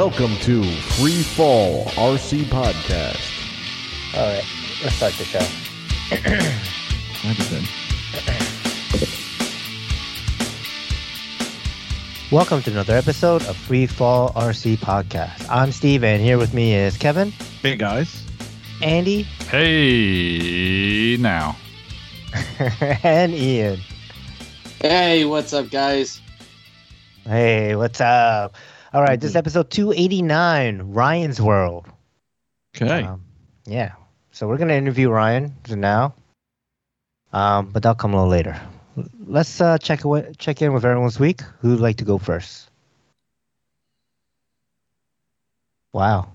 [0.00, 0.62] Welcome to
[0.96, 3.20] Free Fall RC Podcast.
[4.16, 4.44] All right,
[4.82, 5.44] let's start the show.
[12.32, 15.46] Welcome to another episode of Free Fall RC Podcast.
[15.50, 18.24] I'm Steve, and here with me is Kevin, Hey guys.
[18.82, 21.56] Andy, Hey, now.
[23.02, 23.80] and Ian.
[24.80, 26.20] Hey, what's up, guys?
[27.26, 28.54] Hey, what's up?
[28.92, 31.86] All right, this episode 289, Ryan's World.
[32.76, 33.04] Okay.
[33.04, 33.22] Um,
[33.64, 33.92] yeah,
[34.32, 36.14] so we're gonna interview Ryan now,
[37.32, 38.60] um, but that'll come a little later.
[39.26, 41.40] Let's uh, check awa- check in with everyone's week.
[41.60, 42.68] Who'd like to go first?
[45.92, 46.32] Wow,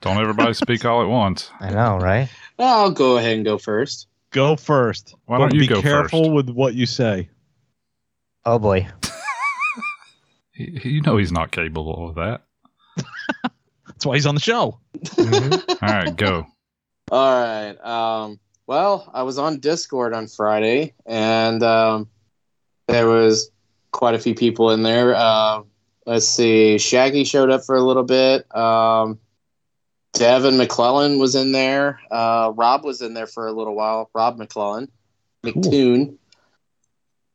[0.00, 1.50] Don't everybody speak all at once.
[1.60, 2.28] I know, right?
[2.58, 4.08] I'll go ahead and go first.
[4.30, 5.14] go first.
[5.26, 6.32] Why don't but you be go careful first?
[6.32, 7.30] with what you say.
[8.44, 8.88] Oh boy.
[10.64, 12.42] He, he- you know he's not capable of that.
[13.86, 14.78] That's why he's on the show.
[14.96, 15.82] Mhm.
[15.82, 16.46] All right, go.
[17.10, 17.74] All right.
[17.84, 22.08] Um, well, I was on Discord on Friday, and um,
[22.88, 23.50] there was
[23.90, 25.14] quite a few people in there.
[25.14, 25.62] Uh,
[26.06, 28.54] let's see, Shaggy showed up for a little bit.
[28.56, 29.18] Um,
[30.14, 32.00] Devin McClellan was in there.
[32.10, 34.10] Uh, Rob was in there for a little while.
[34.14, 34.90] Rob McClellan,
[35.44, 36.16] McToon.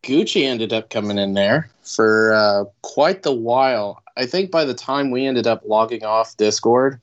[0.04, 4.02] Gucci ended up coming in there for uh, quite the while.
[4.16, 7.00] I think by the time we ended up logging off Discord,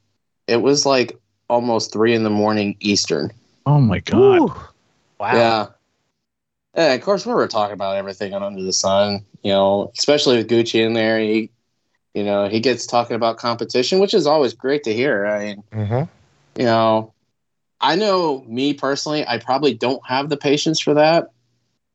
[0.47, 3.31] it was like almost three in the morning Eastern.
[3.67, 4.41] Oh my god.
[4.41, 4.47] Woo.
[5.19, 5.34] Wow.
[5.34, 5.67] Yeah.
[6.75, 10.48] And of course, we were talking about everything under the sun, you know, especially with
[10.48, 11.19] Gucci in there.
[11.19, 11.51] He,
[12.14, 15.27] you know, he gets talking about competition, which is always great to hear.
[15.27, 16.08] I mean, Mhm.
[16.58, 17.13] you know,
[17.80, 21.29] I know me personally, I probably don't have the patience for that,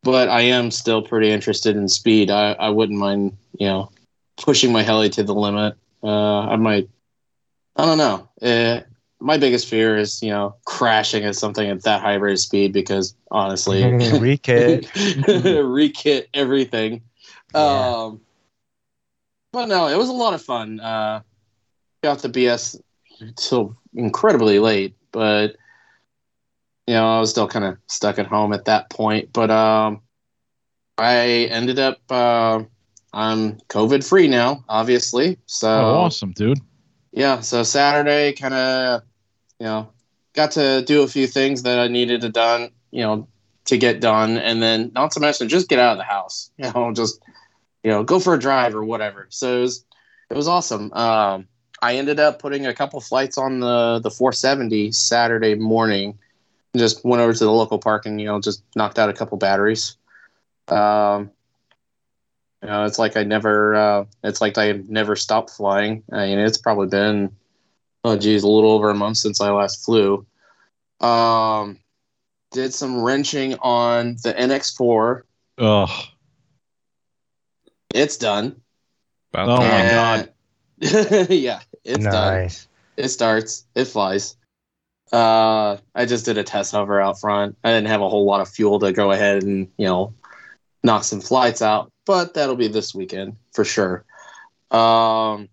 [0.03, 2.31] but I am still pretty interested in speed.
[2.31, 3.91] I, I wouldn't mind, you know,
[4.37, 5.75] pushing my heli to the limit.
[6.01, 6.89] Uh, I might,
[7.75, 8.29] I don't know.
[8.41, 8.81] Uh,
[9.19, 12.71] my biggest fear is, you know, crashing at something at that high rate of speed
[12.71, 14.85] because honestly, Rekit.
[15.25, 17.01] rekit everything.
[17.53, 17.59] Yeah.
[18.05, 18.21] Um,
[19.51, 20.79] but no, it was a lot of fun.
[20.79, 21.21] Uh,
[22.01, 22.79] got the BS
[23.35, 25.55] till incredibly late, but
[26.89, 29.31] you know, I was still kind of stuck at home at that point.
[29.31, 30.01] But um,
[30.97, 32.63] I ended up uh,
[33.13, 35.37] I'm COVID free now, obviously.
[35.45, 36.57] So Oh, awesome, dude.
[37.11, 39.03] yeah, so Saturday kind of,
[39.59, 39.89] you know,
[40.33, 43.27] got to do a few things that I needed to done, you know,
[43.65, 46.73] to get done, and then not to mention just get out of the house, you
[46.73, 47.21] know, just
[47.83, 49.27] you know, go for a drive or whatever.
[49.29, 49.85] So it was
[50.31, 50.91] it was awesome.
[50.93, 51.47] Um,
[51.83, 56.17] I ended up putting a couple flights on the the 470 Saturday morning.
[56.77, 59.37] Just went over to the local park and you know just knocked out a couple
[59.37, 59.97] batteries.
[60.67, 61.31] Um,
[62.61, 63.75] you know, it's like I never.
[63.75, 66.03] Uh, it's like I never stopped flying.
[66.11, 67.35] I mean, it's probably been,
[68.03, 70.25] oh geez, a little over a month since I last flew.
[70.99, 71.79] Um,
[72.51, 75.23] did some wrenching on the NX4.
[75.57, 75.89] Ugh.
[77.93, 78.61] It's done.
[79.33, 80.33] About Oh my god.
[81.29, 82.49] Yeah, it's done.
[82.97, 83.65] It starts.
[83.75, 84.35] It flies.
[85.11, 87.57] Uh, I just did a test hover out front.
[87.63, 90.13] I didn't have a whole lot of fuel to go ahead and you know
[90.83, 94.05] knock some flights out, but that'll be this weekend for sure.
[94.71, 95.49] Um,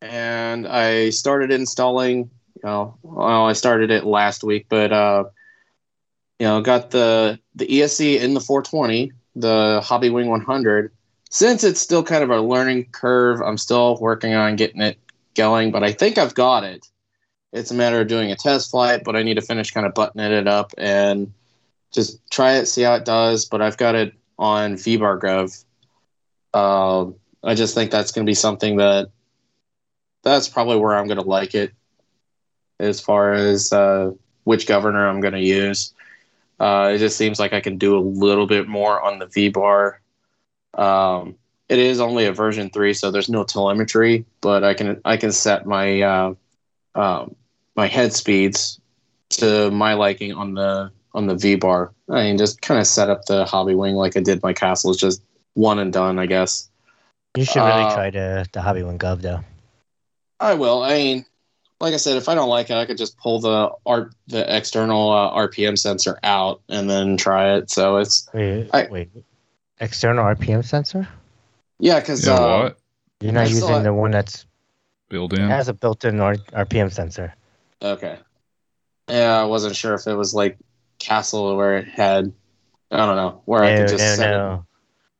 [0.00, 2.30] and I started installing.
[2.56, 5.24] You know, well, I started it last week, but uh,
[6.38, 10.92] you know, got the the ESC in the 420, the Hobby Wing 100.
[11.28, 14.98] Since it's still kind of a learning curve, I'm still working on getting it
[15.34, 16.86] going, but I think I've got it.
[17.56, 19.94] It's a matter of doing a test flight, but I need to finish kind of
[19.94, 21.32] buttoning it up and
[21.90, 23.46] just try it, see how it does.
[23.46, 25.64] But I've got it on VBAR Gov.
[26.58, 29.08] Um, I just think that's going to be something that
[30.22, 31.72] that's probably where I'm going to like it
[32.78, 34.10] as far as uh,
[34.44, 35.94] which governor I'm going to use.
[36.60, 39.94] Uh, it just seems like I can do a little bit more on the VBAR.
[40.74, 41.36] Um,
[41.68, 45.32] it is only a version three, so there's no telemetry, but I can I can
[45.32, 46.34] set my uh,
[46.94, 47.34] um,
[47.76, 48.80] my head speeds
[49.30, 51.92] to my liking on the on the V bar.
[52.08, 54.96] I mean, just kind of set up the hobby wing like I did my castles,
[54.98, 55.22] just
[55.54, 56.68] one and done, I guess.
[57.36, 59.40] You should really Uh, try to the Hobby wing Gov though.
[60.40, 60.82] I will.
[60.82, 61.24] I mean,
[61.80, 64.44] like I said, if I don't like it, I could just pull the art the
[64.56, 67.70] external uh, RPM sensor out and then try it.
[67.70, 69.10] So it's Wait, I- wait.
[69.80, 71.06] External RPM sensor?
[71.78, 72.70] yeah, because Yeah, uh.
[73.20, 73.82] You're not I using it.
[73.82, 74.46] the one that's
[75.08, 75.44] Build in.
[75.44, 77.34] It has a built-in R- RPM sensor.
[77.82, 78.18] Okay.
[79.08, 80.58] Yeah, I wasn't sure if it was like
[80.98, 82.32] Castle where it had,
[82.90, 84.36] I don't know, where I could just no, set it.
[84.36, 84.66] no.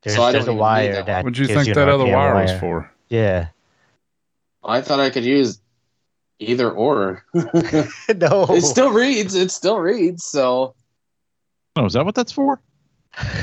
[0.03, 1.25] There's, So I there's don't a even wire that that.
[1.25, 2.93] What'd you think an that other RPM wire was for?
[3.09, 3.49] Yeah.
[4.65, 5.61] I thought I could use
[6.39, 7.25] either or.
[7.35, 8.47] No.
[8.51, 9.35] It still reads.
[9.35, 10.25] It still reads.
[10.25, 10.75] So
[11.77, 12.61] Oh, is that what that's for?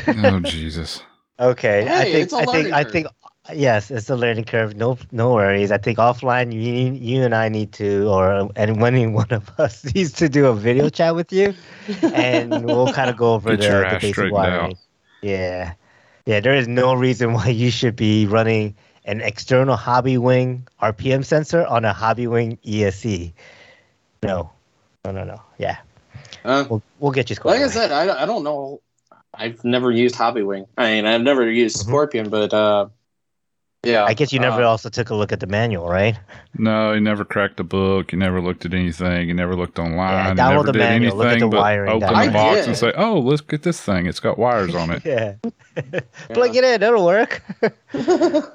[0.08, 1.02] Oh Jesus.
[1.40, 3.08] Okay, I think it's a I think learning I think
[3.54, 4.76] yes, it's a learning curve.
[4.76, 5.72] No, no worries.
[5.72, 9.84] I think offline, you you and I need to, or and when one of us
[9.96, 11.54] needs to do a video chat with you,
[12.02, 14.72] and we'll kind of go over the, your the basic straightened wiring.
[14.72, 14.78] out.
[15.22, 15.74] Yeah,
[16.26, 16.40] yeah.
[16.40, 18.76] There is no reason why you should be running
[19.06, 23.34] an external Hobby Wing RPM sensor on a Hobby Wing ESC.
[24.22, 24.50] No,
[25.04, 25.42] no, no, no.
[25.58, 25.78] Yeah,
[26.46, 28.80] uh, we'll we'll get you squared like I said, I, I don't know.
[29.34, 30.66] I've never used Hobby Wing.
[30.78, 31.88] I mean, I've never used Mhm.
[31.88, 32.88] Scorpion, but uh,
[33.84, 34.06] yeah.
[34.06, 36.18] I guess you never uh, also took a look at the manual, right?
[36.58, 38.12] No, he never cracked the book.
[38.12, 39.28] He never looked at anything.
[39.28, 40.36] He never looked online.
[40.36, 42.68] he download never the did manual, look at the wiring open down the box did.
[42.70, 44.06] and say, "Oh, look at this thing.
[44.08, 45.36] It's got wires on it." Yeah.
[45.94, 46.00] yeah.
[46.30, 47.44] Plug it in, it'll work.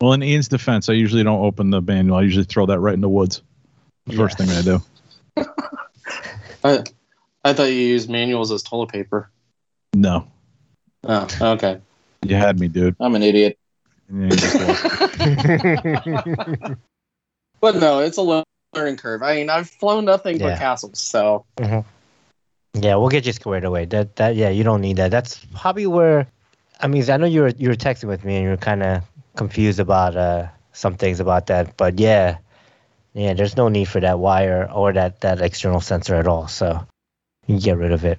[0.00, 2.16] Well, in Ian's defense, I usually don't open the manual.
[2.18, 3.42] I usually throw that right in the woods.
[4.06, 4.82] The first thing I do.
[6.64, 6.82] I,
[7.44, 9.30] I thought you used manuals as toilet paper.
[9.94, 10.26] No,
[11.04, 11.80] Oh, okay.
[12.26, 12.96] you had me, dude.
[13.00, 13.56] I'm an idiot.
[14.08, 14.78] And then just walk.
[17.60, 19.22] But no, it's a learning curve.
[19.22, 20.50] I mean, I've flown nothing Yeah.
[20.50, 21.82] but castles, so yeah,
[22.96, 23.86] we'll get you squared away.
[23.86, 25.10] That that yeah, you don't need that.
[25.10, 26.26] That's probably where
[26.80, 28.82] I mean, I know you were you were texting with me and you were kind
[28.82, 29.02] of
[29.36, 32.38] confused about uh some things about that, but yeah.
[33.16, 36.48] Yeah, there's no need for that wire or that that external sensor at all.
[36.48, 36.84] So
[37.46, 38.18] you can get rid of it.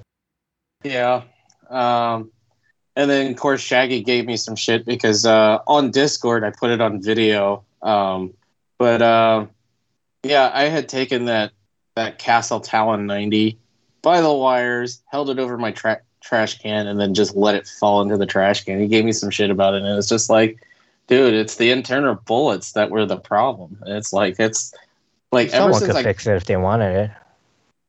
[0.83, 1.23] yeah.
[1.69, 2.31] Um,
[2.95, 6.69] and then of course Shaggy gave me some shit because uh, on Discord I put
[6.71, 7.63] it on video.
[7.81, 8.33] Um,
[8.77, 9.45] but uh,
[10.23, 11.51] yeah, I had taken that
[11.95, 13.57] that Castle Talon 90
[14.01, 17.67] by the wires, held it over my tra- trash can, and then just let it
[17.67, 18.79] fall into the trash can.
[18.79, 20.59] He gave me some shit about it, and it was just like,
[21.07, 23.77] dude, it's the internal bullets that were the problem.
[23.81, 24.73] And it's like it's
[25.31, 27.11] like ever Someone since could I fix it if they wanted it.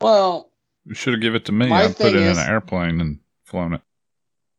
[0.01, 0.51] well,
[0.87, 1.71] You should have given it to me.
[1.73, 3.81] I put thing it is- in an airplane and flown it.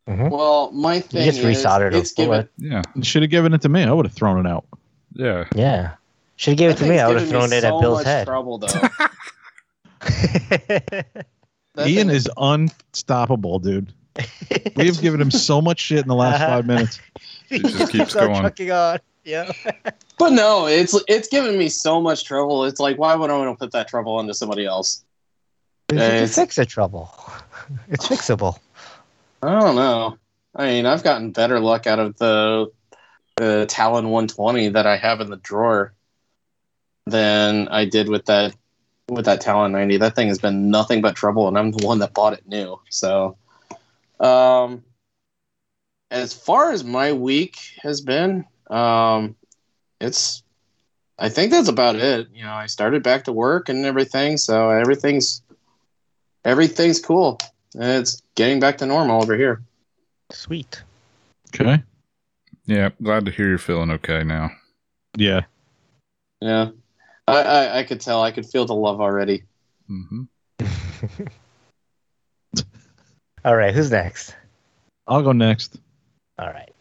[0.08, 0.30] Mhm.
[0.32, 2.48] well, my thing just is, resoldered a it's given.
[2.58, 3.84] Yeah, You should have given it to me.
[3.84, 4.66] I would have thrown it out.
[5.14, 5.46] yeah.
[5.56, 5.92] Yeah.
[6.38, 7.00] Should have given it to me.
[7.00, 8.28] I would have thrown it at Bill's much head.
[8.28, 8.68] Trouble though.
[11.86, 13.94] Ian thing- is unstoppable, dude.
[14.76, 16.48] We have given him so much shit in the last Uh-huh.
[16.58, 17.00] five minutes.
[17.50, 18.40] It just keeps on going.
[18.42, 19.00] trucking on.
[19.24, 19.52] Yeah.
[20.20, 22.66] But no, it's it's given me so much trouble.
[22.66, 25.04] It's like, why would I want to put that trouble into somebody else?
[25.92, 27.14] You can it's- fix the trouble.
[27.90, 28.58] It's fixable.
[29.42, 30.18] I don't know.
[30.56, 32.72] I mean, I've gotten better luck out of the
[33.38, 35.94] the Talon 120 that I have in the drawer
[37.06, 38.56] than I did with that
[39.10, 39.98] with that Talon 90.
[39.98, 42.80] That thing has been nothing but trouble, and I'm the one that bought it new.
[42.90, 43.38] So,
[44.20, 44.84] um,
[46.10, 49.36] as far as my week has been, um,
[50.02, 50.44] it's
[51.20, 52.28] I think that's about it.
[52.34, 55.42] You know, I started back to work and everything, so everything's
[56.44, 57.40] everything's cool.
[57.78, 59.62] And it's getting back to normal over here.
[60.32, 60.82] Sweet.
[61.54, 61.84] Okay.
[62.66, 64.50] Yeah, glad to hear you're feeling okay now.
[65.16, 65.42] Yeah.
[66.42, 66.72] Yeah,
[67.28, 68.22] I, I I could tell.
[68.22, 69.44] I could feel the love already.
[69.88, 70.24] hmm
[73.46, 74.36] All right, who's next?
[75.08, 75.80] I'll go next.
[76.38, 76.72] All right.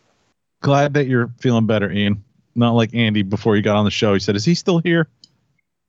[0.62, 2.25] Glad that you're feeling better, Ian.
[2.55, 4.15] Not like Andy before you got on the show.
[4.15, 5.09] He said, "Is he still here?"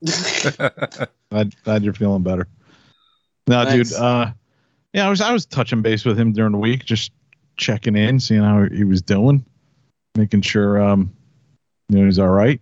[1.30, 2.46] Glad, glad you're feeling better.
[3.46, 3.90] No, Thanks.
[3.90, 3.98] dude.
[3.98, 4.32] Uh,
[4.92, 7.12] yeah, I was I was touching base with him during the week, just
[7.56, 9.44] checking in, seeing how he was doing,
[10.16, 11.12] making sure um,
[11.88, 12.60] you know, he's all right.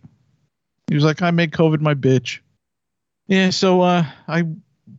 [0.88, 2.38] He was like, "I made COVID my bitch."
[3.28, 4.44] Yeah, so uh, I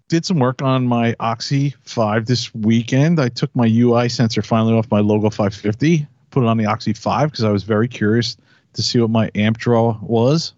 [0.09, 3.19] did some work on my Oxy 5 this weekend.
[3.21, 6.91] I took my UI sensor finally off my Logo 550, put it on the Oxy
[6.91, 8.35] 5 because I was very curious
[8.73, 10.53] to see what my amp draw was.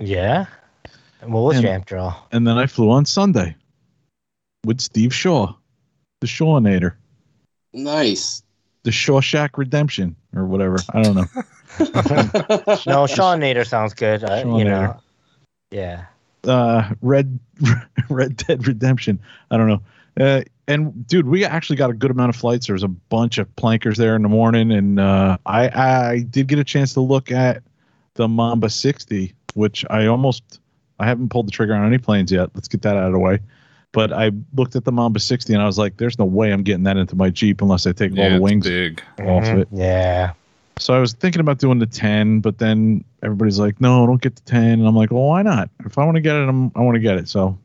[0.00, 0.46] Yeah.
[1.22, 2.14] What was And- your amp draw?
[2.32, 3.54] And then I flew on Sunday
[4.64, 5.54] with Steve Shaw,
[6.22, 6.94] the Shawinator,
[7.72, 8.44] nice.
[8.84, 10.76] the Shawshack Redemption, or whatever.
[10.94, 11.26] I don't know.
[12.86, 14.22] No, Sean Nader sounds good.
[14.22, 14.96] Uh, you know.
[15.72, 16.04] Yeah.
[16.46, 17.38] uh red
[18.10, 19.18] red dead redemption
[19.50, 19.80] i don't know
[20.20, 23.38] uh and dude we actually got a good amount of flights there was a bunch
[23.38, 27.00] of plankers there in the morning and uh i i did get a chance to
[27.00, 27.62] look at
[28.14, 30.60] the mamba 60 which i almost
[30.98, 33.18] i haven't pulled the trigger on any planes yet let's get that out of the
[33.18, 33.38] way
[33.92, 36.62] but i looked at the mamba 60 and i was like there's no way i'm
[36.62, 39.02] getting that into my jeep unless i take all the wings big.
[39.20, 39.60] off of Mhm.
[39.62, 40.32] it Yeah.
[40.78, 44.34] so I was thinking about doing the 10, but then everybody's like, no, don't get
[44.36, 44.62] the 10.
[44.80, 45.68] And I'm like, well, why not?
[45.84, 47.28] If I want to get it, I'm, I want to get it.
[47.28, 47.56] So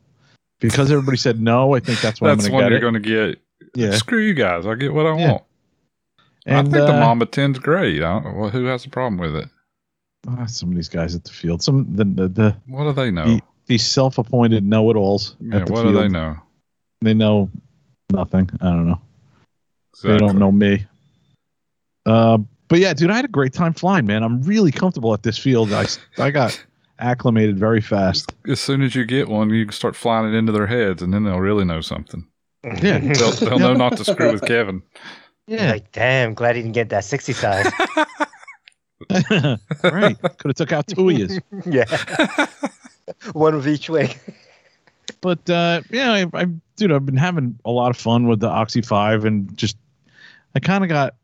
[0.60, 3.02] because everybody said no, I think that's why That's I'm one going to you're going
[3.02, 3.42] to get.
[3.74, 3.92] Yeah.
[3.96, 4.68] Screw you guys.
[4.68, 5.32] I get what I Yeah.
[5.32, 5.44] want.
[6.46, 8.04] And I think the uh, Mamba 10's great.
[8.04, 9.50] I don't, well, who has a problem with it?
[10.28, 13.10] ah, some of these guys at the field, some the the, the What do they
[13.10, 13.26] know?
[13.26, 15.96] the- these self-appointed know-it-alls yeah, at the what field.
[15.96, 16.38] do they know?
[17.02, 17.50] They know
[18.12, 18.50] nothing.
[18.62, 19.02] I don't know.
[20.04, 20.86] They don't know me.
[22.06, 22.38] Uh,
[22.70, 24.24] but yeah, dude, I had a great time flying, man.
[24.24, 25.74] I'm really comfortable at this field.
[25.74, 25.86] I
[26.18, 26.64] I got
[27.00, 28.34] acclimated very fast.
[28.48, 31.14] As soon as you get one, you can start flying it into their heads, and
[31.14, 32.26] then they'll really know something.
[32.64, 32.98] Yeah.
[33.14, 34.82] They'll, they'll know not to screw with Kevin.
[35.48, 37.72] Yeah, Like, damn, glad he didn't get that 60 size.
[39.84, 40.18] right.
[40.38, 41.40] Could have took out two of you.
[41.66, 41.86] yeah.
[43.34, 44.16] One of each way.
[45.22, 46.46] But uh, yeah, I, I,
[46.76, 49.78] dude, I've been having a lot of fun with the Oxy Five, and just
[50.56, 51.16] I kind of got.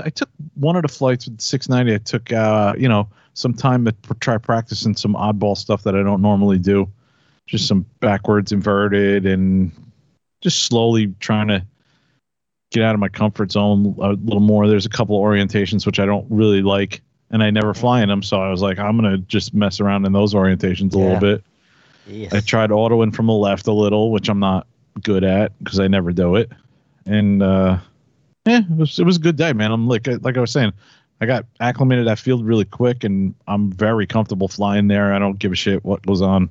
[0.00, 1.94] I took one of the flights with 690.
[1.94, 6.02] I took, uh, you know, some time to try practicing some oddball stuff that I
[6.02, 6.90] don't normally do,
[7.46, 9.72] just some backwards inverted, and
[10.42, 11.64] just slowly trying to
[12.70, 14.68] get out of my comfort zone a little more.
[14.68, 18.22] There's a couple orientations which I don't really like, and I never fly in them,
[18.22, 21.04] so I was like, I'm gonna just mess around in those orientations a Yeah.
[21.04, 21.44] little bit.
[22.06, 22.32] Yes.
[22.34, 24.66] I tried autoing from the left a little, which I'm not
[25.02, 26.50] good at because I never do it.
[27.04, 27.78] And uh,
[28.44, 29.72] yeah, it was it was a good day, man.
[29.72, 30.72] I'm like like I was saying,
[31.20, 35.12] I got acclimated to that field really quick, and I'm very comfortable flying there.
[35.12, 36.48] I don't give a shit what goes on,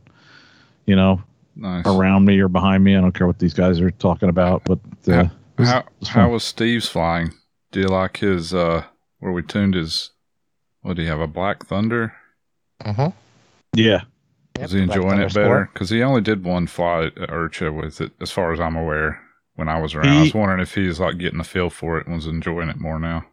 [0.85, 1.21] you know,
[1.55, 1.85] Nice.
[1.85, 2.95] around me or behind me.
[2.97, 4.63] I don't care what these guys are talking about.
[4.65, 5.29] But uh, Yeah.
[5.57, 7.31] was- How was how was Steve's flying?
[7.71, 8.83] Do you like his uh
[9.19, 10.11] where we tuned his
[10.85, 12.13] what do you have a Black Thunder?
[12.83, 13.11] Mhm.
[13.75, 14.01] yeah,
[14.59, 15.69] Was he enjoying it better?
[15.73, 19.21] Because he only did one flight at IRCHA with it, as far as I'm aware.
[19.55, 22.05] When I was around, I was wondering if he's like getting a feel for it
[22.07, 23.25] and was enjoying it more now.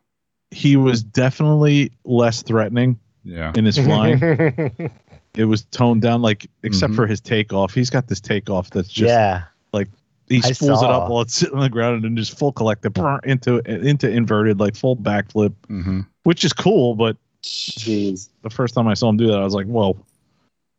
[0.51, 4.21] he was definitely less threatening Yeah, in his flying.
[5.35, 6.97] it was toned down, like except Mhm.
[6.97, 7.73] for his takeoff.
[7.75, 9.45] He's got this takeoff that's just yeah.
[9.73, 9.89] Like
[10.29, 12.53] he I spools it up while it's sitting on the ground and then just full
[12.53, 12.85] collect
[13.25, 16.95] into into inverted like full backflip, hmm which is cool.
[16.95, 18.29] But Jeez.
[18.43, 19.97] the first time I saw him do that, I was like, "Whoa,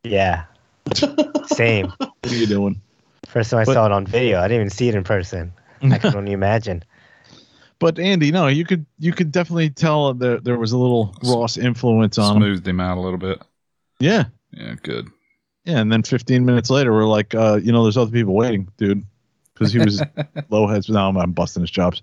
[0.04, 0.46] Yeah.
[1.48, 1.92] Same.
[1.98, 2.82] what are you doing?"
[3.28, 4.40] First time I But- saw it on video.
[4.40, 5.52] I didn't even see it in person.
[5.82, 6.84] I can only imagine.
[7.80, 11.58] But Andy, no, you could you could definitely tell that there was a little Ross
[11.58, 12.42] influence on him.
[12.44, 13.42] smoothed him out a little bit.
[14.00, 15.08] Yeah, Yeah, good.
[15.66, 15.80] yeah.
[15.80, 19.04] And then 15 minutes later, we're like, uh, you know, there's other people waiting, dude,
[19.54, 20.02] because he was
[20.50, 20.88] low heads.
[20.90, 22.02] Now I'm, I'm busting his chops.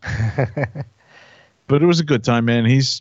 [1.67, 2.65] but it was a good time, man.
[2.67, 3.01] He's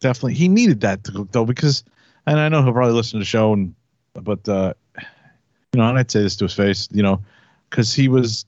[0.00, 1.84] definitely he needed that to, though because,
[2.26, 3.74] and I know he'll probably listen to the show, and
[4.14, 7.22] but uh, you know, and I'd say this to his face, you know,
[7.68, 8.44] because he was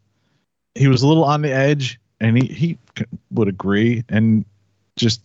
[0.75, 2.79] he was a little on the edge, and he he
[3.31, 4.45] would agree, and
[4.97, 5.21] just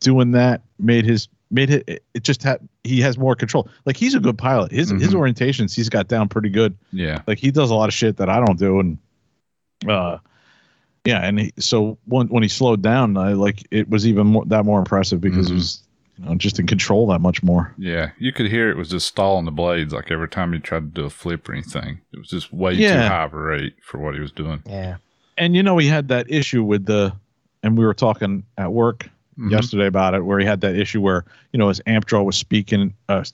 [0.00, 3.68] doing that made his made it it just had he has more control.
[3.84, 4.70] Like he's a good pilot.
[4.72, 5.18] His his Mhm.
[5.20, 8.28] orientations he's got down pretty good Yeah, like he does a lot of shit that
[8.30, 8.98] I don't do, and
[9.88, 10.18] uh,
[11.04, 14.44] yeah, and he, so when when he slowed down, I like it was even more
[14.46, 15.50] that more impressive because Mhm.
[15.50, 15.82] it was
[16.18, 17.72] you know just in control that much more.
[17.78, 18.10] yeah.
[18.18, 19.92] You could hear it was just stalling the blades.
[19.94, 22.74] Like every time he tried to do a flip or anything, it was just way
[22.76, 23.08] too Yeah.
[23.08, 24.62] high of a rate for what he was doing.
[24.66, 24.96] yeah.
[25.38, 27.14] And you know he had that issue with the,
[27.62, 29.50] and we were talking at work Mhm.
[29.50, 32.36] yesterday about it, where he had that issue where you know his amp draw was
[32.36, 33.24] speaking, uh,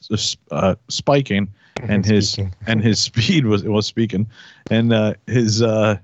[0.53, 1.49] uh spiking,
[1.89, 4.29] and his and his speed was it was speaking,
[4.71, 5.99] and uh, his uh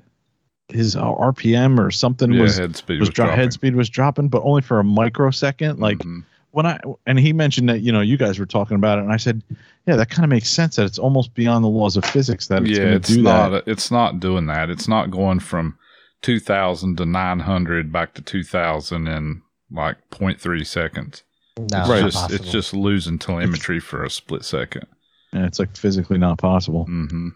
[0.73, 3.41] his uh, RPM or something Yeah, was head speed was was, dro- dropping.
[3.41, 5.79] head speed was dropping, but only for a microsecond.
[5.81, 6.25] Like Mhm.
[6.53, 9.13] when I and he mentioned that you know you guys were talking about it, and
[9.13, 9.43] I said,
[9.87, 10.77] yeah, that kind of makes sense.
[10.77, 13.23] That it's almost beyond the laws of physics that it's yeah, going to it's do
[13.23, 13.49] not.
[13.51, 13.65] that.
[13.67, 14.71] It's not doing that.
[14.71, 15.77] It's not going from
[16.23, 21.23] two thousand to nine hundred back to two thousand in like 0.3 seconds.
[21.59, 22.03] No, It's it's Right.
[22.03, 24.87] just it's just losing telemetry for a split second.
[25.33, 26.85] And it's like physically not possible.
[26.85, 27.31] hmm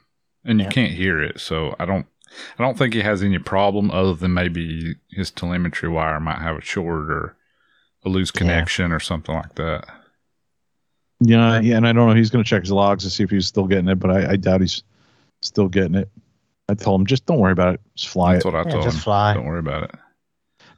[0.45, 0.71] And you Yeah.
[0.71, 2.05] can't hear it, so I don't.
[2.59, 6.57] I don't think he has any problem other than maybe his telemetry wire might have
[6.59, 7.37] a short or
[8.05, 8.39] a loose Yeah.
[8.41, 9.85] connection or something like that.
[11.21, 12.15] Yeah, yeah, and I don't know.
[12.15, 14.33] He's going to check his logs to see if he's still getting it, but I,
[14.33, 14.83] I doubt he's
[15.41, 16.11] still getting it.
[16.69, 18.53] I told him just don't worry about it, just fly That's it.
[18.53, 19.03] what I Yeah, told just him.
[19.03, 19.35] fly.
[19.35, 19.93] Don't worry about it.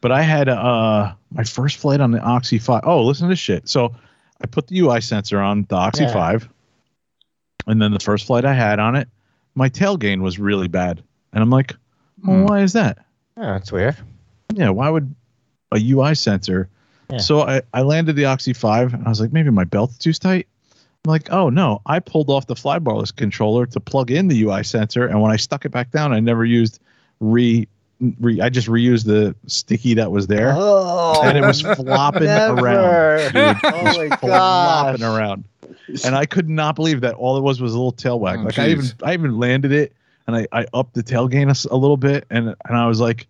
[0.01, 2.83] But I had uh my first flight on the Oxy Five.
[2.85, 3.69] Oh, listen to this shit.
[3.69, 3.97] So
[4.41, 6.13] I put the UI sensor on the Oxy Yeah.
[6.13, 6.49] Five,
[7.67, 9.09] and then the first flight I had on it,
[9.57, 11.75] my tail gain was really bad, and I'm like,
[12.25, 12.45] well, Hmm.
[12.45, 12.99] why is that?
[13.37, 13.97] Oh, that's weird.
[14.55, 15.15] Yeah, why would
[15.73, 16.69] a UI sensor?
[17.11, 17.19] Yeah.
[17.19, 20.13] So I, I landed the Oxy 5 and I was like, maybe my belt's too
[20.13, 20.47] tight.
[21.05, 24.43] I'm like, oh no, I pulled off the fly flybarless controller to plug in the
[24.43, 25.07] UI sensor.
[25.07, 26.81] And when I stuck it back down, I never used
[27.21, 27.69] re,
[28.21, 30.53] re I just reused the sticky that was there.
[30.57, 32.57] Oh, And it was flopping around.
[32.65, 33.31] never.
[33.33, 35.17] Dude, Oh was my flopping gosh.
[35.19, 35.45] around.
[36.05, 38.41] And I could not believe that all it was was a little tail wag.
[38.41, 38.87] Oh, like I even.
[39.03, 39.93] I even landed it
[40.29, 43.27] and I, I upped the tail gain a little bit and and I was like,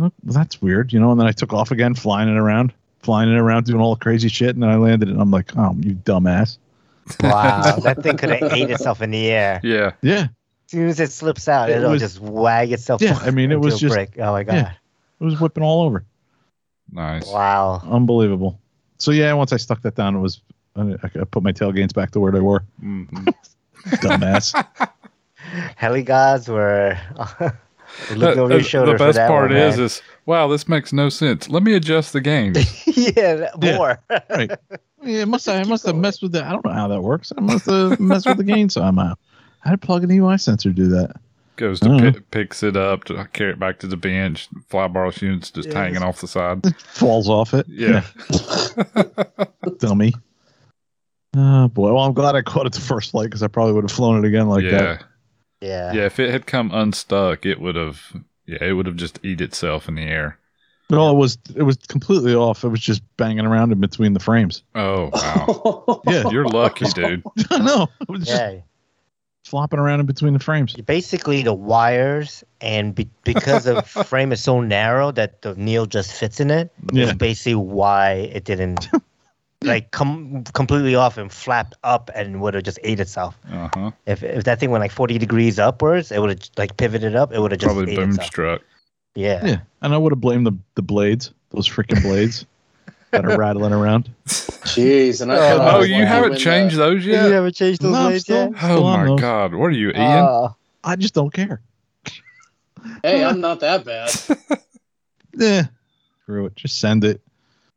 [0.00, 1.10] "Oh, well, that's weird, you know.
[1.10, 2.72] And then I took off again, flying it around.
[3.02, 5.30] flying it around doing all the crazy shit, and then I landed it, and I'm
[5.30, 6.56] like, oh, you dumbass.
[7.22, 9.60] Wow, that thing could have ate itself in the air.
[9.62, 9.92] Yeah.
[10.02, 10.28] Yeah, As
[10.70, 13.00] soon as it slips out, It it'll was- just wag itself.
[13.02, 14.10] Yeah, I mean, it was a just- brick.
[14.18, 14.54] Oh my god!
[14.54, 14.72] yeah.
[15.20, 16.04] it was whipping all over.
[16.92, 17.26] Nice.
[17.26, 17.82] Wow.
[17.88, 18.58] Unbelievable.
[18.98, 20.40] So yeah, once I stuck that down, it was
[20.76, 22.62] I, I put my tailgates back to where they were.
[22.82, 23.32] Mhm.
[23.86, 24.54] Dumbass.
[25.76, 26.98] Heli gods were
[28.14, 28.92] looking over your shoulder.
[28.92, 29.86] the for best that part one, is, man.
[29.86, 31.48] is wow, this makes no sense.
[31.48, 32.54] Let me adjust the game.
[32.86, 33.76] yeah, that- Yeah.
[33.76, 33.98] more.
[34.30, 34.50] right.
[35.04, 36.44] Yeah, must have, I must have messed with the.
[36.44, 37.32] I don't know how that works.
[37.38, 39.14] I must have messed with the gain somehow.
[39.60, 41.14] How did plug an UI sensor do that?
[41.54, 44.48] Goes to pi- picks it up to carry it back to the bench.
[44.68, 45.76] Flybar units just Yes.
[45.76, 46.64] hanging off the side.
[46.80, 47.66] Falls off it.
[47.68, 48.02] Yeah.
[49.78, 50.12] dummy.
[51.36, 51.92] Oh boy.
[51.92, 54.24] Well, I'm glad I caught it the first flight because I probably would have flown
[54.24, 54.70] it again like yeah.
[54.70, 55.04] that.
[55.60, 55.92] Yeah.
[55.92, 56.06] Yeah.
[56.06, 58.00] If it had come unstuck, it would have.
[58.46, 60.38] Yeah, it would have just eat itself in the air.
[60.90, 62.64] No, it was it was completely off.
[62.64, 64.62] It was just banging around in between the frames.
[64.74, 66.00] Oh wow.
[66.06, 66.30] Yeah.
[66.30, 67.22] You're lucky, dude.
[67.50, 67.88] I know.
[68.00, 68.60] It was just Yeah.
[69.44, 70.72] flopping around in between the frames.
[70.74, 76.12] Basically, the wires, and be- because the frame is so narrow that the Neil just
[76.12, 77.04] fits in it, Yeah.
[77.08, 78.88] is basically why it didn't
[79.64, 83.36] like come completely off and flapped up and would have just ate itself.
[83.50, 83.90] Uh huh.
[84.06, 87.32] If if that thing went like 40 degrees upwards, it would have like pivoted up.
[87.32, 88.62] It would have just Probably ate boom struck.
[89.14, 89.44] Yeah.
[89.44, 89.60] Yeah.
[89.82, 92.46] And I would have blamed the the blades, those freaking blades
[93.10, 94.08] that are rattling around.
[94.26, 97.26] Jeez, and I Oh, thought I Oh, you haven't changed the- those yet.
[97.26, 98.62] You haven't changed those No, blades still- yet?
[98.62, 99.20] Oh Still on my those.
[99.20, 99.54] god.
[99.54, 99.96] What are you, Ian?
[100.24, 101.60] Oh, I just don't care.
[103.02, 104.10] Hey, I'm not that bad.
[105.34, 105.64] Yeah.
[106.22, 106.54] Screw it.
[106.54, 107.20] Just send it.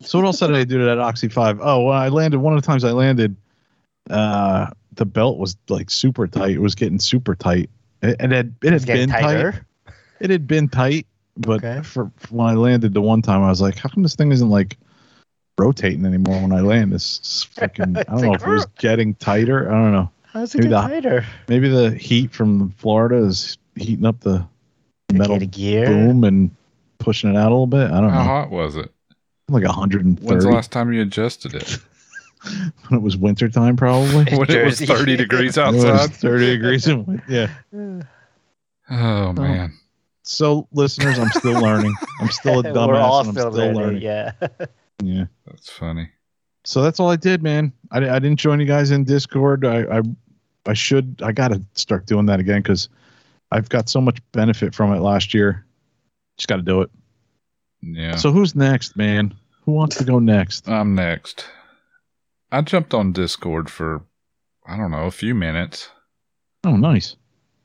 [0.02, 1.60] So what else did I do to that Oxy Five?
[1.62, 3.36] Oh, when I landed, one of the times I landed,
[4.10, 6.52] uh, the belt was like super tight.
[6.52, 7.70] It was getting super tight.
[8.02, 9.22] It, it had it it's had getting been tight.
[9.22, 9.66] tighter.
[10.20, 11.82] It had been tight, but Okay.
[11.84, 14.32] for, for when I landed the one time, I was like, how come this thing
[14.32, 14.78] isn't like
[15.58, 16.92] rotating anymore when I land?
[16.92, 17.20] This
[17.56, 17.98] freaking.
[18.00, 19.68] I don't know if it was getting tighter.
[19.70, 20.10] I don't know.
[20.24, 21.26] How's it Maybe get the- tighter?
[21.48, 24.46] Maybe the heat from Florida is heating up the
[25.14, 25.86] metal Get gear.
[25.88, 26.52] boom and
[27.00, 27.92] pushing it out a little bit.
[27.92, 28.24] I don't How know.
[28.24, 28.92] How hot was it?
[29.52, 31.78] Like 130 When's the last time you adjusted it?
[32.88, 34.26] when it was wintertime, probably.
[34.38, 36.14] when it was 30 degrees It was outside?
[36.16, 36.88] 30 degrees.
[36.88, 37.50] in win- Yeah.
[38.90, 39.72] Oh, man.
[40.24, 41.94] So, listeners, I'm still learning.
[42.20, 42.88] I'm still a dumbass.
[42.90, 43.76] We're all and I'm still, still learning.
[43.78, 44.02] learning.
[44.02, 44.32] Yeah.
[45.02, 45.26] Yeah.
[45.46, 46.10] That's funny.
[46.66, 47.72] So that's all I did, man.
[47.92, 49.66] I, I didn't join you guys in Discord.
[49.66, 50.02] I I,
[50.66, 51.22] I should.
[51.24, 52.90] I got to start doing that again because
[53.52, 55.66] I've got so much benefit from it last year.
[56.38, 56.92] Just got to do it.
[57.82, 58.16] Yeah.
[58.16, 59.34] So who's next, man?
[59.66, 60.68] Who wants to go next?
[60.68, 61.46] I'm next.
[62.52, 64.04] I jumped on Discord for,
[64.66, 65.90] I don't know, a few minutes.
[66.64, 67.16] Oh, nice.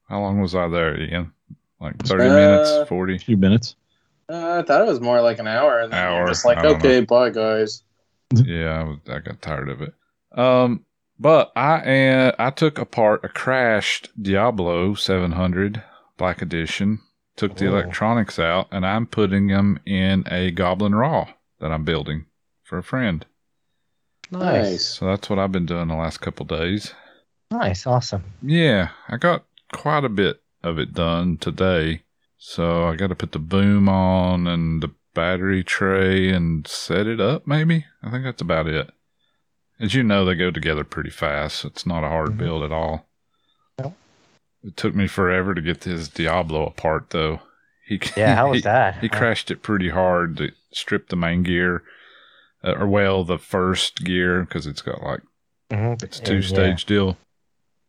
[0.09, 1.33] How long was I there, Ian?
[1.81, 2.89] Like 30 Uh, minutes?
[2.89, 3.17] 40?
[3.17, 3.77] A few minutes.
[4.29, 6.59] Uh, I thought it was more like an hour, and then Hour, you're just like,
[6.59, 7.83] I don't okay, bye, guys.
[8.35, 9.95] yeah, I, was, I got tired of it.
[10.37, 10.85] Um,
[11.19, 15.83] but I uh, I took apart a crashed Diablo 700
[16.19, 16.99] Black Edition.
[17.37, 17.77] Took the Oh.
[17.77, 21.29] electronics out, and I'm putting them in a Goblin Raw
[21.61, 22.27] that I'm building
[22.63, 23.25] for a friend.
[24.31, 24.85] Nice.
[24.85, 26.93] So that's what I've been doing the last couple days.
[27.51, 27.87] Nice.
[27.87, 28.25] Awesome.
[28.43, 32.03] Yeah, I got quite a bit of it done today.
[32.39, 37.21] So I got to put the boom on and the battery tray and set it
[37.21, 37.87] up, maybe.
[38.03, 38.91] I think that's about it.
[39.79, 41.65] As you know, they go together pretty fast.
[41.65, 42.39] It's not a hard Mhm.
[42.39, 43.07] build at all.
[43.79, 43.95] Nope.
[44.63, 47.41] It took me forever to get this Diablo apart, though.
[47.87, 48.35] He, Yeah.
[48.35, 48.99] How he, was that?
[49.01, 51.83] He crashed it pretty hard to strip the main gear,
[52.65, 55.21] uh, or well, the first gear, because it's got like
[55.71, 56.03] Mhm.
[56.03, 57.17] it's Yeah, two stage deal.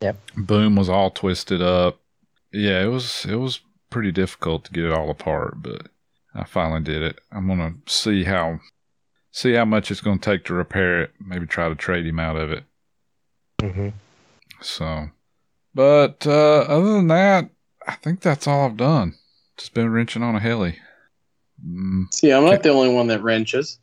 [0.02, 0.18] Yep.
[0.38, 2.00] Boom was all twisted up.
[2.52, 5.88] Yeah, it was it was pretty difficult to get it all apart, but
[6.36, 7.20] I finally did it.
[7.32, 8.60] I'm gonna see how
[9.32, 11.12] see how much it's gonna take to repair it.
[11.20, 12.64] Maybe try to trade him out of it.
[13.62, 13.70] Yeah.
[13.70, 13.94] Mhm.
[14.62, 15.10] So,
[15.76, 17.50] but uh, other than that,
[17.88, 19.16] I think that's all I've done.
[19.58, 20.80] Just been wrenching on a heli.
[21.66, 23.80] Mm, See, I'm not the only one that wrenches.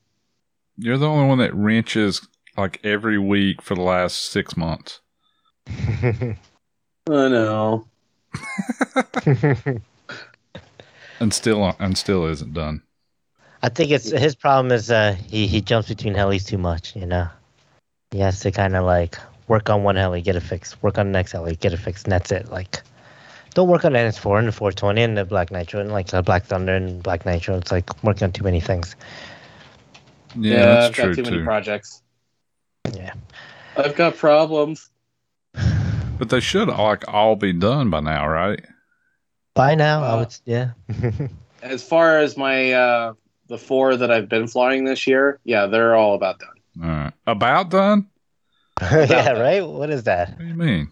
[0.76, 5.00] you're the only one that wrenches like every week for the last six months.
[5.68, 6.36] I
[7.06, 7.86] know.
[11.20, 12.82] and still and still isn't done.
[13.62, 16.94] I think it's his problem is uh he he jumps between helis too much.
[16.96, 17.28] You know,
[18.10, 19.16] he has to kind of like
[19.48, 20.82] work on one heli, get it fixed.
[20.82, 22.50] Work on the next heli, get it fixed, and that's it.
[22.50, 22.82] Like,
[23.54, 26.22] don't work on the NS4 and the 420 and the Black Nitro and like the
[26.22, 27.56] Black Thunder and Black Nitro.
[27.56, 28.96] It's like working on too many things.
[30.36, 32.02] Yeah, that's I've true got too many projects.
[32.92, 33.14] Yeah.
[33.76, 34.90] I've got problems.
[36.16, 38.64] But they should like all be done by now, right?
[39.54, 40.70] By now, I Uh, would yeah.
[41.62, 43.14] As far as my uh,
[43.48, 46.48] the four that I've been flying this year, yeah, they're all about done.
[46.82, 47.12] All right.
[47.26, 48.08] About done?
[48.82, 49.38] yeah, that.
[49.40, 49.66] right.
[49.66, 50.30] What is that?
[50.30, 50.90] What do you mean?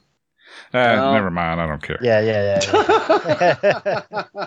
[0.75, 1.61] Uh, Well- never mind.
[1.61, 1.99] I don't care.
[2.01, 4.25] Yeah, yeah, yeah.
[4.45, 4.47] yeah.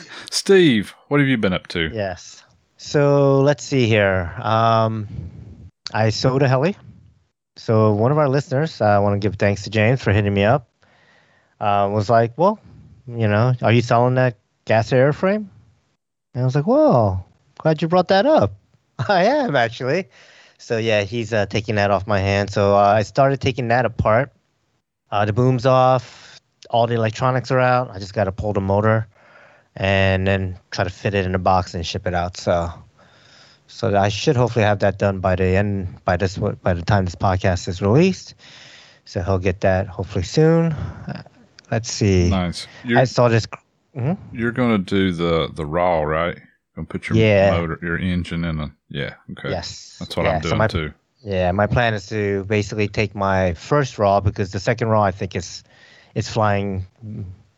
[0.30, 1.90] Steve, what have you been up to?
[1.92, 2.42] yes.
[2.80, 4.32] So let's see here.
[4.40, 5.08] Um,
[5.92, 6.76] I sold a heli.
[7.56, 10.44] So one of our listeners, I want to give thanks to James for hitting me
[10.44, 10.68] up.
[11.60, 12.60] Uh, was like, well,
[13.08, 15.48] you know, are you selling that gas airframe?
[16.34, 17.26] And I was like, well,
[17.58, 18.52] glad you brought that up.
[19.08, 20.06] I am actually.
[20.58, 22.50] So yeah, he's uh, taking that off my hand.
[22.50, 24.32] So uh, I started taking that apart.
[25.10, 26.40] Uh, the boom's off.
[26.70, 27.90] All the electronics are out.
[27.90, 29.06] I just got to pull the motor,
[29.76, 32.36] and then try to fit it in a box and ship it out.
[32.36, 32.70] So,
[33.66, 37.04] so I should hopefully have that done by the end by this by the time
[37.06, 38.34] this podcast is released.
[39.06, 40.72] So he'll get that hopefully soon.
[40.72, 41.22] Uh,
[41.70, 42.28] let's see.
[42.28, 42.66] Nice.
[42.84, 43.46] You're, I saw this.
[43.96, 44.18] Mhm.
[44.32, 46.38] you're going to do the, the raw, right?
[46.76, 47.52] To put your Yeah.
[47.58, 48.70] motor, your engine in a.
[48.90, 49.14] Yeah.
[49.32, 49.48] Okay.
[49.50, 49.96] Yes.
[49.98, 50.92] That's what Yeah, I'm so doing my- too.
[51.22, 55.10] Yeah, my plan is to basically take my first raw because the second raw I
[55.10, 55.64] think is
[56.14, 56.86] is flying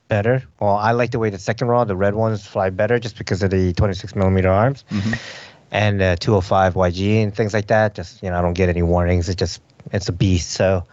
[0.08, 0.42] better.
[0.58, 3.42] Well, I like the way the second raw, the red ones, fly better just because
[3.42, 5.18] of the 26 millimeter arms Mhm.
[5.70, 7.94] and uh, 205 YG and things like that.
[7.94, 9.28] Just you know, I don't get any warnings.
[9.28, 9.60] It just
[9.92, 10.50] it's a beast.
[10.50, 10.84] So,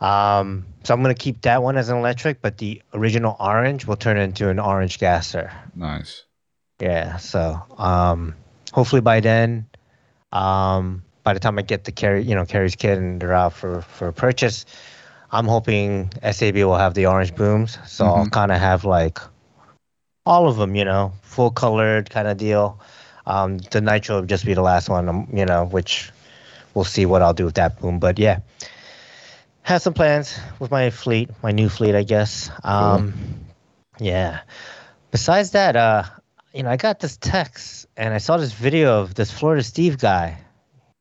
[0.00, 3.96] um, so I'm gonna keep that one as an electric, but the original orange will
[3.96, 5.52] turn into an orange gasser.
[5.74, 6.24] Nice.
[6.80, 7.18] Yeah.
[7.18, 8.34] So um,
[8.72, 9.66] hopefully by then,
[10.32, 13.52] um, by the time I get the carry, you know, Carrie's kit and they're out
[13.52, 14.64] for for purchase,
[15.30, 17.78] I'm hoping SAB will have the orange booms.
[17.86, 19.18] So I'll kind of have like
[20.26, 22.80] all of them, you know, full colored kind of deal.
[23.26, 26.10] Um, the nitro will just be the last one, um, you know, which
[26.74, 27.98] we'll see what I'll do with that boom.
[27.98, 28.40] But yeah,
[29.62, 32.50] have some plans with my fleet, my new fleet, I guess.
[32.64, 33.14] Um,
[33.98, 34.40] yeah.
[35.10, 36.04] Besides that, uh,
[36.54, 39.98] you know, I got this text and I saw this video of this Florida Steve
[39.98, 40.38] guy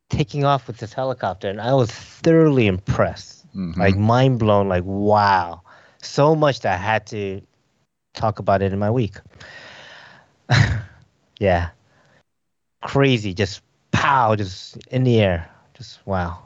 [0.09, 3.77] taking off with this helicopter, and I was thoroughly impressed, Mhm.
[3.77, 5.61] like mind blown, like wow,
[6.01, 7.41] so much that I had to
[8.13, 9.15] talk about it in my week.
[11.39, 11.69] yeah,
[12.81, 16.39] crazy, just pow, just in the air, just wow.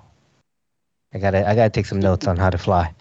[1.13, 2.93] I gotta, I gotta take some notes on how to fly.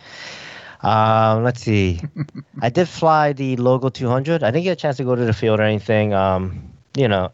[0.82, 2.00] Um, let's see.
[2.60, 4.42] I did fly the Logo 200.
[4.42, 6.12] I didn't get a chance to go to the field or anything.
[6.12, 7.32] Um, you know,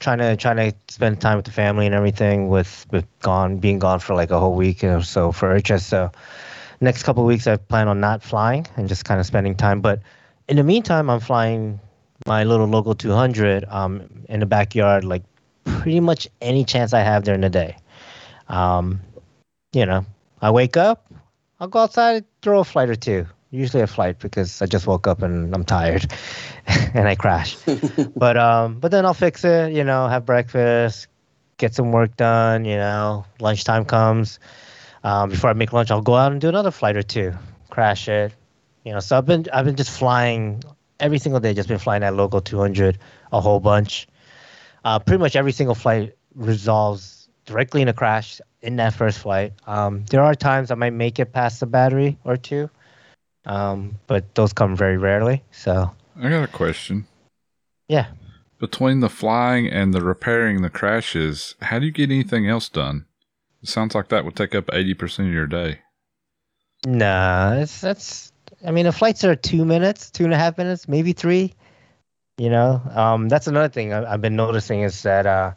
[0.00, 2.48] trying to trying to spend time with the family and everything.
[2.48, 5.80] With with gone being gone for like a whole week or so for IRCHA.
[5.80, 6.10] So
[6.80, 9.80] next couple weeks, I plan on not flying and just kind of spending time.
[9.80, 10.00] But
[10.48, 11.80] in the meantime, I'm flying
[12.26, 15.22] my little Logo 200 um, in the backyard, like
[15.64, 17.76] pretty much any chance I have during the day.
[18.48, 19.00] Um,
[19.72, 20.06] you know,
[20.40, 21.12] I wake up,
[21.60, 23.26] I'll go outside, throw a flight or two.
[23.50, 26.12] Usually a flight because I just woke up and I'm tired,
[26.66, 27.56] and I crash.
[28.16, 29.72] but um, but then I'll fix it.
[29.72, 31.06] You know, have breakfast,
[31.56, 32.64] get some work done.
[32.64, 34.38] You know, lunchtime comes.
[35.04, 37.32] Um, before I make lunch, I'll go out and do another flight or two,
[37.70, 38.32] crash it.
[38.84, 40.62] You know, so I've been I've been just flying
[40.98, 41.54] every single day.
[41.54, 42.98] Just been flying that Logo 200
[43.32, 44.08] a whole bunch.
[44.84, 49.52] Uh, pretty much every single flight resolves directly in a crash in that first flight.
[49.66, 52.70] Um, there are times I might make it past the battery or two,
[53.46, 55.42] um, but those come very rarely.
[55.52, 57.06] So I got a question.
[57.88, 58.06] yeah,
[58.58, 63.06] Between the flying and the repairing the crashes, how do you get anything else done?
[63.62, 65.80] It sounds like that would take up 80% of your day.
[66.86, 68.32] nah, it's that's.
[68.66, 71.52] I mean, the flights are two minutes, two and a half minutes, maybe three.
[72.38, 75.52] You know, um, that's another thing I, I've been noticing is that uh,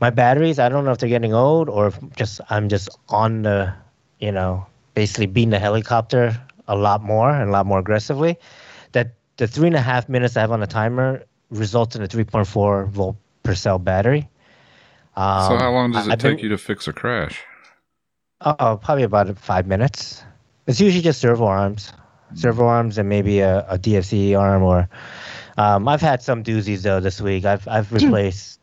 [0.00, 0.58] my batteries.
[0.58, 3.74] I don't know if they're getting old or if just I'm just on the,
[4.20, 8.38] you know, basically being the helicopter a lot more and a lot more aggressively.
[8.92, 12.08] That the three and a half minutes I have on the timer results in a
[12.08, 14.28] 3.4 volt per cell battery.
[15.16, 17.42] Um, so how long does it I've take been- you to fix a crash?
[18.40, 20.22] Oh, probably about five minutes.
[20.68, 21.92] It's usually just servo arms,
[22.34, 24.62] servo arms, and maybe a, a DFC arm.
[24.62, 24.88] Or
[25.56, 27.44] um, I've had some doozies though this week.
[27.44, 28.60] I've I've replaced,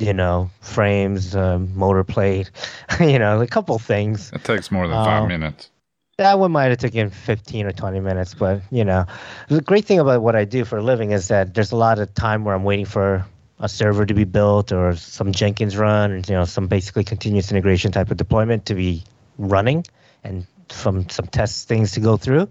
[0.00, 2.50] you know, frames, um, motor plate,
[3.00, 4.32] you know, a couple things.
[4.32, 5.26] It takes more than five Oh.
[5.26, 5.70] minutes.
[6.18, 9.06] That one might have taken 15 or 20 minutes, but you know,
[9.46, 12.00] the great thing about what I do for a living is that there's a lot
[12.00, 13.24] of time where I'm waiting for
[13.60, 17.52] a server to be built or some Jenkins run, and you know, some basically continuous
[17.52, 19.04] integration type of deployment to be
[19.38, 19.84] running,
[20.24, 22.48] and from some test things to go through.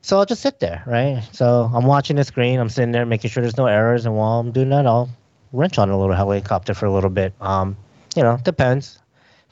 [0.00, 1.22] So I'll just sit there, right?
[1.32, 4.40] So I'm watching the screen, I'm sitting there making sure there's no errors, and while
[4.40, 5.10] I'm doing that, I'll
[5.52, 7.34] wrench on a little helicopter for a little bit.
[7.38, 7.76] Um,
[8.16, 8.98] you know, depends.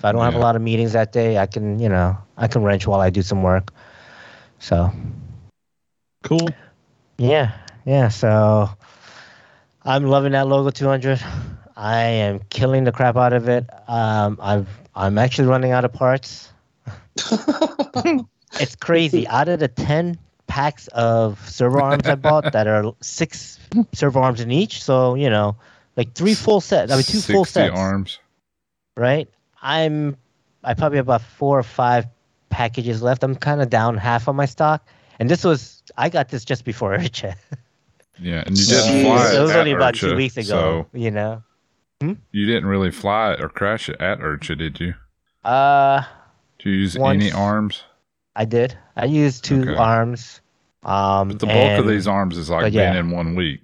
[0.03, 2.49] If I don't have a lot of meetings that day, I can, you know, I
[2.49, 3.73] can wrench while I do some work.
[4.59, 4.91] So
[6.25, 6.49] Cool.
[7.19, 7.53] yeah,
[7.85, 8.09] yeah.
[8.09, 8.69] So
[9.85, 11.23] I'm loving that logo 200.
[11.77, 13.71] I am killing the crap out of it.
[13.87, 16.51] Um, I've I'm actually running out of parts.
[18.61, 19.27] It's crazy.
[19.29, 23.61] out of the 10 packs of servo arms I bought, that are six
[23.93, 25.57] servo arms in each, so you know,
[25.97, 26.91] like three full sets.
[26.91, 27.73] I mean, two full 60 sets.
[27.73, 28.19] arms.
[28.97, 29.29] right?
[29.62, 30.16] I'm
[30.64, 32.07] I probably have about four or five
[32.51, 33.22] packages left.
[33.25, 34.87] I'm kind of down half on my stock,
[35.18, 37.35] and this was I got this just before IRCHA.
[38.20, 40.87] Yeah, and you didn't fly it was at only about two weeks ago.
[40.92, 41.42] You know,
[42.03, 44.94] So you didn't really fly it or crash it at IRCHA, did you?
[45.44, 46.03] uh,
[46.59, 47.22] Did you use Once.
[47.22, 47.83] any arms?
[48.37, 48.77] I did.
[48.96, 49.77] I used two Okay.
[49.77, 50.40] arms.
[50.85, 52.92] Um, But the bulk of these arms is like yeah.
[52.92, 53.61] being in one week.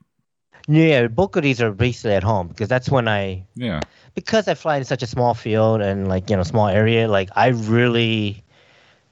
[0.68, 3.80] Yeah, bulk of these are basically at home because that's when I Yeah.
[4.14, 7.30] because I fly in such a small field and like you know small area, like
[7.34, 8.44] I really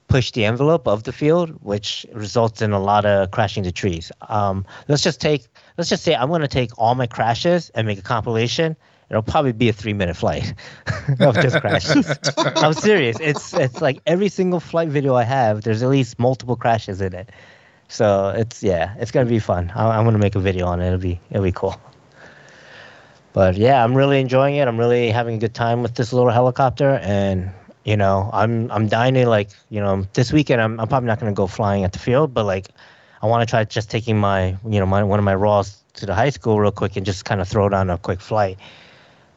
[0.07, 4.11] push the envelope of the field, which results in a lot of crashing the trees.
[4.29, 7.87] Um, let's just take let's just say I'm going to take all my crashes and
[7.87, 8.75] make a compilation.
[9.09, 10.53] It'll probably be a three minute flight
[11.19, 12.13] of just crashes.
[12.37, 13.17] I'm serious.
[13.19, 17.13] It's it's like every single flight video I have, there's at least multiple crashes in
[17.13, 17.29] it.
[17.87, 19.71] So it's yeah, it's gonna be fun.
[19.75, 20.87] I, I'm gonna make a video on it.
[20.87, 21.79] It'll be it'll be cool.
[23.33, 24.67] But yeah, I'm really enjoying it.
[24.67, 27.51] I'm really having a good time with this little helicopter, and
[27.85, 30.61] you know, I'm I'm dying to like you know this weekend.
[30.61, 32.67] I'm I'm probably not gonna go flying at the field, but like
[33.21, 36.05] I want to try just taking my you know my one of my raws to
[36.05, 38.57] the high school real quick and just kind of throw down a quick flight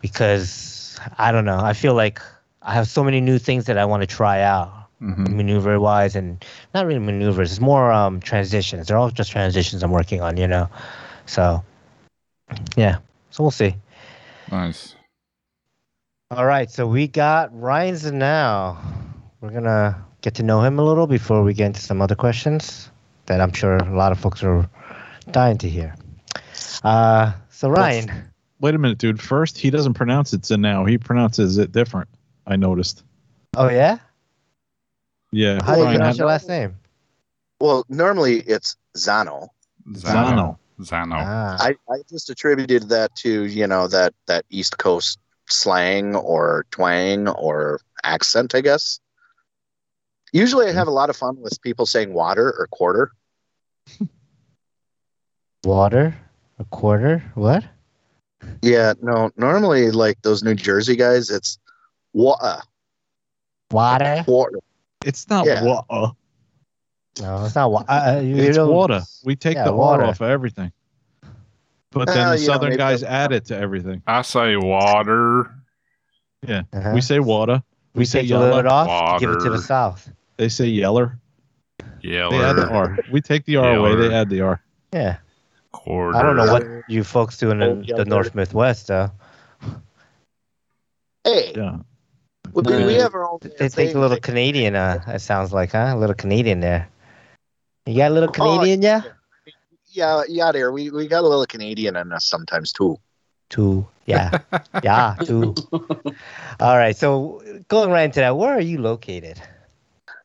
[0.00, 1.58] because I don't know.
[1.58, 2.20] I feel like
[2.62, 6.14] I have so many new things that I want to try out hmm maneuver wise
[6.14, 10.36] and not really maneuvers it's more um transitions they're all just transitions i'm working on
[10.36, 10.68] you know
[11.24, 11.64] so
[12.76, 12.98] yeah
[13.30, 13.74] so we'll see
[14.50, 14.94] Nice.
[16.30, 18.76] all right so we got ryan's now
[19.40, 22.90] we're gonna get to know him a little before we get into some other questions
[23.24, 24.68] that i'm sure a lot of folks are
[25.30, 25.94] dying to hear
[26.84, 29.18] uh so ryan Wait a minute, dude.
[29.22, 30.84] First, he doesn't pronounce it now.
[30.84, 32.10] He pronounces it different.
[32.46, 33.04] I noticed.
[33.56, 33.96] oh yeah
[35.32, 35.62] Yeah.
[35.64, 36.76] how do you Ryan, pronounce how- your last name
[37.60, 39.48] Well, normally it's Zano.
[39.92, 40.58] Zano.
[40.80, 41.16] Zano.
[41.18, 46.64] ah, I, I just attributed that to you know that that East Coast slang or
[46.70, 48.98] twang or accent, I guess.
[50.32, 53.10] Usually, I have a lot of fun with people saying water or quarter.
[55.64, 56.16] water
[56.58, 57.64] a quarter what
[58.62, 61.58] Yeah, no, normally like those New Jersey guys, it's
[62.14, 62.62] water,
[63.70, 64.58] water water.
[65.04, 65.62] It's not Yeah.
[65.64, 66.12] water.
[67.20, 69.02] no it's not water uh, It's don't- water.
[69.24, 70.02] We take yeah, the water.
[70.02, 70.72] water off of everything.
[71.92, 74.02] But then Well, the you know, southern guys add it to everything.
[74.06, 75.50] I say water.
[76.48, 76.92] Uh-huh.
[76.94, 77.62] We say water.
[77.94, 78.62] We, we say take a little yeller.
[78.62, 80.08] bit off, give it to the south.
[80.36, 81.18] They say yeller.
[82.00, 82.30] Yeller.
[82.38, 82.98] They add the R.
[83.10, 83.96] We take the R away.
[83.96, 84.62] They add the R.
[84.92, 85.16] Yeah,
[85.72, 86.16] Quarter.
[86.16, 89.10] I don't know what you folks do in the, the North Midwest though.
[91.24, 91.78] Hey, Yeah.
[92.54, 93.38] We, we- we have our own.
[93.58, 94.22] They take a little thing.
[94.22, 94.74] Canadian.
[94.76, 95.92] Uh, it sounds like, huh?
[95.94, 96.88] A little Canadian there.
[97.86, 99.02] You got a little Oh, Canadian, yeah?
[99.92, 100.70] Yeah, yeah, there.
[100.70, 102.96] We we got a little Canadian in us sometimes too.
[103.48, 104.38] Too, yeah,
[104.84, 105.54] yeah, two.
[106.60, 109.40] All right, so going right into that, where are you located?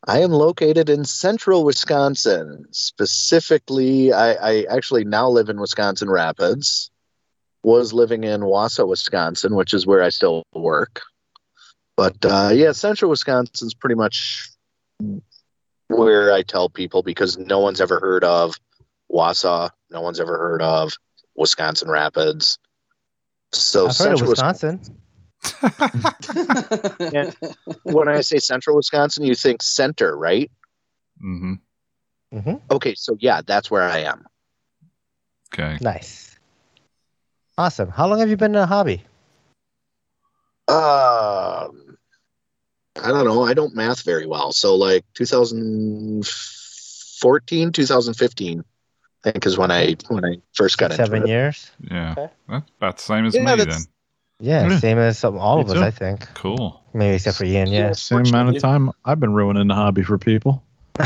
[0.07, 2.65] I am located in central Wisconsin.
[2.71, 6.91] Specifically, I, I actually now live in Wisconsin Rapids.
[7.63, 11.01] Was living in Wausau, Wisconsin, which is where I still work.
[11.97, 14.49] But uh, yeah, central Wisconsin's pretty much
[15.87, 18.55] where I tell people because no one's ever heard of
[19.11, 19.69] Wausau.
[19.91, 20.93] No one's ever heard of
[21.35, 22.59] Wisconsin Rapids.
[23.53, 24.81] So I've heard of central Wisconsin.
[27.13, 27.31] Yeah.
[27.83, 30.51] when I say central Wisconsin, you think center, right?
[31.19, 31.53] hmm
[32.69, 34.25] Okay, so yeah, that's where I am.
[35.53, 35.77] Okay.
[35.81, 36.37] Nice,
[37.57, 37.89] awesome.
[37.89, 39.05] How long have you been in a hobby?
[40.67, 41.84] Um,
[43.01, 43.43] I don't know.
[43.43, 44.51] I don't math very well.
[44.53, 48.63] So like 2014, 2015, I
[49.31, 51.31] think is when I when I first got Seven into it.
[51.31, 51.71] years.
[51.91, 52.11] Yeah.
[52.17, 52.29] Okay.
[52.47, 53.81] That's about the same as Yeah, me then.
[54.39, 54.79] Yeah, Yeah.
[54.79, 55.77] same as all of us.
[55.77, 56.27] I think.
[56.35, 56.81] Cool.
[56.93, 57.67] Maybe except for Ian.
[57.67, 57.91] Yeah.
[57.93, 60.63] Same amount of time I've been ruining the hobby for people.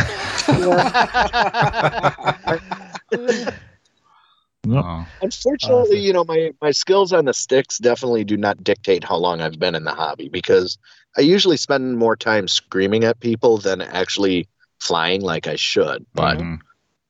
[4.65, 4.85] Nope.
[4.85, 5.95] Oh, Unfortunately, Awesome.
[5.97, 9.57] you know, my my skills on the sticks definitely do not dictate how long I've
[9.57, 10.77] been in the hobby because
[11.17, 14.47] I usually spend more time screaming at people than actually
[14.79, 16.05] flying like I should.
[16.13, 16.59] But mhm.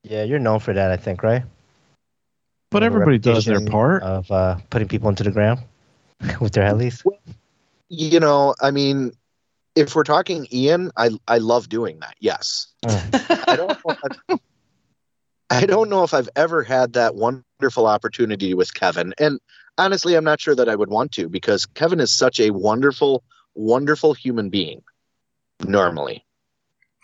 [0.04, 1.44] Yeah, you're known for that, I think, right?
[2.72, 4.04] But You have a everybody does their part.
[4.04, 5.60] of uh, putting people into the ground
[6.40, 7.04] with their helis.
[7.90, 9.12] you know, I mean,
[9.76, 12.16] if we're talking Ian, I I love doing that.
[12.20, 12.68] Yes.
[12.88, 13.78] I don't.
[15.50, 19.14] I don't know if I've ever had that wonderful opportunity with Kevin.
[19.18, 19.40] And
[19.78, 23.24] honestly, I'm not sure that I would want to because Kevin is such a wonderful,
[23.56, 24.82] wonderful human being
[25.66, 26.26] normally.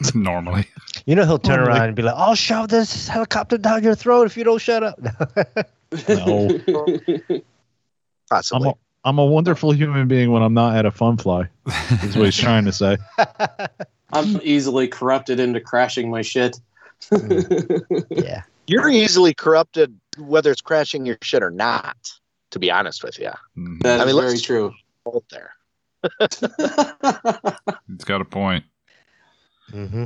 [0.13, 0.67] Normally.
[1.05, 3.95] You know he'll turn Oh, around and be like, "I'll shove this helicopter down your
[3.95, 4.99] throat if you don't shut up."
[6.09, 6.49] No.
[8.29, 8.67] Possibly.
[8.69, 8.73] I'm a,
[9.05, 11.47] I'm a wonderful human being when I'm not at a fun fly.
[12.03, 12.97] Is what he's trying to say.
[14.11, 16.59] I'm easily corrupted into crashing my shit.
[18.09, 18.41] yeah.
[18.67, 22.11] You're easily corrupted whether it's crashing your shit or not,
[22.51, 23.31] to be honest with you.
[23.57, 23.81] Mhm.
[23.83, 24.73] That is I mean, very true.
[25.05, 25.53] Both there.
[27.87, 28.63] He's got a point.
[29.71, 30.05] hmm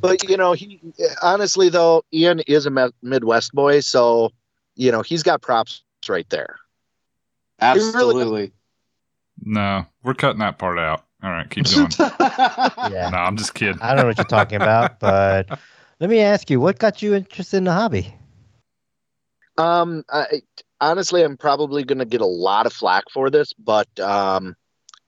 [0.00, 0.80] But you know, he
[1.22, 4.30] honestly though, Ian is a Midwest boy, so
[4.76, 6.56] you know he's got props right there.
[7.60, 8.52] Absolutely.
[9.42, 11.04] No, we're cutting that part out.
[11.22, 11.88] All right, keep going.
[12.90, 13.10] Yeah.
[13.10, 13.80] no, I'm just kidding.
[13.80, 15.50] I don't know what you're talking about, but
[16.00, 18.14] let me ask you, what got you interested in the hobby?
[19.58, 20.40] Um, I,
[20.80, 24.56] honestly, I'm probably going to get a lot of flack for this, but um,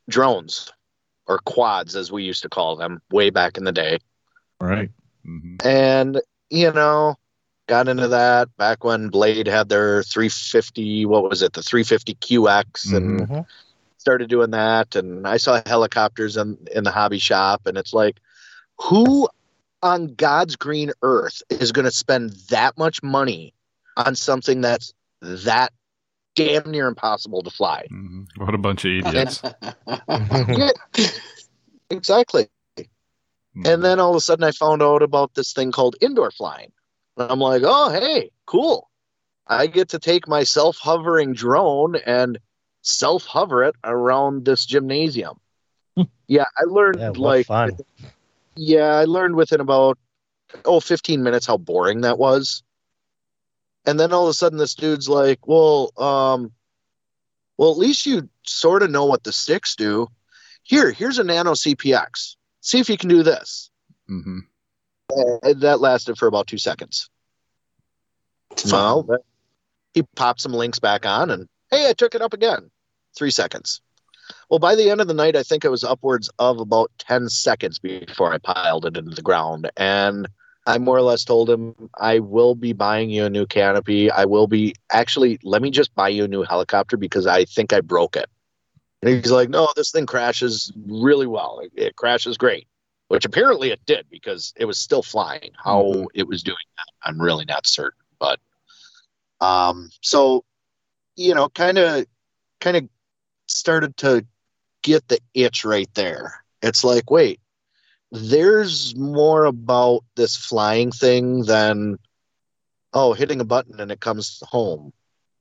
[0.09, 0.73] drones
[1.27, 3.99] or quads, as we used to call them, way back in the day,
[4.61, 4.91] Right.
[5.25, 7.17] hmm and you know,
[7.67, 11.07] got into that back when Blade had their 350.
[11.07, 11.53] What was it?
[11.53, 13.47] The 350 QX, and Mhm.
[13.99, 18.19] started doing that and I saw helicopters in, in the hobby shop and it's like
[18.81, 19.29] who
[19.81, 23.55] on God's green earth is going to spend that much money
[23.97, 25.73] on something that's that
[26.35, 27.87] damn near impossible to fly.
[27.89, 29.43] hmm What a bunch of idiots.
[30.57, 30.71] Yeah,
[31.91, 32.49] exactly.
[33.65, 36.73] And then all of a sudden I found out about this thing called indoor flying.
[37.17, 38.89] And I'm like, "Oh, hey, cool.
[39.47, 42.39] I get to take my self-hovering drone and
[42.83, 45.39] self-hover it around this gymnasium."
[46.29, 47.77] yeah, I learned Yeah, like fun.
[48.57, 49.99] yeah, I learned within about
[50.65, 52.63] oh 15 minutes how boring that was.
[53.85, 56.53] And then all of a sudden this dude's like, "Well, um
[57.59, 60.09] well at least you sort of know what the sticks do.
[60.63, 62.37] Here, here's a Nano CPX.
[62.61, 63.71] See if you can do this."
[64.07, 64.41] hmm
[65.43, 67.09] And that lasted for about 2 seconds.
[69.09, 69.25] That-
[69.95, 72.71] he popped some links back on and hey, I took it up again.
[73.17, 73.81] 3 seconds.
[74.49, 77.29] Well, by the end of the night, I think it was upwards of about 10
[77.29, 79.71] seconds before I piled it into the ground.
[79.77, 80.29] And
[80.67, 84.11] I more or less told him, I will be buying you a new canopy.
[84.11, 87.73] I will be actually, let me just buy you a new helicopter because I think
[87.73, 88.27] I broke it.
[89.03, 91.61] And he's like, no, this thing crashes really well.
[91.61, 92.69] It, it crashes great,
[93.09, 95.51] which apparently it did because it was still flying.
[95.57, 96.07] How Mhm.
[96.15, 97.99] it was doing that, I'm really not certain.
[98.21, 98.39] But
[99.41, 100.45] um, so,
[101.17, 102.07] you know, kind of,
[102.61, 102.89] kind of
[103.49, 104.25] started to
[104.83, 106.45] get the itch right there.
[106.63, 107.41] It's like, wait,
[108.13, 111.99] there's more about this flying thing than,
[112.93, 114.93] oh, hitting a button and it comes home.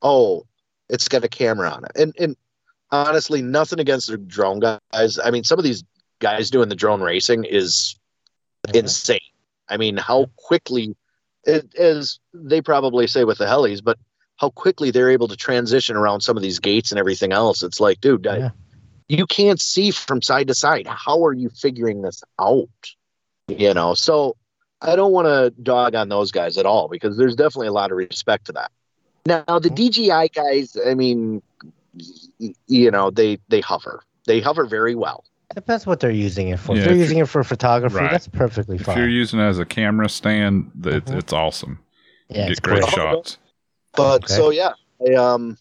[0.02, 0.46] Oh,
[0.90, 1.92] it's got a camera on it.
[1.96, 2.36] And and
[2.92, 5.20] honestly, nothing against the drone guys.
[5.24, 5.84] I mean, some of these
[6.20, 7.96] guys doing the drone racing is
[8.74, 9.20] insane.
[9.70, 10.96] I mean, how quickly,
[11.46, 13.98] it, as they probably say with the helis, but
[14.38, 17.64] how quickly they're able to transition around some of these gates and everything else.
[17.64, 18.50] It's like, dude, I- Yeah.
[19.12, 20.88] You can't see from side to side.
[20.88, 22.70] How are you figuring this out?
[23.50, 24.38] You know, so
[24.82, 27.92] I don't want to dog on those guys at all because there's definitely a lot
[27.92, 28.72] of respect to that.
[29.26, 31.42] Now, the DJI guys, I mean,
[32.68, 34.02] you know, they they hover.
[34.28, 35.26] They hover very well.
[35.54, 36.74] Depends what they're using it for.
[36.76, 38.12] Yeah, if they're if using it for photography, Right.
[38.12, 38.94] that's perfectly fine.
[38.94, 41.18] If you're using it as a camera stand, th- Mhm.
[41.18, 41.80] it's awesome.
[42.30, 42.90] yeah, Get it's great great.
[42.94, 43.38] shots.
[43.94, 44.34] But Okay.
[44.36, 44.72] so yeah,
[45.06, 45.58] I um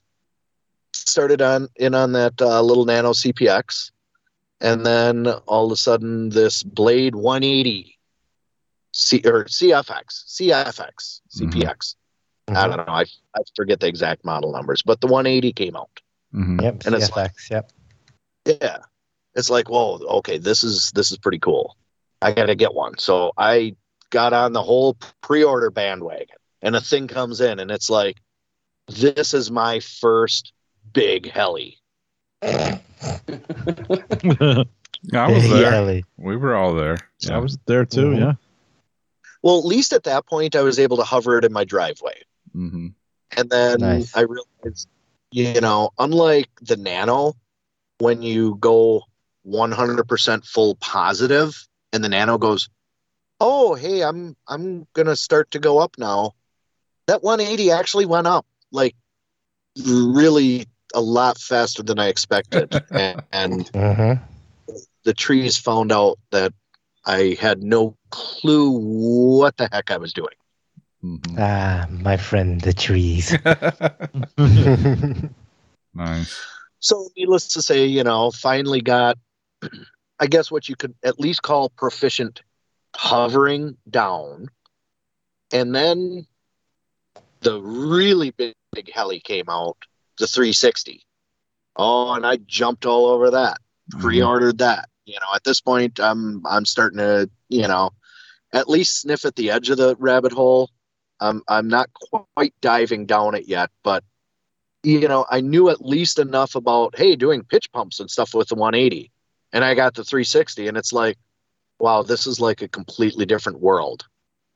[1.09, 3.91] started on in on that uh, little Nano CPX,
[4.61, 7.99] and then all of a sudden this Blade 180
[8.93, 11.95] C or CFX CFX CPX.
[12.49, 12.77] I Mhm.
[12.77, 12.93] don't know.
[12.93, 13.03] I
[13.35, 16.01] I forget the exact model numbers, but the 180 came out.
[16.33, 17.51] hmm Yep, And it's CFX.
[17.51, 17.73] Yep.
[18.47, 18.79] Yeah,
[19.35, 21.77] it's like whoa, okay, this is this is pretty cool.
[22.23, 22.99] I got to get one.
[22.99, 23.77] So I
[24.11, 28.19] got on the whole pre-order bandwagon, and a thing comes in, and it's like,
[28.89, 30.53] this is my first
[30.93, 31.79] big heli.
[32.43, 32.81] I
[35.29, 35.73] was there.
[35.73, 36.05] Heli.
[36.17, 36.99] We were all there.
[37.31, 38.11] I was there too.
[38.11, 38.19] Mhm.
[38.19, 38.35] Yeah.
[39.43, 42.23] Well, at least at that point, I was able to hover it in my driveway.
[42.53, 42.89] hmm
[43.37, 44.15] And then Nice.
[44.15, 44.89] I realized,
[45.31, 47.35] you know, unlike the Nano,
[47.99, 49.05] when you go
[49.47, 52.69] 100% full positive and the Nano goes,
[53.41, 56.35] "Oh, hey, I'm I'm going to start to go up now."
[57.07, 58.95] That 180 actually went up like
[59.87, 62.71] really a lot faster than I expected.
[62.93, 64.21] and, and Mhm.
[65.05, 66.53] the trees found out that
[67.05, 70.35] I had no clue what the heck I was doing.
[71.03, 71.37] Mhm.
[71.39, 73.35] Ah, my friend, the trees.
[75.95, 76.47] nice.
[76.81, 79.19] So, needless to say, you know, finally got,
[80.19, 82.43] I guess, what you could at least call proficient
[82.95, 84.49] hovering down.
[85.53, 86.27] And then
[87.41, 89.77] the really big, big heli came out,
[90.21, 91.03] the 360.
[91.77, 93.59] Oh, and I jumped all over that,
[93.93, 94.01] mm-hmm.
[94.01, 94.89] pre-ordered that.
[95.07, 97.91] You know, at this point, I'm I'm starting to, you know,
[98.53, 100.71] at least sniff at the edge of the rabbit hole.
[101.19, 104.05] I'm I'm not quite diving down it yet, but
[104.83, 108.49] you know, I knew at least enough about, hey, doing pitch pumps and stuff with
[108.49, 109.11] the 180.
[109.53, 111.19] And I got the 360, and it's like,
[111.79, 114.07] wow, this is like a completely different world.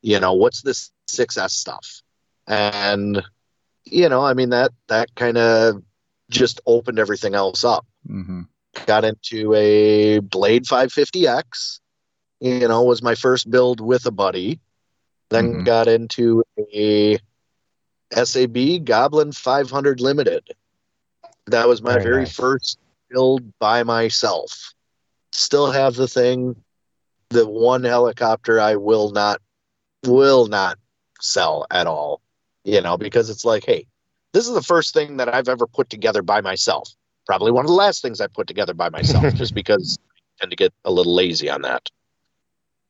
[0.01, 2.01] You know, what's this 6S stuff?
[2.47, 3.21] And,
[3.85, 5.81] you know, I mean, that, that kind of
[6.29, 7.85] just opened everything else up.
[8.07, 8.41] hmm
[8.85, 11.79] Got into a Blade 550X,
[12.39, 14.59] you know, was my first build with a buddy.
[15.29, 15.65] Then Mhm.
[15.65, 17.19] got into a
[18.11, 20.43] SAB Goblin 500 Limited.
[21.47, 22.35] That was my Very very nice.
[22.35, 22.79] first
[23.09, 24.73] build by myself.
[25.31, 26.63] Still have the thing.
[27.29, 29.41] The one helicopter I will not
[30.05, 30.77] will not
[31.21, 32.21] sell at all.
[32.65, 33.87] You know, because it's like, hey,
[34.33, 36.89] this is the first thing that I've ever put together by myself.
[37.25, 40.51] Probably one of the last things I put together by myself, just because I tend
[40.51, 41.89] to get a little lazy on that.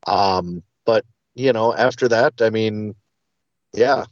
[0.07, 1.05] Um, but
[1.35, 2.95] you know, after that, I mean,
[3.73, 4.05] yeah,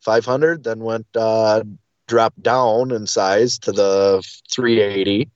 [0.00, 1.62] 500, then went uh,
[2.08, 5.30] dropped down in size to the 380,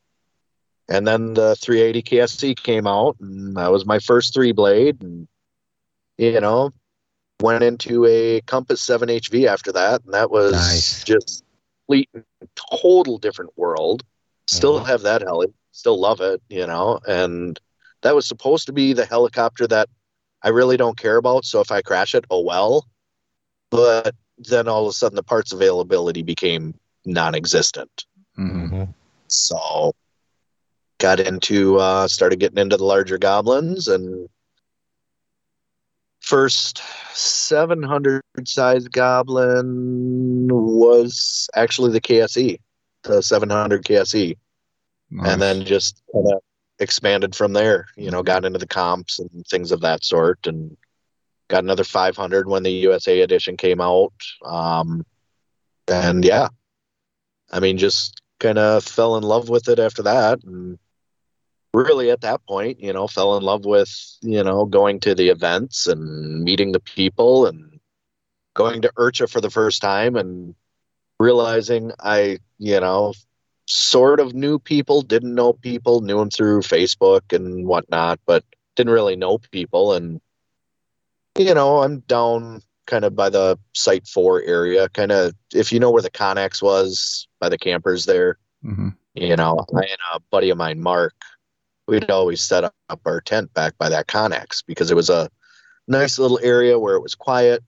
[0.89, 5.29] and then the 380 KSC came out, and that was my first three blade, and
[6.19, 6.73] you know,
[7.41, 11.05] went into a Compass 7 HV after that, and that was Nice.
[11.05, 11.45] just
[11.87, 12.09] complete,
[12.55, 14.03] total different world.
[14.47, 14.87] Still Mhm.
[14.87, 17.59] have that heli, still love it, you know, and
[18.03, 19.89] that was supposed to be the helicopter that
[20.43, 21.45] I really don't care about.
[21.45, 22.87] So if I crash it, oh well.
[23.71, 26.75] But then all of a sudden the parts availability became
[27.05, 28.05] non-existent.
[28.37, 28.95] hmm Mhm.
[29.29, 29.93] So
[30.99, 34.29] got into uh started getting into the larger goblins and
[36.25, 42.59] first 700 size goblin was actually the KSE,
[43.03, 44.37] the 700 KSE
[45.11, 45.33] Nice.
[45.33, 46.41] and then just kind of
[46.79, 47.87] expanded from there.
[47.97, 50.77] You know, got into the comps and things of that sort, and
[51.49, 54.15] got another 500 when the USA edition came out.
[54.45, 55.05] Um,
[55.89, 56.49] and yeah,
[57.53, 60.79] I mean, just kind of fell in love with it after that, and
[61.75, 63.91] really at that point, you know, fell in love with
[64.23, 67.81] you know going to the events and meeting the people and
[68.55, 70.55] going to IRCHA for the first time and
[71.19, 73.13] realizing I, you know,
[73.67, 78.45] sort of knew people, didn't know people, knew them through Facebook and whatnot, but
[78.77, 79.93] didn't really know people.
[79.95, 80.21] And,
[81.37, 85.81] you know, I'm down kind of by the Site 4 area, kind of, if you
[85.81, 90.21] know where the Connex was, by the campers there, hmm you know, I and a
[90.33, 91.15] buddy of mine, Mark,
[91.87, 95.29] we'd always set up our tent back by that Connex because it was a
[95.87, 97.63] nice little area where it was quiet.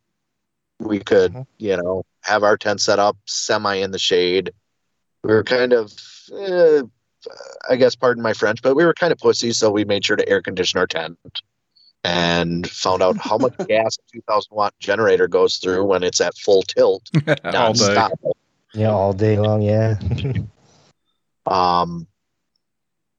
[0.79, 1.47] We could, Mhm.
[1.59, 4.53] you know, have our tent set up semi in the shade.
[5.23, 5.93] We were kind of,
[6.39, 6.83] eh,
[7.69, 10.17] I guess, pardon my French, but we were kind of pussies, so we made sure
[10.17, 11.19] to air condition our tent
[12.05, 16.37] and found out how much gas a 2000 watt generator goes through when it's at
[16.39, 17.03] full tilt,
[17.45, 18.09] All day.
[18.75, 19.63] Yeah, all day long.
[19.63, 19.99] Yeah.
[21.47, 22.07] um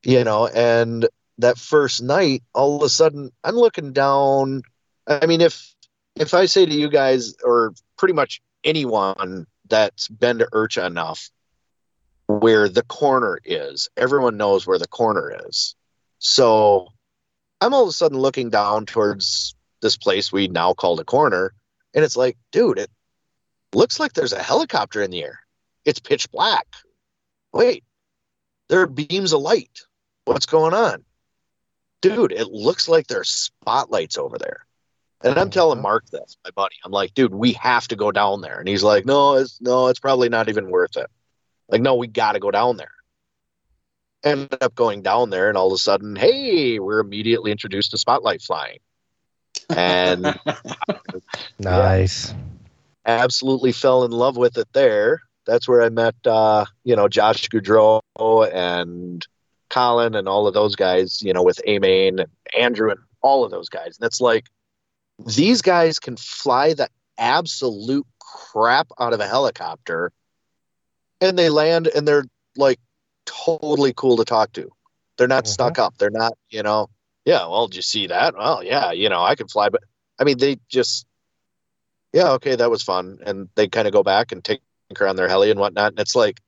[0.07, 4.63] you know and that first night all of a sudden i'm looking down.
[5.05, 5.75] I mean if
[6.15, 11.29] if i say to you guys or pretty much anyone that's been to IRCHA enough
[12.25, 15.75] where the corner is everyone knows where the corner is.
[16.19, 16.87] So
[17.61, 21.53] i'm all of a sudden looking down towards this place we now call the corner
[21.93, 22.89] and it's like dude it
[23.75, 25.41] looks like there's a helicopter in the air.
[25.83, 26.65] It's pitch black.
[27.51, 27.83] Wait
[28.69, 29.79] there are beams of light.
[30.27, 31.05] What's going on?
[32.01, 34.65] Dude, it looks like there's spotlights over there.
[35.23, 36.75] And I'm telling Mark this, my buddy.
[36.83, 38.59] I'm like, dude, we have to go down there.
[38.59, 41.07] And he's like, no, it's no, it's probably not even worth it.
[41.69, 42.91] Like, no, we got to go down there.
[44.21, 47.97] Ended up going down there, and all of a sudden, hey, we're immediately introduced to
[47.97, 48.79] spotlight flying,
[49.69, 50.37] and
[51.59, 52.33] nice.
[53.05, 55.21] absolutely fell in love with it there.
[55.45, 58.01] That's where I met, uh, you know, Josh Goudreau
[58.53, 59.25] and
[59.69, 63.51] Colin and all of those guys, you know, with Amain and Andrew and all of
[63.51, 63.97] those guys.
[63.99, 64.45] And it's like,
[65.25, 70.11] these guys can fly the absolute crap out of a helicopter
[71.19, 72.79] and they land and they're like
[73.25, 74.69] totally cool to talk to.
[75.17, 75.49] They're not Mhm.
[75.49, 75.97] stuck up.
[75.97, 76.89] They're not, you know,
[77.25, 78.35] yeah, well, did you see that?
[78.35, 79.83] Well, yeah, you know, I can fly, but
[80.19, 81.05] I mean, they just,
[82.13, 83.19] yeah, okay, that was fun.
[83.25, 84.61] And they kind of go back and take
[84.97, 85.91] her on their heli and whatnot.
[85.91, 86.39] And it's like,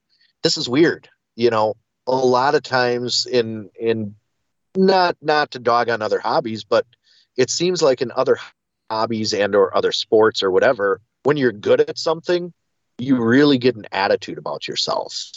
[0.44, 1.10] this is weird.
[1.36, 1.76] You know,
[2.10, 4.16] a lot of times in in
[4.76, 6.86] not not to dog on other hobbies, but
[7.38, 8.38] it seems like in other
[8.90, 12.54] hobbies and or other sports or whatever, when you're good at something,
[12.98, 15.32] you really get an attitude about yourself.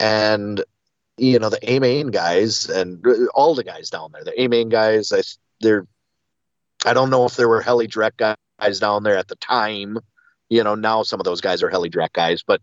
[0.00, 0.64] And
[1.18, 3.04] you know, the A main guys and
[3.34, 5.22] all the guys down there, the A main guys, I
[5.60, 5.86] they're
[6.86, 9.98] I don't know if there were heli direct guys down there at the time.
[10.48, 12.62] You know, now some of those guys are heli direct guys, but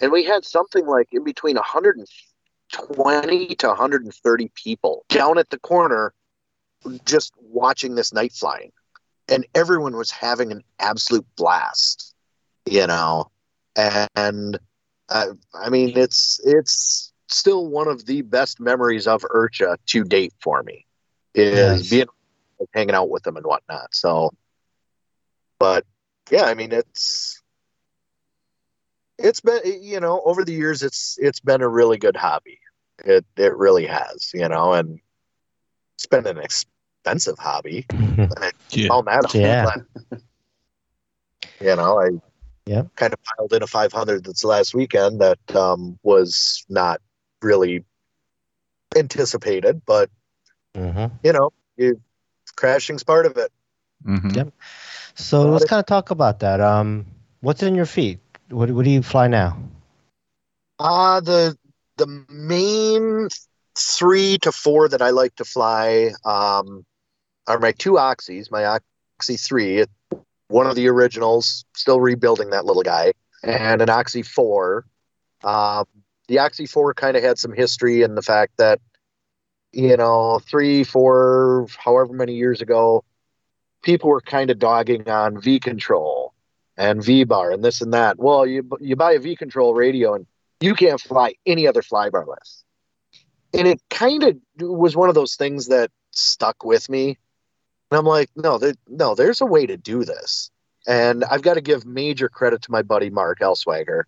[0.00, 6.12] and we had something like in between 120 to 130 people down at the corner
[7.04, 8.72] just watching this night flying.
[9.28, 12.14] And everyone was having an absolute blast
[12.68, 13.30] you know?
[13.76, 14.58] And
[15.08, 20.34] uh, i mean it's it's still one of the best memories of IRCHA to date
[20.40, 20.84] for me
[21.34, 21.90] is Nice.
[21.90, 22.06] being
[22.74, 23.94] hanging out with them and whatnot.
[23.94, 24.30] So
[25.58, 25.84] but
[26.30, 27.40] yeah i mean it's
[29.18, 32.58] it's been you know over the years it's it's been a really good hobby
[33.04, 35.00] it it really has you know and
[35.96, 37.86] it's been an expensive hobby
[38.70, 38.88] Yeah.
[38.88, 39.64] found that out, Yeah.
[39.64, 40.20] but,
[41.60, 42.08] you know i
[42.66, 42.82] Yeah.
[42.96, 47.00] kind of piled in a 500 this last weekend that um, was not
[47.42, 47.84] really
[48.96, 50.10] anticipated but
[50.76, 51.96] hmm you know it,
[52.56, 53.50] crashing's part of it
[54.06, 54.34] Mhm.
[54.36, 54.48] Yep.
[55.16, 56.60] So let's kind of talk about that.
[56.60, 57.06] Um,
[57.40, 58.20] what's in your feet?
[58.50, 59.58] What, what do you fly now?
[60.78, 61.56] Uh the
[61.96, 63.28] the main
[63.78, 66.84] three to four that I like to fly um,
[67.46, 69.84] are my two Oxys, my Oxy three,
[70.48, 74.84] one of the originals, still rebuilding that little guy, and an Oxy four.
[75.44, 75.84] Um,
[76.28, 78.80] the Oxy four kind of had some history in the fact that,
[79.72, 83.04] you know, three, four, however many years ago,
[83.82, 86.17] people were kind of dogging on V control
[86.78, 88.18] and V bar and this and that.
[88.18, 90.26] Well, you you buy a V control radio and
[90.60, 92.62] you can't fly any other flybarless.
[93.52, 97.18] And it kind of was one of those things that stuck with me.
[97.90, 100.50] And I'm like, no, there, no, there's a way to do this.
[100.86, 104.02] And I've got to give major credit to my buddy Mark Elswager.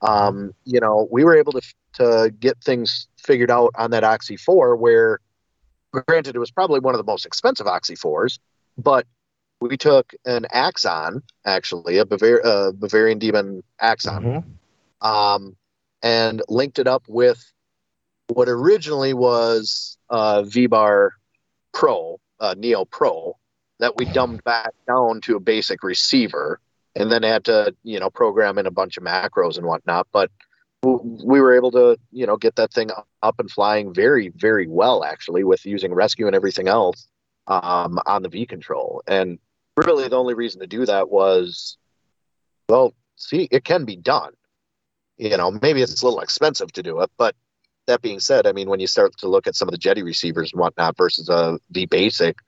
[0.00, 1.62] Um, you know, we were able to
[1.94, 5.20] to get things figured out on that Oxy 4 where
[5.92, 8.38] granted it was probably one of the most expensive Oxy 4s,
[8.76, 9.06] but
[9.60, 14.22] we took an Axon, actually, a Bavar- uh, Bavarian Demon Axon,
[15.02, 15.06] Mhm.
[15.06, 15.56] um,
[16.02, 17.52] and linked it up with
[18.28, 21.10] what originally was uh, VBAR
[21.72, 23.36] Pro, uh, Neo Pro,
[23.78, 26.60] that we dumbed back down to a basic receiver,
[26.94, 30.06] and then had to, you know, program in a bunch of macros and whatnot.
[30.12, 30.30] But
[30.82, 32.90] we were able to, you know, get that thing
[33.22, 37.08] up and flying very, very well, actually, with using rescue and everything else
[37.46, 39.02] um, on the V control.
[39.06, 39.38] And
[39.76, 41.76] really, the only reason to do that was,
[42.68, 44.32] well, see, it can be done
[45.18, 47.34] You know, maybe it's a little expensive to do it, but
[47.86, 50.02] that being said, I mean, when you start to look at some of the Jeti
[50.04, 52.38] receivers and whatnot versus a V basic,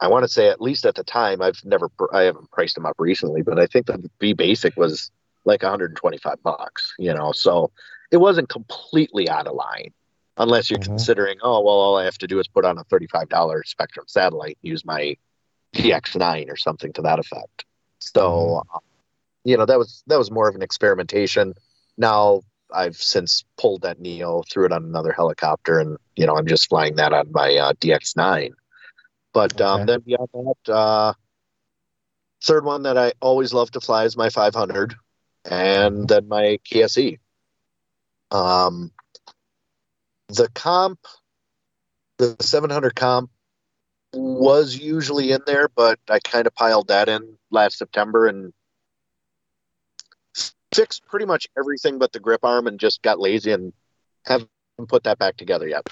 [0.00, 2.86] I want to say at least at the time, I've never, I haven't priced them
[2.86, 5.10] up recently, but I think the V basic was
[5.44, 6.94] like 125 bucks.
[6.98, 7.72] You know, so
[8.12, 9.92] it wasn't completely out of line,
[10.38, 10.84] unless you're Mhm.
[10.86, 14.08] considering, oh well, all I have to do is put on a 35 dollar Spektrum
[14.08, 15.16] satellite, use my
[15.74, 17.64] DX9 or something to that effect.
[17.98, 18.78] So, uh,
[19.44, 21.54] you know, that was that was more of an experimentation.
[21.96, 26.46] Now I've since pulled that Neo, threw it on another helicopter, and you know I'm
[26.46, 28.52] just flying that on my uh, DX9.
[29.32, 31.12] But um, then beyond that, uh,
[32.42, 34.94] third one that I always love to fly is my 500,
[35.44, 37.18] and then my KSE.
[38.30, 38.92] Um,
[40.28, 41.00] the comp,
[42.18, 43.30] the 700 comp
[44.12, 48.52] was usually in there, but I kind of piled that in last September and
[50.74, 53.72] fixed pretty much everything but the grip arm and just got lazy and
[54.24, 54.48] haven't
[54.88, 55.86] put that back together yet.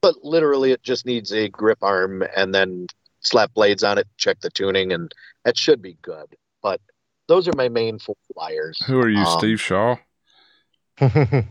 [0.00, 2.86] But literally, it just needs a grip arm and then
[3.20, 5.12] slap blades on it, check the tuning, and
[5.44, 6.36] that should be good.
[6.62, 6.80] But
[7.26, 8.80] those are my main four flyers.
[8.86, 9.96] Who are you, Um, Steve Shaw?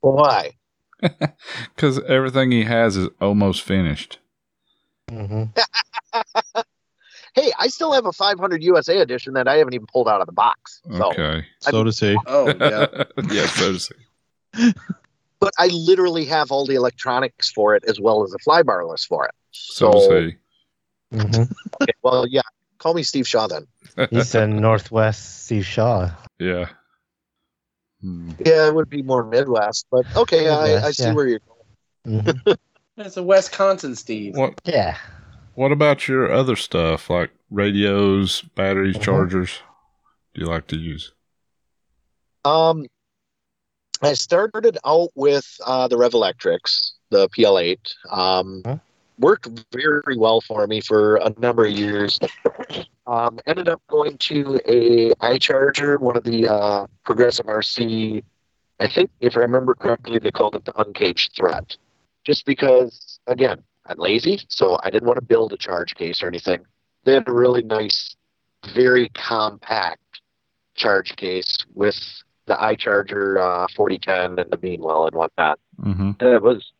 [0.00, 0.52] Why?
[1.74, 4.18] Because everything he has is almost finished.
[5.10, 5.44] hmm
[7.34, 10.26] Hey, I still have a 500 USA edition that I haven't even pulled out of
[10.26, 10.80] the box.
[10.90, 11.46] So, Okay.
[11.60, 12.86] So to say, Oh yeah.
[13.30, 13.94] yeah, so to say.
[15.38, 19.26] but I literally have all the electronics for it as well as the flybarless for
[19.26, 19.32] it.
[19.52, 20.36] So to say.
[21.12, 21.42] hmm
[21.82, 22.40] okay, well, yeah,
[22.78, 23.66] call me Steve Shaw then.
[24.10, 26.10] He's in Northwest Steve Shaw.
[26.38, 26.68] Yeah.
[28.06, 28.30] Hmm.
[28.44, 31.12] Yeah, it would be more Midwest, but okay, I, I see yeah.
[31.12, 31.40] where you're
[32.04, 32.22] going.
[32.22, 32.52] hmm
[32.96, 34.36] That's a Wisconsin Steve.
[34.36, 34.96] What Yeah.
[35.54, 39.02] What about your other stuff like radios, batteries, Mhm.
[39.02, 39.58] chargers?
[40.34, 41.12] Do you like to use?
[42.44, 42.86] Um,
[44.02, 47.92] I started out with uh, the Revolectrix, the PL8.
[48.08, 48.76] Um, Huh?
[49.18, 52.18] Worked very well for me for a number of years.
[53.06, 58.22] Um, ended up going to a iCharger, one of the uh, Progressive RC.
[58.80, 61.76] I think, if I remember correctly, they called it the Uncaged Threat.
[62.24, 66.26] Just because, again, I'm lazy, so I didn't want to build a charge case or
[66.26, 66.66] anything.
[67.04, 68.16] They had a really nice,
[68.74, 70.00] very compact
[70.74, 71.96] charge case with
[72.46, 75.58] the iCharger uh, 4010 and the Meanwell and whatnot.
[75.80, 76.12] Mm-hmm.
[76.18, 76.72] And it was,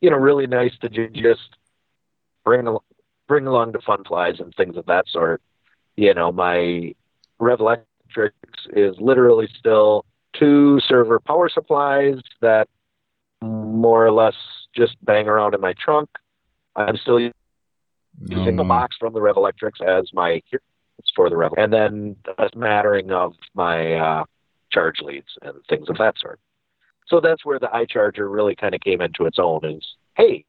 [0.00, 1.56] you know, really nice to just
[2.44, 2.84] bring al-
[3.28, 5.40] bring along the fun flies and things of that sort.
[5.96, 6.94] You know, my
[7.40, 8.32] Revolectrix
[8.72, 10.04] is literally still
[10.38, 12.68] two server power supplies that
[13.42, 14.34] more or less
[14.74, 16.08] just bang around in my trunk.
[16.76, 17.20] I'm still
[18.28, 20.40] using the Um, box from the Revolectrix as my
[20.98, 24.24] it's for the Rev, and then a smattering of my uh,
[24.70, 26.38] charge leads and things of that sort.
[27.08, 29.64] So that's where the iCharger really kind of came into its own.
[29.64, 29.86] Is
[30.16, 30.44] hey,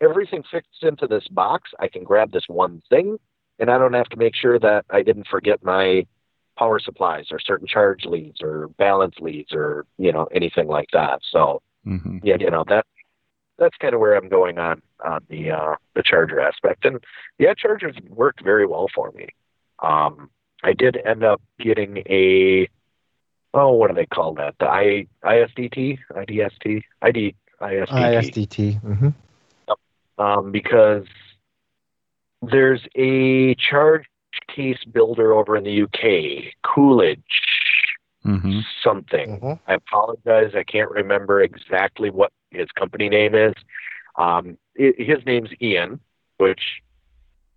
[0.00, 1.70] everything fits into this box.
[1.78, 3.18] I can grab this one thing,
[3.58, 6.06] and I don't have to make sure that I didn't forget my
[6.58, 11.20] power supplies or certain charge leads or balance leads or you know anything like that.
[11.30, 12.20] So mhm.
[12.22, 12.86] yeah, you know that
[13.58, 17.02] that's kind of where I'm going on on the uh, the charger aspect, and
[17.38, 19.28] yeah, chargers worked very well for me.
[19.82, 20.30] Um,
[20.62, 22.68] I did end up getting a
[23.54, 24.54] oh, what do they call that?
[24.58, 28.80] The I ISDT, IDST, ID ISDT, ISDT.
[28.80, 29.08] hmm
[30.18, 31.04] um, because
[32.42, 34.04] there's a charge
[34.54, 37.20] case builder over in the UK, Coolidge
[38.24, 38.62] Mhm.
[38.82, 39.38] something.
[39.38, 40.54] hmm I apologize.
[40.54, 43.54] I can't remember exactly what his company name is.
[44.16, 46.00] Um, i his name's Ian,
[46.38, 46.82] which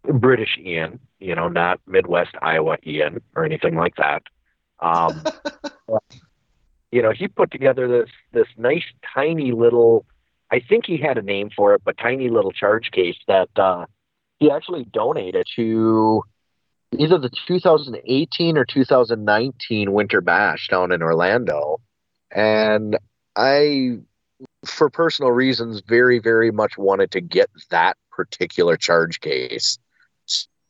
[0.03, 4.23] British Ian, you know, not Midwest Iowa Ian or anything like that.
[4.79, 5.23] Um,
[6.91, 10.05] you know, he put together this this nice tiny little.
[10.51, 13.85] I think he had a name for it, but tiny little charge case that uh,
[14.39, 16.23] he actually donated to
[16.97, 21.79] either the 2018 or 2019 Winter Bash down in Orlando.
[22.31, 22.97] And
[23.35, 23.99] I,
[24.65, 29.77] for personal reasons, very, very much wanted to get that particular charge case.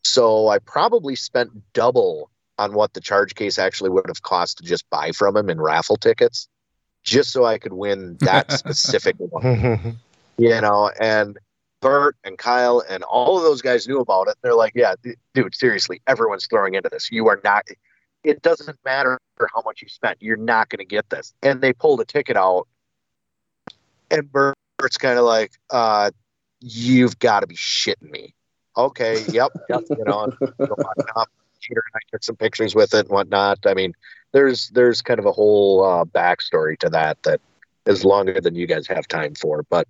[0.04, 4.64] So I probably spent double on what the charge case actually would have cost to
[4.64, 6.50] just buy from him in raffle tickets,
[7.10, 9.98] just so I could win that specific one
[10.40, 11.38] you know, and
[11.82, 14.38] Bert and Kyle and all of those guys knew about it.
[14.42, 17.12] They're like, yeah, d- dude, seriously, everyone's throwing into this.
[17.12, 17.66] You are not,
[18.24, 19.20] it doesn't matter
[19.54, 20.18] how much you spent.
[20.22, 21.34] You're not going to get this.
[21.44, 22.68] And they pulled a ticket out.
[24.10, 26.12] And Bert's kind of like, uh,
[26.62, 28.34] you've got to be shitting me.
[28.76, 29.24] Okay.
[29.28, 29.52] Yep.
[29.70, 33.60] yep you know, Peter and I took some pictures with it and whatnot.
[33.66, 33.94] I mean,
[34.34, 37.42] there's there's kind of a whole uh, backstory to that that
[37.86, 39.64] is longer than you guys have time for.
[39.70, 39.88] But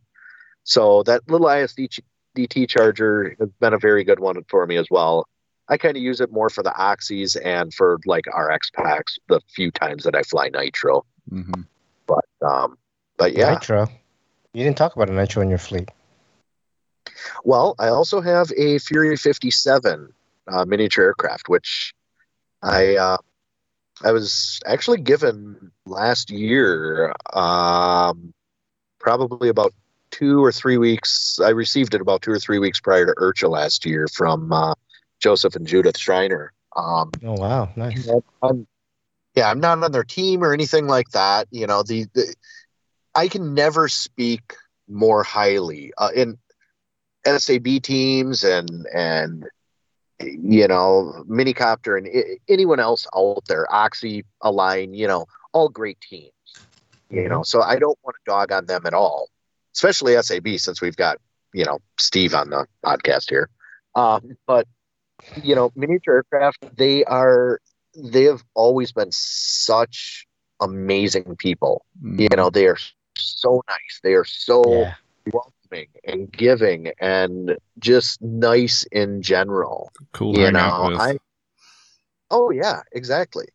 [0.63, 2.01] so that little ISD ch-
[2.35, 5.27] DT charger has been a very good one for me as well.
[5.67, 9.39] I kind of use it more for the oxys and for like RX packs the
[9.53, 11.05] few times that I fly nitro.
[11.29, 11.61] hmm
[12.07, 12.77] But um,
[13.17, 13.53] but yeah.
[13.53, 13.87] Nitro.
[14.53, 15.89] You didn't talk about a nitro in your fleet.
[17.43, 20.11] Well, I also have a Fury 57
[20.47, 21.93] uh, miniature aircraft, which
[22.63, 23.17] I uh,
[24.03, 28.33] I was actually given last year, um,
[28.99, 29.73] probably about
[30.11, 31.39] two or three weeks.
[31.43, 34.73] I received it about two or three weeks prior to IRCHA last year from uh,
[35.19, 36.53] Joseph and Judith Schreiner.
[36.75, 38.07] Um, Oh wow, nice.
[38.41, 38.67] I'm,
[39.35, 41.47] yeah, I'm not on their team or anything like that.
[41.51, 42.33] You know, the, the
[43.15, 44.53] I can never speak
[44.87, 46.37] more highly uh, in
[47.25, 49.45] SAB teams and and
[50.21, 55.99] you know Minicopter and I- anyone else out there, Oxy, Align, you know, all great
[56.01, 56.31] teams.
[57.09, 59.29] You know, so I don't want to dog on them at all,
[59.75, 61.17] especially SAB since we've got
[61.53, 63.49] you know Steve on the podcast here.
[63.95, 64.67] Um, but
[65.35, 67.59] you know, miniature aircraft, they are
[67.97, 70.25] they have always been such
[70.61, 71.85] amazing people.
[72.01, 72.77] You know, they are
[73.17, 73.99] so nice.
[74.03, 74.89] They are so
[75.25, 75.41] Yeah.
[75.69, 79.91] Welcoming and giving and just nice in general.
[80.13, 80.95] cool You know.
[80.97, 81.17] I
[82.31, 83.47] Oh yeah, exactly.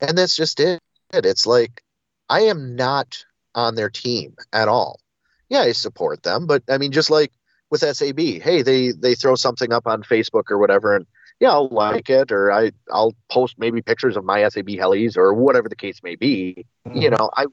[0.00, 0.80] And that's just it.
[1.12, 1.82] It's like
[2.28, 5.00] I am not on their team at all.
[5.48, 7.32] Yeah, I support them, but I mean just like
[7.70, 11.06] with SAB, hey, they they throw something up on Facebook or whatever and
[11.40, 15.32] yeah, I'll like it or I I'll post maybe pictures of my SAB helis or
[15.32, 16.66] whatever the case may be.
[16.92, 17.46] You know, I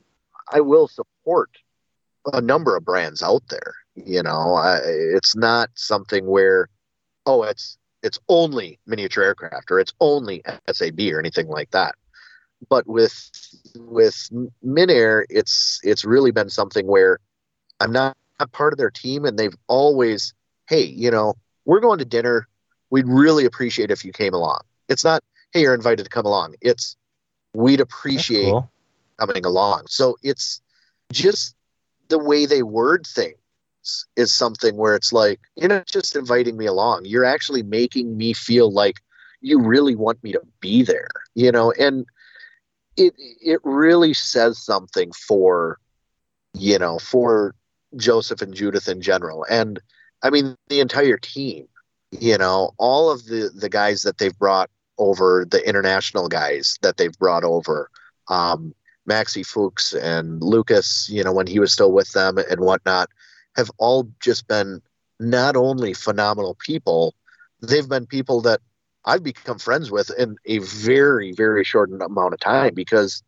[0.51, 1.49] I will support
[2.34, 3.74] a number of brands out there.
[4.06, 6.70] You know, I, it's not something where
[7.26, 10.41] oh, it's it's only miniature aircraft or it's only
[10.72, 11.95] SAB or anything like that.
[12.70, 13.32] But with
[13.76, 14.30] with
[14.66, 17.20] Minair, it's it's really been something where
[17.80, 20.34] I'm not, not part of their team, and they've always,
[20.68, 21.36] hey, you know,
[21.66, 22.48] we're going to dinner.
[22.89, 24.62] We'd really appreciate if you came along.
[24.88, 26.56] It's not, hey, you're invited to come along.
[26.62, 26.95] It's
[27.54, 28.72] we'd appreciate cool.
[29.20, 29.86] coming along.
[29.88, 30.62] So it's
[31.12, 31.56] just
[32.08, 33.38] the way they word things
[34.16, 38.34] is something where it's like, you're not just inviting me along, you're actually making me
[38.34, 38.98] feel like
[39.42, 42.06] you really want me to be there, you know, and
[42.96, 45.78] it it really says something for
[46.54, 47.54] you know, for
[47.96, 49.46] Joseph and Judith in general.
[49.50, 49.80] And
[50.24, 51.68] I mean the entire team,
[52.12, 56.98] you know, all of the the guys that they've brought over, the international guys that
[56.98, 57.90] they've brought over,
[58.30, 58.74] um,
[59.08, 63.10] Maxi Fuchs and Lucas, you know, when he was still with them and whatnot,
[63.58, 64.82] have all just been
[65.20, 67.16] not only phenomenal people,
[67.62, 68.62] they've been people that
[69.05, 73.24] I've become friends with in a very, very short amount of time because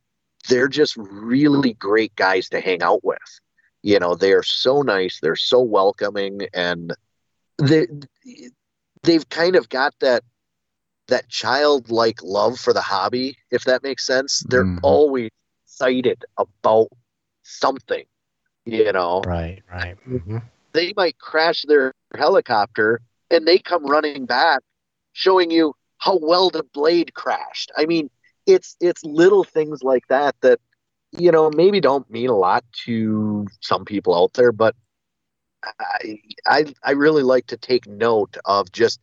[0.49, 3.17] they're just really great guys to hang out with.
[3.84, 6.93] You know, they are so nice, they're so welcoming, and
[7.57, 7.88] they
[9.03, 10.23] they've kind of got that
[11.07, 14.43] that childlike love for the hobby, if that makes sense.
[14.49, 14.80] They're Mhm.
[14.82, 15.32] always
[15.65, 16.89] excited about
[17.43, 18.05] something.
[18.72, 19.97] You know, Right, right.
[20.07, 20.41] Mhm.
[20.74, 23.01] they might crash their helicopter
[23.32, 24.61] and they come running back
[25.13, 27.72] showing you how well the blade crashed.
[27.78, 28.09] I mean,
[28.45, 30.59] it's it's little things like that that
[31.11, 34.76] you know maybe don't mean a lot to some people out there, but
[35.80, 38.99] I I, I really like to take note of just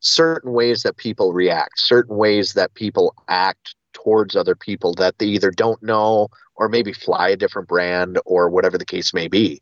[0.00, 5.26] certain ways that people react, certain ways that people act towards other people that they
[5.26, 9.60] either don't know or maybe fly a different brand or whatever the case may be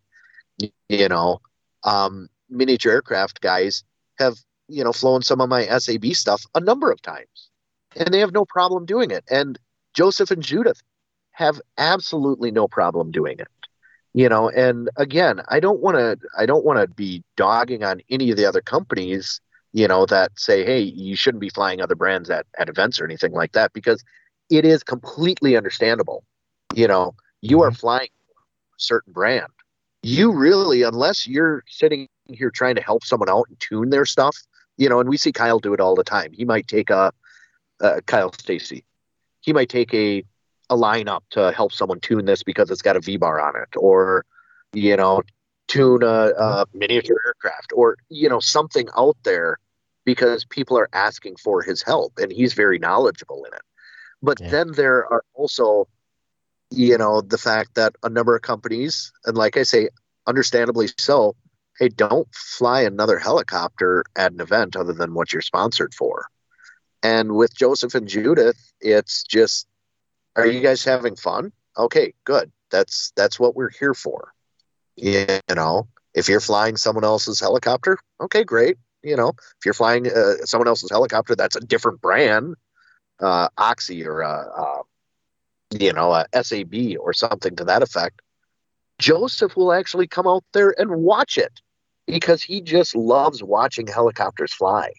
[0.89, 1.41] you know?
[1.85, 3.85] Um, miniature aircraft guys
[4.18, 4.37] have
[4.68, 7.51] you know flown some of my sab stuff a number of times
[7.97, 9.24] and they have no problem doing it.
[9.30, 9.59] And
[9.95, 10.82] joseph and judith
[11.32, 13.49] have absolutely no problem doing it
[14.16, 14.49] you know?
[14.49, 18.37] And again i don't want to i don't want to be dogging on any of
[18.37, 19.41] the other companies
[19.72, 23.05] you know that say hey you shouldn't be flying other brands at, at events or
[23.05, 24.03] anything like that because
[24.51, 26.24] it is completely understandable
[26.74, 29.49] you know you are flying a certain brand
[30.05, 34.36] you really, unless you're sitting here trying to help someone out and tune their stuff,
[34.76, 36.30] you know, and we see Kyle do it all the time.
[36.32, 37.11] He might take a,
[37.80, 38.84] uh, Kyle Stacy,
[39.40, 40.22] he might take a,
[40.68, 43.68] a lineup to help someone tune this because it's got a V bar on it,
[43.78, 44.26] or,
[44.74, 45.22] you know,
[45.68, 49.57] tune a, a miniature aircraft, or, you know, something out there
[50.05, 53.62] because people are asking for his help and he's very knowledgeable in it.
[54.25, 54.51] But Yeah.
[54.51, 55.89] then there are also
[56.70, 59.89] you know the fact that a number of companies and like i say
[60.27, 61.37] understandably so
[61.79, 66.27] hey don't fly another helicopter at an event other than what you're sponsored for
[67.03, 69.68] and with joseph and judith it's just
[70.37, 71.53] are you guys having fun?
[71.77, 72.51] Okay, good.
[72.70, 74.33] That's that's what we're here for.
[74.97, 78.77] You know, if you're flying someone else's helicopter, okay, great.
[79.03, 82.55] You know, if you're flying uh, someone else's helicopter, that's a different brand,
[83.21, 84.83] uh, Oxy or uh, uh,
[85.79, 88.21] you know, a SAB or something to that effect.
[88.99, 91.61] Joseph will actually come out there and watch it
[92.07, 94.93] because he just loves watching helicopters fly.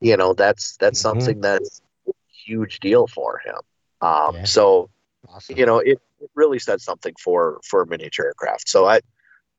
[0.00, 1.02] You know, that's that's Mhm.
[1.02, 2.12] something that's a
[2.44, 3.56] huge deal for him.
[4.00, 4.44] Um, Yeah.
[4.44, 4.90] So
[5.28, 5.56] Awesome.
[5.58, 8.68] you know, it, it really said something for for miniature aircraft.
[8.68, 9.00] So I,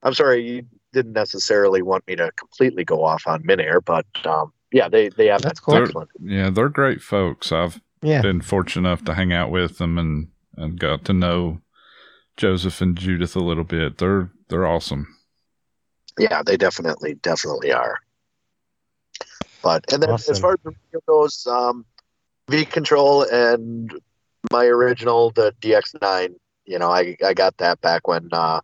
[0.04, 4.52] I'm sorry you didn't necessarily want me to completely go off on Minair, but um,
[4.72, 5.84] yeah, they they have That's been cool.
[5.84, 6.10] excellent.
[6.22, 7.52] Yeah, they're great folks.
[7.52, 8.22] I've Yeah.
[8.22, 11.60] been fortunate enough to hang out with them and, and got to know
[12.38, 13.98] Joseph and Judith a little bit.
[13.98, 15.16] They're they're awesome.
[16.18, 18.00] Yeah, they definitely definitely are.
[19.62, 20.32] But and then Awesome.
[20.32, 21.86] as far as the radio goes, um,
[22.50, 23.94] V Control and
[24.52, 26.36] my original the DX9,
[26.66, 28.62] you know, I I got that back when uh,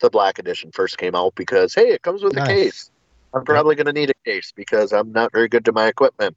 [0.00, 2.44] the Black Edition first came out because hey, it comes with Nice.
[2.48, 2.90] a case.
[3.34, 6.36] I'm probably going to need a case because I'm not very good to my equipment.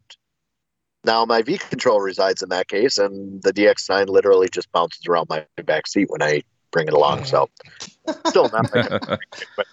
[1.05, 5.27] Now my V Control resides in that case, and the DX9 literally just bounces around
[5.29, 7.25] my back seat when I bring it along.
[7.25, 7.49] So
[8.27, 9.67] still not like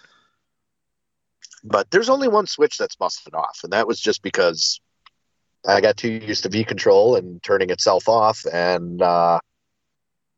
[1.63, 4.79] but there's only one switch that's busted off, and that was just because
[5.67, 9.39] I got too used to V control and turning itself off, and uh,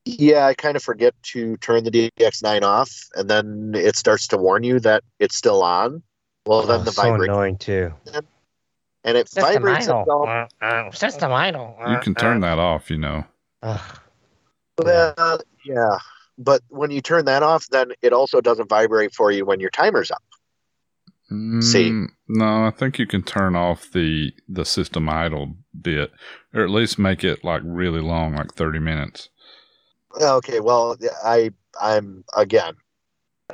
[0.05, 4.37] yeah, I kind of forget to turn the DX9 off, and then it starts to
[4.37, 6.01] warn you that it's still on.
[6.45, 7.93] Well, then Oh, the so vibrate annoying too.
[9.03, 10.01] And it System vibrates idle.
[10.01, 10.49] itself.
[10.61, 11.75] Uh, uh, System idle.
[11.89, 13.23] you can turn that off, you know.
[13.63, 13.99] Ugh.
[14.77, 15.97] Well, yeah,
[16.37, 19.69] but when you turn that off, then it also doesn't vibrate for you when your
[19.71, 20.23] timer's up.
[21.29, 21.91] See.
[21.91, 26.11] Mm, no, I think you can turn off the the system idle bit,
[26.55, 29.29] or at least make it like really long, like thirty minutes.
[30.19, 32.73] Okay, well, I I'm again,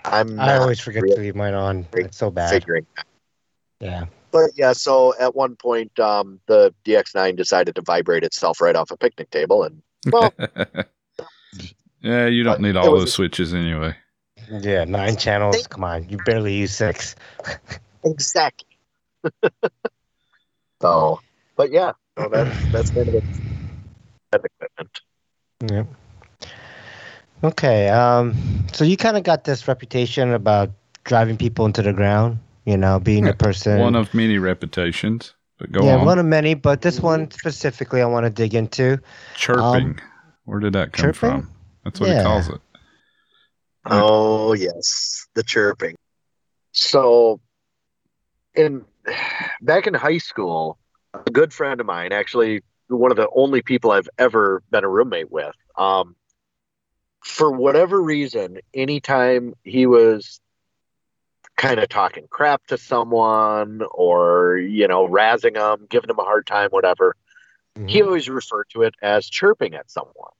[0.05, 1.85] I'm I always forget really to leave mine on.
[1.93, 2.49] It's so bad.
[2.49, 2.85] figuring
[3.81, 4.05] Yeah.
[4.35, 8.91] But yeah, so at one point, um, the DX9 decided to vibrate itself right off
[8.91, 9.81] a picnic table, and
[10.11, 10.33] well,
[12.01, 13.95] yeah, you don't need it all was the switches anyway.
[14.51, 15.65] Yeah, nine channels.
[15.67, 17.15] Come on, you barely use six.
[18.03, 18.77] exactly.
[20.81, 21.21] so,
[21.55, 23.23] but yeah, so that's that's kind of it.
[24.31, 24.99] That equipment.
[25.71, 25.83] Yeah.
[27.41, 27.87] Okay.
[27.87, 28.35] Um.
[28.73, 30.71] So you kind of got this reputation about
[31.05, 32.39] driving people into the ground.
[32.65, 33.79] You know, being Yeah, the person.
[33.79, 36.05] One of many reputations, but go yeah, on.
[36.05, 38.99] one of many, but this one specifically, I want to dig into.
[39.35, 39.99] chirping.
[40.45, 41.29] Where did that come um, chirping?
[41.43, 41.51] from?
[41.83, 42.17] That's what Yeah.
[42.17, 42.61] he calls it.
[43.85, 45.95] Oh yes, the chirping.
[46.71, 47.39] So,
[48.55, 48.83] in
[49.61, 50.79] back in high school,
[51.13, 54.89] a good friend of mine, actually one of the only people I've ever been a
[54.89, 56.15] roommate with, um,
[57.23, 60.39] for whatever reason, anytime he was
[61.55, 66.45] kind of talking crap to someone or you know razzing them, giving them a hard
[66.45, 67.15] time, whatever,
[67.75, 68.07] he mm-hmm.
[68.07, 70.31] always referred to it as chirping at someone.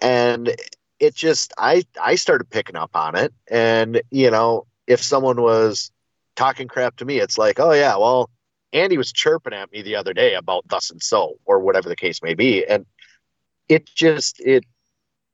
[0.00, 0.54] And
[1.00, 3.32] it just i i started picking up on it.
[3.48, 5.90] And you know if someone was
[6.36, 8.28] talking crap to me it's like oh yeah well
[8.72, 11.96] andy was chirping at me the other day about thus and so or whatever the
[11.96, 12.64] case may be.
[12.66, 12.86] And
[13.68, 14.64] it just it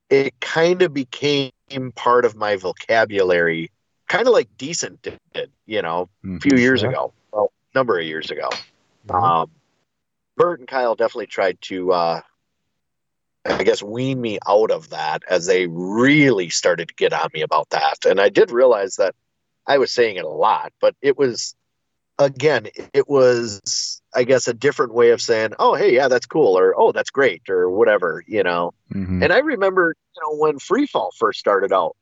[0.08, 1.52] it kind of became
[1.94, 3.70] part of my vocabulary
[4.11, 6.36] kind of like decent did you know Mhm.
[6.36, 6.90] a few years Sure.
[6.90, 8.48] ago well number of years ago
[9.06, 9.22] Mhm.
[9.22, 9.50] um,
[10.36, 12.20] Bert and Kyle definitely tried to, uh,
[13.44, 17.42] I guess, wean me out of that as they really started to get on me
[17.42, 18.06] about that.
[18.06, 19.14] And I did realize that
[19.66, 21.54] I was saying it a lot, but it was,
[22.18, 26.58] again, it was, I guess, a different way of saying, oh, hey, yeah, that's cool,
[26.58, 28.72] or oh, that's great, or whatever, you know.
[28.94, 29.22] Mhm.
[29.22, 31.96] And I remember, you know, when Freefall first started out,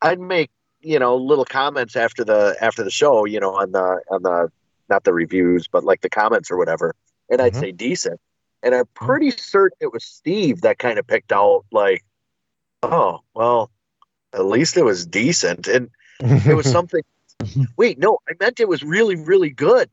[0.00, 0.50] I'd make,
[0.82, 4.50] you know, little comments after the after the show, you know, on the on the
[4.88, 6.94] not the reviews, but like the comments or whatever,
[7.30, 7.60] and I'd Mhm.
[7.60, 8.20] say decent.
[8.62, 12.04] And I'm pretty certain it was Steve that kind of picked out like,
[12.82, 13.70] oh, well,
[14.34, 15.68] at least it was decent.
[15.68, 15.90] And
[16.48, 17.02] it was something
[17.76, 19.90] wait, no, I meant it was really, really good.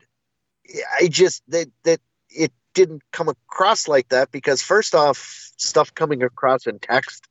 [1.02, 6.24] I just that that it didn't come across like that because first off, stuff coming
[6.24, 7.28] across in text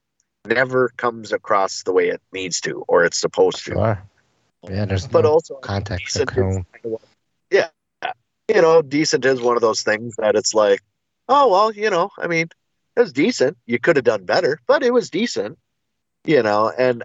[0.49, 3.73] never comes across the way it needs to or it's supposed to.
[3.73, 4.03] Sure.
[4.69, 6.17] Yeah, there's But no also context.
[6.17, 7.01] is kind of
[7.51, 7.69] yeah.
[8.49, 10.81] You know, decent is one of those things that it's like,
[11.29, 12.49] oh well, you know, I mean,
[12.97, 13.57] it was decent.
[13.67, 15.59] You could have done better, but it was decent.
[16.25, 17.05] You know, and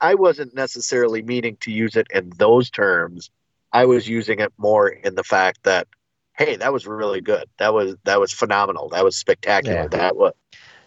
[0.00, 3.30] I wasn't necessarily meaning to use it in those terms.
[3.72, 5.88] I was using it more in the fact that,
[6.36, 7.48] hey, that was really good.
[7.58, 8.88] That was that was phenomenal.
[8.90, 9.82] That was spectacular.
[9.82, 9.88] Yeah.
[9.88, 10.32] That was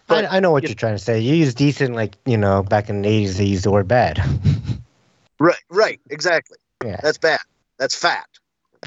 [0.08, 1.20] But, I, I know what you- you're trying to say.
[1.20, 4.22] You use decent, like you know, back in the '80s, they used the word bad.
[5.39, 6.58] Right, right, exactly.
[6.84, 7.39] yeah, That's bad.
[7.78, 8.26] That's fat.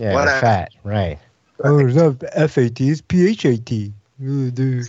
[0.00, 0.40] yeah, whatever.
[0.40, 1.16] fat, right?
[1.62, 2.18] Oh, it's not
[2.50, 3.92] FAT, it's PHAT.
[4.20, 4.86] Oh, dude.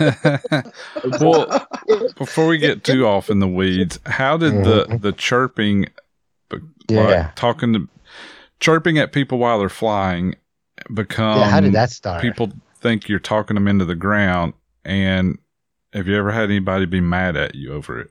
[1.20, 1.68] well,
[2.16, 4.96] before we get too off in the weeds, how did the mm-hmm.
[4.98, 5.86] the chirping,
[6.48, 6.58] be-
[6.88, 7.00] Yeah.
[7.04, 7.88] like talking to
[8.58, 10.36] chirping at people while they're flying,
[10.94, 12.22] become yeah, how did that start?
[12.22, 12.50] people
[12.80, 14.54] think you're talking them into the ground?
[14.86, 15.38] And
[15.92, 18.10] have you ever had anybody be mad at you over it?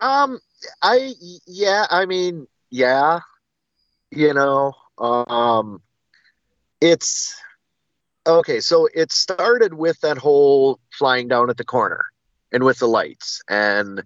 [0.00, 0.40] Um,
[0.82, 1.12] I
[1.46, 3.20] yeah, I mean, yeah,
[4.10, 5.82] you know, um,
[6.80, 7.36] it's
[8.26, 8.60] okay.
[8.60, 12.06] So it started with that whole flying down at the corner
[12.50, 14.02] and with the lights, and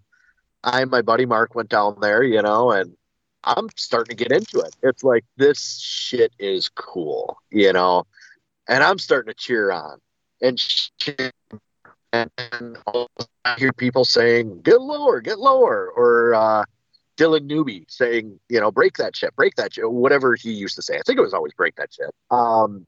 [0.65, 2.97] I and my buddy Mark went down there, you know, and
[3.45, 4.75] I'm starting to get into it.
[4.83, 8.05] It's like this shit is cool, you know,
[8.67, 10.01] and I'm starting to cheer on
[10.41, 10.59] and
[12.13, 12.31] and,
[13.45, 16.65] I hear people saying, "Get lower, get lower," or uh,
[17.17, 20.83] Dylan Newby saying, "You know, break that shit, break that shit," whatever he used to
[20.83, 20.99] say.
[20.99, 22.87] I think it was always "break that shit." Um,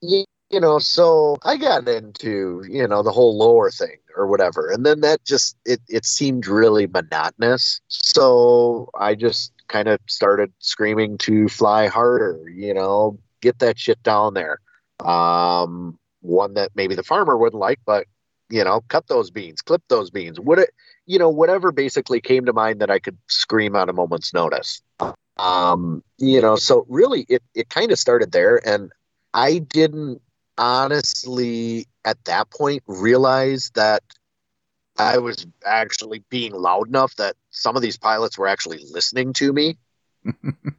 [0.00, 4.70] you, you know, so I got into you know the whole lower thing or whatever,
[4.70, 7.80] and then that just it it seemed really monotonous.
[7.88, 12.48] So I just kind of started screaming to fly harder.
[12.48, 14.60] You know, get that shit down there.
[15.04, 18.06] Um, one that maybe the farmer wouldn't like, but
[18.50, 20.70] you know, cut those beans, clip those beans, what it,
[21.06, 24.82] you know, whatever basically came to mind that I could scream on a moment's notice.
[25.36, 28.92] Um, you know, so really it, it kind of started there and
[29.32, 30.20] I didn't
[30.58, 34.02] honestly at that point realize that
[34.96, 39.52] I was actually being loud enough that some of these pilots were actually listening to
[39.52, 39.76] me.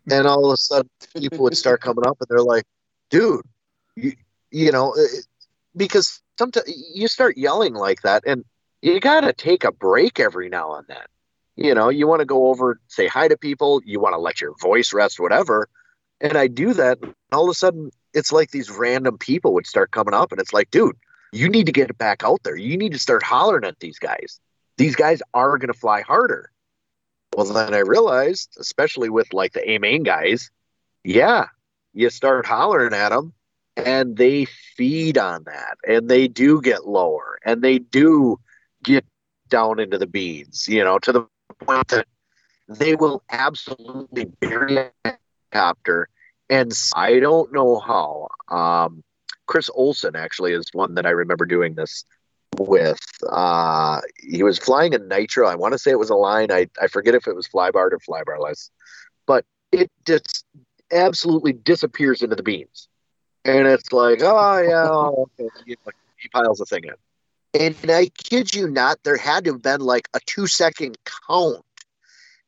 [0.10, 2.64] and all of a sudden people would start coming up and they're like,
[3.10, 3.42] dude,
[3.96, 4.14] you,
[4.52, 5.26] you know, it-
[5.76, 8.44] because sometimes you start yelling like that and
[8.82, 11.06] you got to take a break every now and then.
[11.56, 14.42] You know, you want to go over, say hi to people, you want to let
[14.42, 15.70] your voice rest, whatever.
[16.20, 17.00] And I do that.
[17.02, 20.40] And all of a sudden, it's like these random people would start coming up, and
[20.40, 20.96] it's like, dude,
[21.32, 22.56] you need to get it back out there.
[22.56, 24.40] You need to start hollering at these guys.
[24.78, 26.52] These guys are going to fly harder.
[27.36, 30.50] Well, then I realized, especially with like the A main guys,
[31.04, 31.48] yeah,
[31.94, 33.34] you start hollering at them
[33.78, 38.40] and they feed on that and they do get lower and they do
[38.84, 39.06] get
[39.50, 41.28] down into the beans, you know, to the
[41.60, 42.08] point that
[42.68, 44.92] they will absolutely bury a
[45.54, 46.10] helicopter.
[46.50, 48.28] And I don't know how.
[48.50, 49.04] Um,
[49.48, 52.06] Chris Olson actually is one that I remember doing this
[52.58, 53.00] with.
[53.30, 55.48] Uh, he was flying a Nitro.
[55.48, 56.52] I want to say it was Align.
[56.52, 58.70] I, I forget if it was flybarred or flybarless,
[59.28, 60.46] but it just
[60.92, 62.88] absolutely disappears into the beans.
[63.46, 65.50] And it's like, oh, yeah, oh, okay.
[65.66, 66.96] You know, he piles the thing in.
[67.58, 71.64] And I kid you not, there had to have been like a two second count.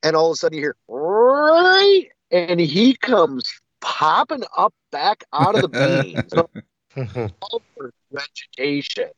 [0.03, 2.07] And all of a sudden you hear, right?
[2.31, 3.43] And he comes
[3.79, 6.33] popping up back out of the beans
[7.51, 9.09] over vegetation.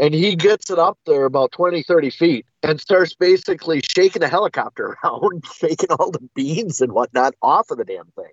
[0.00, 4.28] And he gets it up there about 20, 30 feet and starts basically shaking the
[4.28, 8.32] helicopter around, shaking all the beans and whatnot off of the damn thing.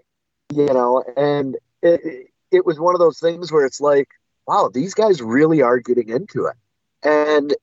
[0.53, 2.27] You know, and it, it
[2.65, 4.09] was one of those things where it's like,
[4.47, 6.55] wow, these guys really are getting into it.
[7.03, 7.55] And,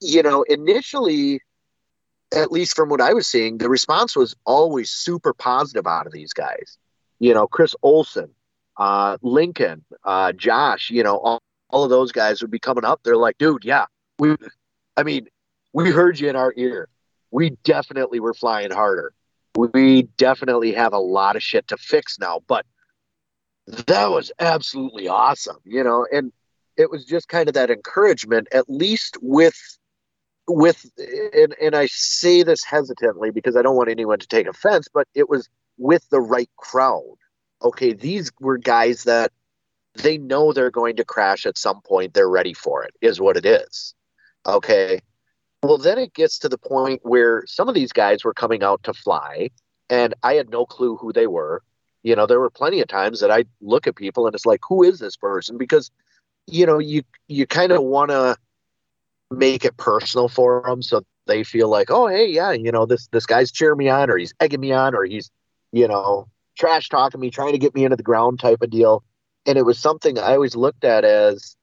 [0.00, 1.40] you know, initially,
[2.34, 6.12] at least from what I was seeing, the response was always super positive out of
[6.12, 6.76] these guys.
[7.18, 8.30] You know, Chris Olson,
[8.76, 13.00] uh, Lincoln, uh, Josh, you know, all, all of those guys would be coming up.
[13.02, 13.86] They're like, dude, yeah,
[14.18, 14.36] we,
[14.96, 15.28] I mean,
[15.72, 16.88] we heard you in our ear.
[17.30, 19.12] We definitely were flying harder.
[19.56, 22.66] We definitely have a lot of shit to fix now, but
[23.66, 26.32] that was absolutely awesome, you know, and
[26.76, 29.56] it was just kind of that encouragement, at least with
[30.48, 30.86] with
[31.34, 35.08] and, and I say this hesitantly because I don't want anyone to take offense, but
[35.14, 35.48] it was
[35.78, 37.16] with the right crowd.
[37.62, 39.32] Okay, these were guys that
[39.94, 42.14] they know they're going to crash at some point.
[42.14, 43.94] They're ready for it, is what it is.
[44.46, 45.00] Okay.
[45.62, 48.82] Well, then it gets to the point where some of these guys were coming out
[48.84, 49.50] to fly,
[49.90, 51.62] and I had no clue who they were.
[52.06, 54.60] You know, there were plenty of times that I look at people and it's like,
[54.68, 55.58] who is this person?
[55.58, 55.90] Because,
[56.46, 58.36] you know, you you kind of want to
[59.28, 63.08] make it personal for them so they feel like, oh, hey, yeah, you know, this
[63.08, 65.32] this guy's cheering me on, or he's egging me on, or he's,
[65.72, 69.02] you know, trash talking me, trying to get me into the ground type of deal.
[69.44, 71.56] And it was something I always looked at as,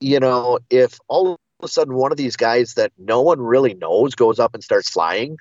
[0.00, 3.74] you know, if all of a sudden one of these guys that no one really
[3.74, 5.36] knows goes up and starts flying,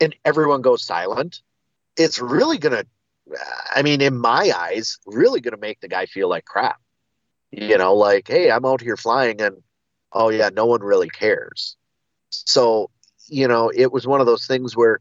[0.00, 1.42] and everyone goes silent,
[1.98, 2.84] it's really gonna,
[3.74, 6.80] I mean, in my eyes, really gonna make the guy feel like crap.
[7.50, 9.56] You know, like, hey, I'm out here flying and
[10.12, 11.76] oh yeah, no one really cares.
[12.30, 12.90] So,
[13.28, 15.00] you know, it was one of those things where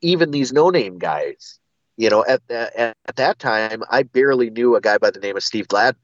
[0.00, 1.60] even these no-name guys,
[1.96, 5.36] you know, at, at at that time, I barely knew a guy by the name
[5.36, 5.94] of Steve Glad.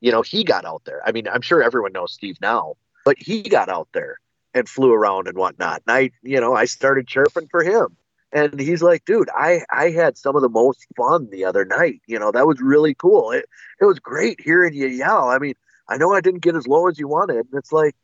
[0.00, 1.00] You know, he got out there.
[1.06, 2.74] I mean, I'm sure everyone knows Steve now,
[3.04, 4.20] but he got out there
[4.52, 5.82] and flew around and whatnot.
[5.86, 7.96] And I, you know, I started chirping for him.
[8.36, 12.02] And he's like, dude, I, I had some of the most fun the other night.
[12.06, 13.30] You know, that was really cool.
[13.30, 13.46] It,
[13.80, 15.30] it was great hearing you yell.
[15.30, 15.54] I mean,
[15.88, 17.36] I know I didn't get as low as you wanted.
[17.36, 17.96] And it's like,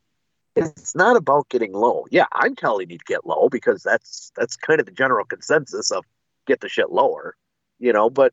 [0.57, 2.07] it's not about getting low.
[2.11, 5.91] Yeah, I'm telling you to get low because that's that's kind of the general consensus
[5.91, 6.07] of
[6.47, 7.37] get the shit lower,
[7.79, 8.33] you know, but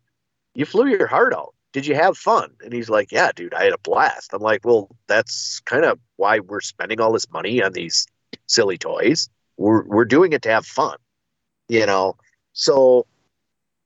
[0.54, 1.54] you flew your heart out.
[1.74, 2.52] Did you have fun?
[2.64, 4.34] And he's like, Yeah, dude, I had a blast.
[4.34, 8.08] I'm like, Well, that's kind of why we're spending all this money on these
[8.48, 9.30] silly toys.
[9.58, 10.96] We're we're doing it to have fun.
[11.70, 12.18] You know.
[12.52, 13.06] So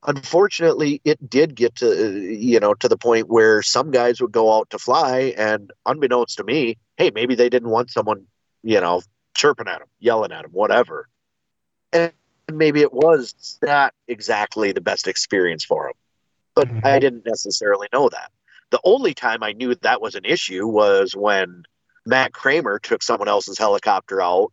[0.06, 4.52] unfortunately it did get to you know to the point where some guys would go
[4.52, 8.26] out to fly and unbeknownst to me hey maybe they didn't want someone
[8.62, 9.00] you know
[9.34, 11.08] chirping at them yelling at them whatever
[11.92, 12.12] and
[12.52, 15.94] maybe it was not exactly the best experience for them
[16.54, 16.86] but Mhm.
[16.86, 18.30] i didn't necessarily know that
[18.70, 21.64] the only time i knew that was an issue was when
[22.04, 24.52] matt kramer took someone else's helicopter out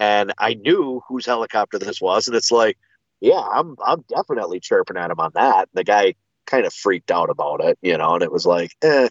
[0.00, 2.76] and i knew whose helicopter this was and it's like
[3.22, 5.68] yeah, I'm I'm definitely chirping at him on that.
[5.74, 6.14] The guy
[6.46, 9.10] kind of freaked out about it, you know, and it was like, eh,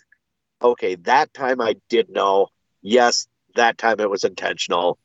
[0.63, 2.47] okay, that time I did know.
[2.81, 4.97] Yes, that time it was intentional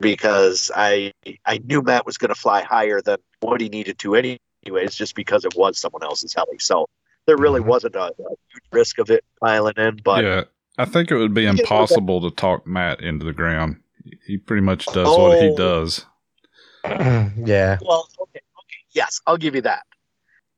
[0.00, 1.12] because I
[1.44, 5.14] I knew Matt was going to fly higher than what he needed to anyways, just
[5.14, 6.58] because it was someone else's heli.
[6.58, 6.88] So
[7.26, 7.66] there really Mhm.
[7.66, 8.12] wasn't a, a
[8.52, 10.44] huge risk of it piling in, but yeah,
[10.78, 13.34] I think it would be You get what that- impossible to talk Matt into the
[13.34, 13.82] ground.
[14.26, 15.56] He pretty much does what he Oh.
[15.56, 16.04] does.
[16.84, 17.78] yeah.
[17.82, 19.82] Well, okay, okay, yes, I'll give you that.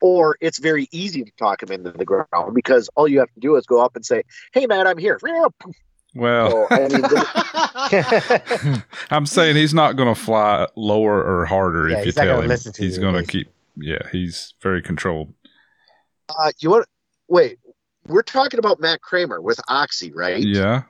[0.01, 3.39] Or it's very easy to talk him into the ground because all you have to
[3.39, 4.23] do is go up and say,
[4.53, 5.19] "Hey, man, I'm here."
[6.15, 11.99] Well, So, I mean, I'm saying he's not going to fly lower or harder Yeah,
[11.99, 12.49] if you tell him.
[12.49, 13.47] to He's going to keep.
[13.75, 15.31] Yeah, he's very controlled.
[16.37, 16.87] uh, you want?
[17.27, 17.59] Wait,
[18.07, 20.43] we're talking about Matt Kramer with Oxy, right?
[20.43, 20.81] Yeah.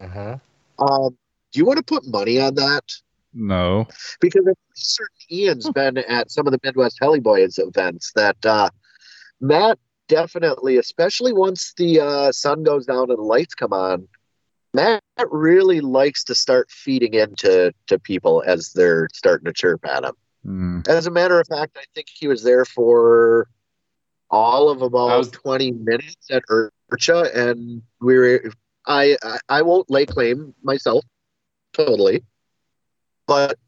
[0.00, 0.38] uh-huh.
[0.80, 1.16] Um,
[1.52, 2.84] do you want to put money on that?
[3.32, 3.86] No.
[4.20, 8.70] Because I'm certain Ian's been at some of the Midwest Heli Boys events that uh,
[9.40, 9.78] Matt
[10.08, 14.08] definitely, especially once the uh, sun goes down and the lights come on,
[14.72, 20.04] Matt really likes to start feeding into to people as they're starting to chirp at
[20.04, 20.14] him.
[20.46, 20.88] Mm.
[20.88, 23.48] As a matter of fact, I think he was there for
[24.30, 28.52] all of about was- 20 minutes at IRCHA, and we were.
[28.86, 31.04] I, I I won't lay claim myself
[31.72, 32.24] totally,
[33.26, 33.58] but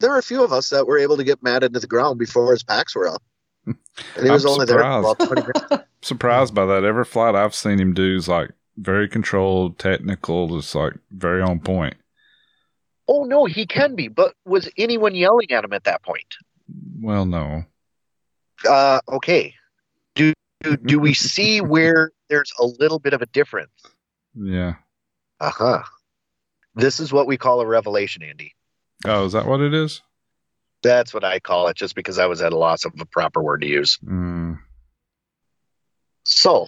[0.00, 2.18] there were a few of us that were able to get Matt into the ground
[2.18, 3.22] before his packs were up,
[3.66, 3.76] and
[4.22, 5.22] he was I'm only there surprised.
[5.22, 6.84] about Surprised by that.
[6.84, 10.58] Every flight I've seen him do is like very controlled, technical.
[10.58, 11.94] It's like very on point.
[13.08, 16.34] Oh no, he can be, but was anyone yelling at him at that point?
[17.00, 17.64] Well, no.
[18.68, 19.54] Uh, okay.
[20.14, 23.72] Do do, do we see where there's a little bit of a difference?
[24.34, 24.74] Yeah.
[25.40, 25.82] Uh huh.
[26.74, 28.54] This is what we call a revelation, Andy.
[29.04, 30.02] Oh, is that what it is?
[30.82, 33.42] That's what I call it, just because I was at a loss of a proper
[33.42, 33.98] word to use.
[34.04, 34.58] Mm.
[36.24, 36.66] So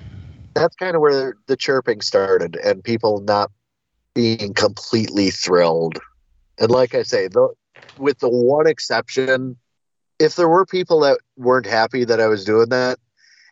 [0.54, 3.50] that's kind of where the chirping started, and people not
[4.14, 5.98] being completely thrilled.
[6.58, 7.48] And like I say, the,
[7.98, 9.56] with the one exception,
[10.18, 12.98] if there were people that weren't happy that I was doing that,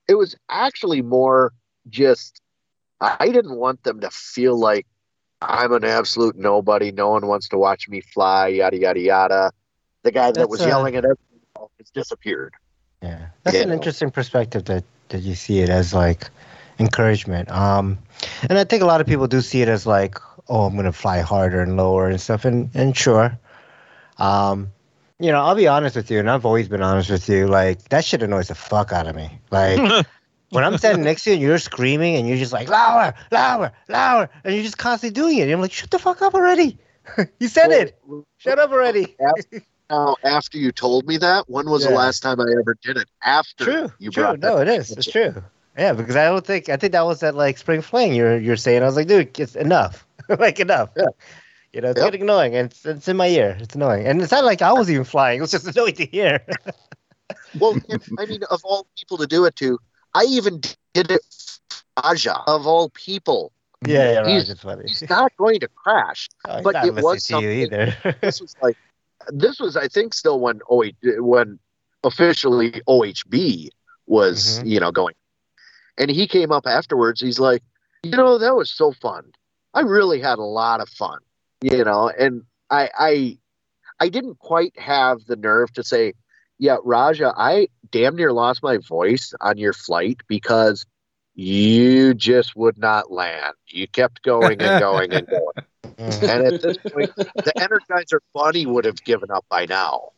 [0.09, 1.53] it was actually more
[1.89, 2.41] just
[3.01, 4.87] I didn't want them to feel like
[5.43, 6.93] I'm an absolute nobody.
[6.93, 9.53] No one wants to watch me fly, yada yada yada.
[10.03, 12.55] The guy that That's, was uh, yelling at everyone has disappeared.
[13.03, 13.75] Yeah, that's an Yeah.
[13.75, 16.29] interesting perspective that that you see it as like
[16.79, 17.51] encouragement.
[17.51, 17.99] Um,
[18.49, 20.19] and I think a lot of people do see it as like,
[20.49, 22.45] oh, I'm gonna fly harder and lower and stuff.
[22.45, 23.39] And and sure,
[24.19, 24.71] um,
[25.19, 27.47] you know, I'll be honest with you, and I've always been honest with you.
[27.47, 29.41] Like that shit annoys the fuck out of me.
[29.51, 29.81] Like
[30.51, 33.73] when I'm standing next to you and you're screaming and you're just like louder, louder,
[33.89, 35.43] louder, and you're just constantly doing it.
[35.43, 36.79] And I'm like, shut the fuck up already.
[37.41, 37.99] you said it.
[38.39, 39.17] Shut up already.
[39.89, 43.09] Now, after you told me that, when was the last time I ever did it?
[43.25, 43.93] After True.
[43.99, 44.37] you true.
[44.37, 44.93] No, it is.
[44.93, 45.43] It's true.
[45.77, 48.15] Yeah, because I don't think I think that was at like spring fling.
[48.15, 50.07] You're you're saying I was like, dude, it's enough.
[50.29, 50.91] like enough.
[50.97, 51.07] Yeah.
[51.73, 52.07] You know, it's Yep.
[52.09, 53.57] getting annoying, and it's, it's in my ear.
[53.61, 55.39] It's annoying, and it's not like I was even flying.
[55.39, 56.45] It was just annoying to hear.
[57.61, 59.79] Well, if, I mean, of all people to do it to,
[60.15, 60.61] I even
[60.95, 61.23] did it.
[62.03, 63.53] Aja, of all people,
[63.87, 64.29] yeah, yeah, right.
[64.29, 64.85] He's- It's funny.
[64.87, 66.29] he's not going to crash.
[66.49, 67.95] Oh, but not it was you either.
[68.23, 68.77] This was like,
[69.29, 71.59] this was, I think, still when OH, when
[72.05, 73.69] officially OHB
[74.07, 74.67] was, Mhm.
[74.69, 75.15] you know, going.
[75.99, 77.21] And he came up afterwards.
[77.21, 77.63] He's like,
[78.03, 79.33] you know, that was so fun.
[79.75, 81.19] I really had a lot of fun,
[81.61, 83.39] you know, and I I
[84.01, 86.15] I didn't quite have the nerve to say,
[86.61, 90.85] yeah, Raja, I damn near lost my voice on your flight because
[91.35, 93.55] you just would not land.
[93.67, 95.55] You kept going and going and going.
[96.23, 100.11] And at this point, the Energizer Bunny would have given up by now.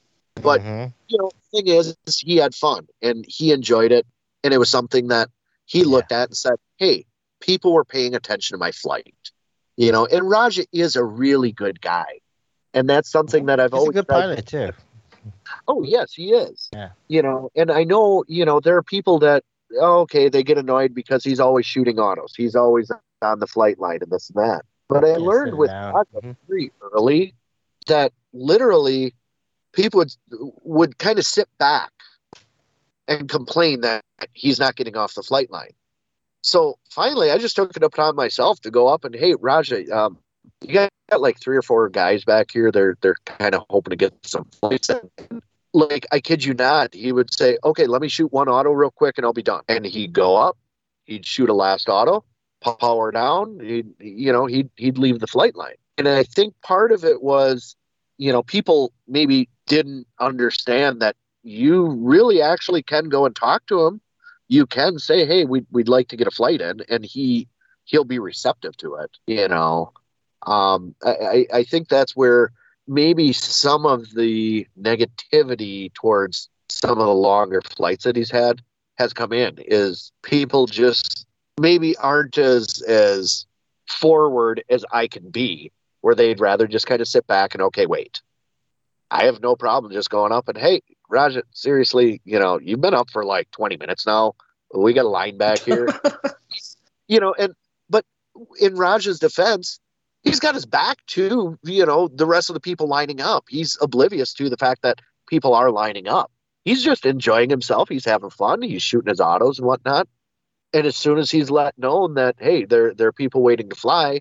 [0.43, 0.93] But Mhm.
[1.09, 4.07] you know, the thing is, is he had fun and he enjoyed it,
[4.43, 5.29] and it was something that
[5.67, 7.05] he looked at and said, "Hey,
[7.41, 9.15] people were paying attention to my flight."
[9.77, 12.21] You know, and Raja is a really good guy,
[12.75, 14.71] and that's something that I've he's a always good pilot too.
[15.69, 16.69] Oh yes, he is.
[16.73, 16.91] Yeah.
[17.09, 19.45] You know, and I know, you know, there are people that
[19.81, 22.35] oh, okay, they get annoyed because he's always shooting autos.
[22.37, 22.91] He's always
[23.23, 24.63] on the flight line and this and that.
[24.89, 26.37] But I Yeah, learned with Mhm.
[26.49, 27.35] very early
[27.87, 29.15] that literally
[29.73, 30.15] people would
[30.65, 31.93] would kind of sit back
[33.09, 35.73] and complain that he's not getting off the flight line.
[36.43, 40.19] So finally, I just took it upon myself to go up and hey, Raja, um,
[40.63, 40.91] you got,
[41.21, 42.73] like three or four guys back here.
[42.73, 45.43] They're they're kind of hoping to get some in.
[45.75, 48.91] Like I kid you not, he would say, "Okay, let me shoot one auto real
[48.91, 50.57] quick, and I'll be done." And he'd go up,
[51.05, 52.25] he'd shoot a last auto,
[52.63, 53.61] power down.
[53.61, 55.75] He'd you know he'd he'd leave the flight line.
[55.99, 57.77] And I think part of it was,
[58.17, 63.87] you know, people maybe didn't understand that you really actually can go and talk to
[63.87, 64.01] him.
[64.49, 67.49] You can say, "Hey, we'd we'd like to get a flight in," and he
[67.85, 69.11] he'll be receptive to it.
[69.27, 69.93] You know,
[70.47, 72.53] um, I I think that's where
[72.87, 78.63] maybe some of the negativity towards some of the longer flights that he's had
[78.97, 79.57] has come in.
[79.59, 81.27] Is people just
[81.61, 83.47] maybe aren't as as
[83.89, 87.87] forward as I can be, where they'd rather just kind of sit back and okay,
[87.87, 88.21] wait.
[89.11, 92.95] I have no problem just going up and hey, Raja, seriously, you know, you've been
[92.95, 94.35] up for like 20 minutes now.
[94.75, 95.87] We got a line back here.
[97.09, 97.55] you know, and
[97.91, 98.07] but
[98.59, 99.79] in Raja's defense,
[100.23, 103.45] he's got his back to, you know, the rest of the people lining up.
[103.49, 106.31] He's oblivious to the fact that people are lining up.
[106.65, 107.89] He's just enjoying himself.
[107.89, 108.63] He's having fun.
[108.63, 110.09] He's shooting his autos and whatnot.
[110.73, 113.77] And as soon as he's let known that, hey, there there are people waiting to
[113.77, 114.21] fly,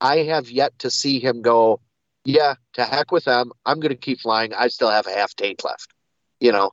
[0.00, 1.80] I have yet to see him go,
[2.24, 3.52] yeah, to heck with them.
[3.64, 4.52] I'm going to keep flying.
[4.54, 5.92] I still have a half tank left.
[6.40, 6.70] You know,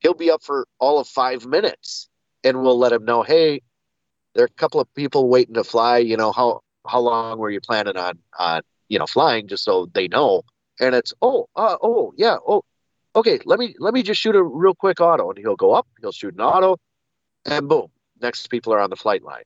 [0.00, 2.08] he'll be up for all of five minutes,
[2.44, 3.62] and we'll let him know, hey,
[4.34, 5.98] there are a couple of people waiting to fly.
[5.98, 9.48] You know, how how long were you planning on on you know flying?
[9.48, 10.42] Just so they know.
[10.80, 12.62] And it's oh uh, oh yeah oh
[13.16, 15.86] okay let me let me just shoot a real quick auto, and he'll go up.
[16.00, 16.78] He'll shoot an auto,
[17.44, 17.88] and boom,
[18.20, 19.44] next people are on the flight line.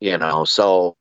[0.00, 0.96] You know, so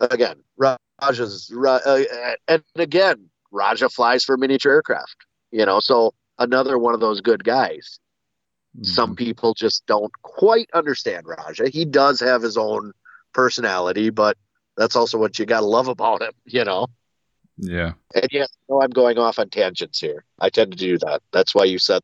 [0.00, 2.04] again, Raja's uh,
[2.46, 5.16] and again, Raja flies for miniature aircraft.
[5.50, 7.98] You know, so another one of those good guys.
[8.82, 11.68] Some people just don't quite understand Raja.
[11.68, 12.92] He does have his own
[13.32, 14.36] personality, but
[14.78, 16.86] that's also what you got to love about him, you know.
[17.58, 17.92] Yeah.
[18.14, 20.24] And yes, no, I'm going off on tangents here.
[20.40, 21.20] I tend to do that.
[21.32, 22.00] That's why you said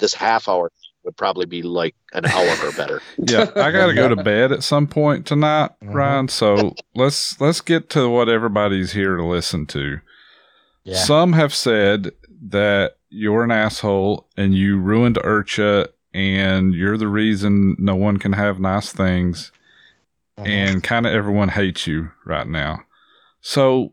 [0.00, 0.70] this half hour
[1.04, 3.00] would probably be like an hour or better.
[3.18, 5.94] Yeah, I got to go to bed at some point tonight, Mhm.
[5.94, 6.28] Ryan.
[6.28, 10.00] So let's let's get to what everybody's here to listen to.
[10.84, 10.96] Yeah.
[10.96, 12.10] Some have said
[12.48, 18.32] that you're an asshole and you ruined IRCHA and you're the reason no one can
[18.32, 19.52] have nice things
[20.44, 20.48] Mhm.
[20.48, 22.80] and kind of everyone hates you right now.
[23.40, 23.92] So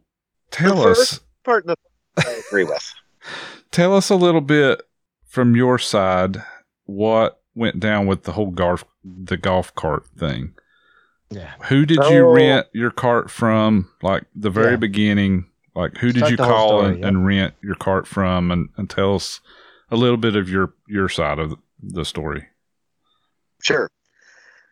[0.52, 1.76] tell The us Part of
[2.16, 2.94] the I agree with.
[3.72, 4.82] tell us a little bit
[5.26, 6.44] from your side
[6.86, 10.54] what went down with the whole golf the golf cart thing.
[11.30, 11.54] yeah.
[11.70, 12.34] Who did you Oh.
[12.34, 13.90] rent your cart from?
[14.02, 14.78] Like the very Yeah.
[14.78, 15.46] beginning.
[15.76, 17.08] Like who did Start you call story, and, yeah.
[17.08, 18.52] and rent your cart from?
[18.52, 19.40] And, and tell us
[19.92, 22.48] a little bit of your your side of the story.
[23.62, 23.90] Sure.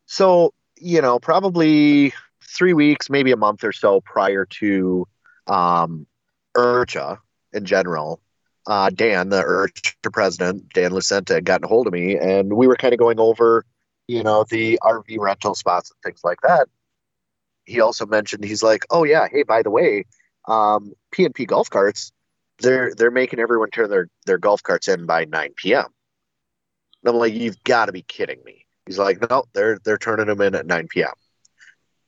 [0.06, 5.08] So, you know, probably three weeks, maybe a month or so prior to
[5.48, 6.06] um,
[6.56, 7.20] IRCHA
[7.54, 8.22] in general,
[8.68, 12.76] uh, Dan, the IRCHA president, Dan Lucenta, gotten a hold of me, and we were
[12.76, 13.66] kind of going over,
[14.08, 16.68] you know, the RV rental spots and things like that.
[17.66, 20.06] He also mentioned he's like, oh yeah, hey, by the way,
[20.48, 22.12] um, P&P golf carts,
[22.60, 25.86] they're they're making everyone turn their their golf carts in by 9 p.m.
[27.04, 28.65] And I'm like, you've got to be kidding me.
[28.86, 31.14] He's like, no, they're they're turning them in at 9 p.m.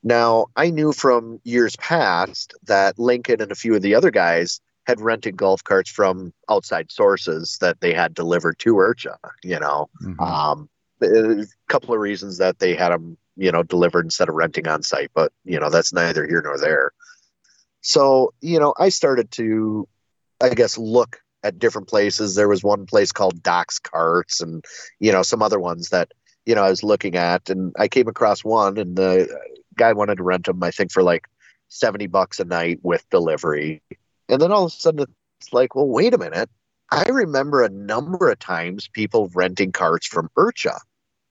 [0.04, 4.62] Now, I knew from years past that Lincoln and a few of the other guys
[4.86, 9.18] had rented golf carts from outside sources that they had delivered to IRCHA.
[9.44, 10.22] You know, Mhm.
[10.22, 10.70] um,
[11.02, 14.84] a couple of reasons that they had them, you know, delivered instead of renting on
[14.84, 16.92] site, but you know, that's neither here nor there.
[17.82, 19.88] So, you know, I started to,
[20.42, 22.36] I guess, look at different places.
[22.36, 24.64] There was one place called Doc's Carts, and
[25.00, 26.12] you know, some other ones that
[26.48, 29.28] you know I was looking at, and I came across one, and the
[29.76, 31.28] guy wanted to rent them, I think, for like
[31.68, 33.84] 70 bucks a night with delivery.
[34.30, 35.06] And then all of a sudden
[35.40, 36.50] it's like, well, wait a minute.
[36.90, 40.80] I remember a number of times people renting carts from IRCHA,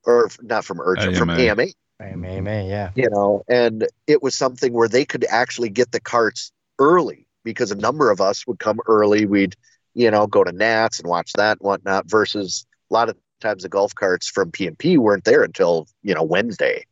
[0.04, 1.66] or not from IRCHA, uh, from AMA.
[1.98, 2.90] AMA, AMA, yeah.
[2.94, 7.70] you know, and it was something where they could actually get the carts early because
[7.70, 9.24] a number of us would come early.
[9.24, 9.56] We'd,
[9.94, 12.10] you know, go to Nats and watch that and whatnot.
[12.10, 16.22] Versus a lot of times the golf carts from P&P weren't there until you know
[16.22, 16.86] Wednesday,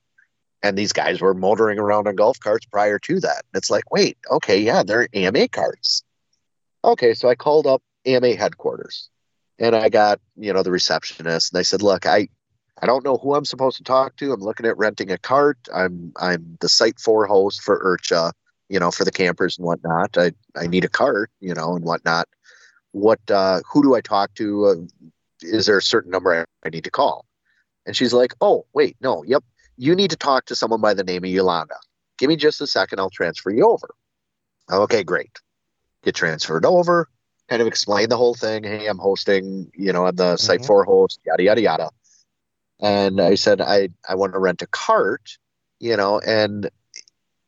[0.62, 3.44] and these guys were motoring around on golf carts prior to that.
[3.54, 6.02] It's like, wait, okay, yeah, they're AMA carts.
[6.84, 9.08] Okay, so I called up AMA headquarters,
[9.58, 12.28] and I got you know the receptionist, and I said, look, I
[12.82, 14.32] I don't know who I'm supposed to talk to.
[14.32, 15.58] I'm looking at renting a cart.
[15.74, 18.32] I'm I'm the site four host for IRCHA,
[18.68, 20.18] you know, for the campers and whatnot.
[20.18, 22.28] I I need a cart, you know, and whatnot.
[22.92, 24.64] What uh, who do I talk to?
[24.66, 24.74] Uh,
[25.44, 27.26] is there a certain number I, need to call?
[27.86, 29.44] And she's like, oh wait, no, yep,
[29.76, 31.76] you need to talk to someone by the name of Yolanda.
[32.18, 32.98] Give me just a second.
[33.00, 33.94] I'll transfer you over.
[34.70, 35.38] Okay, great.
[36.02, 37.08] Get transferred over.
[37.48, 38.64] Kind of explain the whole thing.
[38.64, 39.70] Hey, I'm hosting.
[39.74, 40.66] You know, I'm the site Mhm.
[40.66, 41.20] four host.
[41.26, 41.90] Yada yada yada
[42.80, 45.38] and I said I I want to rent a cart,
[45.80, 46.70] you know, and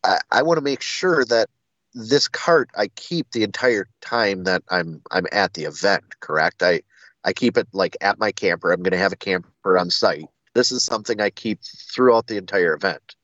[0.04, 1.48] I, I want to make sure that
[1.94, 6.04] this cart I keep the entire time that I'm I'm at the event.
[6.20, 6.62] Correct?
[6.62, 6.82] I
[7.26, 8.72] I keep it like at my camper.
[8.72, 10.26] I'm going to have a camper on site.
[10.54, 13.16] This is something I keep throughout the entire event.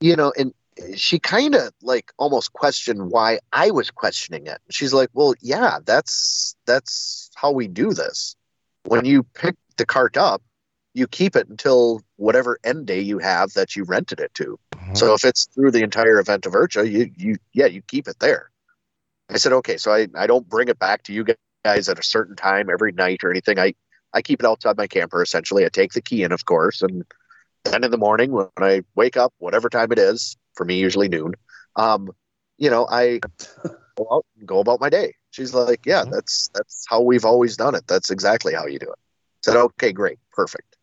[0.00, 0.52] You know, and
[0.96, 4.58] she kind of like almost questioned why I was questioning it.
[4.70, 8.34] She's like, "Well, yeah, that's that's how we do this.
[8.84, 10.42] When you pick the cart up,
[10.94, 14.58] you keep it until whatever end day you have that you rented it to.
[14.74, 14.96] Mhm.
[14.96, 18.18] So if it's through the entire event of IRCHA, you you yeah, you keep it
[18.18, 18.50] there.
[19.28, 21.24] I said, okay, so I, I don't bring it back to you
[21.64, 23.58] guys at a certain time every night or anything.
[23.58, 23.74] I,
[24.12, 25.64] I keep it outside my camper essentially.
[25.64, 27.04] I take the key in, of course, and
[27.64, 31.08] then in the morning when I wake up, whatever time it is, for me usually
[31.08, 31.34] noon,
[31.76, 32.10] um,
[32.58, 33.20] you know, I
[33.96, 35.14] go out and go about my day.
[35.30, 37.86] She's like, Yeah, that's that's how we've always done it.
[37.86, 38.98] That's exactly how you do it.
[38.98, 40.76] I said, Okay, great, perfect.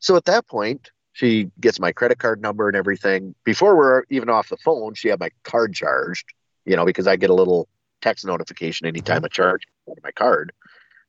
[0.00, 3.34] So at that point, she gets my credit card number and everything.
[3.44, 6.26] Before we're even off the phone, she had my card charged,
[6.66, 7.68] you know, because I get a little
[8.04, 9.24] text notification anytime mm-hmm.
[9.24, 9.62] I charge
[10.02, 10.52] my card.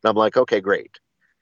[0.04, 0.98] And I'm like, okay, great.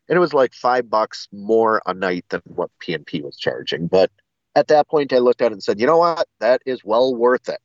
[0.10, 3.88] And it was like five bucks more a night than what P&P was charging.
[3.88, 4.12] But
[4.56, 6.28] at that point, I looked at it and said, you know what?
[6.40, 7.60] That is well worth it.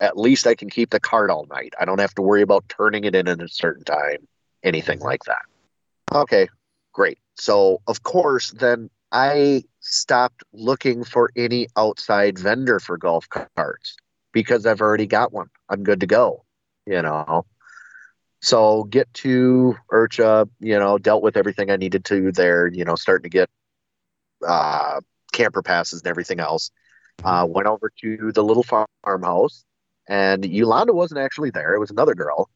[0.00, 1.74] At least I can keep the card all night.
[1.78, 4.26] I don't have to worry about turning it in at a certain time,
[4.62, 5.06] anything mm-hmm.
[5.06, 5.42] like that.
[6.14, 6.48] Okay,
[6.92, 7.18] great.
[7.34, 13.96] So, of course, then I stopped looking for any outside vendor for golf carts
[14.32, 15.50] because I've already got one.
[15.68, 16.44] I'm good to go,
[16.86, 17.44] you know.
[18.40, 22.96] So get to IRCHA, you know, dealt with everything I needed to there, you know,
[22.96, 23.48] starting to get
[24.46, 25.00] uh,
[25.32, 26.70] camper passes and everything else.
[27.24, 28.64] Uh, went over to the little
[29.04, 29.64] farmhouse,
[30.08, 31.74] and Yolanda wasn't actually there.
[31.74, 32.48] It was another girl,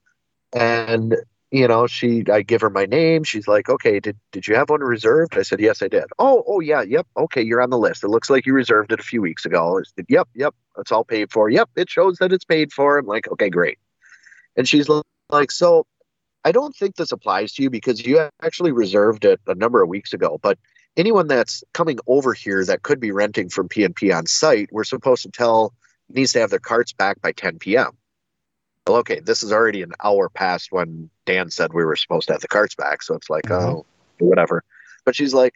[0.53, 1.15] and
[1.53, 3.23] you know, she I give her my name.
[3.23, 6.43] She's like, "Okay, did did you have one reserved?" I said, "Yes, I did." "Oh,
[6.48, 7.07] oh yeah, yep.
[7.16, 8.03] Okay, you're on the list.
[8.03, 10.55] It looks like you reserved it a few weeks ago." Said, "Yep, yep.
[10.78, 11.48] It's all paid for.
[11.48, 13.78] Yep, it shows that it's paid for." I'm like, "Okay, great."
[14.56, 14.88] And she's
[15.30, 15.86] like, "So,
[16.44, 19.88] I don't think this applies to you because you actually reserved it a number of
[19.88, 20.58] weeks ago, but
[20.96, 25.22] anyone that's coming over here that could be renting from P&P on site, we're supposed
[25.22, 25.74] to tell
[26.08, 27.90] needs to have their carts back by 10 p.m.
[28.86, 32.34] Well, okay, this is already an hour past when Dan said we were supposed to
[32.34, 33.60] have the carts back, so it's like, Mhm.
[33.60, 33.86] oh,
[34.18, 34.62] whatever.
[35.04, 35.54] But she's like,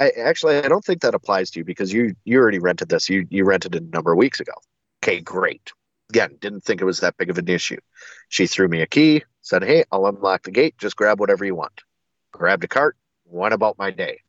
[0.00, 3.08] I actually I don't think that applies to you because you you already rented this.
[3.08, 4.54] You you rented it a number of weeks ago.
[5.02, 5.72] Okay, great.
[6.12, 7.78] Again, didn't think it was that big of an issue.
[8.28, 10.76] She threw me a key, said, "Hey, I'll unlock the gate.
[10.76, 11.80] Just grab whatever you want."
[12.32, 14.20] Grabbed a cart, went about my day.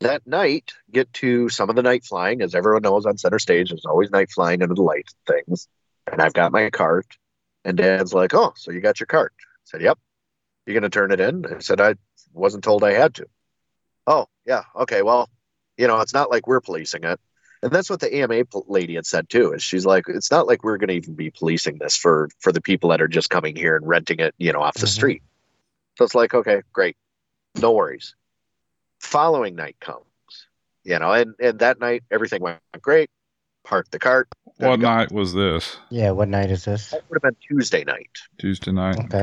[0.00, 3.70] That night, get to some of the night flying, as everyone knows on center stage.
[3.70, 5.68] There's always night flying under the lights things.
[6.06, 7.06] And I've got my cart,
[7.64, 9.98] and Dad's like, "Oh, so you got your cart?" I said, "Yep."
[10.66, 11.46] You're gonna turn it in?
[11.46, 11.94] I said, "I
[12.34, 13.26] wasn't told I had to."
[14.06, 14.64] Oh, yeah.
[14.76, 15.00] Okay.
[15.00, 15.30] Well,
[15.78, 17.18] you know, it's not like we're policing it.
[17.62, 19.52] And that's what the AMA lady had said too.
[19.52, 22.52] Is she's like, it's not like we're going to even be policing this for for
[22.52, 24.94] the people that are just coming here and renting it, you know, off the Mhm.
[24.94, 25.22] street.
[25.98, 26.96] So it's like, okay, great,
[27.56, 28.14] no worries.
[29.00, 30.04] Following night comes,
[30.84, 33.10] you know, and and that night everything went great.
[33.64, 34.28] Parked the cart.
[34.56, 34.88] What go.
[34.88, 35.76] night was this?
[35.90, 36.90] Yeah, what night is this?
[36.90, 38.10] That would have been Tuesday night.
[38.38, 38.98] Tuesday night.
[39.04, 39.18] Okay.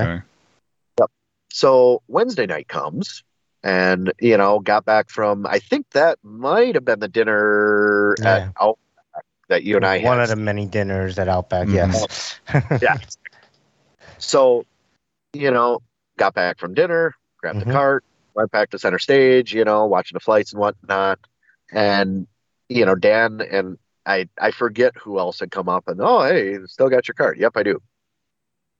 [1.01, 1.11] Okay.
[1.49, 3.23] So Wednesday night comes,
[3.67, 5.45] and you know, got back from.
[5.45, 8.35] I think that might have been the dinner Yeah.
[8.35, 10.05] at Outback that you and I had.
[10.05, 10.23] One had.
[10.23, 11.73] of the many dinners at Outback, Mhm.
[11.73, 12.39] yes.
[12.81, 12.95] Yeah.
[14.19, 14.65] So,
[15.33, 15.81] you know,
[16.17, 17.73] got back from dinner, grabbed the Mhm.
[17.73, 18.03] cart,
[18.35, 21.19] went back to center stage, you know, watching the flights and whatnot.
[21.71, 22.25] And,
[22.69, 26.57] you know, Dan and I I forget who else had come up and oh hey,
[26.67, 27.37] still got your cart?
[27.37, 27.81] Yep, I do.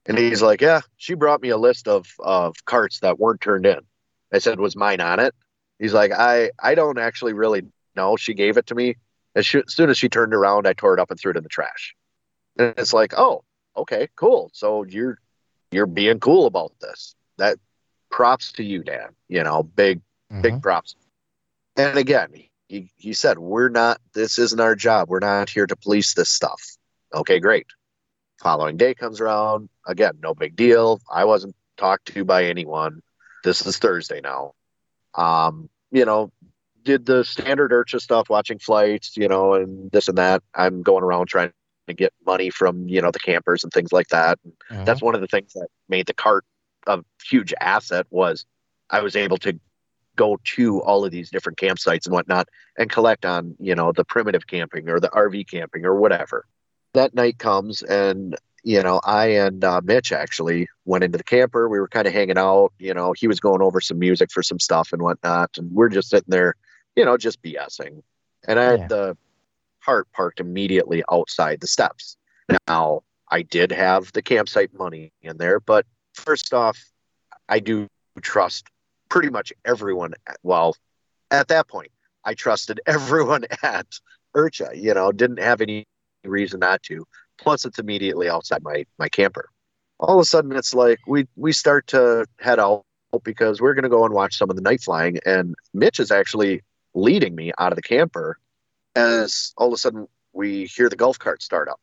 [0.05, 3.65] And he's like, yeah, she brought me a list of of carts that weren't turned
[3.65, 3.79] in.
[4.33, 5.33] I said, was mine on it?
[5.79, 7.63] He's like, I I don't actually really
[7.95, 8.15] know.
[8.17, 8.95] She gave it to me.
[9.35, 11.37] As, she, as soon as she turned around, I tore it up and threw it
[11.37, 11.95] in the trash.
[12.57, 13.43] And it's like, oh,
[13.75, 14.49] okay, cool.
[14.53, 15.19] So you're
[15.71, 17.15] you're being cool about this.
[17.37, 17.57] That
[18.09, 19.09] props to you, Dan.
[19.27, 20.01] You know, big
[20.41, 20.61] big Mhm.
[20.61, 20.95] props.
[21.75, 22.33] And again,
[22.67, 25.09] he, he said, We're not, this isn't our job.
[25.09, 26.61] We're not here to police this stuff.
[27.13, 27.67] Okay, great.
[28.41, 29.69] Following day comes around.
[29.85, 30.99] Again, no big deal.
[31.11, 33.01] I wasn't talked to by anyone.
[33.43, 34.53] This is Thursday now.
[35.15, 36.31] Um, you know,
[36.83, 40.43] did the standard IRCHA stuff, watching flights, you know, and this and that.
[40.53, 41.51] I'm going around trying
[41.87, 44.39] to get money from, you know, the campers and things like that.
[44.71, 44.85] Mhm.
[44.85, 46.45] That's one of the things that made the cart
[46.87, 48.45] a huge asset was
[48.89, 49.59] I was able to
[50.15, 54.05] go to all of these different campsites and whatnot and collect on, you know, the
[54.05, 56.45] primitive camping or the RV camping or whatever.
[56.93, 58.35] That night comes and,
[58.67, 61.69] you know, I and uh, Mitch actually went into the camper.
[61.69, 62.73] We were kind of hanging out.
[62.79, 65.51] You know, he was going over some music for some stuff and whatnot.
[65.57, 66.53] And we're just sitting there,
[66.93, 68.01] you know, just BSing.
[68.45, 68.77] And I Yeah.
[68.77, 69.17] had the
[69.85, 72.17] cart parked immediately outside the steps.
[72.67, 76.77] Now, I did have the campsite money in there, but first off,
[77.47, 77.87] I do
[78.21, 78.67] trust
[79.07, 80.13] pretty much everyone.
[80.43, 80.75] Well,
[81.31, 81.91] at that point,
[82.25, 83.87] I trusted everyone at
[84.35, 84.75] IRCHA.
[84.75, 85.85] You know, didn't have any
[86.25, 87.05] reason not to.
[87.39, 89.49] Plus, it's immediately outside my my camper.
[89.99, 92.83] All of a sudden, it's like we we start to head out
[93.23, 96.11] because we're going to go and watch some of the night flying, and Mitch is
[96.11, 96.61] actually
[96.93, 98.37] leading me out of the camper.
[98.95, 101.79] As all of a sudden, we hear the golf cart start up.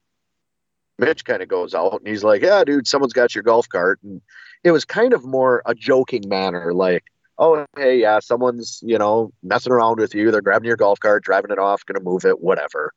[0.99, 4.01] Mitch kind of goes out and he's like, "Yeah, dude, someone's got your golf cart."
[4.03, 4.21] And
[4.63, 7.05] it was kind of more a joking manner, like,
[7.39, 10.31] "Oh, hey, yeah, someone's you know messing around with you.
[10.31, 12.93] They're grabbing your golf cart, driving it off, gonna move it, whatever."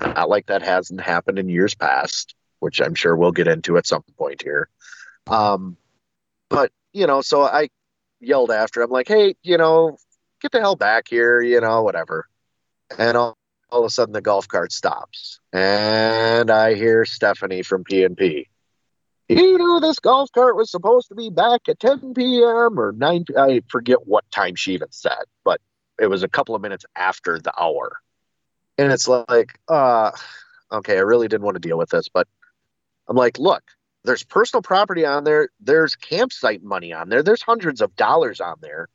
[0.00, 3.86] Not like that hasn't happened in years past, which I'm sure we'll get into at
[3.86, 4.68] some point here.
[5.26, 5.76] Um,
[6.48, 7.68] but you know, so I
[8.20, 9.98] yelled after him like, "Hey, you know,
[10.40, 12.28] get the hell back here, you know, whatever."
[12.98, 13.36] And all,
[13.70, 18.48] all of a sudden, the golf cart stops, and I hear Stephanie from P&P.
[19.28, 22.80] You know, this golf cart was supposed to be back at 10 p.m.
[22.80, 23.26] or 9.
[23.38, 25.60] I forget what time she even said, but
[26.00, 28.00] it was a couple of minutes after the hour.
[28.80, 30.10] And it's like, uh,
[30.72, 32.26] okay, I really didn't want to deal with this, but
[33.06, 33.62] I'm like, look,
[34.04, 35.50] there's personal property on there.
[35.60, 37.22] There's campsite money on there.
[37.22, 38.88] There's hundreds of dollars on there.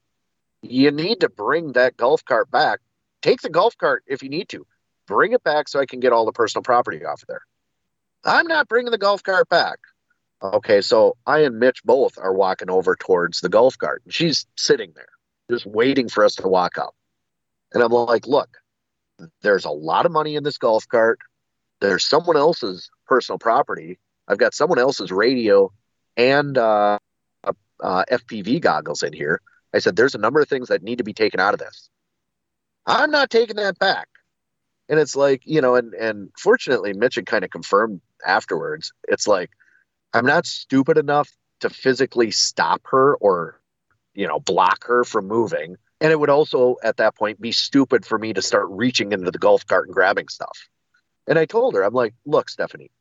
[0.63, 2.79] You need to bring that golf cart back.
[3.21, 4.65] Take the golf cart if you need to.
[5.05, 7.43] Bring it back so I can get all the personal property off of there.
[8.23, 9.77] I'm not bringing the golf cart back.
[10.41, 14.01] Okay, so I and Mitch both are walking over towards the golf cart.
[14.03, 15.09] And she's sitting there,
[15.47, 16.95] just waiting for us to walk up.
[17.71, 18.49] And I'm like, look,
[19.41, 21.19] there's a lot of money in this golf cart.
[21.81, 23.99] There's someone else's personal property.
[24.27, 25.71] I've got someone else's radio
[26.17, 26.99] and uh,
[27.79, 29.41] uh, FPV goggles in here.
[29.73, 31.89] I said, there's a number of things that need to be taken out of this.
[32.85, 34.07] I'm not taking that back.
[34.87, 38.93] And it's like, you know, and, and fortunately, Mitch had kind of confirmed afterwards.
[39.07, 39.49] It's like,
[40.13, 41.29] I'm not stupid enough
[41.61, 43.59] to physically stop her or,
[44.13, 45.77] you know, block her from moving.
[46.01, 49.31] And it would also, at that point, be stupid for me to start reaching into
[49.31, 50.67] the golf cart and grabbing stuff.
[51.27, 52.91] And I told her, I'm like, look, Stephanie,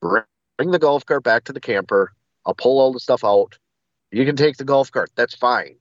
[0.00, 0.24] bring
[0.58, 2.12] the golf cart back to the camper.
[2.46, 3.58] I'll pull all the stuff out.
[4.10, 5.10] You can take the golf cart.
[5.14, 5.76] That's fine.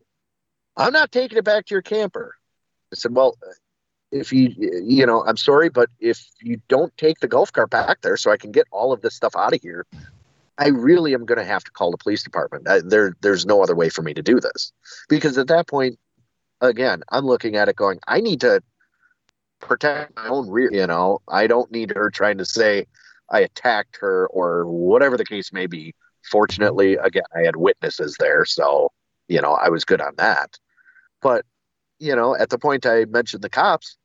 [0.76, 2.36] I'm not taking it back to your camper.
[2.92, 3.38] I said, well,
[4.12, 8.02] if you, you know, I'm sorry, but if you don't take the golf cart back
[8.02, 9.86] there so I can get all of this stuff out of here,
[10.58, 12.68] I really am going to have to call the police department.
[12.68, 14.74] I, there, there's no other way for me to do this
[15.08, 16.00] because at that point,
[16.62, 18.62] again, I'm looking at it going, I need to
[19.60, 20.70] protect my own rear.
[20.72, 22.86] You know, I don't need her trying to say
[23.30, 25.94] I attacked her or whatever the case may be.
[26.30, 28.92] Fortunately, again, I had witnesses there, so
[29.28, 30.58] you know I was good on that.
[31.22, 31.46] But
[32.00, 33.98] you know, at the point I mentioned the cops,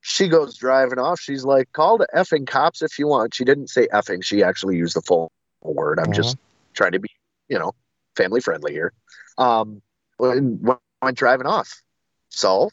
[0.00, 1.20] she goes driving off.
[1.20, 4.24] She's like, "Call the effing cops if you want." She didn't say effing.
[4.24, 5.30] She actually used the full
[5.62, 5.98] word.
[6.00, 6.36] I'm just
[6.74, 7.10] trying to be,
[7.48, 7.72] you know,
[8.16, 8.92] family friendly here.
[9.38, 9.80] Um,
[10.16, 11.82] when, when Went driving off.
[12.30, 12.70] So,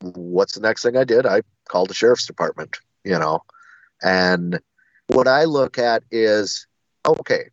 [0.00, 1.26] what's the next thing I did?
[1.26, 2.78] I called the sheriff's department.
[3.04, 3.40] You know,
[4.02, 4.60] and
[5.08, 6.66] what I look at is
[7.06, 7.50] okay.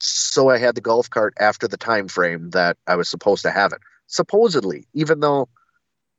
[0.00, 3.50] So I had the golf cart after the time frame that I was supposed to
[3.50, 3.80] have it.
[4.06, 5.48] Supposedly, even though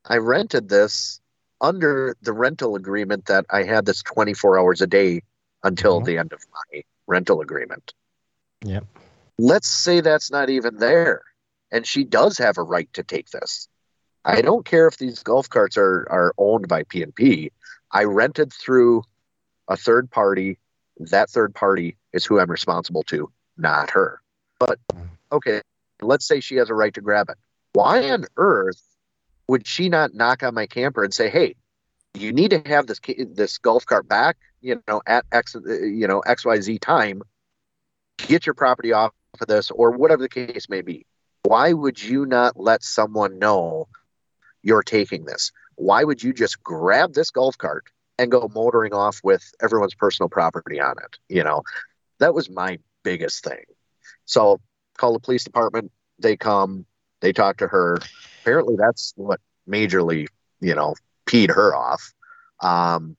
[0.06, 1.20] I rented this
[1.60, 5.22] under the rental agreement that I had this 24 hours a day
[5.62, 6.04] until Mhm.
[6.06, 7.92] the end of my rental agreement.
[8.64, 8.84] Yep.
[9.38, 11.22] Let's say that's not even there.
[11.72, 13.68] And she does have a right to take this.
[14.24, 17.52] I don't care if these golf carts are, are owned by P&P.
[17.90, 19.02] I rented through
[19.68, 20.58] a third party.
[20.98, 24.20] That third party is who I'm responsible to, not her.
[24.58, 24.78] But
[25.32, 25.62] okay,
[26.02, 27.38] let's say she has a right to grab it.
[27.72, 28.82] Why on earth
[29.48, 31.54] would she not knock on my camper and say, "Hey,
[32.14, 36.20] you need to have this this golf cart back, you know, at X, you know,
[36.20, 37.22] X Y Z time.
[38.18, 41.06] Get your property off of this, or whatever the case may be."
[41.42, 43.88] Why would you not let someone know
[44.62, 45.52] you're taking this?
[45.76, 47.86] Why would you just grab this golf cart
[48.18, 51.18] and go motoring off with everyone's personal property on it?
[51.28, 51.62] You know,
[52.18, 53.64] that was my biggest thing.
[54.26, 54.60] So
[54.98, 55.90] call the police department.
[56.18, 56.84] They come.
[57.20, 57.98] They talk to her.
[58.42, 60.28] Apparently, that's what majorly,
[60.60, 60.94] you know,
[61.26, 62.12] peed her off.
[62.60, 63.16] Um,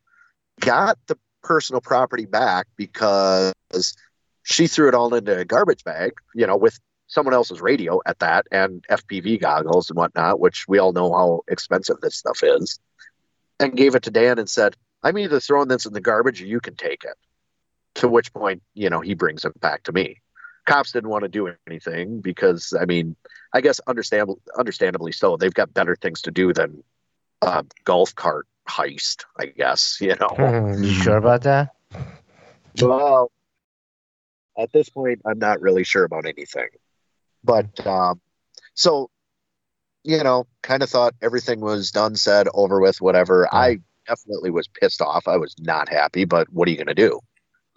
[0.60, 3.54] got the personal property back because
[4.44, 6.14] she threw it all into a garbage bag.
[6.36, 6.80] You know, with
[7.12, 11.42] someone else's radio at that and FPV goggles and whatnot, which we all know how
[11.50, 12.80] expensive this stuff is,
[13.60, 16.46] and gave it to Dan and said, I'm either throwing this in the garbage or
[16.46, 17.16] you can take it.
[17.96, 20.22] To which point, you know, he brings it back to me.
[20.66, 23.18] Cops didn't want to do anything because, I mean,
[23.54, 25.36] I guess understandably, understandably so.
[25.36, 26.82] They've got better things to do than
[27.42, 30.30] a golf cart heist, I guess, you know.
[30.30, 31.76] Hmm, you sure about that?
[32.82, 33.32] Well,
[34.58, 36.70] at this point, I'm not really sure about anything.
[37.44, 38.22] But um,
[38.74, 39.10] so,
[40.04, 43.54] you know, kind of thought everything was done, said, over with, whatever.
[43.54, 45.28] I definitely was pissed off.
[45.28, 47.20] I was not happy, but what are you going to do?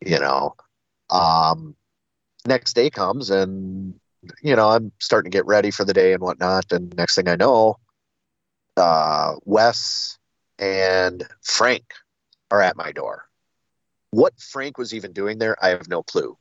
[0.05, 0.55] You know,
[1.11, 1.77] um,
[2.47, 3.95] next day comes and,
[4.43, 6.73] you know, I'm starting to get ready for the day and whatnot.
[6.73, 7.77] And next thing I know,
[8.77, 10.19] uh, Wes
[10.59, 11.85] and Frank
[12.51, 13.25] are at my door.
[14.11, 16.37] What Frank was even doing there, I have no clue.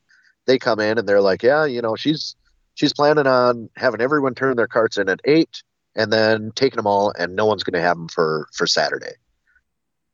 [0.46, 2.36] They come in and they're like, "Yeah, you know, she's
[2.76, 5.64] she's planning on having everyone turn their carts in at eight,
[5.96, 9.14] and then taking them all, and no one's going to have them for for Saturday.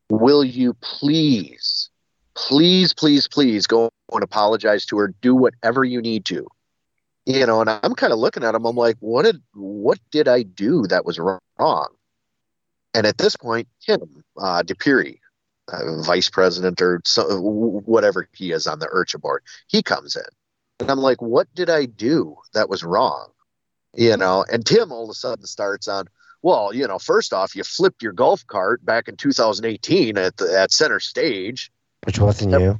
[0.10, 1.90] Will you please,
[2.36, 5.14] please, please, please go and apologize to her?
[5.22, 6.48] Do whatever you need to."
[7.26, 8.65] You know, and I'm kind of looking at him.
[8.65, 11.90] I'm like, "What did what did I do that was wrong?"
[12.94, 15.19] And at this point, Tim uh, DePiri,
[15.72, 20.23] uh, vice president or so, whatever he is on the IRCHA board, he comes in.
[20.80, 23.30] And I'm like, what did I do that was wrong?
[23.95, 26.07] You know, and Tim all of a sudden starts on,
[26.41, 30.57] well, you know, first off, you flipped your golf cart back in 2018 at the,
[30.57, 31.72] at center stage.
[32.06, 32.80] Which wasn't you.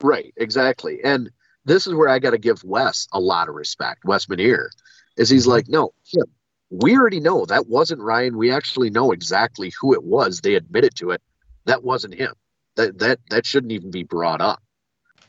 [0.00, 1.00] Right, exactly.
[1.02, 1.30] And
[1.64, 4.04] this is where I got to give Wes a lot of respect.
[4.04, 4.68] Wes Manier
[5.16, 5.50] is he's mm-hmm.
[5.50, 6.26] like, no, Tim,
[6.70, 8.36] we already know that wasn't Ryan.
[8.36, 10.40] We actually know exactly who it was.
[10.40, 11.22] They admitted to it.
[11.64, 12.34] That wasn't him.
[12.76, 14.62] That that that shouldn't even be brought up.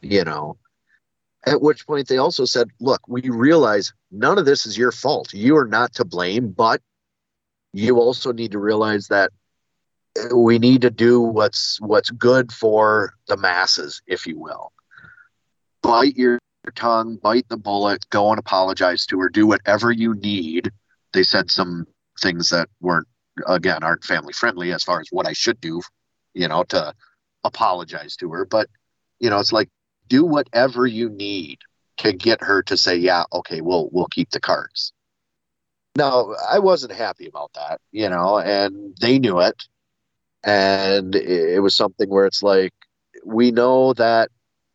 [0.01, 0.57] You know.
[1.45, 5.33] At which point they also said, "Look, we realize none of this is your fault.
[5.33, 6.81] You are not to blame, but
[7.73, 9.31] you also need to realize that
[10.33, 14.71] we need to do what's what's good for the masses, if you will.
[15.83, 16.39] Bite your
[16.73, 20.71] tongue, bite the bullet, go and apologize to her, do whatever you need."
[21.13, 21.85] They said some
[22.19, 23.07] things that weren't
[23.45, 25.81] again aren't family friendly as far as what I should do,
[26.33, 26.93] you know, to
[27.43, 28.45] apologize to her.
[28.45, 28.67] But
[29.19, 29.69] you know, it's like
[30.07, 31.59] do whatever you need
[31.97, 34.93] to get her to say, yeah, okay, we'll we'll keep the cards.
[35.95, 39.63] Now, I wasn't happy about that, you know, and they knew it.
[40.43, 42.73] And it was something where it's like,
[43.25, 44.29] we know that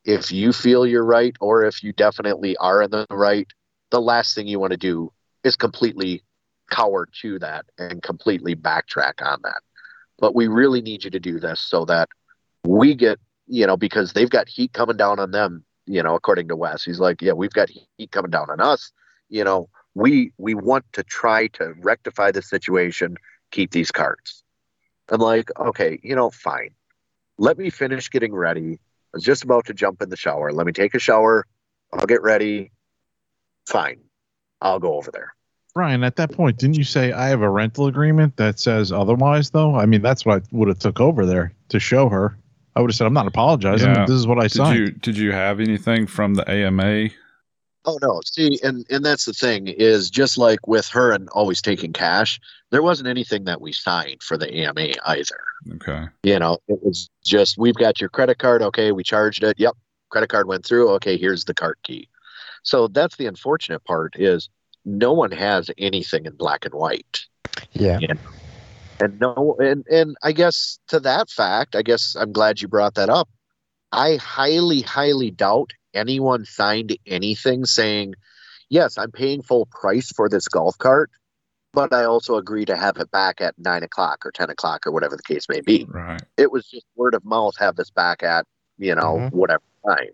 [0.05, 3.47] if you feel you're right, or if you definitely are in the right,
[3.91, 5.13] the last thing you want to do
[5.45, 6.23] is completely
[6.71, 9.61] cower to that and completely backtrack on that.
[10.19, 12.09] But we really need you to do this so that
[12.65, 13.21] we get,
[13.51, 16.85] you know, because they've got heat coming down on them, you know, according to Wes.
[16.85, 18.93] He's like, yeah, we've got heat coming down on us.
[19.29, 23.17] You know, we we want to try to rectify the situation,
[23.51, 24.45] keep these cards.
[25.09, 26.71] I'm like, okay, you know, fine.
[27.39, 28.75] Let me finish getting ready.
[28.75, 30.53] I was just about to jump in the shower.
[30.53, 31.45] Let me take a shower.
[31.93, 32.71] I'll get ready.
[33.67, 34.01] Fine.
[34.61, 35.35] I'll go over there.
[35.75, 39.51] Ryan, at that point, didn't you say I have a rental agreement that says otherwise?
[39.51, 42.37] Though, I mean, that's what I would have took over there to show her.
[42.81, 43.95] I would have said, "I'm not apologizing.
[43.95, 44.07] Yeah.
[44.07, 47.11] This is what I Did signed." you did you have anything from the AMA?
[47.85, 51.61] Oh no, see, and and that's the thing is just like with her and always
[51.61, 52.41] taking cash,
[52.71, 55.41] there wasn't anything that we signed for the AMA either.
[55.75, 56.07] Okay.
[56.23, 58.63] You know, it was just we've got your credit card.
[58.63, 59.61] Okay, we charged it.
[59.61, 59.77] Yep,
[60.09, 60.89] credit card went through.
[60.93, 62.09] Okay, here's the cart key.
[62.63, 64.49] So that's the unfortunate part is
[64.87, 67.27] no one has anything in black and white.
[67.73, 67.99] Yeah.
[69.01, 72.95] And no, and and I guess to that fact, I guess I'm glad you brought
[72.95, 73.29] that up.
[73.93, 78.15] I highly, highly doubt anyone signed anything saying,
[78.69, 81.11] "Yes, I'm paying full price for this golf cart,
[81.73, 84.93] but I also agree to have it back at nine o'clock or ten o'clock or
[84.93, 85.87] whatever the case may be.
[85.89, 86.23] Right.
[86.37, 87.55] It was just word of mouth.
[87.59, 88.47] Have this back at
[88.79, 89.33] you know Mhm.
[89.33, 90.11] whatever time.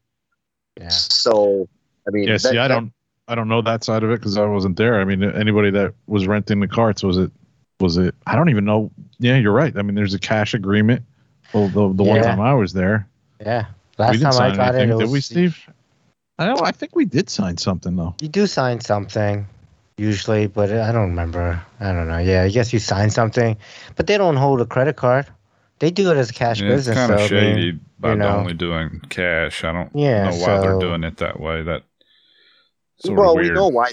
[0.80, 0.88] Yeah.
[0.88, 1.68] So
[2.06, 2.92] I mean, Yeah, that- see, I that- don't,
[3.26, 5.00] I don't know that side of it because I wasn't there.
[5.00, 7.32] I mean, anybody that was renting the carts was it,
[7.80, 8.14] was it?
[8.26, 8.90] I don't even know.
[9.18, 9.76] Yeah, you're right.
[9.76, 11.02] I mean, there's a cash agreement.
[11.52, 12.22] Well, the the one Yeah.
[12.22, 13.08] time I was there,
[13.40, 13.66] Yeah.
[13.98, 15.58] we Last didn't time I sign got it, anything, it did we, was Steve?
[16.38, 16.62] I don't.
[16.62, 18.14] I think we did sign something though.
[18.20, 19.46] You do sign something,
[19.96, 21.62] usually, but I don't remember.
[21.80, 22.18] I don't know.
[22.18, 23.56] Yeah, I guess you sign something,
[23.96, 25.26] but they don't hold a credit card.
[25.78, 26.96] They do it as a cash Yeah, it's business.
[26.96, 28.38] kind of so, I mean, shady by you know.
[28.38, 29.64] only doing cash.
[29.64, 31.62] I don't Yeah, know why they're doing it that way.
[31.62, 31.82] That
[32.98, 33.92] sort well, of we know why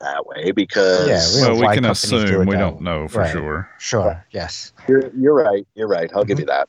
[0.00, 2.46] that way because Yeah, we well, we can companies do assume.
[2.46, 2.84] We that don't way.
[2.84, 3.32] know for Right.
[3.32, 3.70] sure.
[3.78, 4.24] Sure.
[4.30, 4.72] Yes.
[4.88, 5.66] You're you're right.
[5.74, 6.10] You're right.
[6.14, 6.28] I'll Mm-hmm.
[6.28, 6.68] give you that.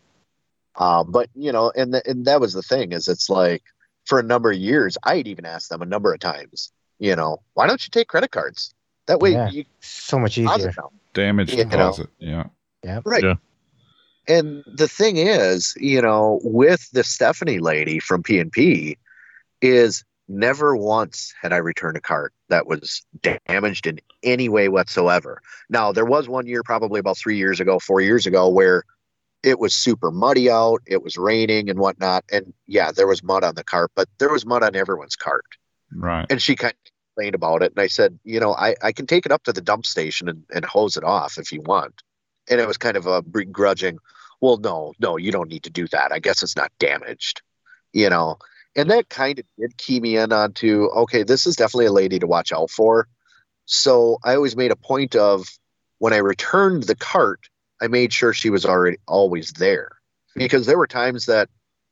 [0.77, 3.63] Um, but you know, and the, and that was the thing is it's like
[4.05, 6.71] for a number of years, I'd even asked them a number of times.
[6.99, 8.73] You know, why don't you take credit cards?
[9.07, 9.49] That way, Yeah.
[9.49, 10.73] you So much easier.
[11.13, 11.69] Damage You know.
[11.71, 12.07] deposit.
[12.19, 12.45] Yeah.
[12.83, 13.23] Yeah, right.
[13.23, 13.35] Yeah.
[14.27, 18.97] And the thing is, you know, with the Stephanie lady from P&P
[19.61, 25.41] is never once had I returned a cart that was damaged in any way whatsoever.
[25.69, 28.84] Now, there was one year probably about 3 years ago, 4 years ago where
[29.44, 33.44] it was super muddy out, it was raining and whatnot, and yeah, there was mud
[33.44, 35.45] on the cart, but there was mud on everyone's cart.
[35.94, 36.26] Right.
[36.30, 37.72] And she kind of complained about it.
[37.72, 40.28] And I said, you know, I, I can take it up to the dump station
[40.28, 42.02] and, and hose it off if you want.
[42.49, 43.99] And it was kind of a begrudging,
[44.41, 46.11] well, no, no, you don't need to do that.
[46.11, 47.41] I guess it's not damaged,
[47.94, 48.38] you know.
[48.77, 52.19] And that kind of did key me in onto, okay, this is definitely a lady
[52.19, 53.07] to watch out for.
[53.65, 55.47] So I always made a point of
[55.97, 57.49] when I returned the cart,
[57.81, 59.91] I made sure she was already always there.
[60.35, 61.49] Because there were times that,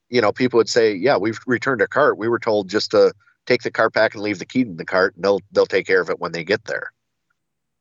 [0.09, 2.17] you know, people would say, Yeah, we've returned a cart.
[2.17, 3.13] We were told just to
[3.45, 5.87] take the cart back and leave the key in the cart and they'll they'll take
[5.87, 6.91] care of it when they get there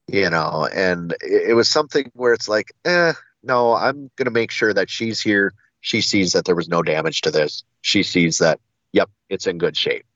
[0.06, 3.12] you know and it, it was something where it's like eh
[3.42, 6.82] no i'm going to make sure that she's here she sees that there was no
[6.82, 8.60] damage to this she sees that
[8.94, 10.06] yep it's in good shape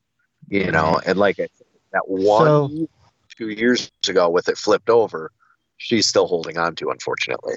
[0.49, 1.49] you know and like I
[1.93, 2.89] that one So-
[3.37, 5.31] two years ago with it flipped over
[5.77, 7.55] she's still holding on to unfortunately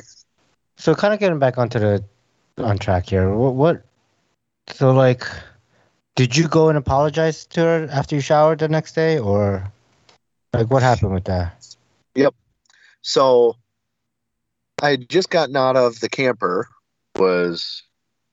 [0.77, 2.03] So kind of getting back onto the
[2.57, 3.33] on track here.
[3.33, 3.83] What, what?
[4.67, 5.23] So like,
[6.15, 9.71] did you go and apologize to her after you showered the next day, or
[10.53, 11.75] like what happened with that?
[12.15, 12.35] Yep.
[13.01, 13.55] So
[14.81, 16.67] I had just gotten out of the camper,
[17.15, 17.83] was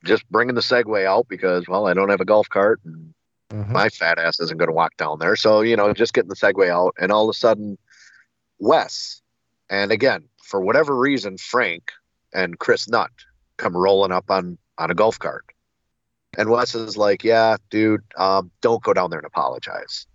[0.04, 3.14] just bringing the Segway out because, well, I don't have a golf cart and
[3.52, 3.70] Mhm.
[3.70, 5.34] my fat ass isn't going to walk down there.
[5.34, 6.94] So, you know, just getting the Segway out.
[7.00, 7.78] And all of a sudden,
[8.58, 9.22] Wes,
[9.70, 11.92] and again, for whatever reason, Frank
[12.34, 13.10] and Chris Nutt
[13.56, 15.46] come rolling up on, on a golf cart.
[16.36, 20.06] And Wes is like, yeah, dude, um, don't go down there and apologize.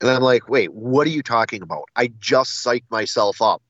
[0.00, 1.84] And I'm like, wait, what are you talking about?
[1.96, 3.62] I just psyched myself up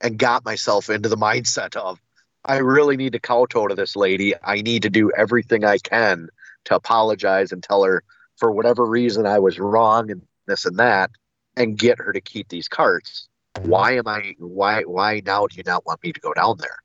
[0.00, 2.00] and got myself into the mindset of,
[2.44, 4.34] I really need to kowtow to this lady.
[4.42, 6.28] I need to do everything I can
[6.64, 8.02] to apologize and tell her
[8.36, 11.10] for whatever reason I was wrong and this and that
[11.56, 13.28] and get her to keep these carts.
[13.62, 16.78] Why am I why why now do you not want me to go down there?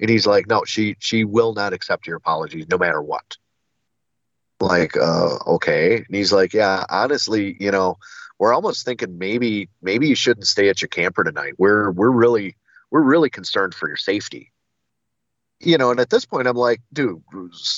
[0.00, 3.36] And he's like, No, she she will not accept your apologies no matter what.
[4.58, 5.96] Like, uh, okay.
[5.96, 7.98] And he's like, Yeah, honestly, you know,
[8.38, 11.54] we're almost thinking maybe maybe you shouldn't stay at your camper tonight.
[11.58, 12.56] We're we're really
[12.90, 14.52] we're really concerned for your safety.
[15.60, 17.22] You know, and at this point I'm like, dude,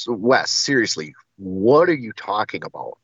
[0.09, 2.99] Wes, seriously, what are you talking about?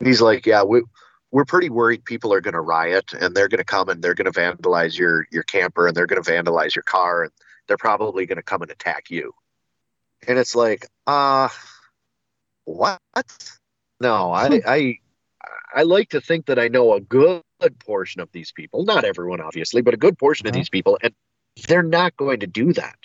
[0.00, 0.82] And he's like, Yeah, we
[1.30, 4.98] we're pretty worried people are gonna riot and they're gonna come and they're gonna vandalize
[4.98, 7.32] your your camper and they're gonna vandalize your car and
[7.66, 9.32] they're probably gonna come and attack you.
[10.26, 11.48] And it's like, uh
[12.64, 13.00] what?
[14.00, 14.98] No, I I
[15.74, 17.42] I like to think that I know a good
[17.80, 20.56] portion of these people, not everyone obviously, but a good portion of Mhm.
[20.56, 21.14] these people and
[21.66, 22.96] they're not going to do that.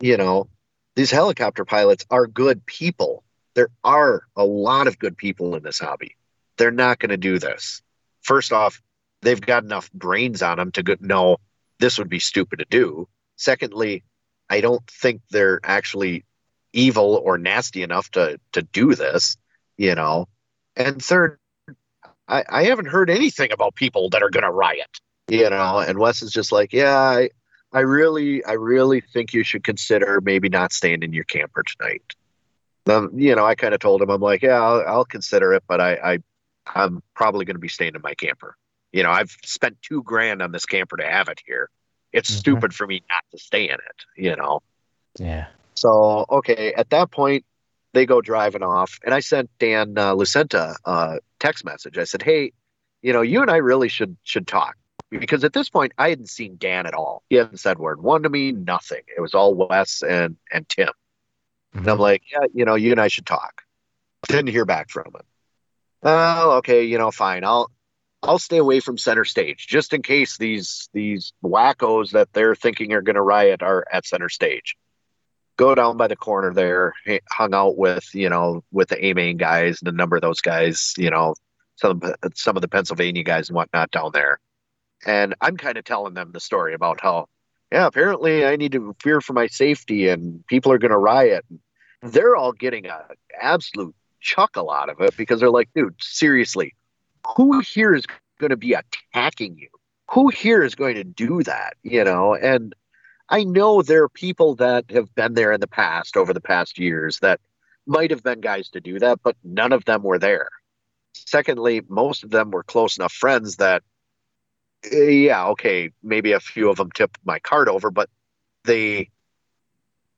[0.00, 0.48] You know,
[0.96, 3.22] these helicopter pilots are good people.
[3.54, 6.16] There are a lot of good people in this hobby.
[6.56, 7.82] They're not going to do this.
[8.22, 8.82] First off,
[9.22, 11.36] they've got enough brains on them to go, know
[11.78, 13.08] this would be stupid to do.
[13.36, 14.02] Secondly,
[14.48, 16.24] I don't think they're actually
[16.72, 19.36] evil or nasty enough to to do this,
[19.76, 20.28] you know.
[20.76, 21.38] And third,
[22.28, 25.78] I, I haven't heard anything about people that are gonna riot, you know.
[25.78, 27.30] And Wes is just like, yeah, I,
[27.72, 32.02] I really, I really think you should consider maybe not staying in your camper tonight.
[32.88, 35.64] Um, you know, I kind of told him, I'm like, yeah, I'll, I'll consider it,
[35.66, 36.18] but I, I,
[36.74, 38.56] I'm probably going to be staying in my camper.
[38.92, 41.68] You know, I've spent two grand on this camper to have it here.
[42.12, 42.38] It's Mhm.
[42.38, 44.04] stupid for me not to stay in it.
[44.16, 44.62] You know.
[45.18, 45.48] Yeah.
[45.74, 47.44] So okay, at that point,
[47.92, 51.98] they go driving off, and I sent Dan uh, Lucenta a text message.
[51.98, 52.52] I said, "Hey,
[53.02, 54.76] you know, you and I really should should talk.
[55.10, 57.22] Because at this point I hadn't seen Dan at all.
[57.28, 59.02] He hadn't said word one to me, nothing.
[59.16, 60.90] It was all Wes and and Tim.
[61.74, 62.00] And I'm mhm.
[62.00, 63.62] like, yeah, you know, you and I should talk.
[64.28, 65.22] Didn't hear back from him.
[66.02, 67.44] Well, okay, you know, fine.
[67.44, 67.70] I'll
[68.22, 72.92] I'll stay away from center stage just in case these these wackos that they're thinking
[72.92, 74.76] are going to riot are at center stage.
[75.56, 76.92] Go down by the corner there,
[77.30, 80.40] hung out with you know with the A main guys and a number of those
[80.40, 81.34] guys, you know,
[81.76, 82.00] some
[82.34, 84.40] some of the Pennsylvania guys and whatnot down there.
[85.06, 87.28] And I'm kind of telling them the story about how,
[87.70, 91.44] yeah, apparently I need to fear for my safety and people are going to riot.
[91.50, 92.10] Mm-hmm.
[92.10, 93.04] They're all getting a
[93.40, 96.74] absolute chuckle out of it because they're like, dude, seriously,
[97.36, 98.04] who here is
[98.40, 99.68] going to be attacking you?
[100.10, 101.74] Who here is going to do that?
[101.82, 102.74] You know, and
[103.28, 106.78] I know there are people that have been there in the past over the past
[106.78, 107.40] years that
[107.86, 110.48] might have been guys to do that, but none of them were there.
[111.12, 113.82] Secondly, most of them were close enough friends that,
[114.92, 118.08] yeah, okay, maybe a few of them tipped my card over, but
[118.64, 119.10] they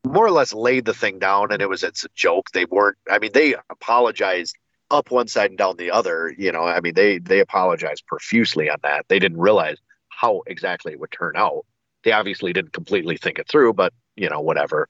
[0.04, 2.50] more or less laid the thing down and it was it's a joke.
[2.52, 4.56] They weren't I mean they apologized
[4.90, 8.70] up one side and down the other, you know, I mean they they apologized profusely
[8.70, 9.06] on that.
[9.08, 9.78] They didn't realize
[10.08, 11.64] how exactly it would turn out.
[12.04, 14.88] They obviously didn't completely think it through, but you know, whatever.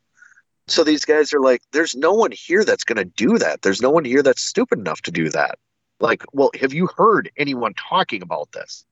[0.68, 3.62] So these guys are like, there's no one here that's going to do that.
[3.62, 5.58] There's no one here that's stupid enough to do that.
[5.98, 8.84] Like, well, have you heard anyone talking about this?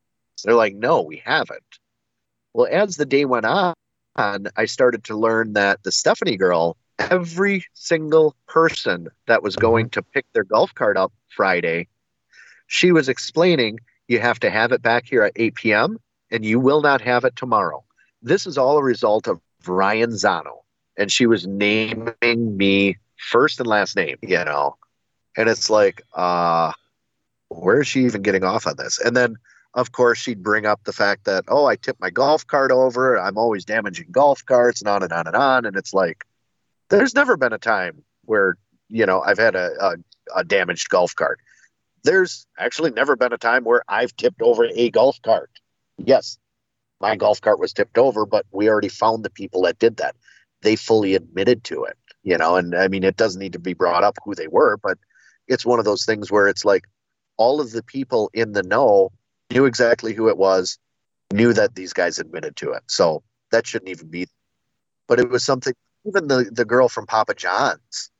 [0.46, 1.80] They're like, no, we haven't.
[2.54, 3.74] Well, as the day went on,
[4.14, 10.02] I started to learn that the Stephanie girl, every single person that was going to
[10.02, 11.88] pick their golf cart up Friday,
[12.68, 15.98] she was explaining you have to have it back here at 8 p.m.
[16.30, 17.82] and you will not have it tomorrow.
[18.22, 20.58] This is all a result of Ryan Zano.
[20.96, 24.76] And she was naming me first and last name, you know.
[25.36, 26.72] And it's like, uh,
[27.48, 29.00] where is she even getting off on this?
[29.00, 29.36] And then
[29.76, 33.18] of course, she'd bring up the fact that, oh, I tipped my golf cart over.
[33.18, 35.66] I'm always damaging golf carts and on and on and on.
[35.66, 36.24] And it's like,
[36.88, 38.56] there's never been a time where,
[38.88, 39.96] you know, I've had a, a,
[40.36, 41.40] a damaged golf cart.
[42.04, 45.50] There's actually never been a time where I've tipped over a golf cart.
[45.98, 46.38] Yes,
[46.98, 50.16] my golf cart was tipped over, but we already found the people that did that.
[50.62, 53.74] They fully admitted to it, you know, and I mean, it doesn't need to be
[53.74, 54.96] brought up who they were, but
[55.48, 56.84] it's one of those things where it's like
[57.36, 59.10] all of the people in the know
[59.50, 60.78] knew exactly who it was,
[61.32, 62.82] knew that these guys admitted to it.
[62.86, 64.26] So that shouldn't even be.
[65.08, 65.74] But it was something.
[66.06, 68.10] Even the the girl from Papa John's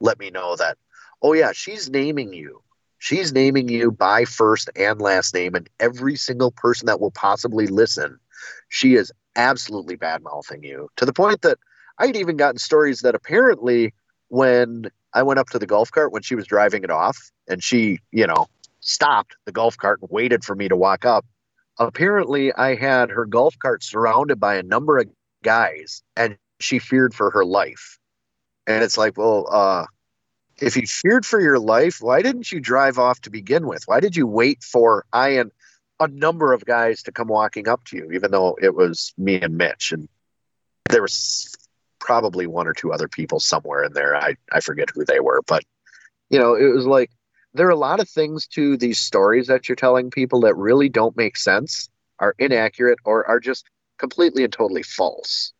[0.00, 0.78] let me know that.
[1.22, 2.62] Oh yeah, she's naming you.
[2.98, 7.66] She's naming you by first and last name, and every single person that will possibly
[7.66, 8.18] listen,
[8.68, 11.58] she is absolutely bad mouthing you to the point that
[11.98, 13.92] I'd even gotten stories that apparently
[14.28, 17.62] when I went up to the golf cart when she was driving it off, and
[17.62, 18.46] she, you know,
[18.86, 21.26] stopped the golf cart and waited for me to walk up.
[21.78, 25.08] Apparently, I had her golf cart surrounded by a number of
[25.42, 27.98] guys, and she feared for her life.
[28.66, 29.86] And it's like, well, uh,
[30.58, 33.82] if you feared for your life, why didn't you drive off to begin with?
[33.86, 35.50] Why did you wait for I and
[36.00, 39.40] a number of guys to come walking up to you, even though it was me
[39.40, 39.92] and Mitch?
[39.92, 40.08] And
[40.88, 41.54] there was
[41.98, 44.16] probably one or two other people somewhere in there.
[44.16, 45.62] I, I forget who they were, but
[46.30, 47.10] you know, it was like
[47.56, 50.88] there are a lot of things to these stories that you're telling people that really
[50.88, 51.88] don't make sense,
[52.20, 53.66] are inaccurate, or are just
[53.98, 55.52] completely and totally false.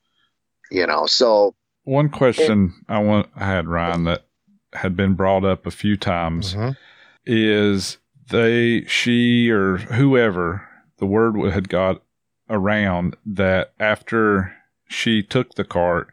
[0.71, 1.55] You know, so
[1.85, 4.27] One question I want I had Ryan that
[4.73, 6.77] had been brought up a few times Mhm.
[7.25, 7.99] is
[8.31, 10.69] they she or whoever
[10.99, 12.03] the word had got
[12.51, 14.53] around that after
[14.89, 16.09] she took the cart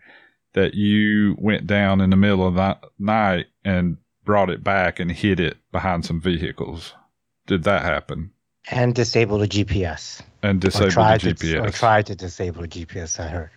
[0.54, 5.12] that you went down in the middle of the night and brought it back and
[5.12, 6.94] hid it behind some vehicles.
[7.48, 8.32] Did that happen?
[8.72, 10.22] And disable the GPS.
[10.42, 11.74] And Or disable try the to, or GPS.
[11.74, 13.20] try to disable the GPS.
[13.20, 13.50] I heard.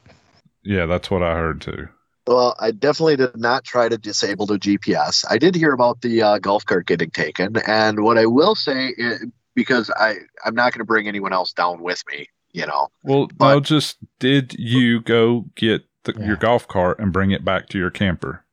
[0.65, 1.89] yeah, that's what I heard too.
[2.27, 5.25] Well, I definitely did not try to disable the GPS.
[5.31, 8.89] I did hear about the uh, golf cart getting taken, and what I will say,
[8.99, 9.25] is,
[9.55, 12.89] because I I'm not going to bring anyone else down with me, you know.
[13.05, 16.27] Well, But- no, just did you go get the, Yeah.
[16.27, 18.45] your golf cart and bring it back to your camper?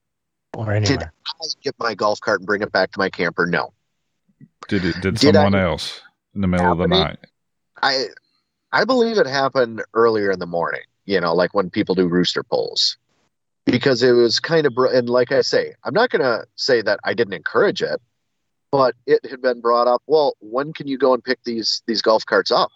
[0.56, 1.12] Or anywhere.
[1.28, 3.46] I get my golf cart and bring it back to my camper.
[3.46, 3.74] No,
[4.68, 4.94] Did it?
[5.02, 6.02] Did, Did someone I- else
[6.36, 7.18] in the middle of the night?
[7.82, 8.06] I
[8.72, 10.82] I believe it happened earlier in the morning.
[11.06, 12.98] You know, like when people do rooster polls,
[13.66, 16.82] because it was kind of br- and like I say, I'm not going to say
[16.82, 18.00] that I didn't encourage it,
[18.72, 20.02] but it had been brought up.
[20.08, 22.70] Well, when can you go and pick these these golf carts up?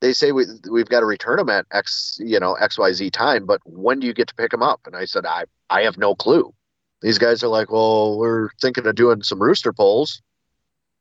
[0.00, 3.10] They say we we've got to return them at X you know X Y Z
[3.10, 4.80] time, but when do you get to pick them up?
[4.86, 6.54] And I said I I have no clue.
[7.00, 10.20] These guys are like, well, we're thinking of doing some rooster polls.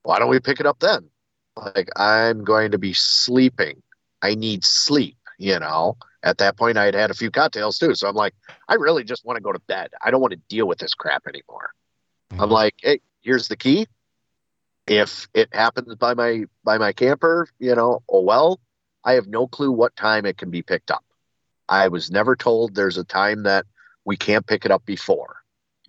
[0.04, 1.10] Why don't we pick it up then?
[1.58, 3.82] like I'm going to be sleeping.
[4.22, 5.98] I need sleep, you know.
[6.24, 8.34] At that point I had had a few cocktails too, so I'm like
[8.68, 9.92] I really just want to go to bed.
[10.04, 11.72] I don't want to deal with this crap anymore.
[12.32, 12.52] I'm mm-hmm.
[12.52, 13.88] like, "Hey, here's the key.
[14.88, 18.60] If it happens by my by my camper, you know, oh well,
[19.04, 21.06] I have no clue what time it can be picked up.
[21.70, 23.66] I was never told there's a time that
[24.06, 25.37] we can't pick it up before.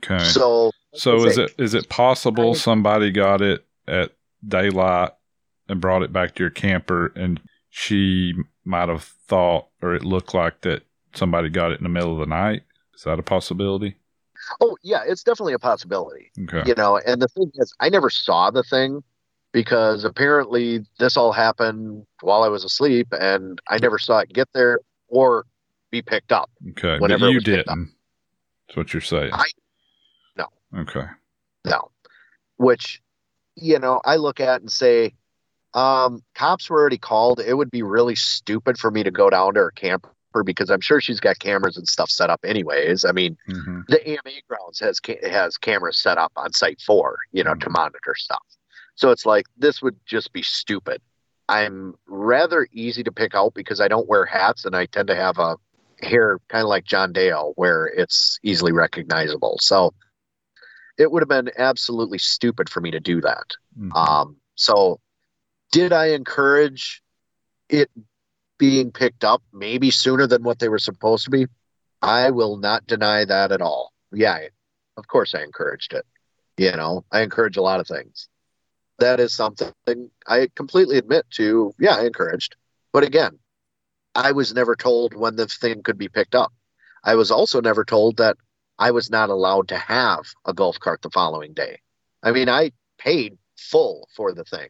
[0.04, 0.24] Okay.
[0.24, 4.12] So So is it is it possible somebody got it at
[4.46, 5.12] daylight
[5.68, 8.34] and brought it back to your camper and she
[8.64, 10.82] might have thought or it looked like that
[11.14, 12.62] somebody got it in the middle of the night?
[12.94, 13.96] Is that a possibility?
[14.60, 16.30] oh yeah, it's definitely a possibility.
[16.44, 16.62] Okay.
[16.66, 19.02] you know and the thing is i never saw the thing
[19.52, 24.48] because apparently this all happened while i was asleep and i never saw it get
[24.54, 25.44] there or
[25.90, 26.94] be picked up Okay.
[26.94, 27.92] But Whenever it you didn't.
[28.68, 29.32] That's what you're saying.
[29.32, 29.44] I-.
[30.76, 31.06] Okay.
[31.64, 31.90] no
[32.56, 33.00] which
[33.56, 35.12] you know i look at and say
[35.74, 39.54] um cops were already called it would be really stupid for me to go down
[39.54, 40.10] to her camper
[40.44, 44.06] because i'm sure she's got cameras and stuff set up anyways i mean hmm the
[44.06, 48.42] AMA grounds has has cameras set up on site four, you know, to monitor stuff.
[48.94, 51.00] So it's like this would just be stupid.
[51.48, 55.16] I'm rather easy to pick out because I don't wear hats and I tend to
[55.16, 55.56] have a
[56.02, 59.58] hair kind of like John Dale where it's easily recognizable.
[59.62, 59.94] So
[60.98, 63.54] it would have been absolutely stupid for me to do that.
[63.78, 63.92] Mm-hmm.
[63.92, 65.00] Um, so
[65.72, 67.02] did I encourage
[67.68, 67.90] it
[68.58, 71.46] being picked up maybe sooner than what they were supposed to be?
[72.02, 73.92] I will not deny that at all.
[74.12, 74.38] Yeah,
[74.96, 76.04] of course I encouraged it.
[76.56, 78.28] You know, I encourage a lot of things.
[78.98, 79.72] That is something
[80.26, 81.72] I completely admit to.
[81.78, 82.56] Yeah, I encouraged.
[82.92, 83.38] But again,
[84.14, 86.52] I was never told when the thing could be picked up.
[87.04, 88.36] I was also never told that
[88.78, 91.80] I was not allowed to have a golf cart the following day.
[92.22, 94.68] I mean, I paid full for the thing.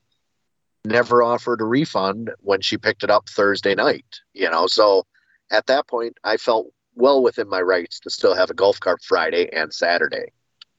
[0.85, 4.66] Never offered a refund when she picked it up Thursday night, you know.
[4.66, 5.06] So
[5.51, 9.02] at that point, I felt well within my rights to still have a golf cart
[9.02, 10.32] Friday and Saturday.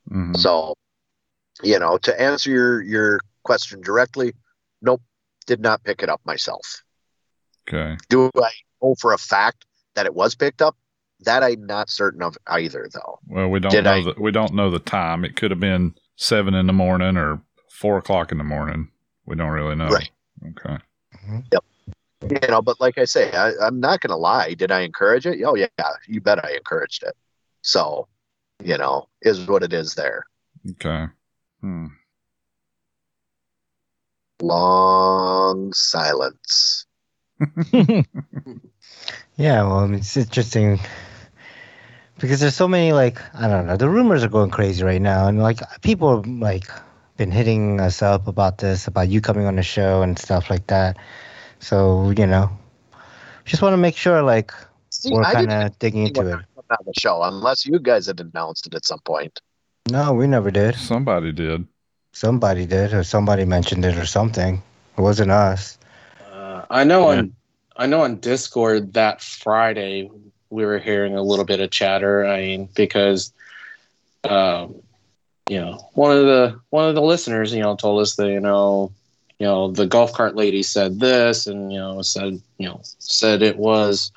[0.09, 0.35] Mhm.
[0.35, 0.73] So,
[1.61, 4.33] you know, to answer your your question directly,
[4.81, 5.01] nope,
[5.45, 6.83] did not pick it up myself.
[7.67, 7.97] Okay.
[8.09, 8.51] Do I
[8.81, 9.65] know for a fact
[9.95, 10.75] that it was picked up?
[11.21, 13.19] That I'm not certain of either, though.
[13.27, 15.25] Well, we don't Did know I- the we don't know the time.
[15.25, 18.89] It could have been seven in the morning or four o'clock in the morning.
[19.25, 19.89] We don't really know.
[19.89, 20.09] Right.
[20.51, 20.77] Okay.
[21.51, 21.63] Yep.
[22.29, 24.53] You know, but like I say, I, I'm not going to lie.
[24.53, 25.41] Did I encourage it?
[25.45, 25.67] Oh yeah,
[26.07, 27.15] you bet I encouraged it.
[27.61, 28.07] So,
[28.63, 30.25] you know, is what it is there.
[30.71, 31.05] Okay.
[31.61, 31.87] Hmm.
[34.41, 36.85] Long silence.
[39.37, 40.81] Yeah, well, it's interesting
[42.19, 43.77] because there's so many like I don't know.
[43.77, 46.65] The rumors are going crazy right now, and like people have like
[47.17, 50.67] been hitting us up about this, about you coming on the show and stuff like
[50.67, 50.97] that.
[51.59, 52.49] So you know,
[53.45, 54.51] just want to make sure like
[54.91, 56.39] See, we're kind of digging into it.
[56.55, 59.39] come on the show unless you guys had announced it at some point.
[59.91, 60.75] No, we never did.
[60.75, 61.67] Somebody did.
[62.13, 64.61] Somebody did, or somebody mentioned it, or something.
[64.97, 65.77] It wasn't us.
[66.19, 67.09] Uh, I know Yeah.
[67.09, 67.33] on
[67.75, 70.09] I know on Discord that Friday
[70.49, 72.25] we were hearing a little bit of chatter.
[72.25, 73.31] I mean, because
[74.27, 74.75] um,
[75.49, 78.39] you know one of the one of the listeners, you know, told us that you
[78.39, 78.91] know,
[79.39, 83.41] you know, the golf cart lady said this, and you know, said you know, said
[83.41, 84.11] it was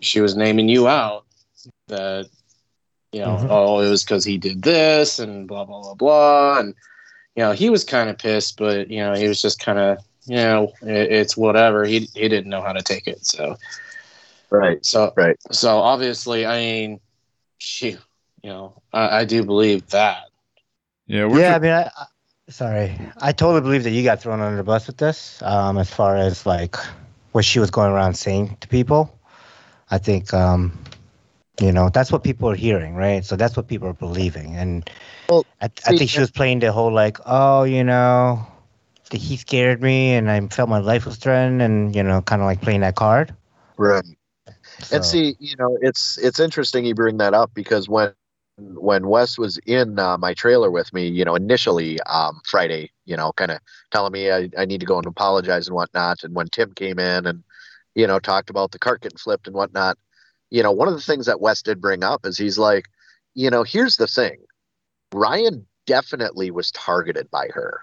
[0.00, 1.24] she was naming you out
[1.88, 2.26] that
[3.12, 3.48] you know, Mhm.
[3.48, 6.74] oh, it was because he did this and blah blah blah blah, and
[7.36, 9.98] you know, he was kind of pissed, but you know, he was just kind of
[10.26, 11.84] you know, it, it's whatever.
[11.84, 13.56] He he didn't know how to take it, so
[14.50, 14.84] Right.
[14.84, 15.36] so Right.
[15.50, 17.00] so obviously, I mean,
[17.58, 17.90] she,
[18.42, 20.24] you know, I, I do believe that.
[21.06, 21.26] Yeah.
[21.26, 22.06] We're yeah, I mean, I, I,
[22.48, 25.42] sorry, I totally believe that you got thrown under the bus with this.
[25.42, 26.76] Um, as far as like
[27.32, 29.18] what she was going around saying to people,
[29.90, 30.72] I think, um,
[31.60, 33.24] you know, that's what people are hearing, right?
[33.24, 34.88] So that's what people are believing, and
[35.28, 38.46] Well, I, I see, think she was playing the whole like, oh, you know,
[39.12, 42.46] he scared me, and I felt my life was threatened, and you know, kind of
[42.46, 43.34] like playing that card.
[43.78, 44.04] Right.
[44.82, 48.12] So, And see, you know, it's it's interesting you bring that up because when
[48.58, 53.16] when Wes was in uh, my trailer with me, you know, initially um, Friday, you
[53.16, 56.34] know, kind of telling me I, I need to go and apologize and whatnot, and
[56.34, 57.42] when Tim came in and
[57.94, 59.98] you know talked about the cart getting flipped and whatnot,
[60.50, 62.86] you know, one of the things that Wes did bring up is he's like,
[63.34, 64.38] you know, here's the thing,
[65.12, 67.80] Ryan definitely was targeted by her.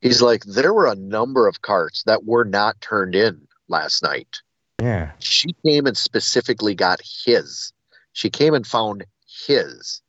[0.00, 4.42] He's like, there were a number of carts that were not turned in last night
[4.80, 7.72] yeah, she came and specifically got his.
[8.12, 9.04] She came and found
[9.46, 10.02] his.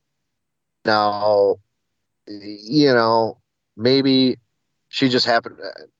[0.85, 1.57] Now,
[2.27, 3.37] you know,
[3.77, 4.37] maybe
[4.89, 5.57] she just happened.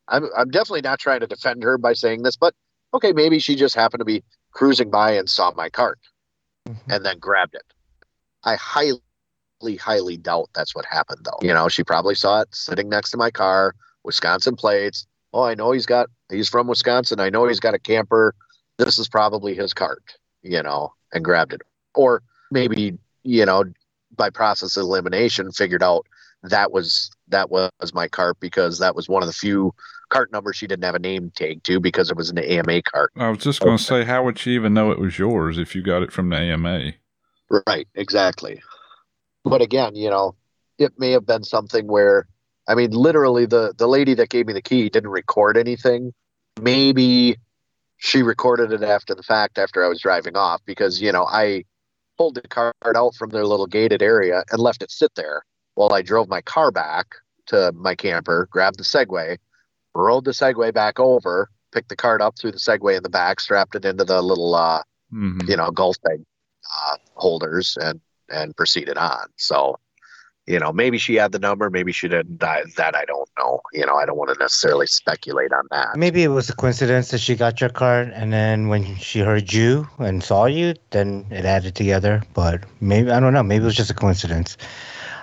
[0.07, 2.53] I'm I'm definitely not trying to defend her by saying this, but
[2.93, 5.99] okay, maybe she just happened to be cruising by and saw my cart
[6.69, 6.93] Mhm.
[6.95, 7.63] and then grabbed it.
[8.43, 8.99] I highly,
[9.79, 11.39] highly doubt that's what happened, though.
[11.41, 13.73] You know, she probably saw it sitting next to my car,
[14.03, 15.07] Wisconsin plates.
[15.33, 17.19] Oh, I know he's got, he's from Wisconsin.
[17.19, 18.35] I know he's got a camper.
[18.77, 21.61] This is probably his cart, you know, and grabbed it.
[21.95, 23.65] Or maybe, you know,
[24.15, 26.05] by process of elimination, figured out
[26.43, 29.73] that was that was my cart because that was one of the few
[30.09, 33.11] cart numbers she didn't have a name tag to because it was an AMA cart.
[33.15, 35.73] I was just going to say, how would she even know it was yours if
[35.73, 36.93] you got it from the AMA?
[37.65, 38.61] Right, exactly.
[39.43, 40.35] But again, you know,
[40.77, 42.27] it may have been something where
[42.67, 46.13] I mean literally the the lady that gave me the key didn't record anything.
[46.61, 47.37] Maybe
[48.03, 51.63] she recorded it after the fact after I was driving off because, you know, I
[52.17, 55.43] pulled the cart out from their little gated area and left it sit there
[55.75, 57.15] while I drove my car back
[57.47, 59.37] to my camper, grabbed the Segway,
[59.95, 63.39] rolled the Segway back over, picked the cart up through the Segway in the back,
[63.39, 66.21] strapped it into the little uh hmm you know, golf bag
[66.87, 69.27] uh, holders and and proceeded on.
[69.37, 69.77] So,
[70.45, 72.43] you know, maybe she had the number, maybe she didn't.
[72.43, 73.61] I, that I don't know.
[73.71, 75.95] You know, I don't want to necessarily speculate on that.
[75.95, 79.53] Maybe it was a coincidence that she got your card, and then when she heard
[79.53, 82.23] you and saw you, then it added together.
[82.33, 83.43] But maybe I don't know.
[83.43, 84.57] Maybe it was just a coincidence.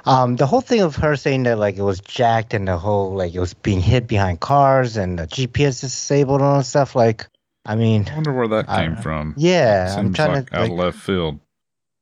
[0.06, 3.12] Um, the whole thing of her saying that like it was jacked and the whole
[3.12, 6.64] like it was being hid behind cars and the GPS is disabled and all that
[6.64, 6.96] stuff.
[6.96, 7.26] Like,
[7.66, 9.34] I mean, I wonder where that I- came from.
[9.36, 10.70] yeah, I'm Seems trying like to out like.
[10.70, 11.38] of left field.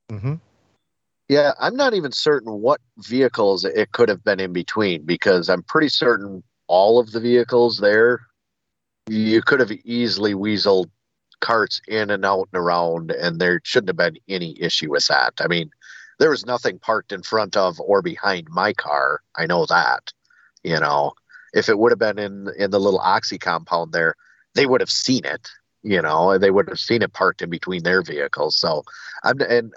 [0.08, 0.34] hmm
[1.28, 5.62] Yeah, I'm not even certain what vehicles it could have been in between because I'm
[5.62, 8.20] pretty certain all of the vehicles there,
[9.08, 10.90] you could have easily weaseled
[11.40, 15.34] carts in and out and around, and there shouldn't have been any issue with that.
[15.40, 15.70] I mean,
[16.18, 19.20] there was nothing parked in front of or behind my car.
[19.36, 20.12] I know that.
[20.64, 21.12] You know,
[21.54, 24.14] if it would have been in in the little Oxy compound there,
[24.54, 25.48] they would have seen it.
[25.82, 28.56] You know, they would have seen it parked in between their vehicles.
[28.58, 28.82] So,
[29.24, 29.72] I'm and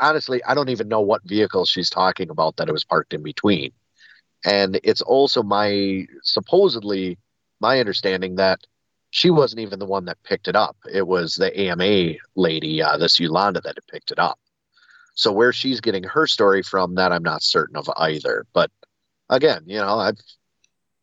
[0.00, 3.22] honestly, I don't even know what vehicle she's talking about that it was parked in
[3.22, 3.72] between.
[4.44, 7.18] And it's also my supposedly
[7.60, 8.60] my understanding that
[9.10, 10.76] she wasn't even the one that picked it up.
[10.92, 14.38] It was the AMA lady, uh, this Yolanda, that had picked it up.
[15.14, 18.46] So where she's getting her story from, that I'm not certain of either.
[18.52, 18.70] But
[19.28, 20.12] again, you know, I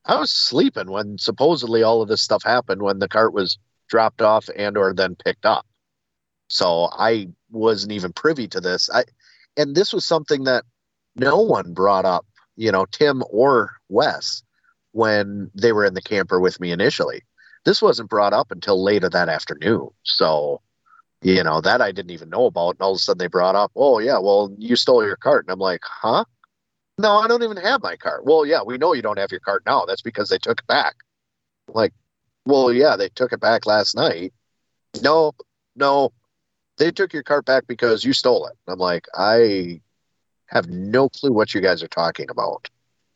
[0.06, 3.58] I was sleeping when supposedly all of this stuff happened when the cart was
[3.90, 5.66] dropped off and or then picked up.
[6.56, 8.90] So I wasn't even privy to this.
[8.90, 9.04] I
[9.58, 10.64] and this was something that
[11.18, 12.26] no one brought up,
[12.56, 14.42] you know, Tim or Wes
[14.94, 17.24] when they were in the camper with me initially.
[17.66, 19.90] This wasn't brought up until later that afternoon.
[20.04, 20.62] So,
[21.22, 22.76] you know, that I didn't even know about.
[22.76, 25.44] And all of a sudden they brought up, oh, yeah, well, you stole your cart.
[25.46, 26.24] And I'm like, huh?
[26.98, 28.24] No, I don't even have my cart.
[28.24, 29.84] Well, yeah, we know you don't have your cart now.
[29.84, 30.96] That's because they took it back.
[31.68, 31.92] Like,
[32.46, 34.34] well, yeah, they took it back last night.
[35.02, 35.34] No,
[35.76, 36.14] no,
[36.78, 38.58] they took your cart back because you stole it.
[38.68, 39.82] I'm like, I
[40.48, 42.70] have no clue what you guys are talking about.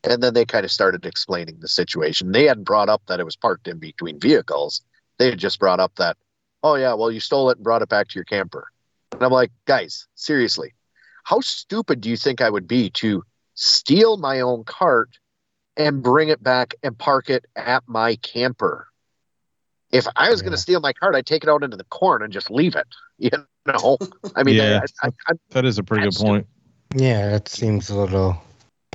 [0.03, 2.31] And then they kind of started explaining the situation.
[2.31, 4.81] They hadn't brought up that it was parked in between vehicles.
[5.17, 6.15] They had just brought up that,
[6.63, 8.67] oh, yeah, well, you stole it and brought it back to your camper.
[9.11, 10.73] And I'm like, guys, seriously,
[11.25, 13.23] how stupid do you think I would be to
[13.55, 15.19] steal my own cart
[15.75, 18.87] and bring it back and park it at my camper?
[19.91, 22.21] If I was going to steal my card, I'd take it out into the corn
[22.21, 22.87] and just leave it.
[23.21, 23.31] You
[23.67, 23.97] know,
[24.37, 24.79] I mean, Yeah.
[25.03, 26.47] I, I, I, That is a pretty good That's point.
[26.95, 28.41] Yeah, that seems a little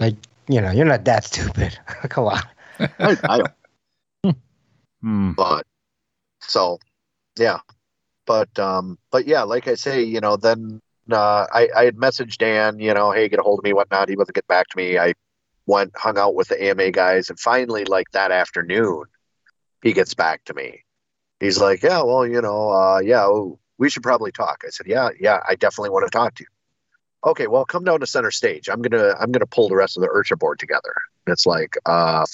[0.00, 0.16] like
[0.48, 1.78] you know you're not that stupid.
[2.08, 2.40] Come on.
[2.80, 4.36] I, I don't.
[5.02, 5.32] Hmm.
[5.32, 5.66] but
[6.40, 6.78] so
[7.38, 7.58] yeah
[8.26, 10.80] but um but yeah like i say you know then
[11.12, 14.08] uh i i had messaged dan you know hey get a hold of me whatnot
[14.08, 15.12] he wasn't getting back to me i
[15.66, 19.04] went hung out with the ama guys and finally like that afternoon
[19.82, 20.83] he gets back to me
[21.44, 23.28] he's like yeah well you know uh yeah
[23.78, 27.30] we should probably talk i said yeah yeah i definitely want to talk to you
[27.30, 30.02] okay well come down to center stage i'm gonna i'm gonna pull the rest of
[30.02, 30.94] the IRCHA board together
[31.26, 32.24] and it's like uh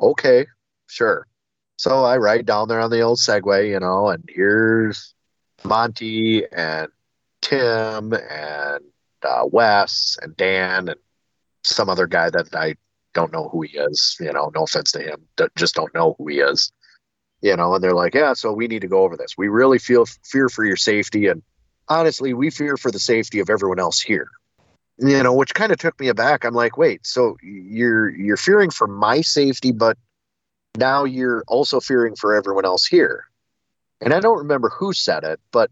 [0.00, 0.46] okay
[0.86, 1.26] sure
[1.78, 5.14] so I ride down there on the old Segway, you know, and here's
[5.62, 6.88] Monty and
[7.40, 8.84] Tim and
[9.22, 10.98] uh, Wes and Dan and
[11.62, 12.74] some other guy that I
[13.14, 14.16] don't know who he is.
[14.18, 15.24] You know, no offense to him,
[15.54, 16.72] just don't know who he is.
[17.40, 19.38] You know, and they're like, yeah, so we need to go over this.
[19.38, 21.42] We really feel fear for your safety, and
[21.88, 24.28] honestly, we fear for the safety of everyone else here.
[24.98, 26.44] You know, which kind of took me aback.
[26.44, 29.96] I'm like, wait, so you're you're fearing for my safety, but
[30.76, 33.24] now you're also fearing for everyone else here.
[34.00, 35.70] And I don't remember who said it, but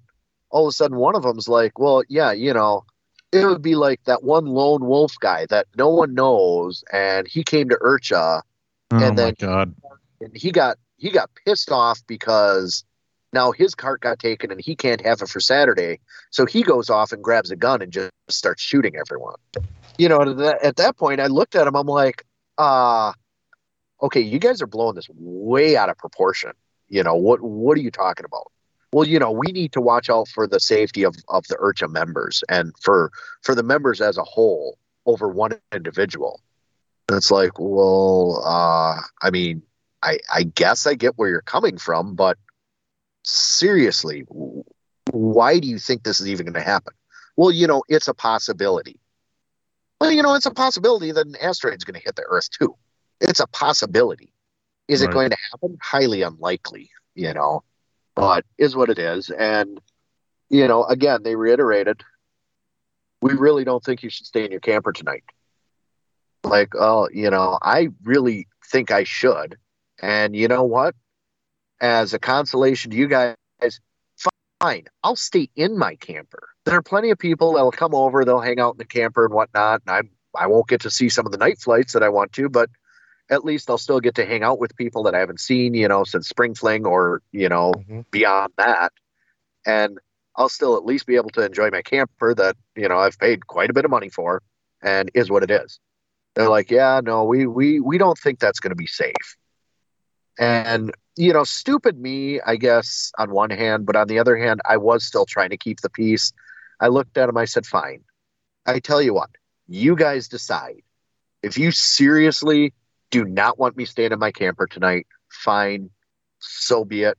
[0.51, 2.85] all of a sudden one of them's like, well, yeah, you know,
[3.33, 7.43] it would be like that one lone wolf guy that no one knows, and he
[7.43, 8.43] came to IRCHA,
[8.93, 9.75] Oh And my then- god.
[10.21, 12.85] and he got he got pissed off because
[13.33, 16.01] now his cart got taken and he can't have it for Saturday.
[16.31, 19.37] So he goes off and grabs a gun and just starts shooting everyone.
[19.99, 20.21] You know,
[20.63, 21.75] at that, point, I looked at him.
[21.75, 22.25] I'm like,
[22.59, 23.13] uh,
[24.03, 26.53] okay, you guys are blowing this way out of proportion.
[26.89, 28.53] You know, what what are you talking about?
[28.93, 31.91] Well, you know, we need to watch out for the safety of, of the IRCHA
[31.91, 33.11] members and for
[33.43, 36.41] for the members as a whole over one individual.
[37.09, 39.63] And it's like, well, uh, I mean,
[40.07, 42.39] I, I guess I get where you're coming from, but
[43.25, 44.25] seriously,
[45.11, 46.95] why do you think this is even going to happen?
[47.37, 49.01] Well, you know, it's a possibility.
[50.01, 52.77] Well, you know, it's a possibility that an asteroid's going to hit the Earth too.
[53.21, 54.33] It's a possibility.
[54.89, 55.11] Is Right.
[55.11, 55.77] it going to happen?
[55.83, 57.65] Highly unlikely, you know,
[58.15, 59.31] but is what it is.
[59.31, 59.81] And,
[60.49, 62.03] you know, again, they reiterated,
[63.21, 65.25] we really don't think you should stay in your camper tonight.
[66.45, 69.57] Like, oh, you know, I really think I should.
[70.01, 70.95] And you know what?
[71.81, 73.37] As a consolation to you guys,
[74.61, 76.49] fine, I'll stay in my camper.
[76.65, 79.35] There are plenty of people that'll come over, they'll hang out in the camper and
[79.35, 79.83] whatnot.
[79.87, 80.03] And I
[80.39, 82.69] I won't get to see some of the night flights that I want to, but
[83.31, 85.89] at least I'll still get to hang out with people that I haven't seen, you
[85.89, 88.05] know, since spring fling or, you know, Mhm.
[88.11, 88.93] beyond that.
[89.65, 89.99] And
[90.37, 93.47] I'll still at least be able to enjoy my camper that, you know, I've paid
[93.47, 94.43] quite a bit of money for
[94.83, 95.81] and is what it is.
[96.35, 99.37] They're like, yeah, no, we we we don't think that's going to be safe.
[100.39, 104.61] And you know, stupid me, I guess, on one hand, but on the other hand,
[104.65, 106.33] I was still trying to keep the peace.
[106.79, 108.05] I looked at him, I said, fine.
[108.67, 109.31] I tell you what,
[109.67, 110.83] you guys decide.
[111.43, 112.75] If you seriously
[113.11, 115.91] do not want me staying in my camper tonight, fine,
[116.39, 117.17] so be it.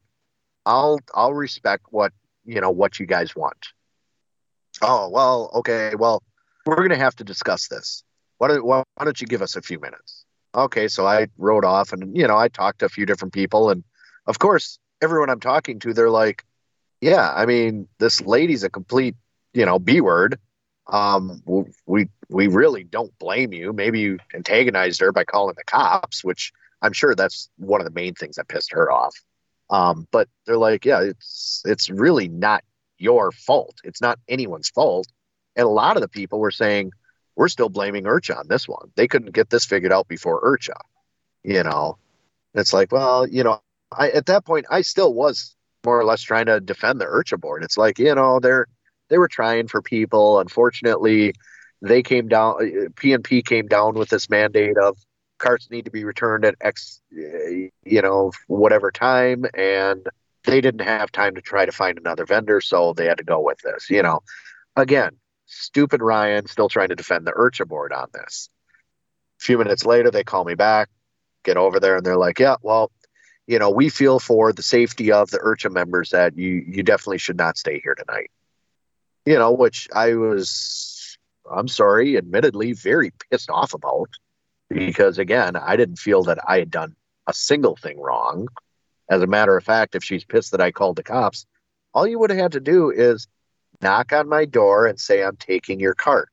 [0.65, 2.11] I'll I'll respect what
[2.45, 3.69] you know what you guys want.
[4.81, 6.21] Oh well, okay, well,
[6.65, 8.03] we're gonna have to discuss this.
[8.37, 10.25] Why don't why don't you give us a few minutes?
[10.55, 13.69] Okay, so I rode off and you know I talked to a few different people
[13.69, 13.83] and
[14.25, 16.43] of course everyone I'm talking to they're like,
[17.01, 19.15] yeah, I mean this lady's a complete
[19.53, 20.39] you know b word.
[20.87, 21.43] Um,
[21.85, 23.73] we we really don't blame you.
[23.73, 27.91] Maybe you antagonized her by calling the cops, which I'm sure that's one of the
[27.91, 29.15] main things that pissed her off.
[29.69, 32.63] Um, but they're like, yeah, it's it's really not
[32.97, 33.79] your fault.
[33.83, 35.07] It's not anyone's fault.
[35.55, 36.91] And a lot of the people were saying,
[37.37, 38.91] we're still blaming IRCHA on this one.
[38.95, 40.79] They couldn't get this figured out before IRCHA.
[41.43, 41.97] You know,
[42.53, 43.61] it's like, well, you know,
[43.91, 45.55] I at that point I still was
[45.85, 47.63] more or less trying to defend the IRCHA board.
[47.63, 48.67] It's like, you know, they're
[49.09, 50.39] they were trying for people.
[50.39, 51.33] Unfortunately,
[51.81, 52.91] they came down.
[52.97, 54.97] P&P came down with this mandate of
[55.37, 60.07] carts need to be returned at X, uh, you know, whatever time, and
[60.43, 63.39] they didn't have time to try to find another vendor, so they had to go
[63.39, 63.89] with this.
[63.89, 64.21] You know,
[64.75, 65.11] again,
[65.47, 68.49] stupid Ryan still trying to defend the IRCHA board on this.
[69.39, 70.89] A few minutes later, they call me back,
[71.43, 72.91] get over there, and they're like, "Yeah, well,
[73.47, 77.17] you know, we feel for the safety of the IRCHA members that you you definitely
[77.17, 78.29] should not stay here tonight."
[79.25, 81.17] You know, which I was,
[81.49, 84.09] I'm sorry, admittedly, very pissed off about
[84.69, 86.95] because again, I didn't feel that I had done
[87.27, 88.47] a single thing wrong.
[89.09, 91.45] As a matter of fact, if she's pissed that I called the cops,
[91.93, 93.27] all you would have had to do is
[93.81, 96.29] knock on my door and say, I'm taking your cart.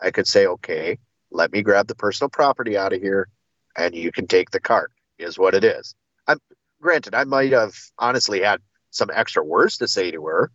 [0.00, 0.98] I could say, okay,
[1.30, 3.28] let me grab the personal property out of here
[3.76, 5.94] and you can take the cart, is what it is.
[6.26, 6.38] I'm
[6.80, 8.60] granted, I might have honestly had
[8.90, 10.50] some extra words to say to her,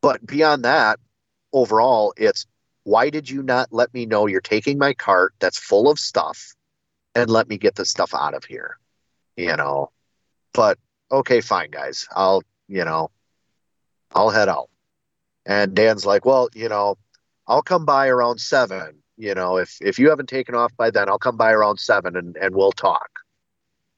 [0.00, 1.00] but beyond that,
[1.52, 2.46] overall, it's
[2.84, 6.54] why did you not let me know you're taking my cart that's full of stuff
[7.14, 8.76] and let me get the stuff out of here?
[9.36, 9.90] You know,
[10.52, 10.78] but
[11.10, 12.06] okay, fine, guys.
[12.14, 13.10] I'll, you know,
[14.12, 14.68] I'll head out.
[15.44, 16.96] And Dan's like, well, you know,
[17.46, 19.02] I'll come by around seven.
[19.16, 22.16] You know, if if you haven't taken off by then, I'll come by around seven
[22.16, 23.10] and, and we'll talk.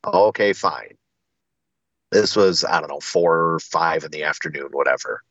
[0.06, 0.96] Okay, fine.
[2.10, 5.22] This was, I don't know, four or five in the afternoon, whatever.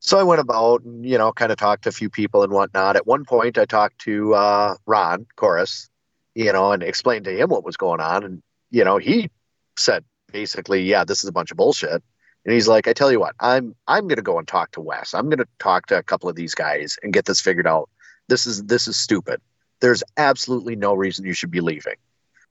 [0.00, 2.52] So I went about and, you know, kind of talked to a few people and
[2.52, 2.96] whatnot.
[2.96, 5.90] At one point, I talked to uh, Ron Chorus,
[6.34, 8.22] you know, and explained to him what was going on.
[8.22, 9.30] And, you know, he
[9.76, 12.02] said basically, yeah, this is a bunch of bullshit.
[12.44, 15.14] And he's like, I tell you what, I'm I'm gonna go and talk to Wes.
[15.14, 17.90] I'm gonna talk to a couple of these guys and get this figured out.
[18.28, 19.40] This is this is stupid.
[19.80, 21.96] There's absolutely no reason you should be leaving.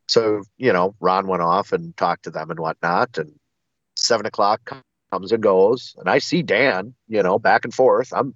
[0.07, 3.17] So, you know, Ron went off and talked to them and whatnot.
[3.17, 3.33] And
[3.95, 4.81] seven o'clock
[5.11, 5.95] comes and goes.
[5.99, 8.13] And I see Dan, you know, back and forth.
[8.13, 8.33] I'm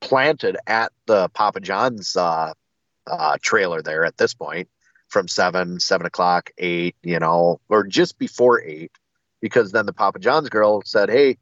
[0.00, 2.52] planted at the Papa John's uh,
[3.06, 4.68] uh, trailer there at this point
[5.08, 8.92] from seven, seven o'clock, eight, you know, or just before eight,
[9.44, 11.36] because then the Papa John's girl said, "Hey,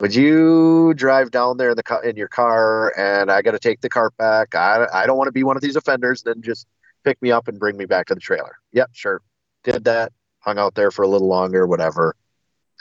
[0.00, 3.82] would you drive down there in the in your car, and I got to take
[3.82, 4.56] the cart back.
[4.56, 6.24] I I don't want to be one of these offenders.
[6.24, 6.66] Then just
[7.04, 9.22] pick me up and bring me back to the trailer." Yep, sure,
[9.62, 10.12] did that.
[10.40, 12.16] hung out there for a little longer, whatever,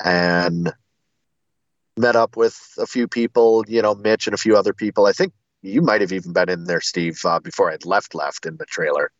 [0.03, 0.73] and
[1.95, 5.05] met up with a few people, you know, Mitch and a few other people.
[5.05, 5.31] I think
[5.61, 8.65] you might have even been in there, Steve, uh, before I'd left left in the
[8.65, 9.11] trailer,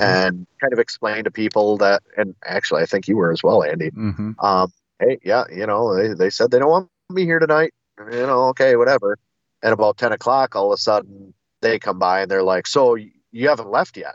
[0.00, 3.62] and kind of explain to people that, and actually, I think you were as well,
[3.62, 3.90] Andy.
[3.90, 4.32] Mm-hmm.
[4.44, 7.72] Um, hey, yeah, you know, they, they said they don't want me here tonight.
[7.98, 9.18] You know, okay, whatever.
[9.62, 12.94] And about 10 o'clock, all of a sudden, they come by and they're like, So
[12.94, 14.14] you haven't left yet?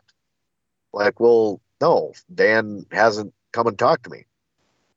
[0.94, 4.26] Like, well, no, Dan hasn't come and talked to me.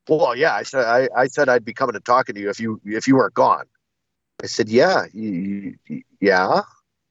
[0.09, 2.61] Well, yeah, I said I, I said I'd be coming and talking to you if
[2.61, 3.67] you if you weren't gone.
[4.43, 6.63] I said, yeah, you, you- yeah,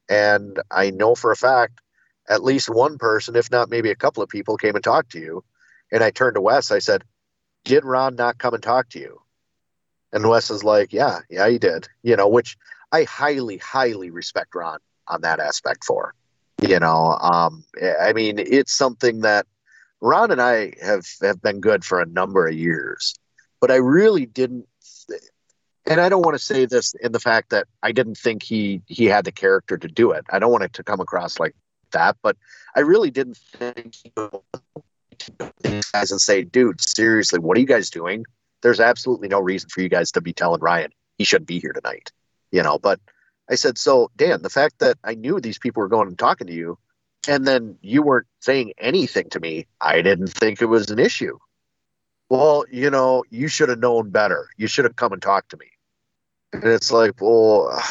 [0.08, 1.80] and I know for a fact
[2.28, 5.20] at least one person, if not maybe a couple of people, came and talked to
[5.20, 5.44] you.
[5.90, 6.70] And I turned to Wes.
[6.70, 7.04] I said,
[7.64, 9.20] did Ron not come and talk to you?
[10.12, 11.88] And Wes is like, yeah, yeah, he did.
[12.02, 12.56] You know, which
[12.92, 16.14] I highly, highly respect Ron on that aspect for.
[16.60, 17.64] You know, um,
[18.00, 19.46] I mean, it's something that
[20.00, 23.14] Ron and I have have been good for a number of years,
[23.60, 24.66] but I really didn't.
[25.86, 28.82] And I don't want to say this in the fact that I didn't think he
[28.86, 30.24] he had the character to do it.
[30.30, 31.54] I don't want it to come across like
[31.92, 32.36] that, but
[32.74, 34.12] I really didn't think he
[35.62, 38.24] these guys and say, "Dude, seriously, what are you guys doing?"
[38.62, 41.72] There's absolutely no reason for you guys to be telling Ryan he shouldn't be here
[41.72, 42.12] tonight.
[42.50, 43.00] You know, but
[43.50, 46.46] I said, "So, Dan, the fact that I knew these people were going and talking
[46.46, 46.78] to you,
[47.28, 51.38] and then you weren't saying anything to me, I didn't think it was an issue."
[52.30, 54.48] Well, you know, you should have known better.
[54.56, 55.66] You should have come and talked to me.
[56.52, 57.82] And it's like, well,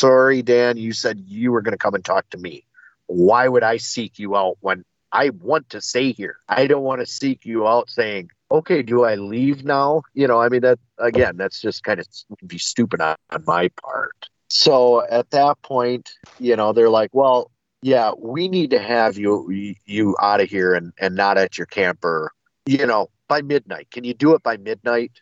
[0.00, 2.64] sorry, Dan, you said you were going to come and talk to me.
[3.06, 6.36] Why would I seek you out when I want to stay here?
[6.48, 10.02] I don't want to seek you out saying, okay, do I leave now?
[10.14, 12.06] You know, I mean, that again, that's just kind of
[12.46, 14.28] be stupid on, on my part.
[14.48, 17.50] So at that point, you know, they're like, well,
[17.82, 21.66] yeah, we need to have you you out of here and, and not at your
[21.66, 22.32] camper,
[22.66, 23.90] you know, by midnight.
[23.90, 25.12] Can you do it by midnight?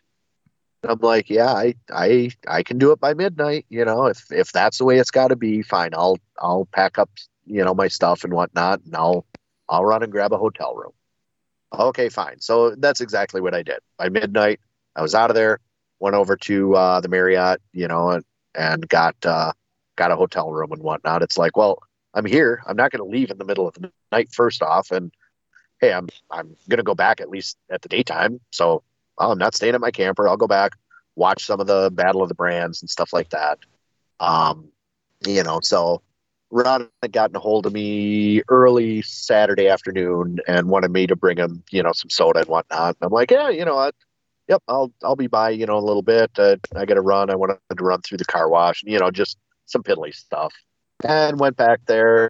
[0.83, 3.65] I'm like, yeah, I, I, I can do it by midnight.
[3.69, 5.91] You know, if if that's the way it's got to be, fine.
[5.93, 7.09] I'll I'll pack up,
[7.45, 9.25] you know, my stuff and whatnot, and I'll
[9.67, 10.93] I'll run and grab a hotel room.
[11.77, 12.39] Okay, fine.
[12.39, 13.79] So that's exactly what I did.
[13.97, 14.59] By midnight,
[14.95, 15.59] I was out of there.
[15.99, 18.23] Went over to uh, the Marriott, you know, and,
[18.55, 19.51] and got uh,
[19.97, 21.21] got a hotel room and whatnot.
[21.21, 21.79] It's like, well,
[22.13, 22.63] I'm here.
[22.65, 24.29] I'm not going to leave in the middle of the night.
[24.31, 25.11] First off, and
[25.81, 28.39] hey, I'm I'm going to go back at least at the daytime.
[28.51, 28.83] So
[29.19, 30.27] I'm not staying at my camper.
[30.27, 30.73] I'll go back,
[31.15, 33.59] watch some of the Battle of the Brands and stuff like that.
[34.19, 34.69] Um,
[35.25, 36.01] you know, so
[36.51, 41.37] Ron had gotten a hold of me early Saturday afternoon and wanted me to bring
[41.37, 42.95] him, you know, some soda and whatnot.
[42.99, 43.95] And I'm like, yeah, you know what?
[44.47, 46.31] Yep, I'll I'll be by, you know, a little bit.
[46.37, 47.29] Uh, I got to run.
[47.29, 49.37] I wanted to run through the car wash, you know, just
[49.67, 50.53] some piddly stuff.
[51.03, 52.29] And went back there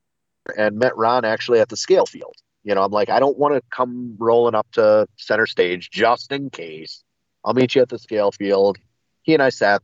[0.57, 2.35] and met Ron actually at the scale field.
[2.63, 6.31] You know, I'm like, I don't want to come rolling up to center stage just
[6.31, 7.03] in case.
[7.43, 8.77] I'll meet you at the scale field.
[9.21, 9.81] He and I sat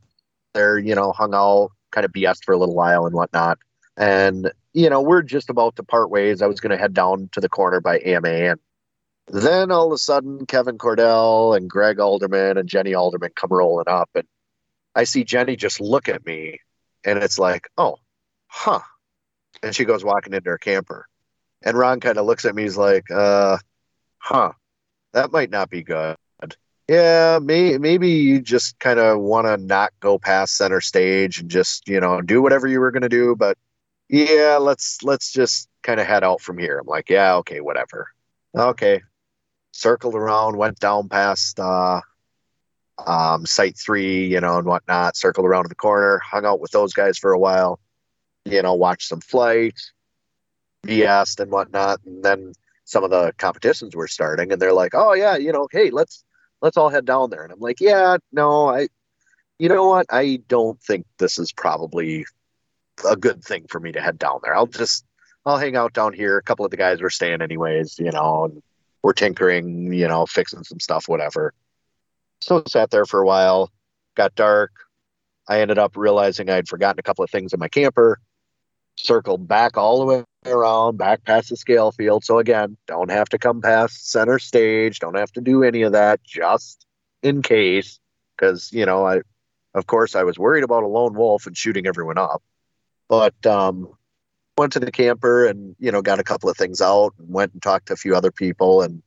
[0.53, 3.59] there, you know, hung out, kind of BS for a little while and whatnot.
[3.97, 6.41] And, you know, we're just about to part ways.
[6.41, 8.29] I was going to head down to the corner by AMA.
[8.29, 8.59] And
[9.27, 13.87] then all of a sudden, Kevin Cordell and Greg Alderman and Jenny Alderman come rolling
[13.87, 14.09] up.
[14.15, 14.27] And
[14.93, 16.59] I see Jenny just look at me.
[17.05, 17.97] And it's like, oh,
[18.47, 18.81] huh.
[19.63, 21.07] And she goes walking into her camper.
[21.65, 22.63] And Ron kind of looks at me.
[22.63, 23.57] He's like, uh,
[24.19, 24.51] huh,
[25.13, 26.15] that might not be good.
[26.87, 31.49] Yeah, may, maybe you just kind of want to not go past center stage and
[31.49, 33.35] just, you know, do whatever you were going to do.
[33.35, 33.57] But
[34.07, 36.77] yeah, let's let's just kind of head out from here.
[36.77, 38.09] I'm like, yeah, okay, whatever.
[38.55, 39.01] Okay.
[39.71, 42.01] Circled around, went down past uh,
[43.03, 46.93] um, site three, you know, and whatnot, circled around the corner, hung out with those
[46.93, 47.79] guys for a while,
[48.45, 49.91] you know, watched some flights,
[50.85, 51.99] BS'd and whatnot.
[52.05, 52.53] And then
[52.85, 56.23] some of the competitions were starting and they're like, oh yeah, you know, hey, let's
[56.61, 57.43] let's all head down there.
[57.43, 58.87] And I'm like, yeah, no, I
[59.57, 60.05] you know what?
[60.09, 62.25] I don't think this is probably
[63.09, 64.55] a good thing for me to head down there.
[64.55, 65.05] I'll just
[65.45, 66.37] I'll hang out down here.
[66.37, 68.63] A couple of the guys were staying anyways, you know, and
[69.03, 71.53] we're tinkering, you know, fixing some stuff, whatever.
[72.41, 73.71] So sat there for a while,
[74.15, 74.71] got dark.
[75.47, 78.19] I ended up realizing I'd forgotten a couple of things in my camper,
[78.95, 82.23] circled back all the way around, back past the scale field.
[82.23, 85.93] So again, don't have to come past center stage, don't have to do any of
[85.93, 86.85] that, just
[87.21, 87.99] in case.
[88.35, 89.21] Because, you know, I
[89.73, 92.43] of course I was worried about a lone wolf and shooting everyone up.
[93.07, 93.89] But um
[94.57, 97.53] went to the camper and, you know, got a couple of things out and went
[97.53, 99.01] and talked to a few other people and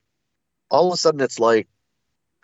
[0.70, 1.66] all of a sudden it's like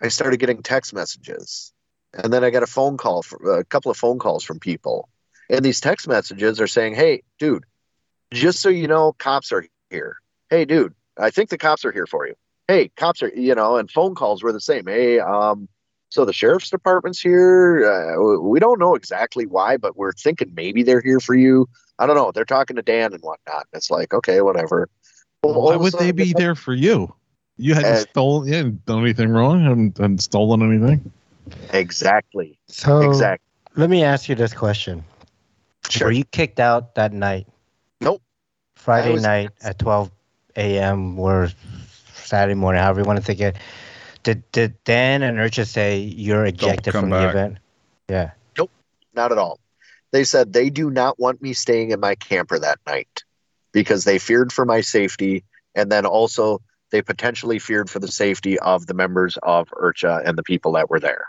[0.01, 1.71] I started getting text messages.
[2.13, 5.09] And then I got a phone call, from, a couple of phone calls from people.
[5.49, 7.63] And these text messages are saying, hey, dude,
[8.31, 10.17] just so you know, cops are here.
[10.49, 12.33] Hey, dude, I think the cops are here for you.
[12.67, 14.87] hey, cops are, you know, and phone calls were the same.
[14.87, 15.67] Hey, um,
[16.09, 17.85] so the sheriff's department's here.
[17.85, 21.67] Uh, we don't know exactly why, but we're thinking maybe they're here for you.
[21.99, 22.31] I don't know.
[22.31, 23.67] They're talking to Dan and whatnot.
[23.73, 24.89] It's like, okay, whatever.
[25.43, 27.13] Well, Why of a would they be there for you?
[27.57, 31.11] You hadn't Uh, stolen, you hadn't done anything wrong, hadn't, hadn't stolen anything.
[31.71, 32.57] Exactly.
[32.67, 33.45] So Exactly.
[33.75, 35.03] let me ask you this question:
[35.89, 36.07] Sure.
[36.07, 37.47] Were you kicked out that night?
[38.01, 38.21] Nope.
[38.75, 40.11] Friday was- night at 12
[40.55, 41.19] a.m.
[41.19, 41.49] or
[42.13, 43.55] Saturday morning, however you want to think it.
[44.23, 47.57] Did did Dan and IRCHA say you're ejected come from the event?
[48.09, 48.31] Yeah.
[48.57, 48.71] Nope,
[49.13, 49.59] not at all.
[50.11, 53.23] They said they do not want me staying in my camper that night
[53.71, 55.43] because they feared for my safety.
[55.75, 60.37] And then also, they potentially feared for the safety of the members of IRCHA and
[60.37, 61.27] the people that were there.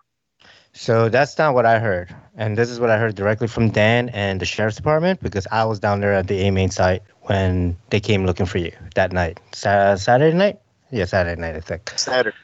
[0.78, 4.10] So that's not what I heard, and this is what I heard directly from Dan
[4.10, 7.78] and the sheriff's department because I was down there at the A main site when
[7.88, 9.40] they came looking for you that night.
[9.52, 10.60] Sa- Saturday night?
[10.90, 11.90] Yeah, Saturday night, I think.
[11.96, 12.36] Saturday.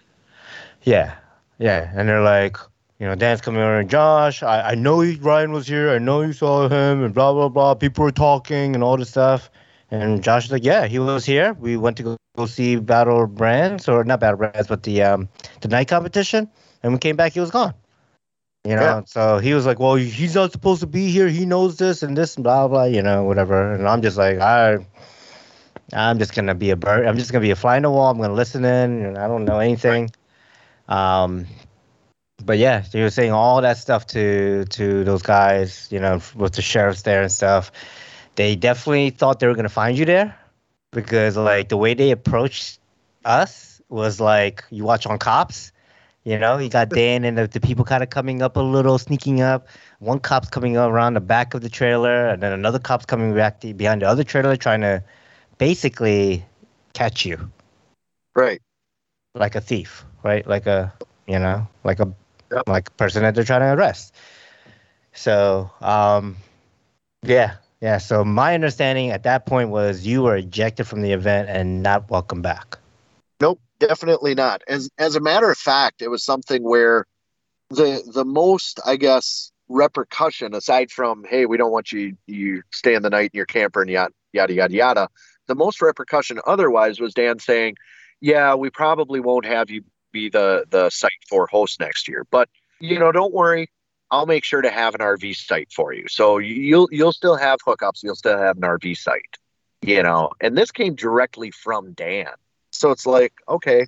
[0.82, 1.14] Yeah,
[1.58, 2.56] yeah, and they're like,
[2.98, 5.98] you know, Dan's coming over and Josh, I, I know he, Ryan was here, I
[5.98, 7.74] know you saw him, and blah blah blah.
[7.74, 9.50] People were talking and all this stuff,
[9.90, 11.52] and Josh is like, yeah, he was here.
[11.60, 15.28] We went to go, go see Battle Brands or not Battle Brands, but the um
[15.60, 16.48] the night competition,
[16.82, 17.74] and we came back, he was gone.
[18.64, 19.02] You know, Yeah.
[19.06, 21.28] so he was like, well, he's not supposed to be here.
[21.28, 23.72] He knows this and this and blah blah, you know, whatever.
[23.74, 24.86] And I'm just like, I.
[25.94, 27.06] I'm just gonna be a bird.
[27.06, 28.10] I'm just gonna be a fly in the wall.
[28.10, 30.10] I'm gonna listen in, and I don't know anything.
[30.88, 31.46] Um,
[32.44, 36.54] but yeah, he was saying all that stuff to to those guys, you know, with
[36.54, 37.72] the sheriffs there and stuff.
[38.36, 40.34] They definitely thought they were gonna find you there
[40.92, 42.78] because like the way they approached
[43.24, 45.71] us was like you watch on cops.
[46.24, 48.98] You know, you got Dan and the, the people kind of coming up a little,
[48.98, 49.66] sneaking up.
[49.98, 53.60] One cop's coming around the back of the trailer, and then another cop's coming back
[53.60, 55.02] the, behind the other trailer, trying to
[55.58, 56.44] basically
[56.94, 57.50] catch you
[58.34, 58.60] Right.
[59.34, 60.46] like a thief, right?
[60.46, 60.92] Like a,
[61.26, 62.12] you know, like a
[62.52, 62.64] Yep.
[62.66, 64.14] like a person that they're trying to arrest.
[65.14, 66.36] So, um,
[67.22, 67.98] yeah, yeah.
[67.98, 72.10] So my understanding at that point was you were ejected from the event and not
[72.10, 72.78] welcome back.
[73.40, 74.62] Nope, definitely not.
[74.68, 77.06] As as a matter of fact, it was something where
[77.70, 82.94] the the most, I guess, repercussion aside from hey, we don't want you you stay
[82.94, 85.08] in the night in your camper and yada yada yada yada.
[85.48, 87.76] The most repercussion otherwise was Dan saying,
[88.20, 92.48] "Yeah, we probably won't have you be the the site for host next year, but
[92.80, 93.68] you know, don't worry."
[94.12, 96.04] I'll make sure to have an RV site for you.
[96.06, 98.02] So you'll you'll still have hookups.
[98.02, 99.38] You'll still have an RV site,
[99.80, 100.32] you know.
[100.38, 102.28] And this came directly from Dan.
[102.82, 103.86] So it's like, okay,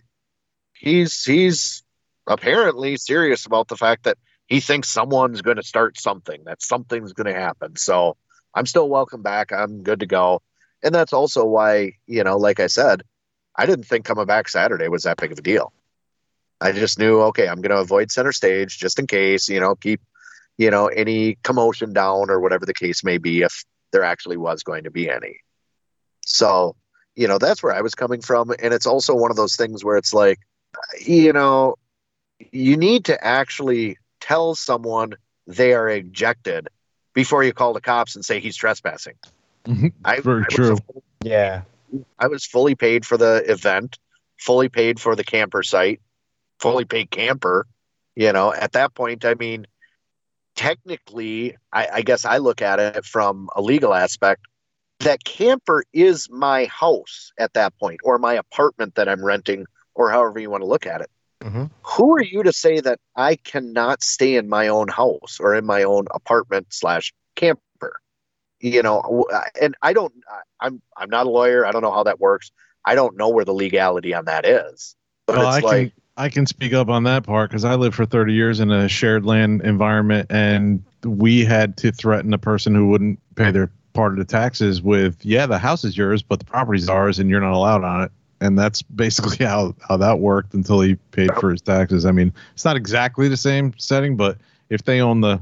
[0.73, 1.83] he's he's
[2.29, 7.13] apparently serious about the fact that he thinks someone's going to start something, that something's
[7.13, 7.75] going to happen.
[7.75, 8.17] So
[8.55, 9.51] I'm still welcome back.
[9.51, 10.43] I'm good to go.
[10.81, 13.03] And that's also why, you know, like I said,
[13.57, 15.73] I didn't think coming back Saturday was that big of a deal.
[16.61, 19.75] I just knew, okay, I'm going to avoid center stage just in case, you know,
[19.75, 20.03] keep,
[20.57, 24.63] you know, any commotion down or whatever the case may be if there actually was
[24.63, 25.41] going to be any.
[26.25, 26.77] So,
[27.17, 28.51] you know, that's where I was coming from.
[28.63, 30.41] And it's also one of those things where it's like,
[31.05, 31.77] you know,
[32.53, 35.15] you need to actually tell someone
[35.47, 36.69] they are ejected
[37.13, 39.15] before you call the cops and say he's trespassing.
[39.65, 39.93] Mhm.
[40.05, 40.79] I, Very I was true.
[41.23, 41.63] Yeah.
[42.19, 43.99] I was fully paid for the event,
[44.37, 46.01] fully paid for the camper site,
[46.59, 47.67] fully paid camper.
[48.17, 49.67] You know, at that point, I mean,
[50.57, 54.43] technically, I, I guess I look at it from a legal aspect.
[55.05, 60.11] That camper is my house at that point, or my apartment that I'm renting, or
[60.11, 61.11] however you want to look at it.
[61.43, 61.71] Mhm.
[61.83, 65.65] Who are you to say that I cannot stay in my own house or in
[65.65, 67.61] my own apartment slash camper?
[68.61, 69.27] you know
[69.61, 70.13] and i don't
[70.61, 72.51] i'm i'm not a lawyer i don't know how that works
[72.85, 76.29] i don't know where the legality on that is but Well, I it's can I
[76.29, 79.25] can speak up on that part because I lived for 30 years in a shared
[79.25, 84.19] land environment, and we had to threaten a person who wouldn't pay their part of
[84.19, 87.55] the taxes with, "Yeah, the house is yours, but the property's ours, and you're not
[87.55, 91.63] allowed on it." And that's basically how how that worked until he paid for his
[91.63, 92.05] taxes.
[92.05, 94.37] I mean, it's not exactly the same setting, but
[94.69, 95.41] if they own the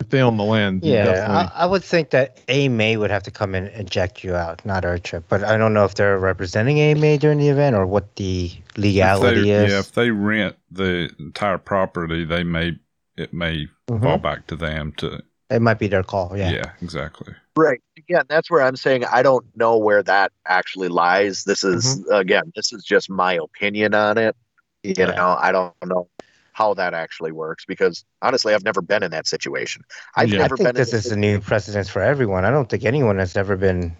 [0.00, 3.24] if they own the land, Yeah, definitely- I, I would think that AMA would have
[3.24, 5.24] to come in and eject you out, not IRCHA.
[5.28, 8.74] But I don't know if they're representing AMA during the event or what the If
[8.74, 9.72] they, legality is.
[9.72, 12.78] yeah, if they rent the entire property, they may
[13.16, 14.00] it may Mhm.
[14.02, 16.36] fall back to them to It might be their call.
[16.36, 16.70] yeah, Yeah.
[16.80, 17.34] exactly.
[17.58, 22.00] Right again that's where i'm saying i don't know where that actually lies this is
[22.00, 22.12] mm-hmm.
[22.12, 24.36] again this is just my opinion on it
[24.82, 25.10] you Yeah.
[25.12, 26.08] know i don't know
[26.52, 29.82] how that actually works because honestly i've never been in that situation
[30.16, 30.38] i've Yeah.
[30.38, 32.44] I never think been this is a new precedence for everyone.
[32.44, 33.96] I don't think anyone has ever been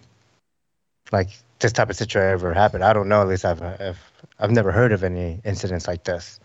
[1.13, 1.29] like
[1.61, 2.85] this type of situation ever happened.
[2.85, 3.21] I don't know.
[3.23, 6.39] At least I've, if I've never heard of any incidents like this.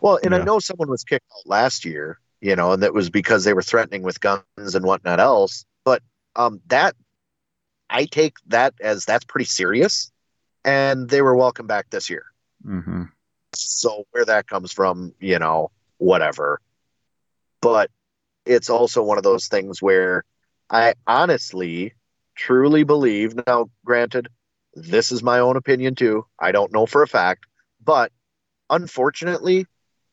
[0.00, 0.44] Well, and I Yeah.
[0.44, 3.62] know someone was kicked out last year, you know, and that was because they were
[3.62, 5.64] threatening with guns and whatnot else.
[6.40, 6.94] Um, that
[7.90, 10.10] I take that as that's pretty serious,
[10.64, 12.24] and they were welcome back this year.
[12.64, 13.04] hmm
[13.54, 16.60] So where that comes from, you know, whatever.
[17.60, 17.90] But
[18.46, 20.24] it's also one of those things where
[20.70, 21.94] I honestly,
[22.36, 23.34] truly believe.
[23.46, 24.28] Now, granted,
[24.74, 26.26] this is my own opinion too.
[26.38, 27.46] I don't know for a fact,
[27.84, 28.12] but
[28.70, 29.66] unfortunately,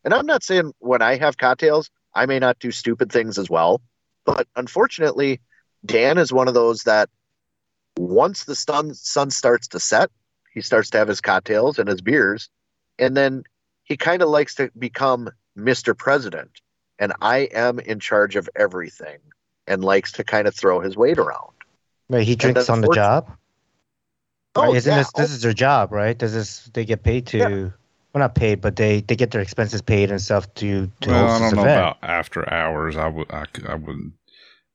[0.03, 3.49] and I'm not saying when I have cocktails, I may not do stupid things as
[3.49, 3.81] well.
[4.25, 5.41] But unfortunately,
[5.87, 7.09] Dan is one of those that
[7.97, 10.11] once the sun sun starts to set,
[10.53, 12.49] he starts to have his cocktails and his beers,
[12.99, 13.43] and then
[13.83, 15.97] he kind of likes to become Mr.
[15.97, 16.61] President,
[16.99, 19.17] and I am in charge of everything,
[19.65, 21.53] and likes to kind of throw his weight around.
[22.09, 23.31] Wait, he drinks on the job.
[24.55, 24.75] Oh, right?
[24.75, 24.99] Isn't yeah.
[24.99, 26.17] this this is their job, right?
[26.17, 27.47] This is they get paid to, Yeah.
[27.49, 27.71] well,
[28.15, 31.39] not paid, but they they get their expenses paid and stuff to to Well, I
[31.39, 31.79] don't this know event.
[31.79, 32.97] about after hours.
[32.97, 34.13] I would, I, c- I wouldn't.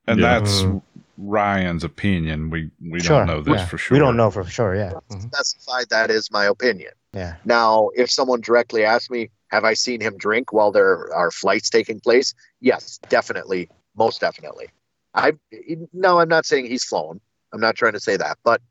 [0.07, 0.39] And Yeah.
[0.39, 0.83] that's Mm.
[1.17, 2.51] Ryan's opinion.
[2.51, 3.67] We we sure, don't know this yeah.
[3.67, 3.95] for sure.
[3.95, 4.75] We don't know for sure.
[4.75, 5.23] Yeah, Mhm.
[5.23, 6.93] Specified that is my opinion.
[7.13, 7.37] yeah.
[7.45, 11.69] Now, if someone directly asks me, have I seen him drink while there are flights
[11.69, 12.35] taking place?
[12.61, 14.69] Yes, definitely, most definitely.
[15.15, 15.33] I
[15.93, 17.21] no, I'm not saying he's flown.
[17.53, 18.63] I'm not trying to say that, but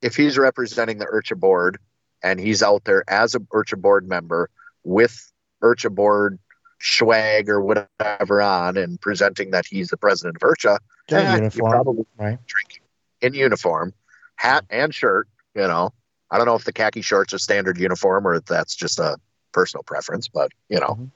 [0.00, 1.78] if he's representing the IRCHA board
[2.22, 4.48] and he's out there as a IRCHA board member
[4.84, 5.32] with
[5.62, 6.38] IRCHA board
[6.80, 10.78] swag or whatever on and presenting that he's the president of IRCHA,
[11.10, 12.38] Eh, uniform, probably right?
[12.46, 12.82] drinking
[13.20, 13.92] in uniform,
[14.36, 15.28] hat and shirt.
[15.54, 15.92] You know,
[16.30, 19.18] I don't know if the khaki shorts are standard uniform or if that's just a
[19.52, 21.10] personal preference, but you know, Mhm.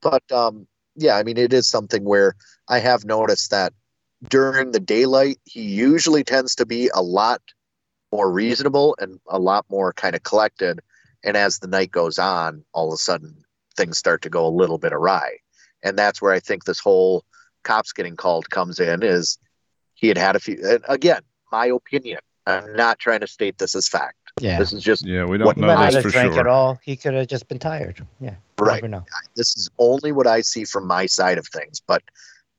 [0.00, 2.34] but um, yeah, I mean, it is something where
[2.68, 3.72] I have noticed that
[4.28, 7.42] during the daylight, he usually tends to be a lot
[8.12, 10.80] more reasonable and a lot more kind of collected.
[11.22, 13.44] And as the night goes on, all of a sudden
[13.76, 15.38] things start to go a little bit awry.
[15.82, 17.24] And that's where I think this whole
[17.66, 19.38] cops getting called comes in is
[19.94, 21.20] he had had a few, and again,
[21.52, 22.20] my opinion.
[22.46, 24.16] I'm not trying to state this as fact.
[24.40, 24.58] Yeah.
[24.60, 26.40] This is just Yeah, we don't He might know not this have for drank sure.
[26.40, 26.78] at all.
[26.84, 28.06] He could have just been tired.
[28.20, 28.34] Yeah.
[28.60, 28.76] right.
[28.76, 29.04] Never know.
[29.34, 32.02] this is only what I see from my side of things, but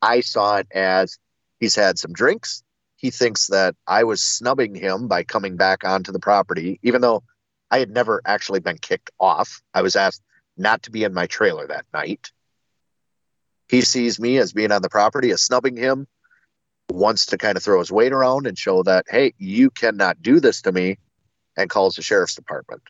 [0.01, 1.17] I saw it as
[1.61, 2.63] he's had some drinks.
[2.97, 7.23] He thinks that I was snubbing him by coming back onto the property, even though
[7.71, 9.61] I had never actually been kicked off.
[9.73, 10.21] I was asked
[10.57, 12.31] not to be in my trailer that night.
[13.67, 16.07] He sees me as being on the property, as snubbing him,
[16.89, 20.39] wants to kind of throw his weight around and show that, hey, you cannot do
[20.39, 20.97] this to me,
[21.57, 22.81] and calls the sheriff's department.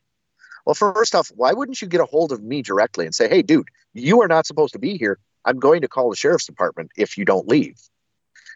[0.65, 3.41] Well, first off, why wouldn't you get a hold of me directly and say, hey,
[3.41, 5.17] dude, you are not supposed to be here.
[5.45, 7.79] I'm going to call the sheriff's department if you don't leave.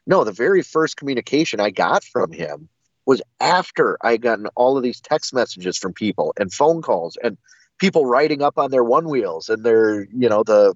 [0.05, 2.67] No, the very first communication I got from him
[3.05, 7.17] was after I had gotten all of these text messages from people and phone calls
[7.23, 7.37] and
[7.79, 10.75] people riding up on their one wheels and their, you know, the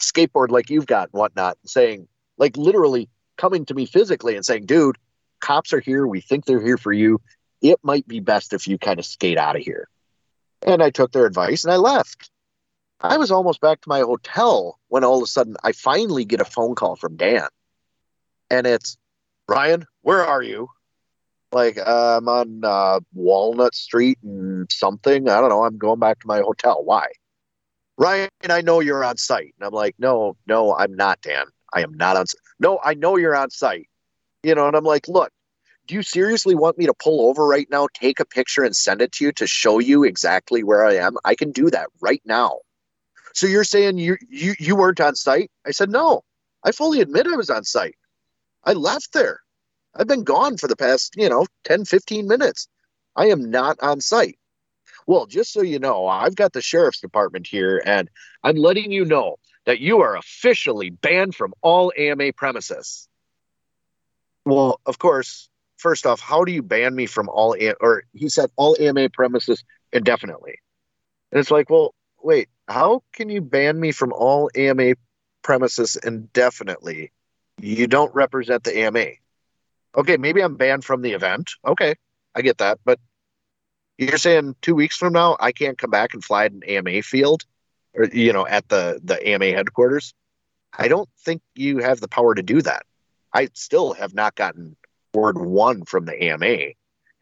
[0.00, 2.08] skateboard like you've got and whatnot, saying,
[2.38, 4.96] like literally coming to me physically and saying, dude,
[5.40, 6.06] cops are here.
[6.06, 7.20] We think they're here for you.
[7.62, 9.88] It might be best if you kind of skate out of here.
[10.66, 12.30] And I took their advice and I left.
[13.00, 16.40] I was almost back to my hotel when all of a sudden I finally get
[16.40, 17.48] a phone call from Dan.
[18.50, 18.96] And it's,
[19.48, 20.68] Ryan, where are you?
[21.52, 25.28] Like, uh, I'm on uh, Walnut Street and something.
[25.28, 25.64] I don't know.
[25.64, 26.82] I'm going back to my hotel.
[26.84, 27.06] Why?
[27.98, 29.54] Ryan, I know you're on site.
[29.58, 31.46] And I'm like, no, no, I'm not, Dan.
[31.72, 32.40] I am not on site.
[32.58, 33.88] No, I know you're on site.
[34.42, 35.30] You know, and I'm like, look,
[35.86, 39.00] do you seriously want me to pull over right now, take a picture, and send
[39.00, 41.16] it to you to show you exactly where I am?
[41.24, 42.58] I can do that right now.
[43.34, 45.50] So you're saying you you you weren't on site?
[45.66, 46.22] I said no.
[46.64, 47.96] I fully admit I was on site.
[48.64, 49.40] I left there.
[49.94, 52.68] I've been gone for the past, you know, 10, 15 minutes.
[53.14, 54.38] I am not on site.
[55.06, 58.10] Well, just so you know, I've got the sheriff's department here, and
[58.42, 63.08] I'm letting you know that you are officially banned from all AMA premises.
[64.44, 68.50] Well, of course, first off, how do you ban me from all, or he said
[68.56, 70.58] all AMA premises indefinitely?
[71.30, 74.94] And it's like, well, wait, how can you ban me from all AMA
[75.42, 77.12] premises indefinitely?
[77.60, 79.06] You don't represent the AMA.
[79.96, 81.50] Okay, maybe I'm banned from the event.
[81.66, 81.94] Okay,
[82.34, 82.78] I get that.
[82.84, 82.98] But
[83.98, 87.02] you're saying two weeks from now, I can't come back and fly at an AMA
[87.02, 87.44] field
[87.94, 90.12] or, you know, at the, the AMA headquarters?
[90.76, 92.84] I don't think you have the power to do that.
[93.32, 94.76] I still have not gotten
[95.14, 96.72] word one from the AMA.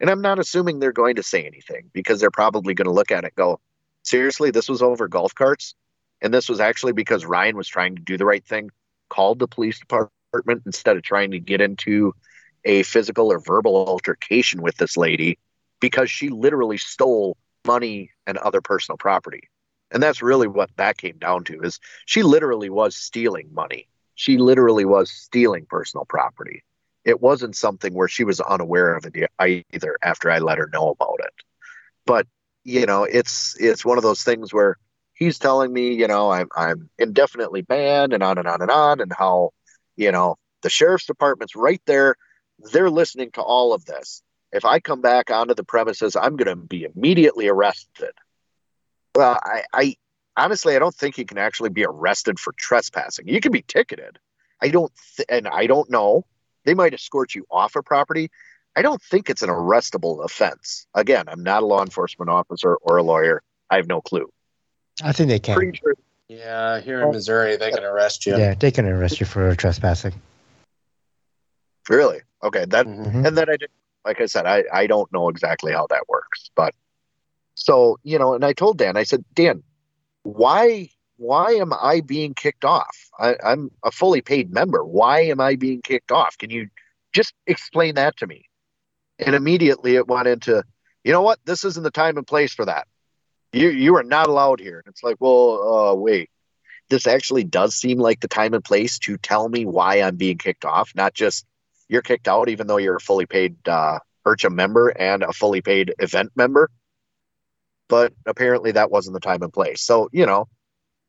[0.01, 3.11] And I'm not assuming they're going to say anything because they're probably going to look
[3.11, 3.59] at it go,
[4.03, 5.73] seriously, this was over golf carts?
[6.21, 8.71] And this was actually because Ryan was trying to do the right thing,
[9.09, 12.13] called the police department instead of trying to get into
[12.65, 15.37] a physical or verbal altercation with this lady
[15.79, 19.49] because she literally stole money and other personal property.
[19.91, 23.87] And that's really what that came down to is she literally was stealing money.
[24.15, 26.63] She literally was stealing personal property.
[27.03, 30.89] It wasn't something where she was unaware of it either after I let her know
[30.89, 31.33] about it.
[32.05, 32.27] But,
[32.63, 34.77] you know, it's it's one of those things where
[35.13, 39.01] he's telling me, you know, I'm I'm indefinitely banned and on and on and on
[39.01, 39.51] and how,
[39.95, 42.15] you know, the sheriff's department's right there.
[42.71, 44.23] They're listening to all of this.
[44.55, 48.11] If I come back onto the premises, I'm going to be immediately arrested.
[49.13, 49.95] Well, I, I
[50.37, 53.27] honestly, I don't think you can actually be arrested for trespassing.
[53.27, 54.17] You can be ticketed.
[54.61, 56.25] I don't, th- and I don't know.
[56.63, 58.31] They might escort you off a property.
[58.77, 60.87] I don't think it's an arrestable offense.
[60.93, 63.43] Again, I'm not a law enforcement officer or a lawyer.
[63.69, 64.31] I have no clue.
[65.03, 65.55] I think they can.
[65.55, 65.95] Pretty sure.
[66.29, 68.37] Yeah, here in Missouri, they can arrest you.
[68.37, 70.13] Yeah, they can arrest you for trespassing.
[71.89, 72.21] Really?
[72.41, 72.63] Okay.
[72.65, 73.27] That Mhm.
[73.27, 73.69] and then I did
[74.05, 76.51] like I said, I, I don't know exactly how that works.
[76.55, 76.73] But
[77.55, 79.63] so, you know, and I told Dan, I said, Dan,
[80.23, 82.95] why why am I being kicked off?
[83.17, 84.83] I, I'm a fully paid member.
[84.83, 86.37] Why am I being kicked off?
[86.37, 86.67] Can you
[87.13, 88.45] just explain that to me?
[89.19, 90.63] And immediately it went into,
[91.05, 92.87] you know what, this isn't the time and place for that.
[93.53, 94.79] You you are not allowed here.
[94.79, 96.29] And it's like, well, uh, wait.
[96.89, 100.37] This actually does seem like the time and place to tell me why I'm being
[100.37, 101.45] kicked off, not just
[101.87, 105.61] you're kicked out even though you're a fully paid uh IRCHA member and a fully
[105.61, 106.69] paid event member.
[107.87, 109.81] But apparently that wasn't the time and place.
[109.81, 110.47] So, you know,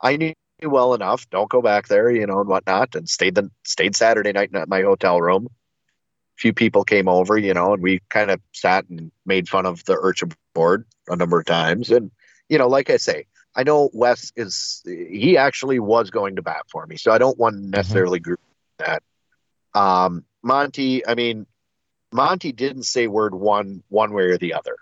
[0.00, 3.50] I knew well enough, don't go back there, you know, and whatnot, and stayed the
[3.64, 5.48] stayed Saturday night at my hotel room.
[5.48, 9.64] A few people came over, you know, and we kind of sat and made fun
[9.64, 11.90] of the IRCHA board a number of times.
[11.90, 12.10] And,
[12.50, 16.64] you know, like I say, I know Wes is he actually was going to bat
[16.70, 16.98] for me.
[16.98, 18.36] So I don't want to necessarily agree
[18.78, 19.02] with that.
[19.74, 21.44] Um Monty, I mean,
[22.12, 24.76] Monty didn't say word one one way or the other.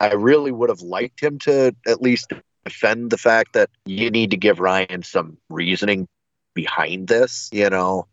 [0.00, 2.32] I really would have liked him to at least
[2.64, 6.08] defend the fact that you need to give Ryan some reasoning
[6.54, 8.08] behind this, you know.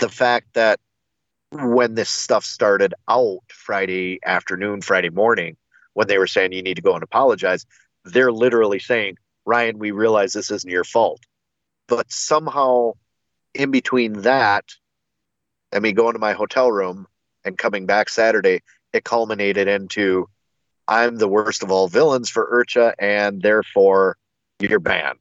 [0.00, 0.80] The fact that
[1.52, 5.56] when this stuff started out Friday afternoon, Friday morning,
[5.92, 7.64] when they were saying you need to go and apologize,
[8.04, 11.20] they're literally saying, Ryan, we realize this isn't your fault.
[11.86, 12.94] But somehow
[13.54, 14.64] in between that
[15.74, 17.06] and me going to my hotel room
[17.44, 20.28] and coming back Saturday, it culminated into
[20.86, 24.16] I'm the worst of all villains for IRCHA, and therefore
[24.60, 25.18] you're banned.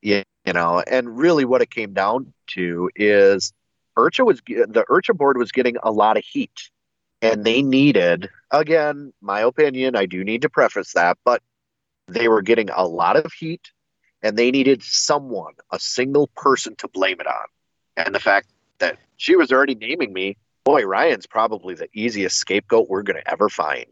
[0.00, 3.52] You, you know, and really what it came down to is
[3.96, 6.70] IRCHA was the IRCHA board was getting a lot of heat,
[7.20, 9.96] and they needed again, my opinion.
[9.96, 11.42] I do need to preface that, but
[12.06, 13.72] they were getting a lot of heat,
[14.22, 17.46] and they needed someone, a single person, to blame it on.
[17.96, 18.48] And the fact
[18.78, 23.30] that she was already naming me, boy, Ryan's probably the easiest scapegoat we're going to
[23.30, 23.84] ever find.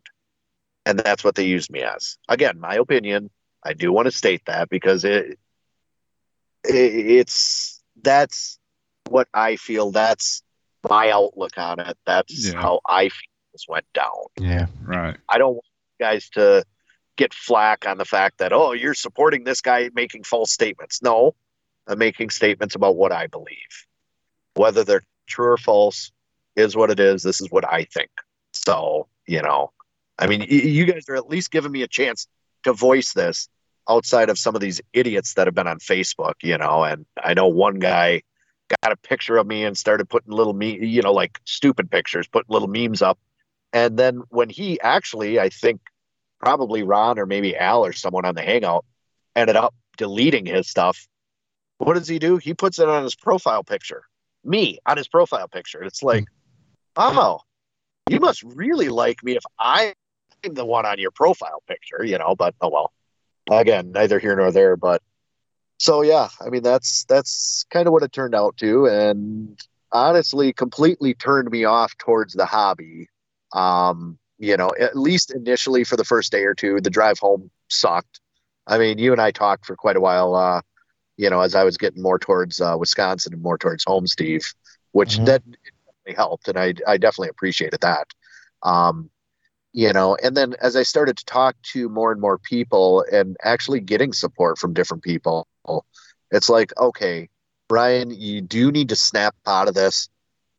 [0.87, 2.17] And that's what they used me as.
[2.29, 3.29] Again, my opinion.
[3.65, 5.39] I do want to state that because it,
[6.65, 8.59] it it's that's
[9.09, 9.91] what I feel.
[9.91, 10.43] That's
[10.89, 11.99] my outlook on it.
[12.07, 12.61] That's Yeah.
[12.61, 14.13] how I feel this went down.
[14.39, 14.67] Yeah.
[14.85, 15.17] Right.
[15.29, 15.65] I don't want
[15.99, 16.65] you guys to
[17.17, 21.03] get flack on the fact that oh you're supporting this guy making false statements.
[21.03, 21.35] No,
[21.89, 23.87] I'm making statements about what I believe.
[24.55, 26.13] Whether they're true or false
[26.55, 27.23] is what it is.
[27.23, 28.11] This is what I think.
[28.53, 29.73] So you know,
[30.19, 32.27] I mean, you guys are at least giving me a chance
[32.65, 33.49] to voice this
[33.89, 36.35] outside of some of these idiots that have been on Facebook.
[36.43, 38.23] You know, and I know one guy
[38.83, 42.27] got a picture of me and started putting little me, you know, like stupid pictures,
[42.27, 43.19] putting little memes up.
[43.73, 45.81] And then when he actually, I think
[46.41, 48.85] probably Ron or maybe Al or someone on the Hangout
[49.35, 51.07] ended up deleting his stuff.
[51.79, 52.39] What does he do?
[52.39, 54.05] He puts it on his profile picture.
[54.47, 55.83] Me on his profile picture.
[55.83, 56.25] It's like,
[56.97, 57.41] oh,
[58.09, 59.93] you must really like me if I'm
[60.43, 62.93] the one on your profile picture, you know, but oh well.
[63.51, 65.03] Again, neither here nor there, but
[65.79, 69.59] so yeah, I mean that's that's kind of what it turned out to and
[69.93, 73.09] honestly completely turned me off towards the hobby.
[73.53, 77.51] Um, you know, at least initially for the first day or two, the drive home
[77.69, 78.21] sucked.
[78.67, 80.61] I mean, you and I talked for quite a while, uh,
[81.17, 84.45] you know, as I was getting more towards uh, Wisconsin and more towards home, Steve,
[84.93, 85.25] which Mhm.
[85.27, 85.43] that
[86.17, 86.49] helped.
[86.49, 88.09] And I, I definitely appreciated that.
[88.63, 89.11] Um,
[89.73, 93.37] you know, and then as I started to talk to more and more people and
[93.43, 95.47] actually getting support from different people,
[96.31, 97.29] it's like, okay,
[97.69, 100.09] Brian, you do need to snap out of this.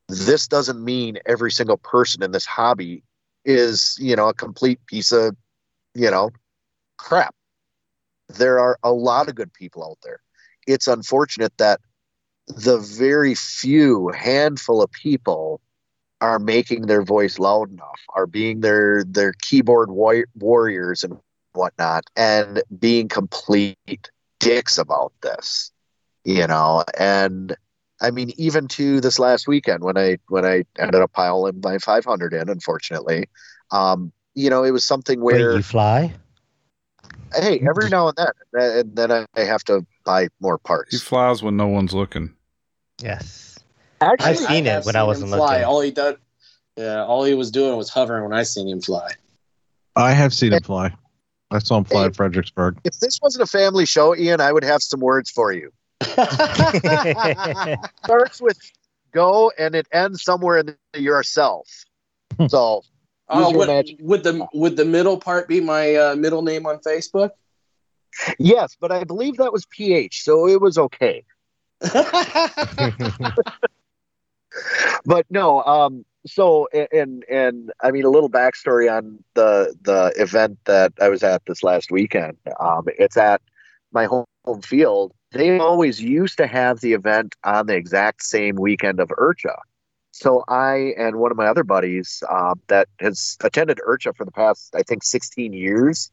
[0.08, 3.04] This doesn't mean every single person in this hobby
[3.46, 5.36] is, you know, a complete piece of,
[5.94, 6.30] you know,
[6.98, 7.34] crap.
[8.30, 10.20] There are a lot of good people out there.
[10.68, 11.82] It's unfortunate that
[12.48, 15.62] the very few handful of people
[16.22, 21.18] are making their voice loud enough, are being their their keyboard wa- warriors and
[21.54, 25.72] whatnot, and being complete dicks about this,
[26.26, 26.84] you know.
[26.98, 27.56] And
[28.02, 31.78] I mean, even to this last weekend when I when I ended up piling my
[31.80, 33.28] 500 in, unfortunately,
[33.72, 36.14] um, you know, it was something Wait, where you fly?
[37.36, 40.92] hey, every now and then, and then I have to buy more parts.
[40.92, 42.34] He flies when no one's looking.
[43.02, 43.60] Yes.
[44.02, 45.54] Actually, I've seen it have when I wasn't him fly.
[45.58, 45.66] looking.
[45.66, 46.16] All he did,
[46.78, 49.12] yeah, all he was doing was hovering when I seen him fly.
[49.96, 50.94] I have seen him fly.
[51.52, 52.08] I saw him fly Hey.
[52.08, 52.78] at Fredericksburg.
[52.84, 55.72] if this wasn't a family show, Ian, I would have some words for you.
[58.06, 58.58] Starts with
[59.12, 61.68] go and it ends somewhere in the yourself.
[62.48, 62.84] So
[63.30, 63.68] Oh, would,
[64.00, 67.32] would the would the middle part be my uh, middle name on Facebook?
[68.40, 71.24] Yes, but I believe that was PH, so it was okay.
[75.06, 80.60] But no, um, so and and I mean a little backstory on the the event
[80.66, 82.38] that I was at this last weekend.
[82.60, 83.42] Um, it's at
[83.92, 84.26] my home
[84.64, 85.14] field.
[85.32, 89.56] They always used to have the event on the exact same weekend of IRCHA.
[90.12, 94.32] So I and one of my other buddies um, that has attended IRCHA for the
[94.32, 96.12] past, I think, 16 years.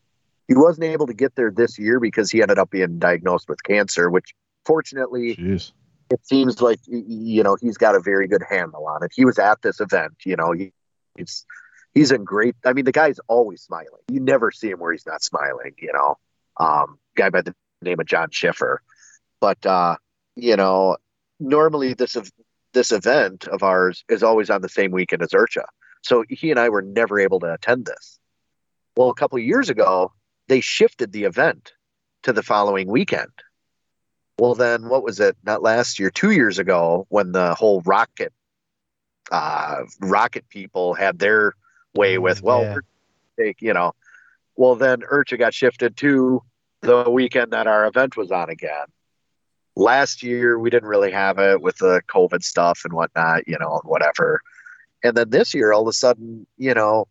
[0.48, 3.62] He wasn't able to get there this year because he ended up being diagnosed with
[3.62, 4.34] cancer, which
[4.64, 5.72] fortunately Jeez.
[6.10, 9.12] it seems like you know he's got a very good handle on it.
[9.14, 10.52] He was at this event, you know.
[10.52, 10.72] He,
[11.16, 11.46] he's
[11.94, 12.56] he's in great.
[12.64, 14.02] I mean, the guy's always smiling.
[14.10, 15.74] You never see him where he's not smiling.
[15.78, 16.18] You know,
[16.58, 18.82] um, guy by the name of John Schiffer.
[19.40, 19.96] But uh,
[20.36, 20.96] you know,
[21.40, 22.16] normally this
[22.74, 25.64] this event of ours is always on the same weekend as IRCHA.
[26.02, 28.18] So he and I were never able to attend this.
[28.96, 30.12] Well, a couple of years ago,
[30.48, 31.72] they shifted the event
[32.22, 33.30] to the following weekend.
[34.38, 35.36] Well, then what was it?
[35.44, 38.32] Not last year, two years ago, when the whole rocket,
[39.30, 41.54] uh, rocket people had their
[41.94, 42.76] way with, well, Yeah.
[43.38, 43.92] take, you know,
[44.56, 46.42] well, then IRCHA got shifted to
[46.80, 48.86] the weekend that our event was on again.
[49.76, 53.80] Last year, we didn't really have it with the COVID stuff and whatnot, you know,
[53.84, 54.40] whatever.
[55.02, 57.06] And then this year, all of a sudden, you know,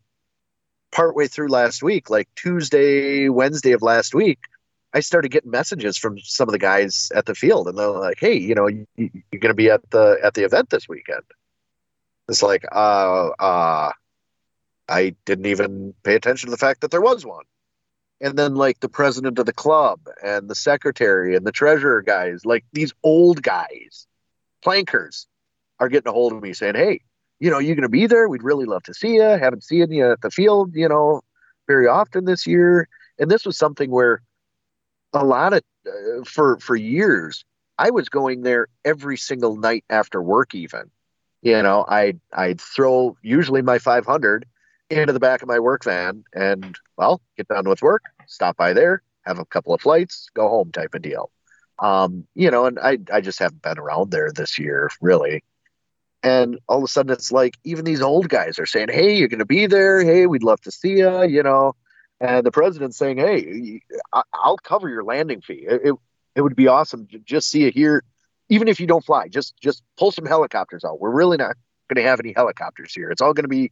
[0.94, 4.38] partway through last week, like Tuesday, Wednesday of last week,
[4.94, 8.18] I started getting messages from some of the guys at the field, and they're like,
[8.18, 11.24] "Hey, you know, you, you're going to be at the at the event this weekend."
[12.28, 13.92] It's like, uh, uh,
[14.88, 17.44] I didn't even pay attention to the fact that there was one.
[18.20, 22.46] And then, like the president of the club and the secretary and the treasurer guys,
[22.46, 24.06] like these old guys,
[24.62, 25.26] plankers,
[25.80, 27.00] are getting a hold of me saying, "Hey,
[27.44, 28.26] you know, you're going to be there?
[28.26, 29.22] We'd really love to see you.
[29.22, 31.20] Haven't seen you at the field, you know,
[31.66, 34.22] very often this year." And this was something where
[35.12, 37.44] a lot of uh, for for years
[37.78, 40.90] I was going there every single night after work even.
[41.42, 44.46] You know, I I'd throw usually my 500
[44.88, 48.72] into the back of my work van and well, get done with work, stop by
[48.72, 51.30] there, have a couple of flights, go home type of deal.
[51.78, 55.44] Um, you know, and I I just haven't been around there this year really.
[56.24, 59.28] And all of a sudden it's like even these old guys are saying, "Hey, you're
[59.28, 60.02] going to be there.
[60.02, 61.76] Hey, we'd love to see you," you know.
[62.18, 63.82] And the president's saying, "Hey,
[64.32, 65.66] I'll cover your landing fee.
[65.68, 65.94] It, it,
[66.34, 68.02] it would be awesome to just see you here,
[68.48, 69.28] even if you don't fly.
[69.28, 70.98] Just just pull some helicopters out.
[70.98, 71.56] We're really not
[71.88, 73.10] going to have any helicopters here.
[73.10, 73.70] It's all going to be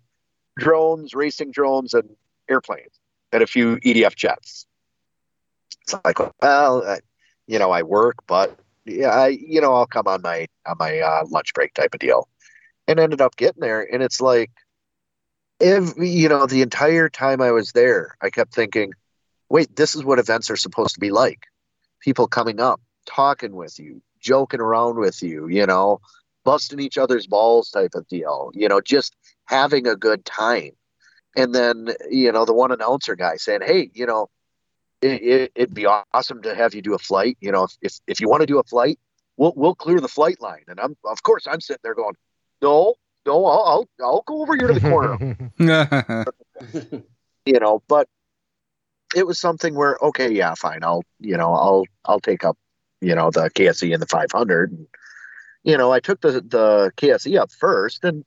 [0.59, 2.11] drones, racing drones, and
[2.51, 3.01] airplanes,
[3.33, 4.67] and a few EDF jets."
[5.83, 7.01] It's like, well, I,
[7.47, 10.99] you know, I work, but yeah, I, you know, I'll come on my on my
[10.99, 12.29] uh, lunch break type of deal,
[12.93, 14.51] and ended up getting there, and it's like,
[15.61, 18.93] if you know, the entire time I was there, I kept thinking,
[19.49, 21.47] wait, this is what events are supposed to be like.
[22.01, 26.01] People coming up, talking with you, joking around with you, you know,
[26.45, 29.15] busting each other's balls type of deal, you know, just
[29.45, 30.73] having a good time.
[31.37, 34.29] And then, you know, the one announcer guy saying, hey, you know,
[35.01, 37.37] it, it, it'd be awesome to have you do a flight.
[37.41, 38.99] You know, if, if you want to do a flight,
[39.37, 40.65] we'll, we'll clear the flight line.
[40.69, 42.15] And I'm, of course, I'm sitting there going,
[42.63, 42.95] no,
[43.27, 45.53] no, I'll, I'll, I'll go over here to the corner.
[47.45, 48.09] You know but
[49.15, 52.57] it was something where okay yeah fine i'll you know i'll i'll take up
[53.01, 54.87] you know the KSE and the 500 and,
[55.65, 58.25] you know i took the the KSE up first and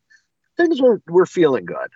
[0.58, 1.92] things were were feeling good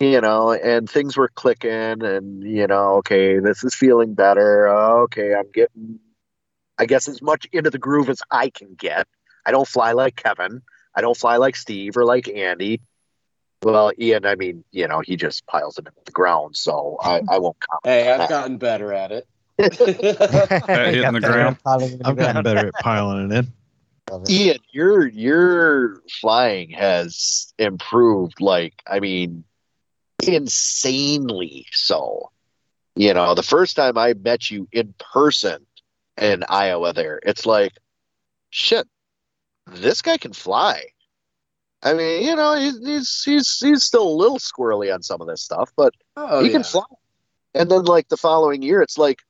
[0.00, 4.68] you know and things were clicking and you know okay this is feeling better.
[4.68, 5.98] Uh, okay i'm getting
[6.78, 9.06] i guess as much into the groove as i can get.
[9.46, 10.62] I don't fly like kevin
[10.96, 12.80] i don't fly like steve or like andy
[13.64, 17.22] well, Ian, I mean, you know, he just piles it into the ground, so I,
[17.28, 17.84] I won't comment.
[17.84, 19.26] hey, I've gotten better at it.
[19.56, 21.56] hitting the ground.
[22.04, 23.52] I've gotten better at piling it in.
[24.28, 29.44] Ian, your your flying has improved like I mean
[30.26, 32.30] insanely so.
[32.96, 35.66] You know, the first time I met you in person
[36.20, 37.72] in Iowa, there, it's like,
[38.50, 38.86] shit,
[39.66, 40.84] this guy can fly.
[41.82, 45.26] I mean, you know, he's he's he's, he's still a little squirrely on some of
[45.26, 46.52] this stuff, but Oh, he yeah.
[46.52, 46.84] can fly.
[47.54, 49.20] And then, like the following year, it's like,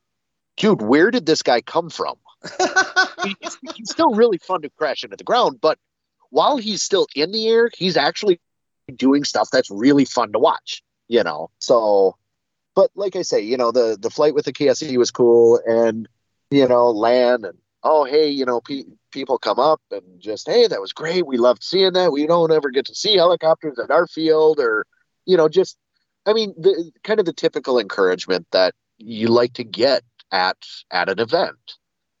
[0.57, 2.15] dude, where did this guy come from?
[3.23, 5.77] he's, he's still really fun to crash into the ground, but
[6.29, 8.39] while he's still in the air, he's actually
[8.95, 10.81] doing stuff that's really fun to watch.
[11.07, 12.17] You know, so.
[12.73, 16.09] But like I say, you know, the the flight with the KSE was cool, and
[16.51, 20.67] you know, land and oh hey, you know, pe- people come up and just hey,
[20.67, 21.25] that was great.
[21.27, 22.11] We loved seeing that.
[22.11, 24.85] We don't ever get to see helicopters at our field, or
[25.25, 25.77] you know, just
[26.25, 30.57] I mean, the kind of the typical encouragement that you like to get at
[30.91, 31.55] at an event.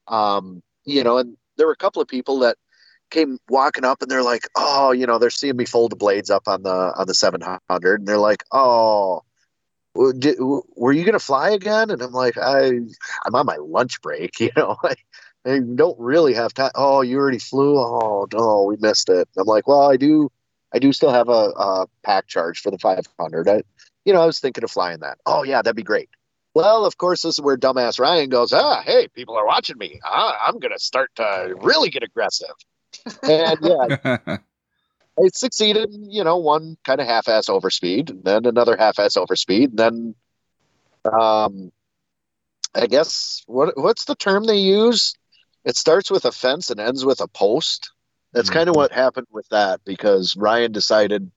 [0.07, 2.57] Um, you know, and there were a couple of people that
[3.11, 6.29] came walking up and they're like, "Oh, you know, they're seeing me fold the blades
[6.29, 9.21] up on the on the 700 and they're like, "Oh,
[10.19, 12.67] did, were you going to fly again?" And I'm like, "I
[13.25, 14.77] I'm on my lunch break, you know.
[15.45, 16.71] I don't really have time.
[16.75, 17.77] Oh, you already flew?
[17.77, 20.31] Oh, no, we missed it." I'm like, "Well, I do
[20.75, 23.47] I do still have a, a pack charge for the 500.
[23.47, 23.63] I,
[24.03, 25.17] you know, I was thinking of flying that.
[25.25, 26.09] Oh, yeah, that'd be great.
[26.53, 30.01] Well, of course, this is where dumbass Ryan goes, ah, hey, people are watching me.
[30.03, 32.53] Ah, I'm going to start to really get aggressive.
[33.23, 34.17] And yeah,
[35.17, 39.15] I succeeded you know, one kind of half ass overspeed, and then another half ass
[39.15, 40.15] overspeed, and then
[41.05, 41.71] um,
[42.73, 45.15] I guess what what's the term they use?
[45.65, 47.91] It starts with a fence and ends with a post.
[48.33, 48.81] That's kind of mm-hmm.
[48.81, 51.31] what happened with that because Ryan decided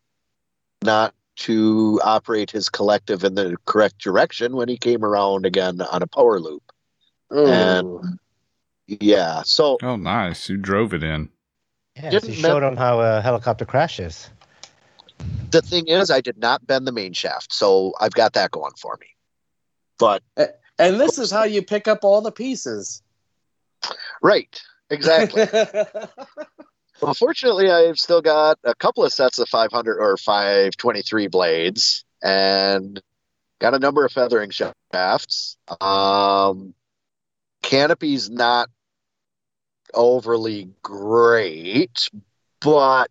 [0.82, 6.02] not to operate his collective in the correct direction when he came around again on
[6.02, 6.62] a power loop.
[7.30, 8.18] And
[8.86, 10.48] yeah, so oh, nice.
[10.48, 11.28] You drove it in.
[11.96, 14.30] Yeah, Didn't you that- showed him how a helicopter crashes.
[15.50, 18.74] the thing is, I did not bend the main shaft, so I've got that going
[18.80, 19.06] for me.
[19.98, 20.22] But
[20.78, 23.02] and this is how you pick up all the pieces.
[24.22, 25.46] Right, exactly.
[27.00, 33.00] well, fortunately, I've still got a couple of sets of 500 or 523 blades, and
[33.60, 35.56] got a number of feathering shafts.
[35.80, 36.74] Um,
[37.62, 38.68] canopy's not
[39.94, 42.08] overly great,
[42.60, 43.10] but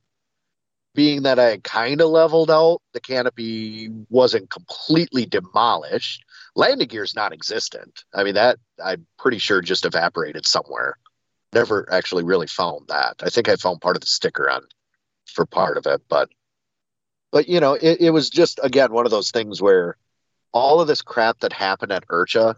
[0.97, 6.25] being that I kind of leveled out, the canopy wasn't completely demolished.
[6.55, 8.03] Landing gear's non-existent.
[8.15, 10.97] I mean that I'm pretty sure just evaporated somewhere.
[11.53, 13.17] Never actually really found that.
[13.21, 14.63] I think I found part of the sticker on
[15.27, 16.29] for part of it, but
[17.31, 19.97] but you know, it, it was just again one of those things where
[20.51, 22.55] all of this crap that happened at IRCHA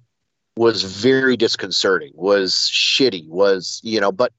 [0.56, 4.32] was very disconcerting, was shitty, was you know, but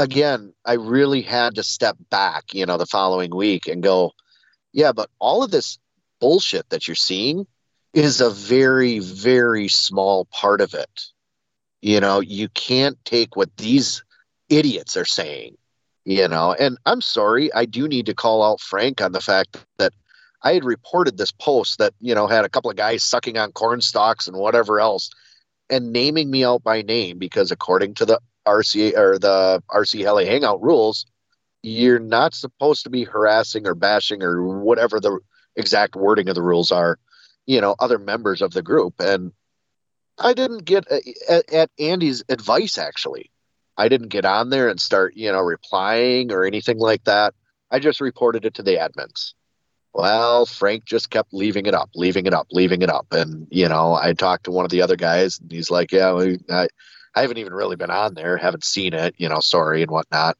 [0.00, 4.12] again, I really had to step back, you know, the following week and go,
[4.72, 5.78] yeah, but all of this
[6.20, 7.46] bullshit that you're seeing
[7.92, 11.02] is a very, very small part of it.
[11.82, 14.02] You know, you can't take what these
[14.48, 15.56] idiots are saying,
[16.06, 19.58] you know, and I'm sorry, I do need to call out Frank on the fact
[19.78, 19.92] that
[20.42, 23.52] I had reported this post that, you know, had a couple of guys sucking on
[23.52, 25.10] corn stalks and whatever else
[25.68, 30.26] and naming me out by name because according to the RCA or the RC Heli
[30.26, 31.06] Hangout rules,
[31.62, 35.18] you're not supposed to be harassing or bashing or whatever the
[35.56, 36.98] exact wording of the rules are,
[37.46, 38.94] you know, other members of the group.
[38.98, 39.32] And
[40.18, 43.30] I didn't get uh, at, at Andy's advice, actually.
[43.76, 47.34] I didn't get on there and start, you know, replying or anything like that.
[47.70, 49.32] I just reported it to the admins.
[49.92, 53.06] Well, Frank just kept leaving it up, leaving it up, leaving it up.
[53.12, 56.12] And, you know, I talked to one of the other guys and he's like, yeah,
[56.50, 56.68] I,
[57.14, 60.36] I haven't even really been on there, haven't seen it, you know, sorry and whatnot.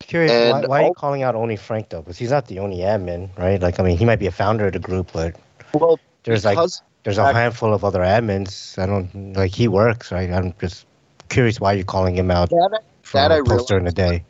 [0.00, 2.00] Curious, why, And why are you calling out only Frank though?
[2.02, 3.60] Because he's not the only admin, right?
[3.60, 5.36] Like, I mean, he might be a founder of the group, but
[5.74, 6.58] Well, there's like
[7.04, 8.78] there's a I- handful of other admins.
[8.78, 10.30] I don't like he works, right?
[10.30, 10.86] I'm just
[11.28, 14.24] curious why you're calling him out that, that I post during the day.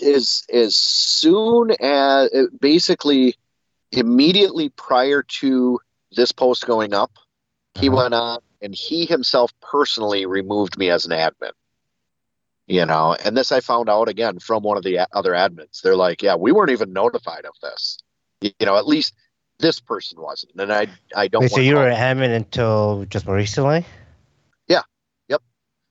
[0.00, 3.34] is as soon as basically
[3.92, 5.78] immediately prior to
[6.12, 7.10] this post going up,
[7.74, 7.96] he Uh-huh.
[7.96, 11.52] went on and he himself personally removed me as an admin.
[12.66, 15.80] You know, and this I found out again from one of the other admins.
[15.80, 17.98] They're like, "Yeah, we weren't even notified of this."
[18.42, 19.14] You know, at least
[19.58, 21.42] this person wasn't, and I I don't.
[21.42, 23.86] Wait, so you were an admin until just more recently?
[24.66, 24.82] Yeah.
[25.28, 25.42] Yep.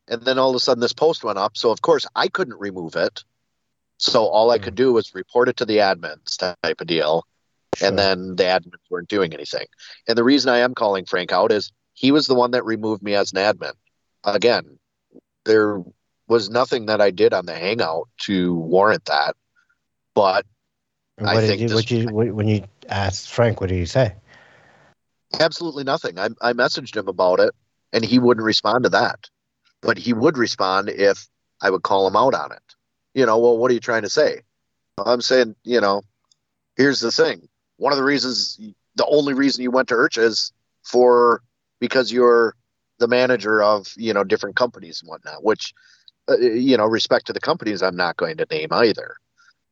[0.07, 2.59] And then all of a sudden this post went up so of course i couldn't
[2.59, 3.23] remove it
[3.97, 4.83] so all i could hmm.
[4.83, 7.25] do was report it to the admins type of deal
[7.75, 7.89] Sure.
[7.89, 9.65] and then the admins weren't doing anything
[10.07, 13.01] and the reason i am calling frank out is he was the one that removed
[13.01, 13.74] me as an admin
[14.24, 14.77] again
[15.45, 15.82] there
[16.27, 19.35] was nothing that i did on the hangout to warrant that
[20.14, 20.45] but
[21.17, 23.85] And I what did think you, what you when you asked Frank, what did he
[23.85, 24.16] say?
[25.40, 26.17] Absolutely nothing.
[26.19, 27.53] I, I messaged him about it,
[27.93, 29.30] and he wouldn't respond to that.
[29.82, 31.27] But he would respond if
[31.61, 32.64] I would call him out on it.
[33.14, 34.42] You know, well, what are you trying to say?
[35.03, 36.01] I'm saying, you know,
[36.76, 37.48] here's the thing.
[37.77, 38.59] One of the reasons,
[38.95, 40.51] the only reason you went to Urch is
[40.84, 41.42] for
[41.80, 42.56] because you're
[42.99, 45.43] the manager of you know different companies and whatnot.
[45.43, 45.73] Which,
[46.30, 49.15] uh, you know, respect to the companies, I'm not going to name either.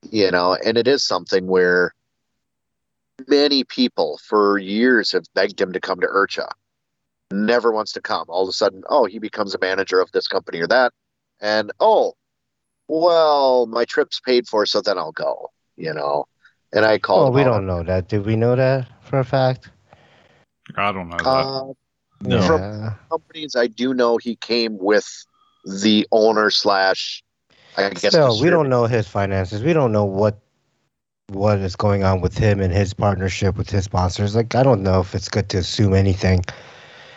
[0.10, 1.94] You know, and it is something where
[3.28, 6.50] many people for years have begged him to come to IRCHA.
[7.32, 8.26] Never wants to come.
[8.28, 10.94] All of a sudden, oh, he becomes a manager of this company or that,
[11.42, 12.14] and oh,
[12.88, 15.50] well, my trip's paid for, so then I'll go.
[15.76, 16.26] You know,
[16.72, 18.08] and I call Oh, we don't know that.
[18.08, 19.72] Do we know that for a fact?
[20.78, 21.28] I don't know that.
[21.28, 21.74] Uh,
[22.22, 22.42] No.
[22.42, 22.94] From- Yeah.
[23.10, 25.08] companies, I do know he came with
[25.66, 27.24] the owner slash.
[27.78, 29.62] I guess Still, we don't know his finances.
[29.62, 30.40] We don't know what
[31.30, 34.36] what is going on with him and his partnership with his sponsors.
[34.36, 36.46] Like, I don't know if it's good to assume anything.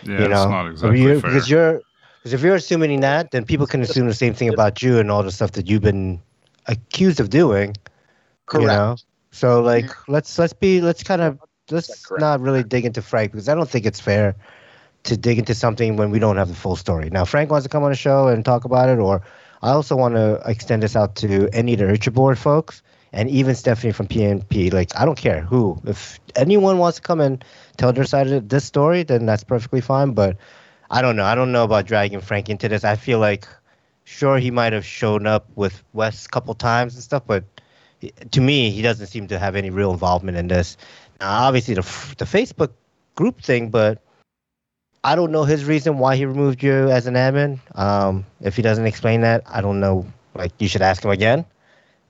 [0.02, 1.30] yeah, you it's know, not exactly you're- fair.
[1.30, 1.80] because you're
[2.18, 5.10] because if you're assuming that, then people can assume the same thing about you and
[5.10, 6.20] all the stuff that you've been
[6.66, 7.76] accused of doing.
[8.46, 8.62] Correct.
[8.62, 8.96] You know,
[9.30, 11.38] so like let's let's be let's kind of
[11.70, 14.34] let's not really dig into Frank because I don't think it's fair
[15.04, 17.10] to dig into something when we don't have the full story.
[17.10, 19.22] Now, Frank wants to come on the show and talk about it, or
[19.62, 23.28] I also want to extend this out to any of the IRCHA Board folks and
[23.30, 24.70] even Stephanie from P&P.
[24.70, 25.80] Like, I don't care who.
[25.84, 27.44] If anyone wants to come and
[27.76, 30.12] tell their side of this story, then that's perfectly fine.
[30.12, 30.36] But
[30.90, 31.24] I don't know.
[31.24, 32.84] I don't know about dragging Frank into this.
[32.84, 33.48] I feel like,
[34.04, 37.44] sure, he might have shown up with Wes a couple times and stuff, but
[38.30, 40.76] to me, he doesn't seem to have any real involvement in this.
[41.20, 41.82] Now, obviously, the
[42.18, 42.70] the Facebook
[43.16, 44.02] group thing, but
[45.04, 47.60] I don't know his reason why he removed you as an admin.
[47.78, 50.06] Um, if he doesn't explain that, I don't know.
[50.34, 51.44] Like, you should ask him again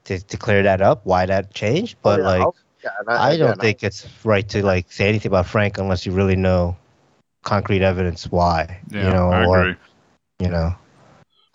[0.05, 1.97] to, to clear that up, why that changed.
[2.03, 5.09] But Oh, yeah, like, I'll- yeah, and I don't think it's right to like say
[5.09, 6.77] anything about Frank unless you really know
[7.43, 8.81] concrete evidence why.
[8.91, 9.77] yeah, you know, I or agree.
[10.39, 10.75] you know.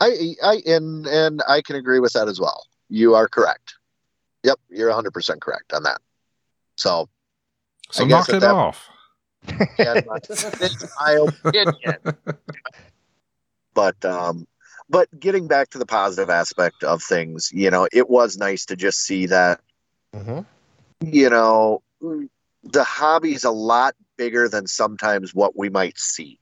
[0.01, 2.65] I, I, and and I can agree with that as well.
[2.89, 3.75] You are correct.
[4.43, 6.01] Yep, you're 100 percent correct on that.
[6.75, 7.07] So,
[7.89, 8.89] So I knock guess at it that- off.
[10.59, 11.97] It's my opinion.
[13.73, 14.47] But um,
[14.89, 18.75] but getting back to the positive aspect of things, you know, it was nice to
[18.75, 19.59] just see that
[20.13, 20.41] hmm
[21.01, 21.81] you know,
[22.63, 26.39] the hobby's a lot bigger than sometimes what we might see.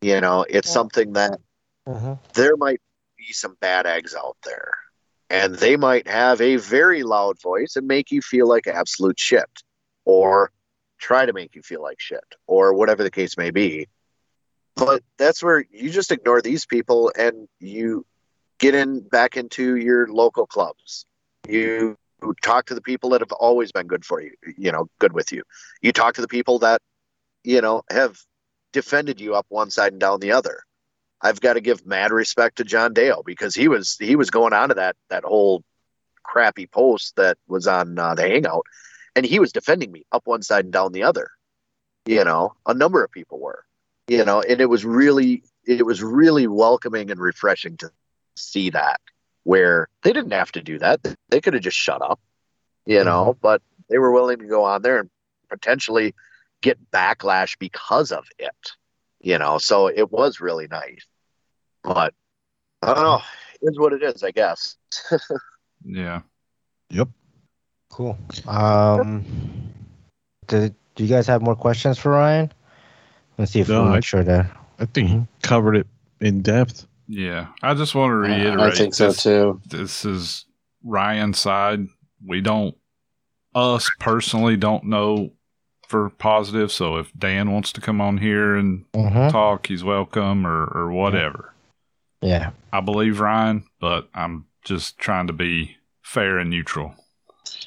[0.00, 1.40] You know, it's something that
[1.86, 2.80] hmm there might
[3.16, 4.72] be some bad eggs out there.
[5.30, 9.48] And they might have a very loud voice and make you feel like absolute shit,
[10.04, 10.50] or
[10.98, 13.88] try to make you feel like shit, or whatever the case may be.
[14.76, 18.04] But that's where you just ignore these people and you
[18.58, 21.06] get in back into your local clubs.
[21.48, 21.96] You
[22.42, 25.30] talk to the people that have always been good for you, you know, good with
[25.32, 25.42] you.
[25.82, 26.80] You talk to the people that,
[27.44, 28.18] you know, have
[28.72, 30.60] defended you up one side and down the other.
[31.20, 34.52] I've got to give mad respect to John Dale because he was he was going
[34.52, 35.62] on to that that whole
[36.22, 38.66] crappy post that was on uh, the Hangout,
[39.16, 41.30] and he was defending me up one side and down the other.
[42.06, 43.64] You know, a number of people were.
[44.06, 47.90] You know, and it was really it was really welcoming and refreshing to
[48.36, 49.00] see that
[49.44, 51.00] where they didn't have to do that.
[51.30, 52.20] They could have just shut up.
[52.84, 53.38] You know, mm-hmm.
[53.40, 55.10] but they were willing to go on there and
[55.48, 56.14] potentially
[56.60, 58.72] get backlash because of it
[59.24, 61.06] you know so it was really nice
[61.82, 62.14] but
[62.82, 63.20] i don't know
[63.60, 64.76] it is what it is i guess
[66.90, 67.04] Yeah.
[67.94, 68.18] Cool.
[68.48, 69.24] Um,
[70.48, 72.50] do, do you guys have more questions for Ryan?
[73.38, 74.50] Let's see if No, we I- make sure that.
[74.80, 75.86] I think he covered it
[76.20, 76.88] in depth.
[77.06, 77.46] Yeah.
[77.62, 79.60] I just want to reiterate I think so this, too.
[79.68, 80.44] this is
[80.82, 81.86] Ryan's side.
[82.26, 82.74] We don't,
[83.54, 85.30] us personally, don't know
[85.86, 86.72] for positive.
[86.72, 89.30] So if Dan wants to come on here and Mhm.
[89.30, 91.54] talk, he's welcome or, or whatever.
[92.20, 92.50] Yeah.
[92.72, 96.96] I believe Ryan, but I'm just trying to be fair and neutral.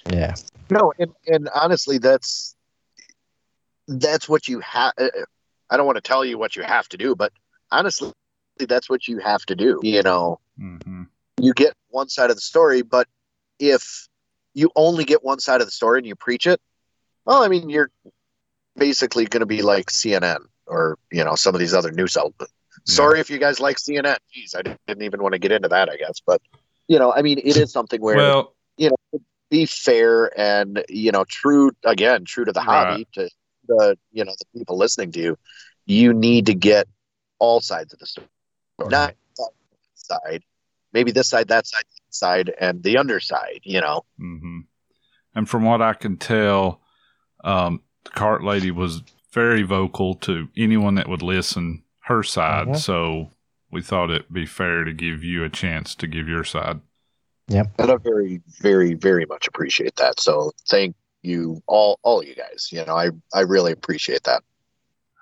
[0.09, 0.35] Yeah.
[0.69, 2.55] no and, and honestly that's
[3.87, 4.93] that's what you have
[5.69, 7.31] i don't want to tell you what you have to do but
[7.71, 8.11] honestly
[8.59, 10.39] that's what you have to do you know?
[10.57, 11.03] Hmm
[11.39, 13.07] you get one side of the story but
[13.59, 14.07] if
[14.53, 16.59] you only get one side of the story and you preach it
[17.25, 17.91] well i mean you're
[18.75, 22.51] basically going to be like cnn or you know some of these other news outlets.
[22.85, 25.89] Sorry if you guys like cnn jeez i didn't even want to get into that
[25.89, 26.41] i guess but
[26.87, 28.55] you know i mean it is something where Well,
[29.49, 33.29] be fair and you know true again true to the hobby to
[33.67, 35.37] the you know the people listening to you
[35.85, 36.87] you need to get
[37.39, 38.27] all sides of the story
[38.79, 39.49] not that
[39.95, 40.43] side
[40.93, 44.59] maybe this side that side that side and the underside you know hmm
[45.35, 46.81] And from what I can tell,
[47.43, 52.69] um, the cart lady was very vocal to anyone that would listen her side.
[52.69, 52.77] Mhm.
[52.77, 53.31] So
[53.69, 56.81] we thought it'd be fair to give you a chance to give your side.
[57.49, 60.19] And I very, very, very much appreciate that.
[60.19, 62.69] So thank you all, all you guys.
[62.71, 64.43] You know, I, I really appreciate that.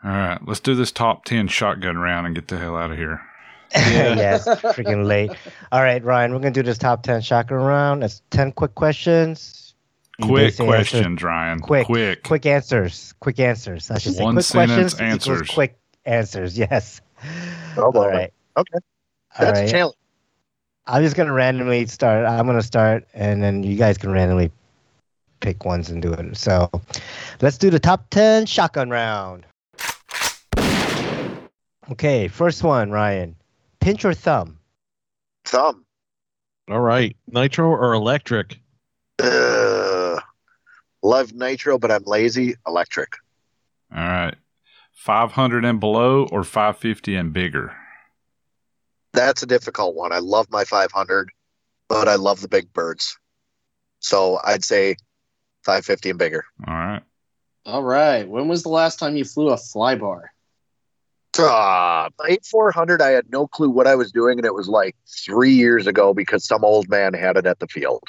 [0.03, 2.97] All right, let's do this top 10 shotgun round and get the hell out of
[2.97, 3.21] here.
[3.75, 5.31] yeah, it's freaking late.
[5.71, 8.03] All right, Ryan, we're gonna do this top ten shotgun round.
[8.03, 9.73] It's ten quick questions.
[10.21, 11.59] Quick basically answer- questions, Ryan.
[11.59, 12.23] Quick, Quick.
[12.23, 13.13] quick answers.
[13.19, 13.89] Quick answers.
[13.89, 15.27] I should say One quick sentence questions.
[15.27, 15.49] answers.
[15.49, 16.57] Quick answers.
[16.59, 17.01] Yes.
[17.75, 18.01] Oh, boy.
[18.03, 18.33] All right.
[18.55, 18.77] Okay.
[19.39, 19.95] All That's a challenge.
[20.87, 22.25] I'm just gonna randomly start.
[22.25, 24.51] I'm gonna start, and then you guys can randomly
[25.39, 26.37] pick ones and do it.
[26.37, 26.69] So,
[27.41, 29.45] let's do the top ten shotgun round.
[31.91, 33.35] Okay, first one, Ryan.
[33.79, 34.57] Pinch or thumb?
[35.45, 35.85] Thumb.
[36.67, 37.15] All right.
[37.27, 38.59] Nitro or electric?
[39.21, 40.21] Ugh.
[41.03, 42.55] Love nitro, but I'm lazy.
[42.65, 43.13] Electric.
[43.95, 44.35] All right.
[44.91, 47.75] 500 and below or 550 and bigger?
[49.15, 50.11] That's a difficult one.
[50.11, 51.29] I love my 500,
[51.87, 53.17] but I love the big birds.
[53.99, 54.97] So I'd say
[55.63, 56.45] 550 and bigger.
[56.67, 57.01] All right.
[57.65, 58.27] All right.
[58.27, 60.31] When was the last time you flew a fly bar?
[61.37, 64.95] Ah, my 400, I had no clue what I was doing, and it was like
[65.25, 68.03] three years ago because some old man had it at the field.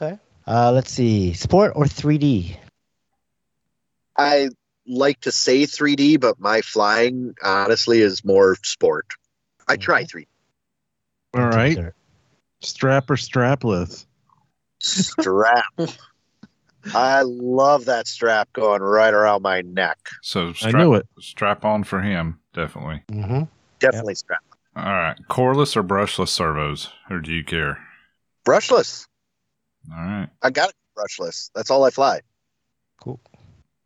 [0.00, 0.18] Okay.
[0.46, 1.34] Uh, let's see.
[1.34, 2.56] Sport or 3D?
[4.16, 4.48] I
[4.86, 9.06] like to say 3D, but my flying honestly is more sport.
[9.68, 10.26] I try 3D.
[11.34, 11.78] All right.
[12.60, 14.06] Strap or strapless?
[14.80, 15.64] Strap.
[16.94, 19.98] I love that strap going right around my neck.
[20.22, 21.06] So I strap, knew it.
[21.20, 23.02] strap on for him, definitely.
[23.12, 23.42] Mm-hmm.
[23.80, 24.42] Definitely strap.
[24.76, 25.16] All right.
[25.28, 26.90] Coreless or brushless servos?
[27.10, 27.78] Or do you care?
[28.46, 29.06] Brushless.
[29.90, 30.28] All right.
[30.42, 31.50] I got it brushless.
[31.54, 32.20] That's all I fly.
[33.02, 33.20] Cool.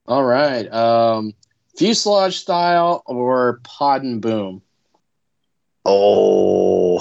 [0.06, 0.70] All right.
[0.72, 1.34] Um,
[1.76, 4.62] fuselage style or pod and boom?
[5.84, 6.98] Oh,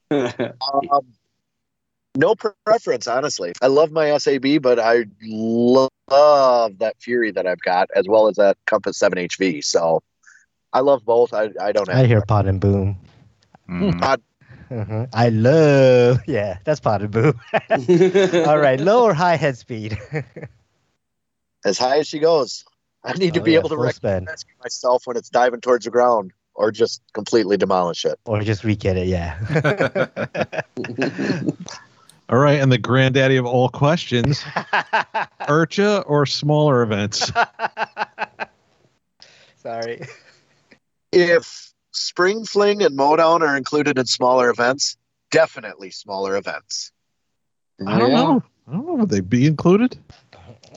[0.10, 1.06] um,
[2.16, 3.52] no preference, honestly.
[3.62, 8.26] I love my SAB, but I lo- love that Fury that I've got, as well
[8.28, 9.62] as that Compass 7 HV.
[9.64, 10.02] So
[10.72, 11.32] I love both.
[11.32, 12.96] I, I don't have I hear pot and boom.
[13.68, 14.00] Mhm.
[14.00, 14.22] Pod-
[14.68, 16.20] hmm I love.
[16.26, 17.38] Yeah, that's pod and boom.
[18.46, 19.98] All right, low or high head speed?
[21.64, 22.64] as high as she goes.
[23.04, 24.24] I need to Oh, be yeah, able to full rec- spin.
[24.24, 28.18] rescue myself when it's diving towards the ground or just completely demolish it.
[28.24, 29.06] or just re-get it.
[29.06, 29.38] Yeah.
[32.28, 32.60] All right.
[32.60, 34.40] And the granddaddy of all questions
[35.42, 37.30] IRCHA or smaller events?
[39.56, 40.02] Sorry.
[41.12, 44.96] If spring fling and mowdown are included in smaller events,
[45.30, 46.92] definitely smaller events.
[47.86, 48.42] I don't know.
[48.68, 48.94] I don't know.
[48.94, 49.98] Would they be included?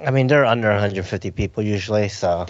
[0.05, 2.45] I mean, they're under 150 people usually, so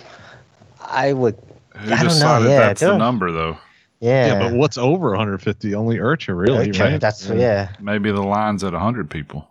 [0.81, 1.37] I would.
[1.79, 3.57] Who I don't know, decided yeah, that's the they're- number, though?
[4.01, 4.27] Yeah.
[4.27, 5.75] Yeah, but what's over 150?
[5.75, 7.01] Only IRCHA, really, Okay, right?
[7.01, 7.69] That's yeah.
[7.81, 9.45] Maybe the line's at 100 people.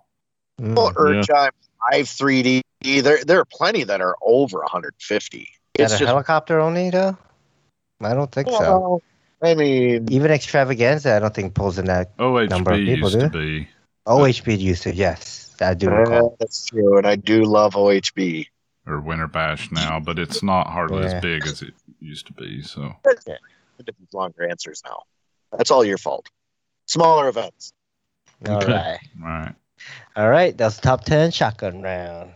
[0.60, 0.74] Mm.
[0.74, 1.50] Well, Urchime,
[1.92, 2.62] I've 3D.
[3.02, 5.38] There, there are plenty that are over 150.
[5.38, 7.16] Is It's that a just, helicopter only though?
[8.00, 9.02] I don't think so.
[9.42, 12.18] I mean, Even extravaganza, I don't think pulls in that.
[12.18, 12.38] Number
[12.72, 13.68] of OHB people, used do to be.
[14.06, 16.36] OHB used to, yes, I do uh, recall.
[16.40, 18.46] that's true, and I do love OHB.
[18.86, 21.16] or Winter Bash now, but it's not hardly Yeah.
[21.16, 22.62] as big as it used to be.
[22.62, 22.94] So
[23.84, 25.02] Different longer answers now.
[25.56, 26.26] That's all your fault.
[26.86, 27.72] Smaller events.
[28.48, 28.72] All Okay.
[28.72, 29.54] right, right.
[30.16, 30.56] all right.
[30.56, 32.32] That's the top ten shotgun round.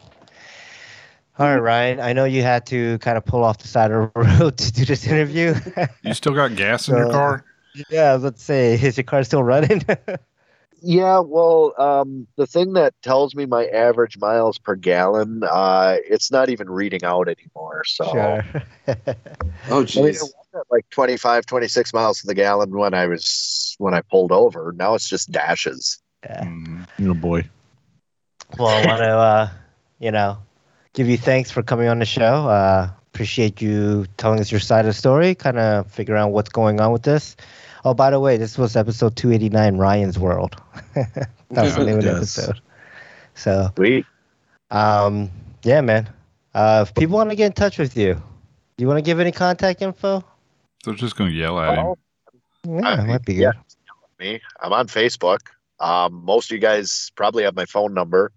[1.38, 2.00] All right, Ryan.
[2.00, 4.72] I know you had to kind of pull off the side of the road to
[4.72, 5.54] do this interview.
[6.02, 7.44] You still got gas in your car?
[7.88, 9.82] yeah, let's say, is your car still running?
[10.82, 16.30] Yeah, well, um, the thing that tells me my average miles per gallon, uh, it's
[16.30, 17.84] not even reading out anymore.
[17.86, 18.44] So sure.
[19.68, 20.32] Oh, I mean, jeez.
[20.70, 24.72] like 25, 26 miles to the gallon when I was when I pulled over.
[24.76, 26.00] Now it's just dashes.
[26.24, 26.44] yeah.
[26.44, 26.86] Mhm.
[27.02, 27.48] Oh, boy.
[28.58, 29.48] Well, I want to, uh,
[29.98, 30.38] you know,
[30.92, 32.48] give you thanks for coming on the show.
[32.48, 36.50] Uh, appreciate you telling us your side of the story, kind of figure out what's
[36.50, 37.36] going on with this.
[37.84, 40.56] Oh, by the way, this was episode 289, Ryan's World.
[40.94, 42.60] that was the name of the episode.
[43.34, 44.06] So, Sweet.
[44.70, 45.30] um,
[45.64, 46.08] yeah, man.
[46.54, 49.18] Uh, if people want to get in touch with you, do you want to give
[49.18, 50.22] any contact info?
[50.84, 51.86] They're just going to yell at him.
[51.86, 51.98] Oh,
[52.66, 53.40] Yeah, I- might be good.
[53.40, 53.52] yeah.
[54.20, 54.40] me.
[54.60, 55.38] I'm on Facebook.
[55.80, 58.30] Um, most of you guys probably have my phone number.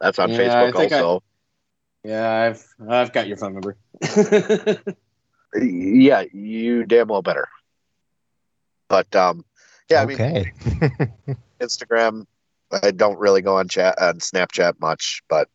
[0.00, 1.22] That's on Yeah, Facebook think I- also.
[2.04, 3.76] Yeah, I've I've got your phone number.
[5.58, 7.48] Yeah, you damn well better.
[8.88, 9.44] But um,
[9.90, 10.52] yeah, I mean, okay.
[11.60, 12.26] Instagram.
[12.82, 15.48] I don't really go on chat on Snapchat much, but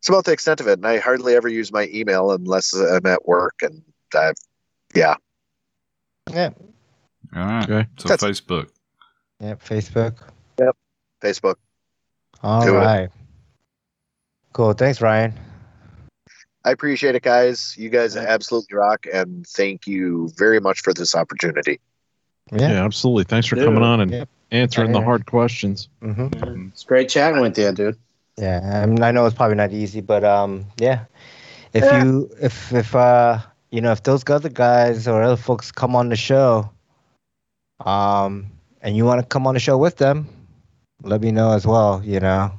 [0.00, 3.06] It's about the extent of it, and I hardly ever use my email unless I'm
[3.06, 3.82] at work, and
[4.14, 4.32] I,
[4.94, 5.14] yeah,
[6.30, 6.50] Yeah.
[7.34, 7.64] All right.
[7.64, 7.88] Okay.
[7.98, 8.68] So That's- Facebook.
[9.40, 9.54] Yeah.
[9.54, 10.18] Facebook.
[10.58, 10.76] Yep.
[11.22, 11.56] Facebook.
[12.42, 13.10] All Do it.
[14.52, 14.74] Cool.
[14.74, 15.34] Thanks, Ryan.
[16.64, 17.74] I appreciate it, guys.
[17.78, 21.80] You guys absolutely rock, and thank you very much for this opportunity.
[22.52, 22.84] Yeah, Yeah.
[22.84, 23.24] absolutely.
[23.24, 23.66] Thanks for Dude.
[23.66, 24.28] coming on and Yep.
[24.50, 25.88] answering the hard questions.
[26.00, 26.28] hmm
[26.72, 27.96] It's great chatting with you, dude.
[28.36, 28.82] Yeah.
[28.82, 31.04] I, mean, I know it's probably not easy, but um, yeah.
[31.72, 32.04] If Yeah.
[32.04, 33.38] you, if if uh,
[33.70, 36.70] you know, if those other guys or other folks come on the show,
[37.84, 38.46] um,
[38.80, 40.28] and you want to come on the show with them,
[41.02, 42.00] let me know as well.
[42.04, 42.52] You know.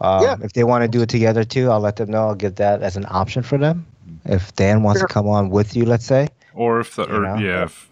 [0.00, 0.36] Um, Yeah.
[0.42, 2.28] If they want to do it together too, I'll let them know.
[2.28, 3.86] I'll give that as an option for them.
[4.24, 5.08] If Dan wants Sure.
[5.08, 7.36] to come on with you, let's say, Or if the, You or, know?
[7.36, 7.90] yeah, if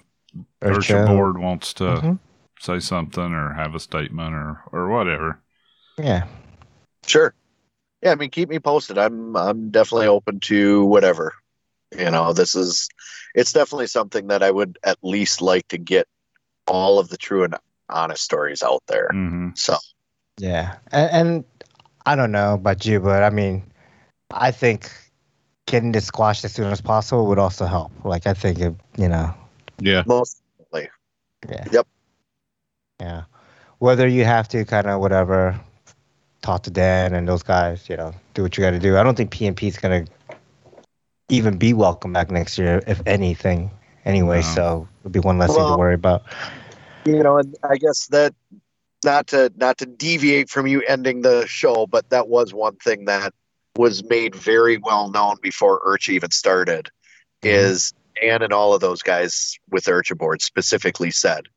[0.62, 2.18] or IRCHA board wants to Mhm.
[2.60, 5.40] say something or have a statement or, or whatever.
[5.98, 6.26] Yeah.
[7.06, 7.34] Sure.
[8.02, 8.98] Yeah, I mean, keep me posted.
[8.98, 11.34] I'm I'm definitely open to whatever.
[11.97, 12.89] You know, this is
[13.34, 16.08] it's definitely something that I would at least like to get
[16.66, 17.56] all of the true and
[17.89, 19.08] honest stories out there.
[19.12, 19.76] hmm So
[20.39, 21.44] Yeah, and, and
[22.06, 23.62] I don't know about you, but I mean,
[24.31, 24.90] I think
[25.66, 27.92] getting this squashed as soon as possible would also help.
[28.05, 29.34] Like, I think it, you know,
[29.78, 30.05] Yeah.
[30.05, 30.42] most
[31.48, 31.86] yeah, Yep.
[33.00, 33.22] yeah.
[33.78, 35.58] Whether you have to kind of whatever,
[36.42, 38.97] talk to Dan and those guys, you know, do what you got to do.
[38.97, 40.05] I don't think P&P is gonna
[41.28, 43.70] even be welcome back next year, if anything.
[44.05, 44.42] Anyway, No.
[44.42, 46.22] so it'll be one less thing to worry about.
[47.05, 48.34] you know, and I guess that
[49.05, 53.06] not to not to deviate from you ending the show, but that was one thing
[53.06, 53.32] that
[53.76, 56.89] was made very well known before Urch even started.
[57.42, 61.48] Is Ann and all of those guys with IRCHA board specifically said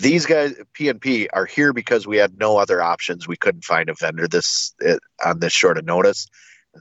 [0.00, 3.28] these guys P&P are here because we had no other options.
[3.28, 6.26] We couldn't find a vendor this uh, on this short of notice.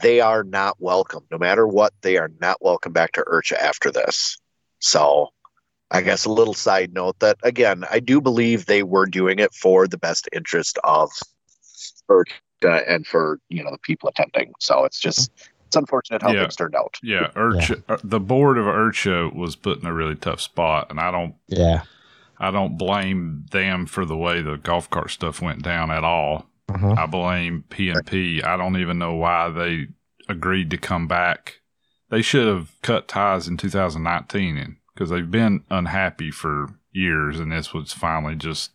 [0.01, 1.93] They are not welcome, no matter what.
[2.01, 4.37] They are not welcome back to IRCHA after this.
[4.79, 5.29] So,
[5.91, 9.53] I guess a little side note that again, I do believe they were doing it
[9.53, 11.09] for the best interest of
[12.09, 14.53] IRCHA and for you know the people attending.
[14.59, 15.31] So it's just
[15.67, 16.41] it's unfortunate how Yeah.
[16.41, 16.95] things turned out.
[17.03, 20.99] Yeah, IRCHA, uh, the board of IRCHA was put in a really tough spot, and
[20.99, 21.81] I don't, Yeah.
[22.39, 26.45] I don't blame them for the way the golf cart stuff went down at all.
[26.69, 26.97] Mhm.
[26.97, 28.41] I blame P&P.
[28.43, 29.87] I don't even know why they
[30.29, 31.59] agreed to come back.
[32.09, 34.57] They should have cut ties in 2019
[34.97, 38.71] because they've been unhappy for years, and this was finally just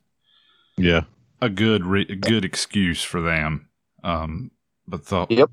[0.77, 1.03] Yeah.
[1.41, 3.69] a good re- a good excuse for them.
[4.05, 4.53] Um,
[4.87, 5.51] but the, Yep.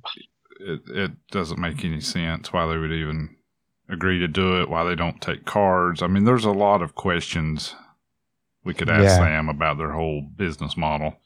[0.59, 3.35] it, it doesn't make any sense why they would even
[3.89, 6.03] agree to do it, why they don't take cards.
[6.03, 7.75] I mean, there's a lot of questions
[8.63, 9.25] we could ask Yeah.
[9.29, 11.19] them about their whole business model.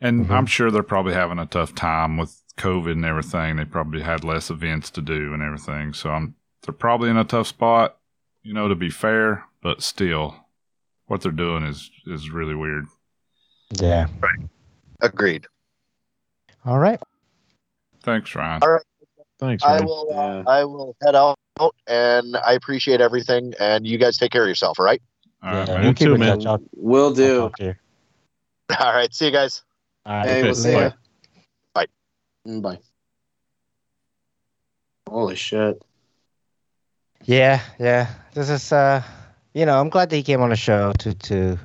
[0.00, 0.30] And Mhm.
[0.30, 3.56] I'm sure they're probably having a tough time with COVID and everything.
[3.56, 5.92] They probably had less events to do and everything.
[5.92, 7.98] So I'm, they're probably in a tough spot,
[8.46, 10.36] you know, to be fair, but still,
[11.06, 12.86] what they're doing is, is really weird.
[13.80, 14.06] Yeah.
[14.20, 14.38] Right.
[15.00, 15.46] Agreed.
[16.64, 17.00] All right.
[18.02, 18.62] Thanks, Ryan.
[18.62, 18.82] All right.
[19.40, 20.08] Thanks, I will.
[20.12, 20.42] Uh, Yeah.
[20.46, 21.36] I will head out,
[21.88, 23.52] and I appreciate everything.
[23.58, 24.78] And you guys take care of yourself.
[24.78, 25.02] All right.
[25.42, 25.84] All right, yeah, man.
[25.84, 26.38] we'll keep too, in man.
[26.38, 26.46] touch.
[26.46, 27.38] I'll, Will do.
[27.40, 27.74] talk to you.
[28.78, 29.12] All right.
[29.12, 29.64] See you guys.
[30.06, 30.28] All right.
[30.28, 30.82] Hey, we'll see Bye.
[30.82, 30.90] ya.
[31.74, 31.86] Bye.
[32.46, 32.78] Mm, Bye.
[35.08, 35.82] Holy shit.
[37.24, 38.08] Yeah, yeah.
[38.34, 39.02] This is uh
[39.54, 41.58] you know, I'm glad that he came on the show to to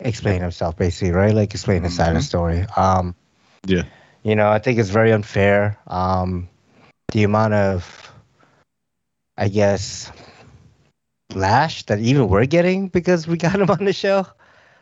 [0.00, 1.34] explain himself basically, right?
[1.34, 2.66] Like explain his side of the story.
[2.76, 3.14] Um
[3.66, 3.84] Yeah.
[4.22, 5.78] You know, I think it's very unfair.
[5.86, 6.48] Um
[7.12, 8.12] the amount of
[9.36, 10.12] I guess
[11.34, 14.26] lash that even we're getting because we got him on the show.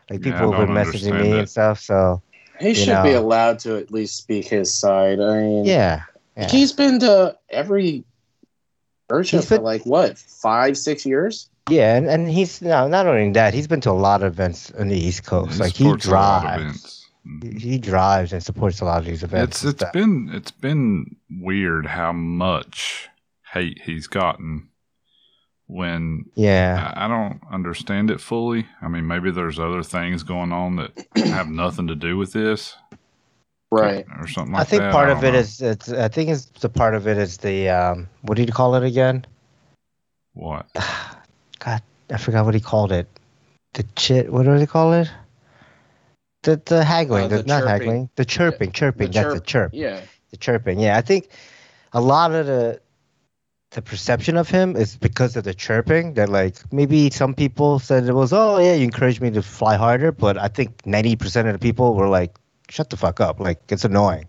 [0.09, 1.39] Like Yeah, people have been messaging me it.
[1.39, 2.21] and stuff, so
[2.59, 5.19] He You should be allowed to at least speak his side.
[5.19, 6.03] I mean, yeah.
[6.35, 6.49] yeah.
[6.49, 8.03] he's been to every
[9.11, 11.49] IRCHA He's for been- like what five, six years.
[11.69, 14.71] Yeah, and, and he's no, not only that, he's been to a lot of events
[14.79, 15.59] on the East Coast.
[15.59, 16.61] like he supports a lot of drives.
[16.63, 16.97] events.
[17.27, 17.59] Mhm.
[17.61, 19.57] He, he drives and supports a lot of these events.
[19.57, 19.93] It's and it's stuff.
[19.93, 23.09] been it's been weird how much
[23.53, 24.69] hate he's gotten
[25.67, 26.93] when yeah.
[26.95, 28.65] I, I don't understand it fully.
[28.81, 32.75] I mean, maybe there's other things going on that have nothing to do with this,
[33.71, 34.05] Right.
[34.19, 34.91] or something like I think that.
[34.91, 35.39] part I of don't it know.
[35.39, 38.51] is it's I think it's the part of it is the um what do you
[38.51, 39.25] call it again?
[40.33, 40.65] what
[41.59, 43.07] God, I forgot what he called it.
[43.73, 45.09] The chit what do they call it?
[46.43, 47.69] The the haggling, Uh, the, the not chirping.
[47.69, 49.07] haggling, the chirping, chirping.
[49.11, 49.71] The that's the chirp- chirp.
[49.73, 50.01] Yeah.
[50.31, 50.79] The chirping.
[50.79, 51.29] Yeah, I think
[51.93, 52.81] a lot of the
[53.71, 56.15] the perception of him is because of the chirping.
[56.15, 59.77] That like maybe some people said it was oh yeah you encouraged me to fly
[59.77, 62.35] harder, but I think ninety percent of the people were like
[62.71, 64.25] shut the fuck up, like it's annoying.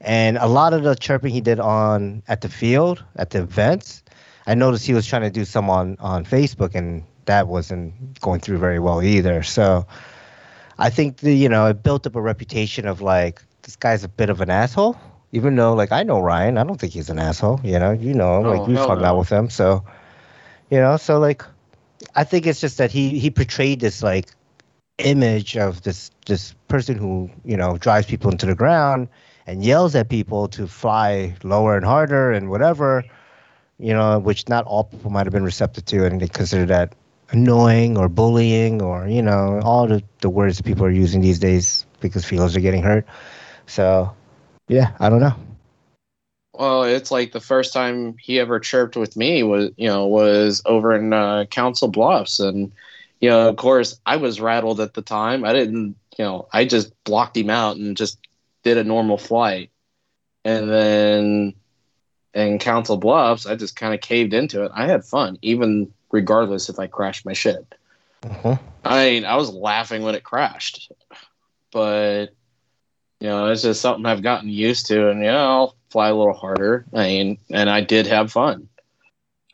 [0.00, 4.02] And a lot of the chirping he did on at the field, at the events,
[4.46, 8.40] I noticed he was trying to do some on, on Facebook, and that wasn't going
[8.40, 9.42] through very well either.
[9.42, 9.86] So
[10.78, 14.08] I think the you know it built up a reputation of like this guy's a
[14.08, 14.96] bit of an asshole.
[15.32, 17.60] Even though like I know Ryan, I don't think he's an asshole.
[17.64, 19.04] You know, you know, him, Oh, like you've hung no.
[19.06, 19.84] out with him, so
[20.70, 21.42] you know, so like
[22.14, 24.28] I think it's just that he he portrayed this like
[24.98, 29.08] image of this this person who you know drives people into the ground
[29.46, 33.04] and yells at people to fly lower and harder and whatever
[33.78, 36.94] you know which not all people might have been receptive to and they consider that
[37.30, 41.84] annoying or bullying or you know all the, the words people are using these days
[42.00, 43.06] because feelings are getting hurt.
[43.66, 44.14] So
[44.68, 45.34] yeah i don't know.
[46.58, 50.62] Well, it's like the first time he ever chirped with me was, you know, was
[50.64, 52.72] over in uh, Council Bluffs, and
[53.20, 55.44] you know, of course, I was rattled at the time.
[55.44, 58.18] I didn't, you know, I just blocked him out and just
[58.62, 59.70] did a normal flight,
[60.44, 61.54] and then
[62.34, 64.72] in Council Bluffs, I just kind of caved into it.
[64.74, 67.66] I had fun, even regardless if I crashed my shit.
[68.22, 68.58] Mhm.
[68.84, 70.92] I mean, I was laughing when it crashed,
[71.72, 72.26] but
[73.20, 76.14] you know, it's just something I've gotten used to, and you know, I'll fly a
[76.14, 76.84] little harder.
[76.92, 78.68] I mean, and I did have fun.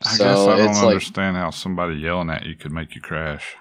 [0.05, 3.01] I So guess I don't like- understand how somebody yelling at you could make you
[3.01, 3.55] crash.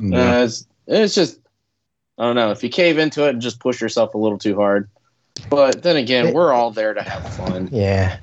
[0.00, 0.38] Yeah.
[0.40, 1.40] Uh, it's it's just
[2.18, 4.56] I don't know if you cave into it and just push yourself a little too
[4.56, 4.88] hard.
[5.50, 7.68] But then again, It- we're all there to have fun.
[7.72, 8.18] yeah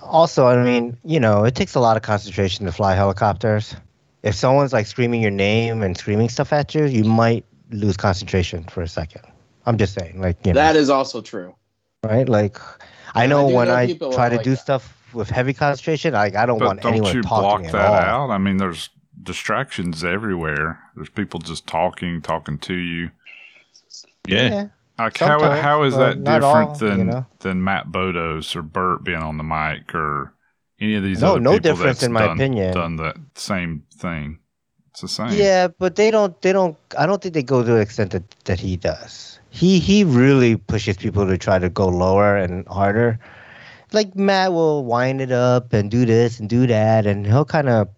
[0.00, 3.76] also i mean you know it takes a lot of concentration to fly helicopters
[4.22, 8.64] if someone's like screaming your name and screaming stuff at you you might lose concentration
[8.64, 9.22] for a second
[9.66, 11.54] i'm just saying like you know That is also true.
[12.02, 12.28] right?
[12.28, 12.58] Like,
[13.14, 14.56] I know I when know I try to like do that.
[14.58, 17.72] stuff with heavy concentration, like I don't But want don't anyone you talking block at
[17.72, 18.30] that all.
[18.30, 18.30] out?
[18.30, 18.90] I mean, there's
[19.22, 20.78] distractions everywhere.
[20.94, 23.10] There's people just talking, talking to you.
[24.28, 24.68] yeah.
[24.98, 27.26] Like how how is that different all, than you know?
[27.40, 30.32] than Matt Bodos or Bert being on the mic or
[30.80, 32.72] any of these No, other no people difference that's in my done, opinion.
[32.74, 34.38] done the same thing.
[34.92, 35.32] It's the same.
[35.32, 36.40] Yeah, but they don't.
[36.40, 36.76] They don't.
[36.98, 39.38] I don't think they go to the extent that, that he does.
[39.50, 43.18] He he really pushes people to try to go lower and harder.
[43.96, 47.66] Like Matt will wind it up and do this and do that, and he'll kind
[47.66, 47.88] of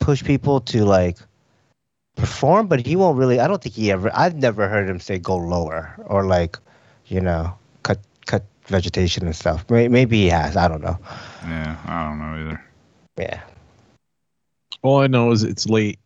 [0.00, 1.16] push people to like
[2.16, 3.38] perform, but he won't really.
[3.38, 4.10] I don't think he ever.
[4.12, 6.58] I've never heard him say go lower or like,
[7.06, 9.64] you know, cut cut vegetation and stuff.
[9.70, 10.56] Maybe he has.
[10.56, 10.98] I don't know.
[11.44, 12.64] Yeah, I don't know either.
[13.16, 13.40] Yeah.
[14.82, 16.00] All I know is it's late.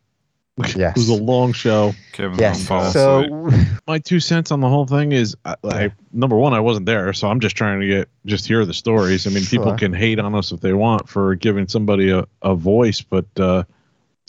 [0.77, 0.97] Yes.
[0.97, 1.95] it was a long show.
[2.13, 2.67] Kevin's Yes.
[2.67, 3.31] gonna fall asleep.
[3.63, 6.87] So My two cents on the whole thing is, I, I, number one, I wasn't
[6.87, 9.27] there, so I'm just trying to get just hear the stories.
[9.27, 12.55] I mean, people can hate on us if they want for giving somebody a, a
[12.55, 13.65] voice, but uh,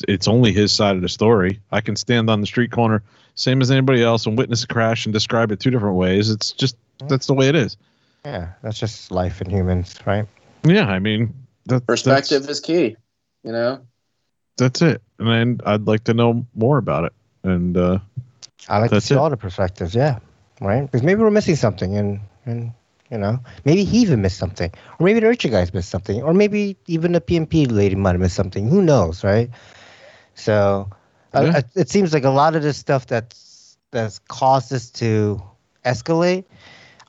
[0.07, 1.59] it's only his side of the story.
[1.71, 3.03] I can stand on the street corner,
[3.35, 6.29] same as anybody else, and witness a crash and describe it two different ways.
[6.29, 6.77] It's just
[7.07, 7.75] that's the way it is.
[8.23, 10.25] yeah, that's just life in humans, right?
[10.63, 11.33] Yeah, I mean,
[11.65, 12.95] that, Perspective That's, is key.
[13.43, 13.81] You know,
[14.59, 17.13] that's it, and then I'd like to know more about it.
[17.43, 17.99] And uh,
[18.67, 19.17] I like to see it.
[19.17, 20.19] all the perspectives, yeah.
[20.61, 20.81] Right?
[20.81, 22.71] Because maybe we're missing something and and
[23.09, 24.71] you know, maybe he even missed something.
[24.99, 26.21] Or maybe the IRCHA guys missed something.
[26.21, 28.67] Or maybe even the P&P lady might have missed something.
[28.69, 29.49] Who knows, right?
[30.35, 30.89] So
[31.33, 31.57] Yeah.
[31.57, 35.41] I, it seems like a lot of this stuff that's that's caused this to
[35.85, 36.45] escalate.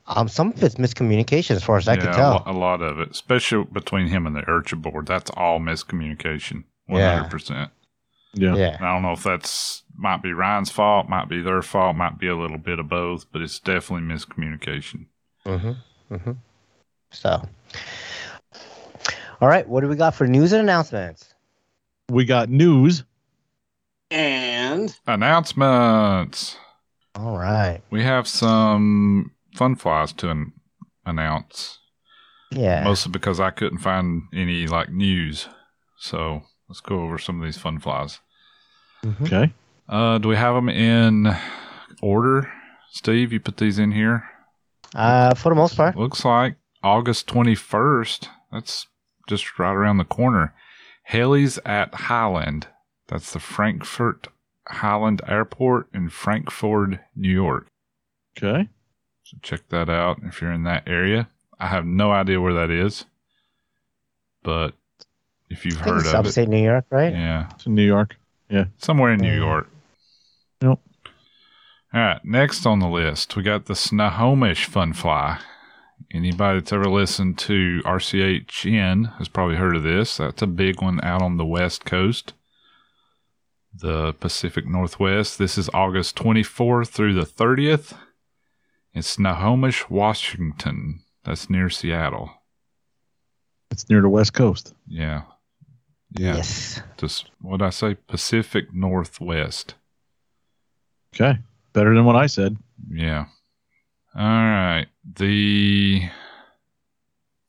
[0.06, 2.30] Um, some of it's miscommunication, as far as I yeah, can tell.
[2.32, 6.64] lo- A, lot of it, especially between him and the IRCHA board, that's all miscommunication.
[6.90, 7.16] One Yeah.
[7.18, 7.70] hundred percent.
[8.34, 8.76] yeah, yeah.
[8.80, 12.26] I don't know if that's might be Ryan's fault, might be their fault, might be
[12.28, 15.06] a little bit of both, but it's definitely miscommunication.
[15.46, 16.14] Mm-hmm.
[16.14, 16.32] Mm-hmm.
[17.12, 17.42] So,
[19.40, 21.34] all right, what do we got for news and announcements?
[22.08, 23.04] we got news.
[24.10, 26.56] and Announcements.
[27.14, 27.80] All right.
[27.90, 30.52] We have some fun flies to an-
[31.06, 31.78] announce,
[32.50, 32.82] Yeah.
[32.84, 35.48] mostly because I couldn't find any like news.
[35.98, 38.20] So let's go over some of these fun flies.
[39.05, 39.26] Mhm.
[39.26, 39.52] Okay,
[39.89, 41.36] Uh, do we have them in
[42.00, 42.50] order?
[42.92, 44.23] Steve, you put these in here.
[44.94, 45.97] Uh, for the most part.
[45.97, 48.28] Looks like August 21st.
[48.52, 48.86] That's
[49.28, 50.55] just right around the corner.
[51.05, 52.68] Haley's at Highland.
[53.08, 54.28] That's the Frankfort
[54.68, 57.66] Highland Airport in Frankfort, New York.
[58.39, 58.68] okay.
[59.24, 61.28] So check that out if you're in that area.
[61.58, 63.05] I have no idea where that is,
[64.44, 64.74] but
[65.50, 67.12] if you've I think heard it's of it, upstate New York, right?
[67.12, 68.16] yeah, It's in New York.
[68.48, 69.68] Yeah, somewhere in New York.
[70.62, 70.78] Yep.
[71.92, 75.40] All right, next on the list, we got the Snohomish Fun Fly.
[76.12, 80.16] Anybody that's ever listened to RCHN has probably heard of this.
[80.16, 82.32] That's a big one out on the West Coast,
[83.74, 85.38] the Pacific Northwest.
[85.38, 87.92] This is August 24th through the 30th.
[88.92, 91.00] in Snohomish, Washington.
[91.24, 92.30] That's near Seattle.
[93.70, 94.74] It's near the West Coast.
[94.88, 95.22] Yeah.
[96.12, 96.36] Yeah.
[96.36, 96.82] Yes.
[96.97, 99.74] Just what I say, Pacific Northwest.
[101.14, 101.39] Okay.
[101.72, 102.56] Better than what I said.
[102.90, 103.26] Yeah.
[104.14, 104.86] All right.
[105.05, 106.08] The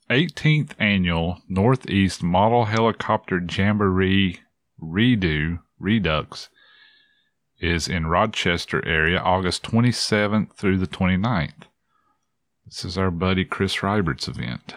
[0.09, 4.39] 18th annual Northeast Model Helicopter Jamboree
[4.81, 6.49] Redo Redux
[7.59, 11.63] is in Rochester area August 27th through the 29th.
[12.65, 14.75] This is our buddy Chris Rybert's event.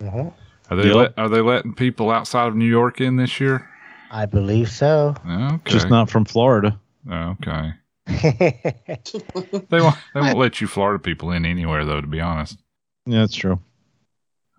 [0.00, 0.28] hmm
[0.70, 0.94] Are they Yep.
[0.96, 3.68] let, are they letting people outside of New York in this year?
[4.10, 5.14] I believe so.
[5.28, 5.60] Okay.
[5.70, 6.78] Just not from Florida.
[7.10, 7.72] Okay.
[8.06, 12.58] They won't they won't let you Florida people in anywhere though, to be honest.
[13.06, 13.60] Yeah, that's true.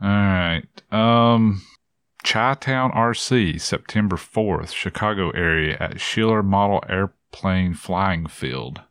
[0.01, 0.63] All right.
[0.91, 1.61] Um
[2.23, 8.81] Chi-Town RC, September 4th, Chicago area at Schiller Model Airplane Flying Field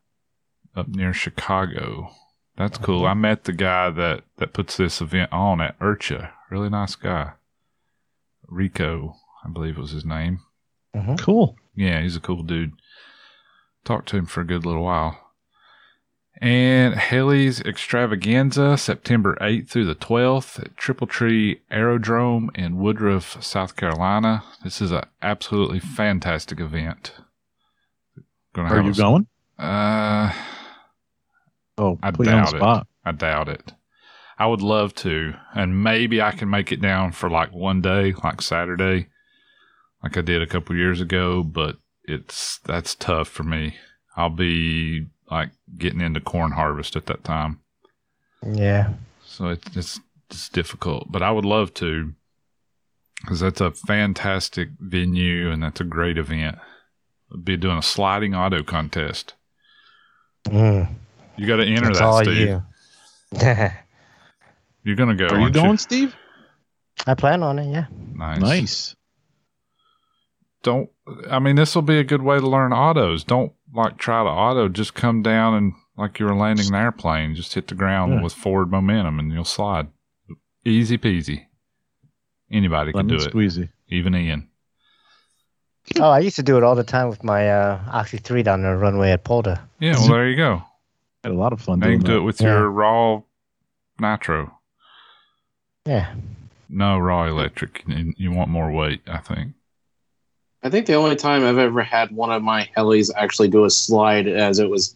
[0.75, 2.11] up near Chicago.
[2.57, 3.07] That's cool.
[3.07, 6.31] I met the guy that, that puts this event on at IRCHA.
[6.51, 7.33] Really nice guy.
[8.49, 9.15] Rico,
[9.45, 10.41] I believe was his name.
[11.19, 11.57] Cool.
[11.77, 12.73] Yeah, he's a cool dude.
[13.85, 15.17] Talked to him for a good little while.
[16.43, 23.77] And Haley's Extravaganza, September 8th through the 12th at Triple Tree Aerodrome in Woodruff, South
[23.77, 24.43] Carolina.
[24.65, 27.13] This is an absolutely fantastic event.
[28.55, 29.27] Gonna Are have you a- going?
[29.59, 30.33] Uh,
[31.79, 32.87] Oh, I put you on the doubt it.
[33.07, 33.73] I doubt it.
[34.41, 38.15] I would love to, and maybe I can make it down for like one day,
[38.25, 39.09] like Saturday,
[40.03, 41.43] like I did a couple years ago.
[41.43, 43.77] But it's that's tough for me.
[44.17, 47.61] I'll be like getting into corn harvest at that time,
[48.43, 48.95] yeah.
[49.27, 51.13] so it's it's, it's difficult.
[51.13, 52.15] But I would love to,
[53.21, 56.57] because that's a fantastic venue and that's a great event.
[57.31, 59.35] I'd be doing a sliding auto contest.
[60.47, 60.95] Mm.
[61.37, 62.49] You got to enter That's that, all Steve.
[62.49, 62.63] you.
[64.85, 65.27] You're gonna go.
[65.27, 66.15] Are you aren't going, Steve?
[67.07, 67.71] I plan on it.
[67.71, 67.87] Yeah.
[68.15, 68.41] Nice.
[68.41, 68.97] Nice.
[70.63, 70.91] Don't.
[71.31, 73.25] I mean, this will be a good way to learn autos.
[73.25, 74.69] Don't like try to auto.
[74.69, 77.35] Just come down and like you were landing an airplane.
[77.35, 78.23] Just hit the ground Yeah.
[78.23, 79.89] with forward momentum, and you'll slide.
[80.65, 81.47] Easy peasy.
[82.51, 83.33] Anybody can Lemon do it.
[83.33, 83.71] squeezy.
[83.89, 84.49] Even Ian.
[85.99, 88.63] Oh, I used to do it all the time with my uh, Oxy 3 down
[88.63, 89.61] the runway at Polda.
[89.79, 89.93] Yeah.
[89.95, 90.63] Well, there you go.
[91.25, 92.49] Had a lot of fun Now you doing can do it with Yeah.
[92.49, 93.23] your raw
[93.99, 94.57] nitro.
[95.87, 96.15] Yeah.
[96.69, 97.83] No raw electric.
[97.87, 99.55] You you want more weight, I think.
[100.63, 103.71] I think the only time I've ever had one of my helis actually do a
[103.71, 104.95] slide, as it was,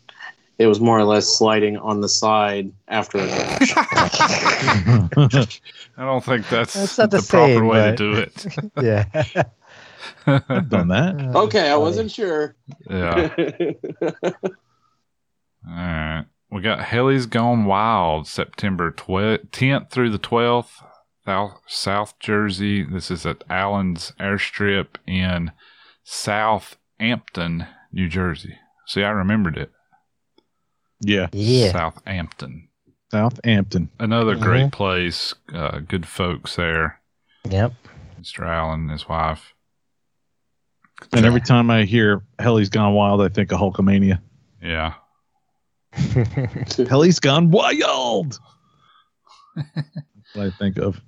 [0.58, 3.72] it was more or less sliding on the side after a crash.
[5.96, 8.46] I don't think that's, That's not the, the proper same, way but- to do it.
[8.82, 9.42] Yeah.
[10.26, 11.32] I've done that.
[11.34, 12.54] okay, I wasn't sure.
[12.88, 13.30] yeah.
[15.66, 16.24] All right.
[16.55, 20.84] We got Helly's Gone Wild, September 12th, 10th through the 12th,
[21.24, 22.84] South, South Jersey.
[22.84, 25.50] This is at Allen's Airstrip in
[26.05, 28.55] Southampton, New Jersey.
[28.86, 29.73] See, I remembered it.
[31.00, 31.26] Yeah.
[31.33, 31.73] Yeah.
[31.73, 32.68] Southampton.
[33.10, 33.91] Southampton.
[33.99, 34.73] Another great Mhm.
[34.73, 35.34] place.
[35.52, 37.00] Uh, good folks there.
[37.50, 37.73] Yep.
[38.20, 38.47] Mr.
[38.47, 39.55] Allen and his wife.
[41.12, 44.20] And every time I hear Helly's Gone Wild, I think of Hulkamania.
[44.62, 44.94] Yeah.
[46.89, 48.39] Helly's Gone Wild!
[49.56, 49.86] That's
[50.34, 51.00] what I think of.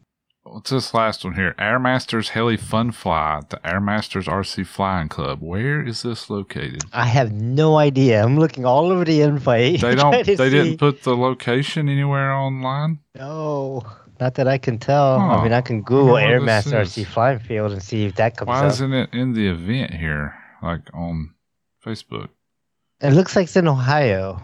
[0.45, 1.55] What's this last one here?
[1.59, 5.41] Airmasters Heli Fun Fly at the Airmasters RC Flying Club.
[5.43, 6.85] Where is this located?
[6.93, 8.23] I have no idea.
[8.23, 9.81] I'm looking all over the invite.
[9.81, 10.25] They don't.
[10.25, 13.01] They see- didn't put the location anywhere online.
[13.17, 13.83] No,
[14.21, 15.19] not that I can tell.
[15.19, 15.27] Huh.
[15.39, 17.03] I mean, I can Google wonder what this Airmaster.
[17.03, 18.67] RC Flying Field and see if that comes Why up.
[18.73, 21.35] isn't it in the event here, like on
[21.85, 22.29] Facebook?
[23.01, 24.41] It looks like it's in Ohio.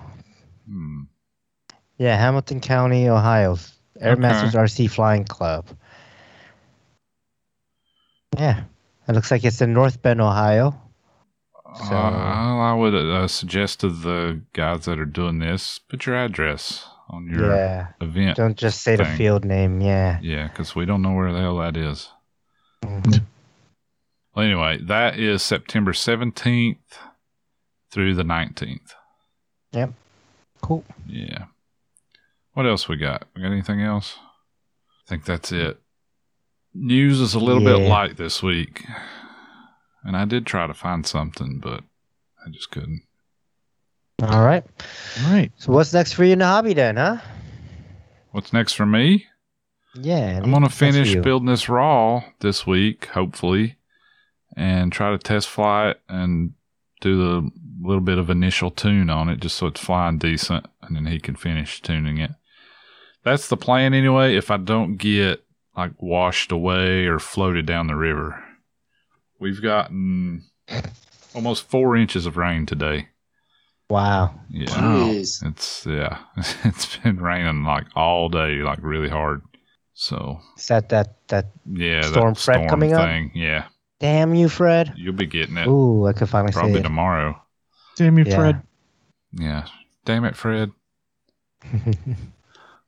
[0.66, 1.02] Hmm.
[1.98, 3.56] Yeah, Hamilton County, Ohio.
[4.00, 5.66] air Airmasters RC Flying Club.
[8.38, 8.64] Yeah,
[9.08, 10.74] it looks like it's in North Bend, Ohio.
[11.88, 16.16] So- Uh, I would uh, suggest to the guys that are doing this, put your
[16.16, 18.36] address on your yeah, event.
[18.36, 19.80] don't just say the field name.
[19.80, 20.18] Yeah.
[20.22, 22.08] Yeah, because we don't know where the hell that is.
[22.82, 23.22] Mhm.
[24.34, 26.98] Well, anyway, that is September 17th
[27.90, 28.94] through the 19th.
[30.62, 30.84] Cool.
[31.06, 31.44] Yeah.
[32.54, 33.26] What else we got?
[33.34, 34.16] We got anything else?
[35.04, 35.78] I think that's it.
[36.72, 38.86] News is a little bit light this week.
[40.04, 41.84] And I did try to find something, but
[42.44, 43.02] I just couldn't.
[44.22, 44.64] All right.
[45.24, 45.52] All right.
[45.56, 47.18] So what's next for you in the hobby then, huh?
[48.30, 49.26] What's next for me?
[49.94, 50.40] Yeah.
[50.42, 53.76] I'm going to finish building this raw this week, hopefully,
[54.56, 56.52] and try to test fly it and
[57.00, 57.50] do the
[57.82, 61.18] little bit of initial tune on it just so it's flying decent, and then he
[61.18, 62.30] can finish tuning it.
[63.24, 64.36] That's the plan anyway.
[64.36, 65.44] If I don't get
[65.76, 68.42] like washed away or floated down the river,
[69.38, 70.44] we've gotten
[71.34, 73.08] almost four inches of rain today.
[73.88, 74.34] Wow.
[74.50, 75.44] Yeah, Jeez.
[75.46, 76.18] it's yeah,
[76.64, 79.42] it's been raining like all day, like really hard.
[79.94, 81.46] So Is that that that?
[81.70, 83.30] yeah, Storm that Fred storm coming up?
[83.34, 83.66] Yeah,
[84.00, 84.94] Damn you, Fred.
[84.96, 86.82] you'll be getting it Ooh, I could finally see probably it.
[86.84, 87.38] tomorrow.
[87.96, 88.36] Damn you, Yeah.
[88.36, 88.62] Fred.
[89.32, 89.66] Yeah.
[90.04, 90.70] Damn it, Fred.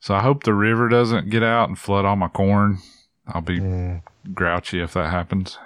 [0.00, 2.78] So I hope the river doesn't get out and flood all my corn.
[3.26, 4.02] I'll be Mm,
[4.34, 5.58] grouchy if that happens.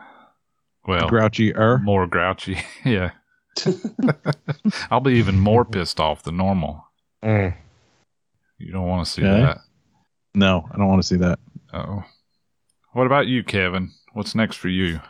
[0.87, 1.79] Well, Grouchy er.
[1.79, 2.59] more grouchy.
[2.85, 3.11] yeah.
[4.91, 6.85] I'll be even more pissed off than normal.
[7.23, 7.55] mm.
[8.59, 9.41] You don't want to see Okay.
[9.43, 9.59] that.
[10.35, 11.39] No, I don't want to see that.
[11.73, 12.05] Oh.
[12.93, 13.91] What about you, Kevin?
[14.13, 15.01] What's next for you?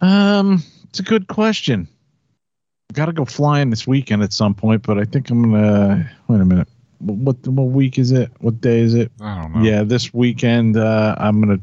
[0.00, 1.88] Um, it's a good question.
[2.92, 6.10] Got to go flying this weekend at some point, but I think I'm gonna.
[6.28, 6.68] Wait a minute.
[6.98, 8.30] What what week is it?
[8.40, 9.10] What day is it?
[9.20, 9.62] I don't know.
[9.62, 11.60] Yeah, this weekend uh, I'm gonna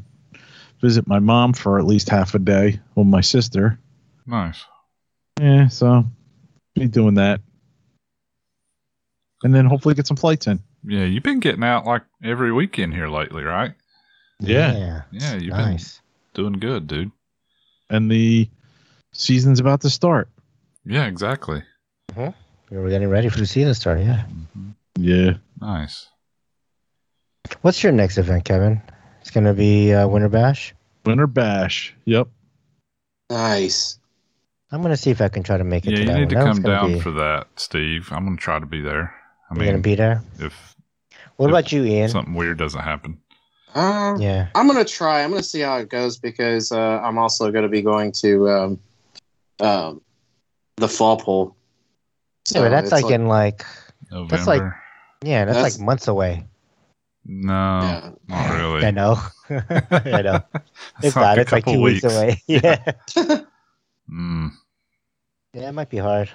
[0.80, 3.78] visit my mom for at least half a day with my sister.
[4.26, 4.64] Nice.
[5.40, 6.04] Yeah, so
[6.74, 7.40] be doing that,
[9.44, 10.60] and then hopefully get some flights in.
[10.84, 13.74] Yeah, you've been getting out like every weekend here lately, right?
[14.40, 14.76] Yeah.
[14.76, 15.02] yeah.
[15.10, 16.00] Yeah, you've Nice.
[16.34, 17.10] been doing good, dude.
[17.90, 18.48] And the
[19.12, 20.28] season's about to start.
[20.88, 21.62] Yeah, exactly.
[22.16, 24.00] We're getting ready for the season start.
[24.00, 24.24] Yeah.
[24.98, 25.32] Yeah.
[25.60, 26.08] Nice.
[27.60, 28.80] What's your next event, Kevin?
[29.20, 30.74] It's gonna be uh, Winter Bash.
[31.04, 31.94] Winter bash.
[32.06, 32.28] Yep.
[33.30, 33.98] Nice.
[34.72, 36.20] I'm gonna see if I can try to make it Yeah, to you that need
[36.20, 36.28] one.
[36.30, 38.08] to come gonna down be- for that, Steve.
[38.10, 39.14] I'm gonna try to be there.
[39.50, 40.22] I You're gonna be there.
[40.38, 40.74] if
[41.36, 42.08] What if about you, Ian?
[42.08, 43.18] something weird doesn't happen.
[43.74, 44.48] Um, Yeah.
[44.54, 45.22] I'm gonna try.
[45.22, 48.80] I'm gonna see how it goes because uh, I'm also gonna be going to um,
[49.60, 50.00] um,
[50.78, 51.56] the fall pool.
[52.50, 53.64] yeah, but that's it's like, in like
[54.10, 54.36] November.
[54.36, 54.62] That's like-
[55.24, 56.46] yeah, that's, That's- like months away.
[57.24, 58.10] no, yeah.
[58.28, 58.86] not really.
[58.86, 59.18] I know.
[59.50, 60.40] I know.
[61.02, 61.38] It's, like not.
[61.38, 62.04] a It's like two weeks.
[62.04, 62.40] away.
[62.46, 62.92] Yeah.
[64.10, 64.52] Mm,
[65.52, 66.30] yeah, it might be hard.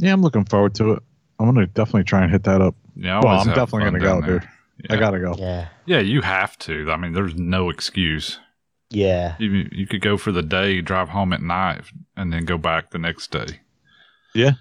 [0.00, 1.02] Yeah, I'm looking forward to it.
[1.38, 2.74] I'm gonna definitely try and hit that up.
[2.94, 4.40] yeah, I Well, always I'm definitely gonna go, there.
[4.40, 4.48] dude.
[4.84, 4.96] Yeah.
[4.96, 5.34] I gotta go.
[5.38, 5.68] Yeah.
[5.86, 6.90] Yeah, you have to.
[6.90, 8.38] I mean, there's no excuse.
[8.90, 9.36] Yeah.
[9.38, 11.82] You you could go for the day, drive home at night,
[12.16, 13.60] and then go back the next day.
[14.34, 14.52] Yeah.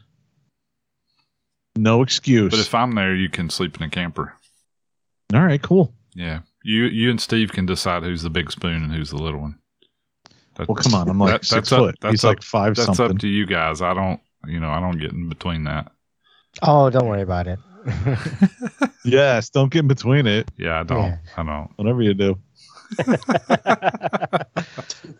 [1.75, 2.51] No excuse.
[2.51, 4.33] But if I'm there, you can sleep in a camper.
[5.33, 5.93] All right, cool.
[6.15, 9.39] Yeah, you you and Steve can decide who's the big spoon and who's the little
[9.41, 9.59] one.
[10.55, 11.07] That- Well, come on.
[11.07, 11.95] I'm like that- six that's up- foot.
[12.01, 13.11] that's He's up- like five That's something.
[13.15, 13.81] up to you guys.
[13.81, 15.91] I don't, you know, I don't get in between that.
[16.63, 17.59] Oh, don't worry about it.
[19.05, 20.49] yes, don't get in between it.
[20.57, 21.03] Yeah, I don't.
[21.03, 21.17] Yeah.
[21.37, 21.71] I don't.
[21.77, 22.37] Whatever you do.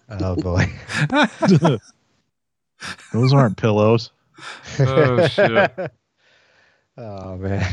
[0.10, 0.72] oh boy.
[3.14, 4.12] Those aren't pillows.
[4.80, 5.72] Oh shit!
[7.02, 7.66] Oh man.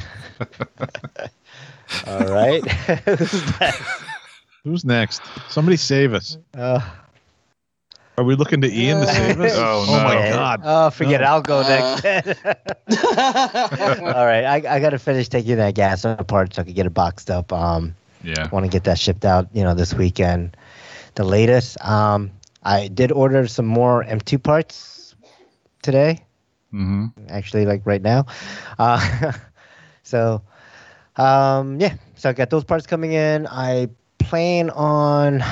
[2.07, 2.65] All right.
[2.65, 3.75] Who's that?
[4.63, 5.21] Who's next?
[5.49, 6.39] Somebody save us.
[6.57, 6.79] Uh,
[8.19, 9.53] Are we looking to Ian to save us?
[9.57, 10.61] Oh, oh my god.
[10.63, 11.23] Oh, forget.
[11.23, 11.25] it.
[11.25, 11.69] I'll go Uh.
[11.69, 12.45] next.
[14.01, 14.45] All right.
[14.45, 17.29] I, I got to finish taking that gas apart so I can get it boxed
[17.29, 17.53] up.
[17.53, 17.97] Um,
[18.27, 18.51] Yeah.
[18.51, 20.57] want to get that shipped out, you know, this weekend.
[21.15, 21.81] The latest.
[21.85, 22.33] Um,
[22.63, 25.15] I did order some more M2 parts
[25.83, 26.25] today.
[26.73, 27.07] Mm-hmm.
[27.31, 28.27] actually like right now
[28.79, 29.33] uh,
[30.03, 30.43] so
[31.17, 33.89] um yeah so i got those parts coming in i
[34.19, 35.43] plan on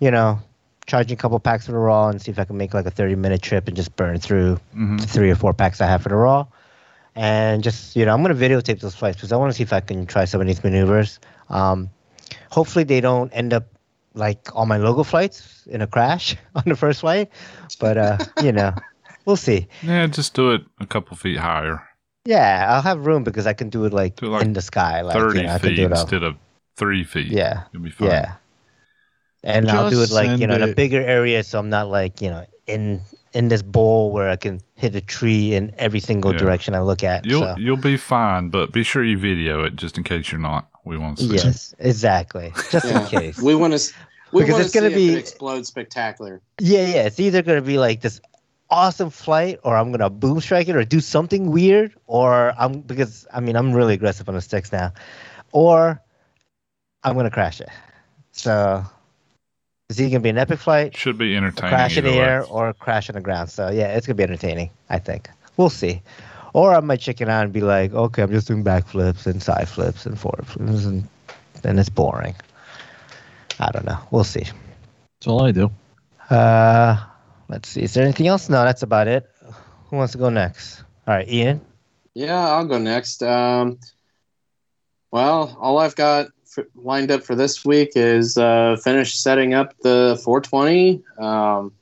[0.00, 0.38] you know
[0.86, 2.90] charging a couple packs of the raw and see if i can make like a
[2.90, 4.98] 30 minute trip and just burn through Mm-hmm.
[4.98, 6.46] three or four packs i have for the raw
[7.14, 9.62] and just you know i'm going to videotape those flights because i want to see
[9.62, 11.20] if i can try some of these maneuvers
[11.50, 11.88] um
[12.54, 13.66] hopefully they don't end up
[14.14, 17.28] like all my Logo flights in a crash on the first flight
[17.82, 18.70] but uh you know
[19.26, 21.82] we'll see Yeah, just do it a couple feet higher,
[22.24, 24.62] yeah, I'll have room because I can do it like, Do it, like, in the
[24.62, 26.36] sky, like thirty you know, I can feet do it instead of
[26.76, 27.28] three feet.
[27.28, 28.08] Yeah, you'll be fine.
[28.08, 28.34] yeah.
[29.42, 31.88] And I'll do it like you send know in a bigger area, so I'm not
[31.88, 33.00] like you know in
[33.34, 36.38] in this bowl where I can hit a tree in every single Yeah.
[36.38, 37.26] direction I look at.
[37.26, 37.54] You'll so.
[37.58, 40.68] you'll be fine, but be sure you video it just in case you're not.
[40.84, 41.34] We want to see.
[41.34, 42.52] Yes, exactly.
[42.70, 43.40] Just in case.
[43.40, 43.92] We want to.
[44.32, 46.40] We Because it's gonna be- if it explodes spectacular.
[46.60, 47.02] Yeah, yeah.
[47.06, 48.20] It's either gonna be like this
[48.68, 53.26] awesome flight, or I'm gonna boom strike it, or do something weird, or I'm because
[53.32, 54.92] I mean I'm really aggressive on the sticks now,
[55.52, 56.02] or
[57.04, 57.68] I'm gonna crash it.
[58.32, 58.84] So
[59.88, 61.70] it's either gonna be an epic flight, Should be entertaining.
[61.70, 62.24] crash in the either way.
[62.26, 63.50] air, or crash on the ground.
[63.50, 64.70] So yeah, it's gonna be entertaining.
[64.90, 66.02] I think we'll see.
[66.54, 69.68] Or I might chicken out and be like, okay, I'm just doing backflips and side
[69.68, 71.06] flips and forward flips, and
[71.62, 72.36] then it's boring.
[73.58, 73.98] I don't know.
[74.10, 74.44] We'll see.
[74.44, 75.70] That's all I do.
[76.30, 76.96] Uh,
[77.48, 77.82] let's see.
[77.82, 78.48] Is there anything else?
[78.48, 79.28] No, that's about it.
[79.90, 80.82] Who wants to go next?
[81.06, 81.60] All right, Ian.
[82.14, 83.22] Yeah, I'll go next.
[83.24, 83.80] Um,
[85.10, 89.74] well, all I've got for, lined up for this week is uh, finish setting up
[89.82, 91.02] the 420.
[91.18, 91.72] Um,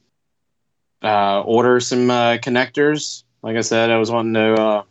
[1.02, 3.21] uh, order some uh, connectors.
[3.42, 4.54] Like I said, I was wanting to.
[4.54, 4.82] Uh,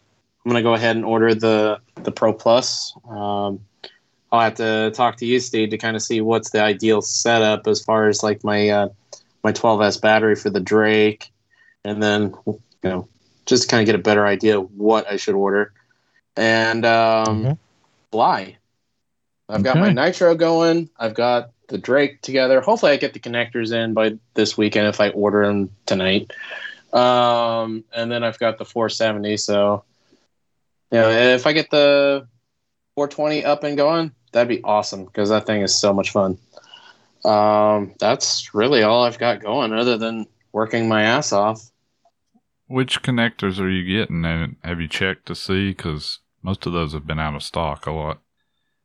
[0.43, 2.93] I'm gonna go ahead and order the the Pro Plus.
[3.09, 3.59] Um,
[4.31, 7.67] I'll have to talk to you, Steve, to kind of see what's the ideal setup
[7.67, 8.89] as far as like my uh,
[9.43, 11.31] my 12s battery for the Drake,
[11.83, 13.07] and then you know
[13.45, 15.73] just kind of get a better idea of what I should order.
[16.37, 17.57] And um, Mhm.
[18.11, 18.57] fly.
[19.49, 20.89] I've got my nitro going.
[20.97, 22.61] I've got the Drake together.
[22.61, 26.31] Hopefully, I get the connectors in by this weekend if I order them tonight.
[26.93, 29.37] Um, and then I've got the 470.
[29.37, 29.83] So,
[30.91, 32.27] you know, if I get the
[32.95, 36.37] 420 up and going, that'd be awesome because that thing is so much fun.
[37.23, 41.69] Um, that's really all I've got going other than working my ass off.
[42.67, 44.25] Which connectors are you getting?
[44.25, 45.69] And have you checked to see?
[45.69, 48.19] Because most of those have been out of stock a lot.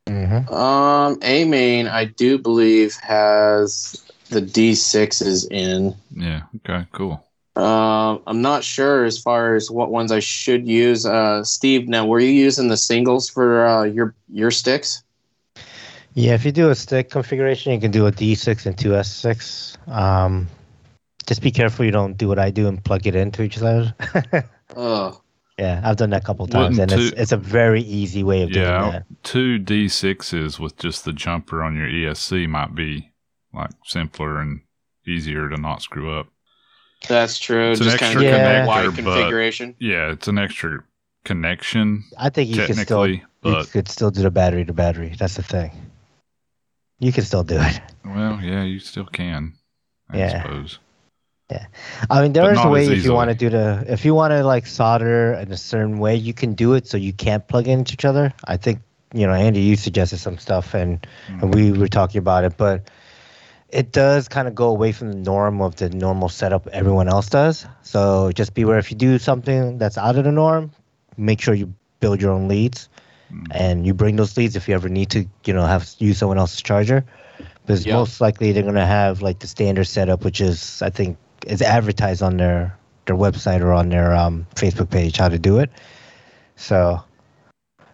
[0.07, 0.53] Mm-hmm.
[0.53, 5.97] Um, AMain, I do believe has the D6s in.
[6.15, 6.43] Yeah.
[6.57, 6.87] Okay.
[6.93, 7.25] Cool.
[7.57, 11.07] Um, I'm not sure as far as what ones I should use.
[11.07, 15.03] Uh, Steve, now were you using the singles for uh, your your sticks?
[16.15, 19.77] Yeah, if you do a stick configuration, you can do a D6 and two S6.
[19.89, 20.49] Um,
[21.27, 23.95] just be careful you don't do what I do and plug it into each other.
[24.75, 25.23] Oh,
[25.59, 28.23] yeah, I've done that a couple times, Wouldn't and it's two- it's a very easy
[28.25, 28.91] way of doing Yeah.
[28.91, 29.05] that.
[29.23, 33.13] Two D6s with just the jumper on your ESC might be
[33.55, 34.61] like simpler and
[35.07, 36.27] easier to not screw up.
[37.09, 37.73] That's true.
[37.73, 38.37] It's an Just kind of Yeah.
[38.37, 38.67] yeah.
[38.67, 39.75] connector, configuration.
[39.79, 40.81] Yeah, it's an extra
[41.25, 45.15] connection I think you can still technically, you could still do the battery to battery.
[45.19, 45.73] That's the thing.
[47.01, 47.81] You can still do it.
[48.05, 49.55] well, yeah, you still can.
[50.09, 50.43] I Yeah.
[50.43, 50.79] suppose.
[51.51, 51.67] Yeah,
[52.11, 54.15] I mean, But there is a way if you want to do the if you
[54.15, 57.47] want to like solder in a certain way, you can do it so you can't
[57.47, 58.33] plug into each other.
[58.45, 58.81] I think
[59.15, 61.51] you know, Andy, you suggested some stuff, and and mm-hmm.
[61.51, 62.91] we were talking about it, but
[63.71, 67.29] it does kind of go away from the norm of the normal setup everyone else
[67.29, 67.67] does.
[67.83, 70.71] So just beware if you do something that's out of the norm,
[71.17, 72.89] make sure you build your own leads,
[73.33, 73.47] Mm.
[73.51, 76.39] and you bring those leads if you ever need to, you know, have use someone
[76.39, 77.05] else's charger,
[77.63, 77.95] because Yeah.
[77.95, 82.23] most likely they're gonna have like the standard setup, which is I think is advertised
[82.23, 85.71] on their their website or on their um, Facebook page how to do it.
[86.57, 87.03] So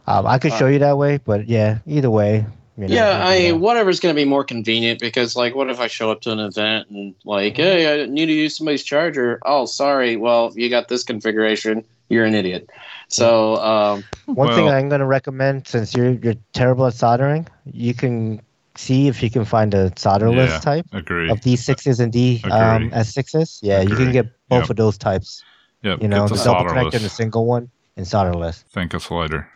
[0.06, 2.44] um, I could show you that way, but yeah, either way.
[2.76, 3.56] You know, Yeah, I you know.
[3.58, 6.38] whatever's going to be more convenient because, like, what if I show up to an
[6.40, 9.40] event and, like, hey, I need to use somebody's charger?
[9.44, 10.16] Oh, sorry.
[10.16, 11.84] Well, you got this configuration.
[12.08, 12.70] You're an idiot.
[13.08, 17.92] So, um, One thing I'm going to recommend, since you're you're terrible at soldering, you
[17.94, 18.40] can
[18.74, 20.58] see if you can find a solderless Yeah.
[20.60, 21.28] type Agree.
[21.30, 23.60] of D6s and D um, S6s.
[23.62, 24.70] Yeah, you can get both Yep.
[24.70, 25.44] of those types.
[25.82, 28.32] Yeah, You know, get the the double solder connector and the single one and solder
[28.34, 28.66] list.
[28.72, 29.48] Think us later.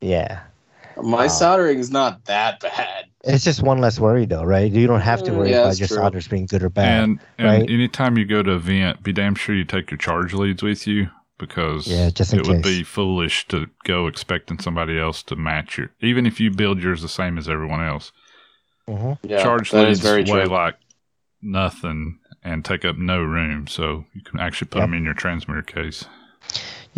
[0.00, 0.40] Yeah.
[1.02, 1.58] My Wow.
[1.66, 3.06] is not that bad.
[3.24, 4.70] It's just one less worry, though, right?
[4.70, 5.96] You don't have to Mm, worry yeah, about your true.
[5.96, 7.04] solders being good or bad.
[7.04, 7.70] and and right?
[7.70, 10.86] anytime you go to an event, be damn sure you take your charge leads with
[10.86, 15.36] you because Yeah, just in it would be foolish to go expecting somebody else to
[15.36, 18.12] match your even if you build yours the same as everyone else.
[18.88, 19.18] Mhm.
[19.22, 20.54] Yeah, charge leads is very weigh true.
[20.54, 20.76] like
[21.42, 24.84] nothing and take up no room, so you can actually put Yep.
[24.84, 26.04] them in your transmitter case.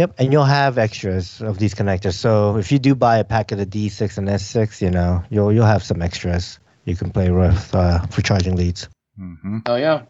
[0.01, 2.15] Yep, and you'll have extras of these connectors.
[2.15, 5.53] So if you do buy a pack of the D6 and S6, you know, you'll
[5.53, 8.89] you'll have some extras you can play with uh, for charging leads.
[9.19, 10.05] hmm Oh, yeah.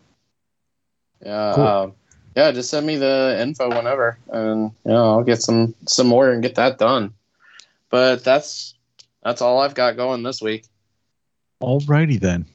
[1.21, 1.53] Yeah.
[1.57, 1.67] Cool.
[1.67, 1.95] Um,
[2.37, 6.31] yeah, just send me the info whenever, and you know I'll get some some more
[6.31, 7.13] and get that done.
[7.91, 8.75] But that's
[9.25, 10.67] that's all I've got going this week.
[11.61, 12.47] Alrighty then.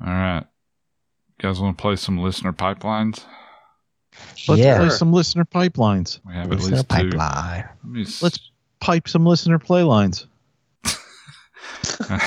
[0.00, 0.46] All right,
[1.36, 3.26] you guys want to play some listener pipelines?
[4.48, 6.20] Let's yeah, play some listener pipelines.
[6.26, 6.94] We have at Listener least two.
[7.10, 7.68] pipeline.
[7.82, 10.26] Let me s- Let's pipe some listener playlines.
[12.10, 12.18] All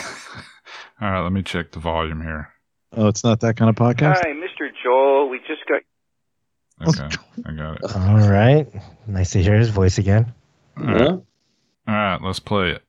[1.11, 2.49] right, let me check the volume here.
[2.93, 4.17] Oh, it's not that kind of podcast.
[4.23, 4.69] Hi, Mr.
[4.83, 5.29] Joel.
[5.29, 5.81] We just got
[6.89, 7.95] Okay, I got it.
[7.95, 8.67] All right,
[9.07, 10.33] nice to hear his voice again.
[10.77, 11.07] All right, Yeah.
[11.09, 11.21] all
[11.87, 12.83] right, let's play it.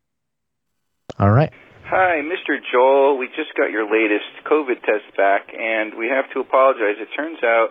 [1.18, 1.50] All right,
[1.84, 2.58] Hi, Mr.
[2.70, 3.16] Joel.
[3.16, 6.96] We just got your latest COVID test back, and we have to apologize.
[7.00, 7.68] It turns out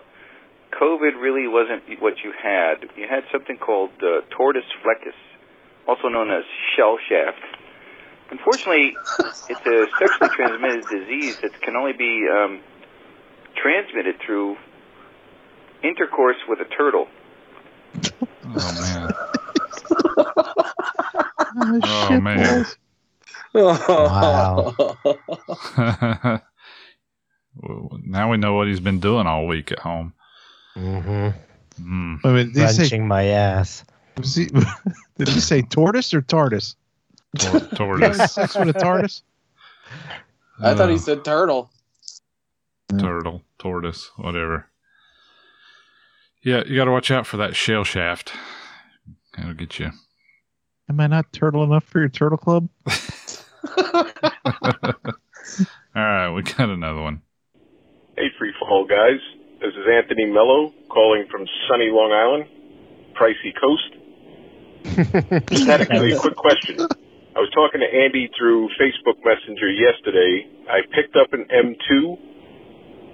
[0.74, 2.76] COVID really wasn't what you had.
[2.96, 5.16] You had something called uh, tortoise flecus,
[5.88, 6.44] also known as
[6.76, 7.42] shell shaft.
[8.30, 8.94] Unfortunately,
[9.50, 12.60] it's a sexually transmitted disease that can only be um,
[13.56, 14.58] transmitted through
[15.84, 17.08] intercourse with a turtle.
[18.46, 19.10] Oh
[21.84, 22.66] Oh, Oh, man.
[23.54, 24.76] Wow.
[28.06, 30.14] now we know what he's been doing all week at home.
[30.78, 31.30] Hmm
[31.80, 32.20] Mm.
[32.24, 33.84] I mean, did he say, my ass.
[34.18, 34.46] was he,
[35.18, 36.76] did he say tortoise or tortoise?
[37.38, 38.32] Tor- tortoise.
[38.34, 39.22] sex with a tortoise?
[40.64, 41.70] I thought he Uh, said turtle.
[42.98, 44.66] turtle, tortoise, whatever.
[46.44, 48.34] Yeah, you got to watch out for that shell shaft.
[49.36, 49.92] That'll get you.
[50.90, 52.70] Am I not turtle enough for your turtle club?
[53.78, 54.04] All
[55.96, 57.22] right, we got another one.
[58.16, 59.20] Hey, free fall guys.
[59.58, 62.46] This is Anthony Mello calling from sunny Long Island,
[63.18, 63.90] pricey coast.
[65.50, 66.78] Just had a, a quick question.
[67.34, 70.46] I was talking to Andy through Facebook Messenger yesterday.
[70.70, 71.90] I picked up an M2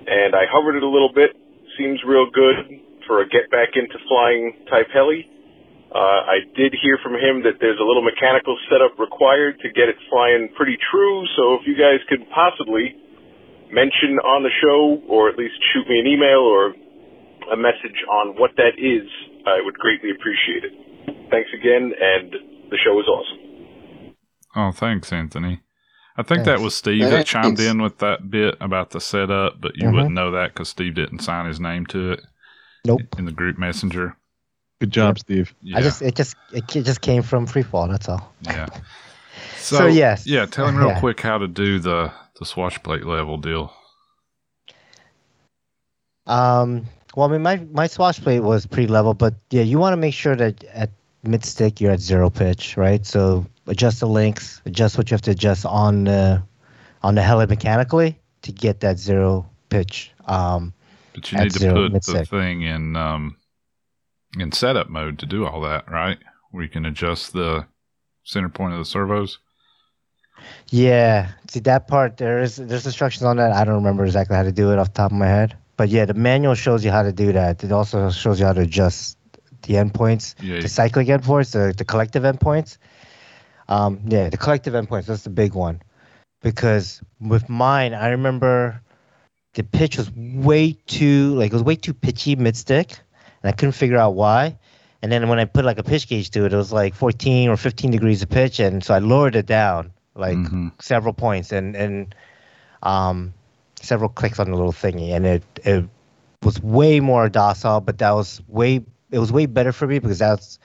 [0.04, 1.32] and I hovered it a little bit.
[1.80, 2.76] Seems real good
[3.08, 5.24] for a get back into flying type heli.
[5.96, 9.88] Uh, I did hear from him that there's a little mechanical setup required to get
[9.88, 11.24] it flying pretty true.
[11.40, 13.00] So if you guys could possibly
[13.74, 16.74] mention on the show, or at least shoot me an email or
[17.52, 19.08] a message on what that is,
[19.46, 20.74] I would greatly appreciate it.
[21.30, 22.32] Thanks again, and
[22.70, 24.16] the show is awesome.
[24.56, 25.62] Oh, thanks, Anthony.
[26.16, 27.64] I think that was Steve that chimed Thanks.
[27.72, 29.94] in with that bit about the setup, but you Mhm.
[29.94, 32.22] wouldn't know that because Steve didn't sign his name to it
[32.86, 33.02] Nope.
[33.18, 34.16] in the group messenger.
[34.80, 35.56] Good job, Steve.
[35.62, 37.88] Yeah, I just it just it just came from free fall.
[37.88, 38.34] That's all.
[38.42, 38.68] yeah.
[39.58, 40.28] So, yes.
[40.28, 40.46] yeah.
[40.46, 41.00] Tell him real Yeah.
[41.00, 43.74] quick how to do the the swashplate level deal.
[46.26, 49.94] Um, well, I mean, my my swash plate was pretty level, but yeah, you want
[49.94, 50.92] to make sure that at
[51.24, 53.06] mid stick you're at zero pitch, right?
[53.06, 56.42] So adjust the links, adjust what you have to adjust on the
[57.02, 60.12] on the heli mechanically to get that zero pitch.
[60.26, 60.74] Um,
[61.14, 62.28] But you need to put the mid-sec.
[62.30, 63.38] thing in um
[64.40, 66.18] in setup mode to do all that, right?
[66.52, 67.68] Where you can adjust the
[68.24, 69.40] center point of the servos.
[70.70, 73.52] Yeah, see that part there is there's instructions on that.
[73.52, 75.90] I don't remember exactly how to do it off the top of my head, but
[75.90, 77.64] yeah, the manual shows you how to do that.
[77.64, 79.18] It also shows you how to adjust
[79.64, 80.36] the endpoints.
[80.42, 82.78] Yeah, the cyclic endpoints, the, the collective endpoints.
[83.68, 85.82] Um, yeah, the collective endpoints, that's the big one.
[86.42, 88.82] Because with mine, I remember
[89.54, 92.98] the pitch was way too, like, it was way too pitchy mid stick,
[93.42, 94.58] and I couldn't figure out why.
[95.02, 97.50] And then when I put like a pitch gauge to it, it was like 14
[97.50, 100.72] or 15 degrees of pitch, and so I lowered it down like Mhm.
[100.80, 102.16] several points and and
[102.84, 103.34] um,
[103.82, 105.86] several clicks on the little thingy, and it it
[106.44, 110.20] was way more docile, but that was way it was way better for me because
[110.20, 110.60] that's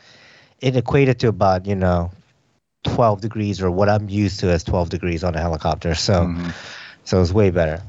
[0.60, 2.10] it equated to about you know
[2.85, 5.94] 12 degrees or what I'm used to as 12 degrees on a helicopter.
[5.94, 6.55] So Mhm.
[7.05, 7.83] so it was way better.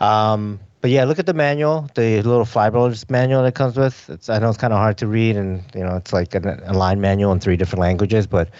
[0.00, 4.08] Um, but yeah, look at the manual, the little flybarless manual that comes with.
[4.10, 6.46] It's I know it's kind of hard to read, and you know it's like an,
[6.66, 8.50] Align manual in three different languages, but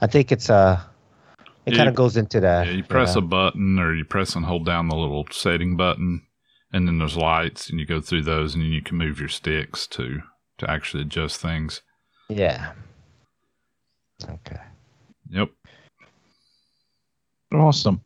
[0.00, 0.80] I think it's uh
[1.66, 2.66] it Yeah, kind of goes into that.
[2.66, 3.18] Yeah, you press know.
[3.20, 6.22] a button or you press and hold down the little setting button,
[6.72, 9.28] and then there's lights, and you go through those, and then you can move your
[9.28, 10.22] sticks to
[10.58, 11.82] to actually adjust things.
[12.28, 12.72] Yeah.
[14.24, 14.60] Okay.
[15.28, 15.50] Yep,
[17.52, 18.00] Awesome.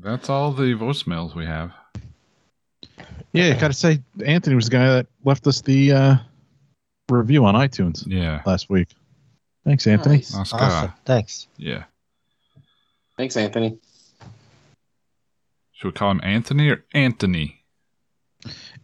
[0.00, 1.72] that's all the voicemails we have.
[3.32, 6.16] Yeah, I gotta say, Anthony was the guy that left us the uh,
[7.10, 8.88] review on iTunes Yeah, last week.
[9.64, 10.16] Thanks, Anthony.
[10.16, 10.34] Nice.
[10.34, 10.52] nice.
[10.52, 10.92] Awesome.
[11.04, 11.48] Thanks.
[11.56, 11.84] Yeah,
[13.16, 13.78] Thanks, Anthony.
[15.72, 17.62] should we call him Anthony or Anthony?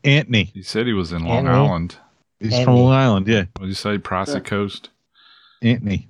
[0.04, 0.44] Anthony.
[0.44, 1.56] He said he was in Long Anthony.
[1.56, 1.96] Island.
[2.40, 2.64] He's Anthony.
[2.64, 3.28] from Long Island.
[3.28, 4.40] Yeah, What did you say, Pricey Yeah.
[4.40, 4.90] Coast?
[5.62, 6.08] Anthony.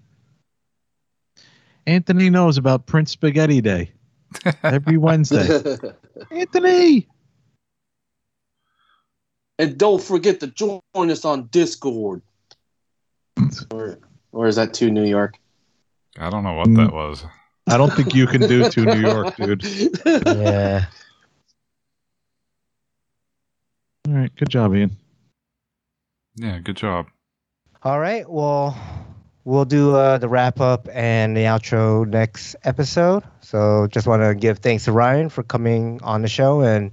[1.86, 3.92] Anthony knows about Prince Spaghetti Day
[4.62, 5.46] every Wednesday.
[6.30, 7.08] Anthony.
[9.58, 12.20] and don't forget to join us on Discord.
[13.72, 13.98] Or,
[14.32, 15.36] or is that too New York?
[16.18, 16.76] I don't know what Mm.
[16.76, 17.24] that was.
[17.68, 19.62] I don't think you can do to New York, dude.
[20.26, 20.86] Yeah.
[24.06, 24.96] All right, good job, Ian.
[26.36, 27.06] Yeah, good job.
[27.82, 28.28] All right.
[28.28, 28.76] Well,
[29.44, 33.22] we'll do uh, the wrap up and the outro next episode.
[33.40, 36.92] So just want to give thanks to Ryan for coming on the show and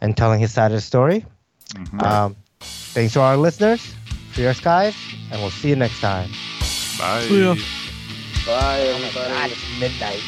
[0.00, 1.24] and telling his side of the story.
[1.74, 2.02] Mhm.
[2.02, 3.94] Um, thanks to our listeners,
[4.32, 4.94] for your skies,
[5.30, 6.30] and we'll see you next time.
[6.98, 7.85] Bye.
[8.46, 8.72] See ya.
[8.72, 9.24] Bye, Oh my everybody.
[9.24, 10.26] God, it's midnight.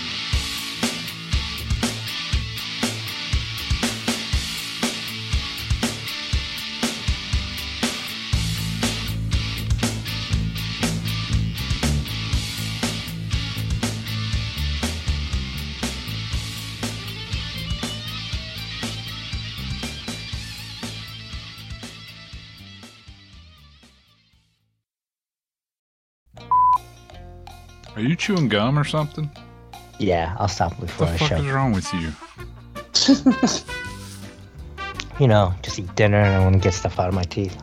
[27.99, 29.28] Are you chewing gum or something?
[29.99, 31.36] Yeah, I'll stop What before the I fuck show.
[31.39, 32.12] is wrong with you?
[35.18, 37.60] you know, just eat dinner and I want to get stuff out of my teeth.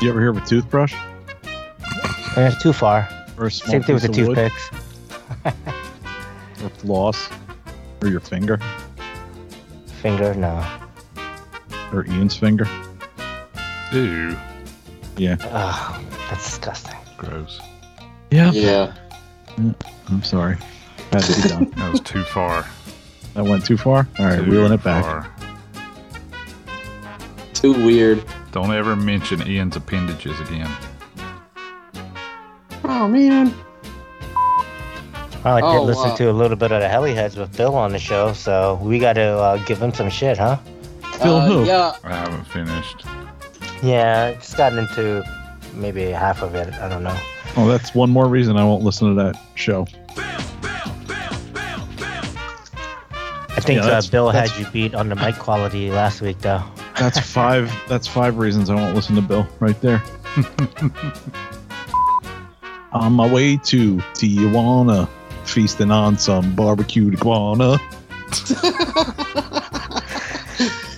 [0.00, 0.94] You ever hear of a toothbrush
[2.36, 3.08] And it's too far.
[3.36, 4.70] or a Same thing with the piece toothpicks.
[6.62, 7.28] or floss
[8.00, 8.60] or your finger
[10.02, 10.64] Finger, no.
[11.92, 12.68] or Ian's finger?
[13.92, 14.36] Ew.
[15.16, 15.36] Yeah.
[15.40, 16.00] Oh,
[16.30, 16.96] that's disgusting.
[17.16, 17.60] Gross.
[18.32, 18.50] Yeah.
[18.52, 18.92] Yeah.
[20.08, 20.56] I'm sorry.
[21.12, 21.66] Had to be done.
[21.76, 22.66] That was too far.
[23.34, 24.06] That went too far.
[24.18, 25.04] All right, Too wheeling it back.
[25.04, 25.28] far.
[27.54, 28.24] Too weird.
[28.50, 30.70] Don't ever mention Ian's appendages again.
[32.84, 33.54] Oh man.
[35.44, 36.16] Well, I did Oh, listen wow.
[36.16, 39.14] to a little bit of the Heliheads with Bill on the show, so we got
[39.14, 40.56] to uh, give him some shit, huh?
[41.20, 41.64] Phil Uh, who?
[41.64, 41.92] Yeah.
[42.04, 43.04] I haven't finished.
[43.82, 45.24] Yeah, just gotten into
[45.74, 46.72] maybe half of it.
[46.74, 47.16] I don't know.
[47.56, 49.86] Oh, that's one more reason I won't listen to that show.
[53.54, 56.20] I think Yeah, uh, that's- Bill had that's- you beat on the mic quality last
[56.22, 56.62] week, though.
[56.98, 57.70] That's five.
[57.88, 60.02] that's five reasons I won't listen to Bill right there.
[62.92, 65.08] on my way to Tijuana,
[65.44, 67.78] feasting on some barbecued iguana.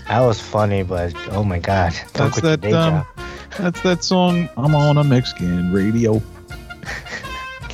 [0.06, 1.92] That was funny, but oh my god.
[2.12, 2.60] Don't That's quit your that.
[2.60, 3.06] day Um, job.
[3.58, 4.48] that's that song.
[4.56, 6.22] I'm on a Mexican radio.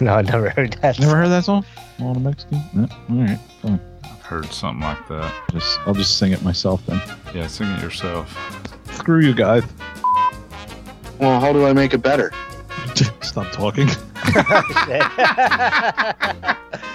[0.00, 0.98] No, I never heard that.
[0.98, 1.62] Never heard that song?
[1.98, 2.62] I'm on a Mexican.
[2.72, 2.88] No?
[3.10, 3.80] All right, fine.
[4.02, 5.30] I've heard something like that.
[5.52, 7.02] Just I'll just sing it myself then.
[7.34, 8.34] Yeah, sing it yourself.
[8.94, 9.62] Screw you guys.
[11.18, 12.32] Well, how do I make it better?
[13.20, 13.88] Stop talking.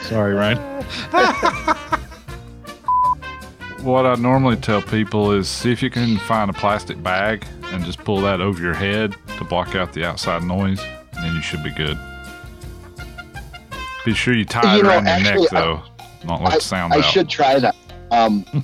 [0.01, 0.57] Sorry, Ryan.
[3.83, 7.85] What I normally tell people is see if you can find a plastic bag and
[7.85, 10.81] just pull that over your head to block out the outside noise,
[11.25, 11.97] and you should be good.
[14.05, 15.81] Be sure you tie You it know, around your actually, neck though,
[16.25, 17.05] not let the sound I out.
[17.05, 17.75] should try that.
[18.11, 18.45] Um,